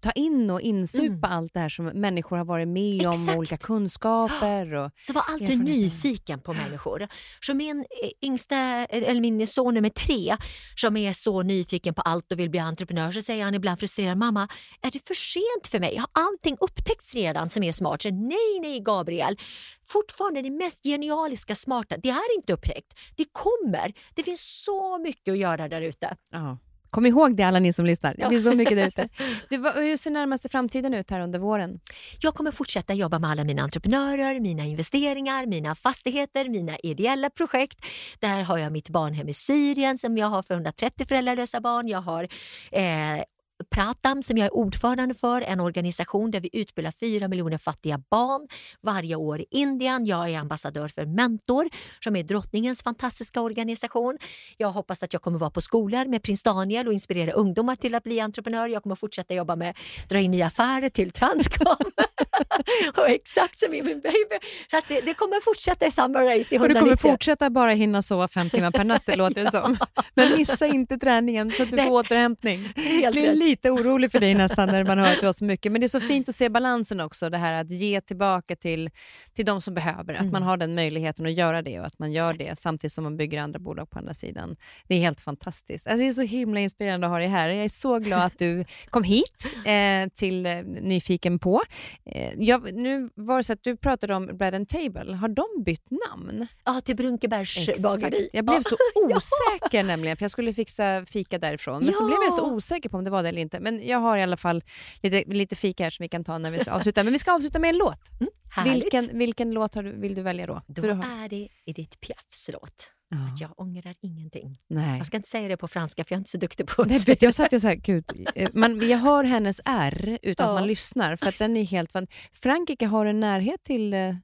ta 0.00 0.10
in 0.10 0.50
och 0.50 0.60
insupa 0.60 1.26
mm. 1.26 1.38
allt 1.38 1.54
det 1.54 1.60
här 1.60 1.68
som 1.68 1.84
människor 1.84 2.36
har 2.36 2.44
varit 2.44 2.68
med 2.68 2.96
Exakt. 2.96 3.28
om, 3.28 3.38
olika 3.38 3.56
kunskaper. 3.56 4.74
Och 4.74 4.90
så 5.00 5.12
var 5.12 5.22
alltid 5.28 5.64
nyfiken 5.64 6.40
på 6.40 6.52
människor. 6.52 7.08
Så 7.40 7.54
min 7.54 7.78
eh, 7.78 8.10
yngsta, 8.22 8.56
eller 8.56 9.20
min 9.20 9.46
son 9.46 9.74
nummer 9.74 9.88
tre, 9.88 10.36
som 10.76 10.96
är 10.96 11.12
så 11.12 11.42
nyfiken 11.42 11.94
på 11.94 12.02
allt 12.02 12.32
och 12.32 12.38
vill 12.38 12.50
bli 12.50 12.60
entreprenör, 12.60 13.10
så 13.10 13.22
säger 13.22 13.44
han 13.44 13.54
ibland 13.54 13.80
frustrerad, 13.80 14.18
mamma, 14.18 14.48
är 14.82 14.90
det 14.90 15.06
för 15.06 15.14
sent 15.14 15.66
för 15.70 15.80
mig? 15.80 15.96
Har 15.96 16.08
allting 16.12 16.56
upptäckts 16.60 17.14
redan 17.14 17.50
som 17.50 17.62
är 17.62 17.72
smart? 17.72 18.02
Så, 18.02 18.10
nej, 18.10 18.60
nej 18.60 18.80
Gabriel, 18.80 19.38
fortfarande 19.84 20.42
det 20.42 20.50
mest 20.50 20.84
genialiska, 20.84 21.54
smarta, 21.54 21.96
det 21.96 22.08
är 22.08 22.36
inte 22.36 22.52
upptäckt. 22.52 22.94
Det 23.16 23.26
kommer. 23.32 23.92
Det 24.14 24.22
finns 24.22 24.62
så 24.64 24.98
mycket 24.98 25.32
att 25.32 25.38
göra 25.38 25.68
där 25.68 25.80
ute. 25.80 26.16
Ja. 26.30 26.58
Kom 26.92 27.06
ihåg 27.06 27.36
det 27.36 27.42
alla 27.42 27.58
ni 27.58 27.72
som 27.72 27.86
lyssnar. 27.86 28.14
Det 28.18 28.28
finns 28.28 28.44
så 28.44 28.52
mycket 28.52 28.76
där 28.76 28.88
ute. 28.88 29.08
hur 29.80 29.96
ser 29.96 30.10
närmaste 30.10 30.48
framtiden 30.48 30.94
ut 30.94 31.10
här 31.10 31.20
under 31.20 31.38
våren? 31.38 31.80
Jag 32.20 32.34
kommer 32.34 32.50
fortsätta 32.50 32.94
jobba 32.94 33.18
med 33.18 33.30
alla 33.30 33.44
mina 33.44 33.62
entreprenörer, 33.62 34.40
mina 34.40 34.64
investeringar, 34.64 35.46
mina 35.46 35.74
fastigheter, 35.74 36.48
mina 36.48 36.76
ideella 36.82 37.30
projekt. 37.30 37.78
Där 38.18 38.42
har 38.42 38.58
jag 38.58 38.72
mitt 38.72 38.90
barnhem 38.90 39.28
i 39.28 39.34
Syrien 39.34 39.98
som 39.98 40.16
jag 40.16 40.26
har 40.26 40.42
för 40.42 40.54
130 40.54 41.06
föräldralösa 41.06 41.60
barn. 41.60 41.88
Jag 41.88 42.00
har 42.00 42.28
eh, 42.72 43.22
Pratam 43.62 44.22
som 44.22 44.38
jag 44.38 44.46
är 44.46 44.54
ordförande 44.54 45.14
för, 45.14 45.42
en 45.42 45.60
organisation 45.60 46.30
där 46.30 46.40
vi 46.40 46.50
utbildar 46.52 46.92
fyra 47.00 47.28
miljoner 47.28 47.58
fattiga 47.58 48.02
barn 48.10 48.48
varje 48.80 49.16
år 49.16 49.40
i 49.40 49.46
Indien. 49.50 50.06
Jag 50.06 50.30
är 50.30 50.38
ambassadör 50.38 50.88
för 50.88 51.06
Mentor 51.06 51.68
som 52.00 52.16
är 52.16 52.22
drottningens 52.22 52.82
fantastiska 52.82 53.40
organisation. 53.40 54.18
Jag 54.56 54.70
hoppas 54.70 55.02
att 55.02 55.12
jag 55.12 55.22
kommer 55.22 55.38
vara 55.38 55.50
på 55.50 55.60
skolor 55.60 56.04
med 56.04 56.22
prins 56.22 56.42
Daniel 56.42 56.86
och 56.86 56.92
inspirera 56.92 57.32
ungdomar 57.32 57.76
till 57.76 57.94
att 57.94 58.02
bli 58.02 58.20
entreprenör. 58.20 58.68
Jag 58.68 58.82
kommer 58.82 58.96
fortsätta 58.96 59.34
jobba 59.34 59.56
med 59.56 59.70
att 59.70 60.08
dra 60.08 60.18
in 60.18 60.30
nya 60.30 60.46
affärer 60.46 60.88
till 60.88 61.10
Transcom. 61.10 61.76
och 62.96 63.08
exakt 63.10 63.58
som 63.58 63.74
i 63.74 63.82
min 63.82 64.00
baby. 64.00 64.36
Att 64.72 64.88
det, 64.88 65.00
det 65.00 65.14
kommer 65.14 65.40
fortsätta 65.40 65.86
i 65.86 65.90
samma 65.90 66.20
race 66.20 66.54
i 66.54 66.56
190. 66.56 66.60
Och 66.60 66.68
du 66.68 66.74
kommer 66.74 66.96
fortsätta 66.96 67.50
bara 67.50 67.72
hinna 67.72 68.02
sova 68.02 68.28
fem 68.28 68.50
timmar 68.50 68.70
per 68.70 68.84
natt, 68.84 69.02
det 69.06 69.16
låter 69.16 69.44
det 69.44 69.50
som. 69.50 69.76
Men 70.14 70.36
missa 70.36 70.66
inte 70.66 70.98
träningen 70.98 71.52
så 71.52 71.62
att 71.62 71.70
du 71.70 71.76
får 71.76 71.90
återhämtning. 71.90 72.72
Helt 72.76 73.16
lite 73.16 73.70
orolig 73.70 74.12
för 74.12 74.20
dig 74.20 74.34
nästan 74.34 74.68
när 74.68 74.84
man 74.84 74.98
hör 74.98 75.12
att 75.12 75.20
du 75.20 75.26
har 75.26 75.32
så 75.32 75.44
mycket. 75.44 75.72
Men 75.72 75.80
det 75.80 75.84
är 75.84 75.88
så 75.88 76.00
fint 76.00 76.28
att 76.28 76.34
se 76.34 76.48
balansen 76.48 77.00
också, 77.00 77.30
det 77.30 77.38
här 77.38 77.52
att 77.52 77.70
ge 77.70 78.00
tillbaka 78.00 78.56
till, 78.56 78.90
till 79.34 79.44
de 79.44 79.60
som 79.60 79.74
behöver. 79.74 80.14
Att 80.14 80.20
mm. 80.20 80.32
man 80.32 80.42
har 80.42 80.56
den 80.56 80.74
möjligheten 80.74 81.26
att 81.26 81.32
göra 81.32 81.62
det 81.62 81.80
och 81.80 81.86
att 81.86 81.98
man 81.98 82.12
gör 82.12 82.34
det 82.34 82.58
samtidigt 82.58 82.92
som 82.92 83.04
man 83.04 83.16
bygger 83.16 83.40
andra 83.40 83.58
bolag 83.58 83.90
på 83.90 83.98
andra 83.98 84.14
sidan. 84.14 84.56
Det 84.88 84.94
är 84.94 84.98
helt 84.98 85.20
fantastiskt. 85.20 85.86
Alltså 85.86 86.02
det 86.02 86.08
är 86.08 86.12
så 86.12 86.22
himla 86.22 86.60
inspirerande 86.60 87.06
att 87.06 87.10
ha 87.10 87.18
dig 87.18 87.28
här. 87.28 87.48
Jag 87.48 87.64
är 87.64 87.68
så 87.68 87.98
glad 87.98 88.22
att 88.22 88.38
du 88.38 88.64
kom 88.90 89.02
hit 89.02 89.52
eh, 89.64 90.08
till 90.14 90.46
eh, 90.46 90.62
Nyfiken 90.62 91.38
på. 91.38 91.62
Eh, 92.04 92.32
jag, 92.52 92.74
nu 92.74 93.10
var 93.14 93.36
det 93.36 93.44
så 93.44 93.52
att 93.52 93.62
du 93.62 93.76
pratade 93.76 94.14
om 94.14 94.26
Bread 94.26 94.54
and 94.54 94.68
Table. 94.68 95.14
Har 95.14 95.28
de 95.28 95.64
bytt 95.64 95.86
namn? 95.90 96.46
Ja, 96.64 96.80
till 96.80 96.96
Brunkebergs 96.96 97.82
bageri. 97.82 98.30
Jag 98.32 98.44
blev 98.44 98.60
så 98.60 98.76
osäker 99.16 99.82
nämligen, 99.82 100.16
för 100.16 100.24
jag 100.24 100.30
skulle 100.30 100.54
fixa 100.54 101.06
fika 101.06 101.38
därifrån. 101.38 101.78
Men 101.78 101.86
ja. 101.86 101.92
så 101.92 102.06
blev 102.06 102.18
jag 102.22 102.32
så 102.32 102.52
osäker 102.52 102.88
på 102.88 102.96
om 102.96 103.04
det 103.04 103.10
var 103.10 103.22
det 103.22 103.28
eller 103.28 103.40
inte. 103.40 103.60
Men 103.60 103.86
jag 103.86 103.98
har 103.98 104.16
i 104.16 104.22
alla 104.22 104.36
fall 104.36 104.62
lite, 105.02 105.24
lite 105.26 105.56
fika 105.56 105.82
här 105.82 105.90
som 105.90 106.04
vi 106.04 106.08
kan 106.08 106.24
ta 106.24 106.38
när 106.38 106.50
vi 106.50 106.58
avslutar. 106.70 107.04
Men 107.04 107.12
vi 107.12 107.18
ska 107.18 107.32
avsluta 107.32 107.58
med 107.58 107.70
en 107.70 107.76
låt. 107.76 108.00
Mm, 108.20 108.74
vilken, 108.74 109.18
vilken 109.18 109.50
låt 109.50 109.72
du, 109.72 109.82
vill 109.82 110.14
du 110.14 110.22
välja 110.22 110.46
då? 110.46 110.62
Då 110.66 110.82
är 110.82 111.28
det 111.28 111.48
Edith 111.66 111.96
Piafs 111.98 112.50
låt. 112.52 112.92
Ja. 113.14 113.26
Att 113.32 113.40
jag 113.40 113.60
ångrar 113.60 113.94
ingenting. 114.00 114.58
Nej. 114.68 114.96
Jag 114.96 115.06
ska 115.06 115.16
inte 115.16 115.28
säga 115.28 115.48
det 115.48 115.56
på 115.56 115.68
franska 115.68 116.04
för 116.04 116.12
jag 116.12 116.16
är 116.16 116.20
inte 116.20 116.30
så 116.30 116.38
duktig 116.38 116.66
på 116.66 116.84
det. 116.84 117.06
Nej, 117.08 117.16
jag 117.20 117.34
satt 117.34 117.52
och 117.52 117.60
så 117.60 117.68
här, 117.68 117.74
gud, 117.74 118.04
eh, 118.34 118.50
man, 118.54 118.88
jag 118.88 118.98
hör 118.98 119.24
hennes 119.24 119.60
R 119.64 120.18
utan 120.22 120.46
ja. 120.46 120.52
att 120.52 120.60
man 120.60 120.66
lyssnar 120.66 121.16
för 121.16 121.26
att 121.26 121.38
den 121.38 121.56
är 121.56 121.64
helt... 121.64 121.90
Frankrike 122.32 122.86
har 122.86 123.06
en 123.06 123.20
närhet 123.20 123.64
till... 123.64 123.94
Eh... 123.94 124.14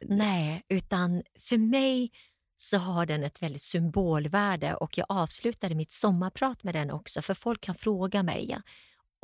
Nej, 0.00 0.62
utan 0.68 1.22
för 1.38 1.58
mig 1.58 2.10
så 2.56 2.78
har 2.78 3.06
den 3.06 3.24
ett 3.24 3.42
väldigt 3.42 3.62
symbolvärde 3.62 4.74
och 4.74 4.98
jag 4.98 5.06
avslutade 5.08 5.74
mitt 5.74 5.92
sommarprat 5.92 6.62
med 6.62 6.74
den 6.74 6.90
också 6.90 7.22
för 7.22 7.34
folk 7.34 7.60
kan 7.60 7.74
fråga 7.74 8.22
mig 8.22 8.58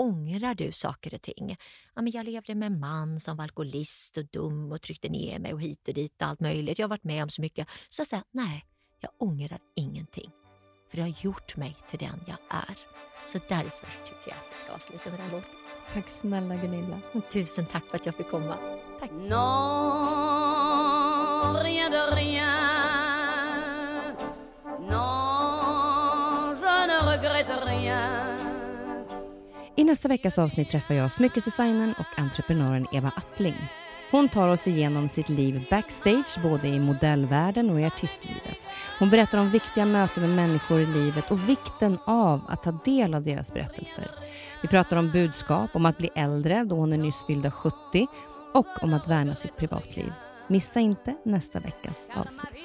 Ångrar 0.03 0.55
du 0.55 0.73
saker 0.73 1.15
och 1.15 1.23
ting? 1.23 1.57
Ja, 1.95 2.03
men 2.03 2.13
jag 2.13 2.27
levde 2.27 2.55
med 2.55 2.67
en 2.67 2.81
man 2.81 3.21
som 3.21 3.37
var 3.37 3.45
alkoholist 3.45 4.17
och 4.17 4.25
dum 4.25 4.73
och 4.73 4.83
tryckte 4.83 5.09
ner 5.09 5.39
mig 5.39 5.53
och 5.53 5.61
hit 5.61 5.89
och 5.89 5.95
dit 5.95 6.23
och 6.23 6.29
allt 6.29 6.41
möjligt. 6.41 6.79
Jag 6.79 6.85
har 6.85 6.89
varit 6.89 7.05
med 7.05 7.23
om 7.23 7.31
så 7.31 7.41
mycket. 7.41 7.69
Så 7.89 8.01
jag 8.01 8.07
säger 8.07 8.25
nej, 8.31 8.65
jag 9.01 9.11
ångrar 9.19 9.59
ingenting. 9.75 10.31
För 10.91 10.97
det 10.97 11.03
har 11.03 11.15
gjort 11.21 11.57
mig 11.57 11.77
till 11.87 11.99
den 11.99 12.25
jag 12.27 12.39
är. 12.49 12.79
Så 13.27 13.39
därför 13.49 13.87
tycker 14.05 14.29
jag 14.29 14.37
att 14.37 14.47
jag 14.51 14.59
ska 14.59 14.73
avsluta 14.73 15.11
med 15.11 15.19
den 15.21 15.31
låten. 15.31 15.51
Tack 15.93 16.09
snälla 16.09 16.57
Gunilla. 16.57 17.01
Tusen 17.33 17.67
tack 17.67 17.85
för 17.85 17.97
att 17.97 18.07
jag 18.07 18.15
fick 18.15 18.31
komma. 18.31 18.57
Tack. 19.01 19.11
Non, 19.11 19.27
rien 21.63 21.91
de 21.93 22.17
rien. 22.17 22.69
I 29.79 29.85
nästa 29.85 30.09
veckas 30.09 30.39
avsnitt 30.39 30.71
träffar 30.71 30.95
jag 30.95 31.13
smyckesdesignern 31.13 31.95
och 31.99 32.19
entreprenören 32.19 32.87
Eva 32.93 33.13
Attling. 33.17 33.69
Hon 34.11 34.29
tar 34.29 34.49
oss 34.49 34.69
igenom 34.69 35.09
sitt 35.09 35.29
liv 35.29 35.67
backstage, 35.71 36.43
både 36.43 36.69
i 36.69 36.81
modellvärlden 36.81 37.71
och 37.71 37.81
i 37.81 37.85
artistlivet. 37.85 38.67
Hon 38.99 39.11
berättar 39.11 39.39
om 39.39 39.51
viktiga 39.51 39.87
möten 39.87 40.23
med 40.23 40.37
människor 40.37 40.81
i 40.81 40.87
livet 40.87 41.31
och 41.31 41.49
vikten 41.49 41.99
av 42.05 42.41
att 42.49 42.63
ta 42.63 42.73
del 42.73 43.15
av 43.15 43.23
deras 43.23 43.53
berättelser. 43.53 44.11
Vi 44.63 44.69
pratar 44.69 44.97
om 44.97 45.11
budskap, 45.11 45.71
om 45.73 45.87
att 45.87 45.99
bli 45.99 46.11
äldre 46.15 46.65
då 46.65 46.77
hon 46.77 46.93
är 46.93 46.99
nyss 46.99 47.27
fyllda 47.27 47.51
70 47.51 48.07
och 48.55 48.83
om 48.83 48.95
att 48.95 49.09
värna 49.09 49.35
sitt 49.35 49.57
privatliv. 49.57 50.13
Missa 50.47 50.81
inte 50.81 51.17
nästa 51.25 51.61
veckas 51.61 52.11
avsnitt. 52.15 52.65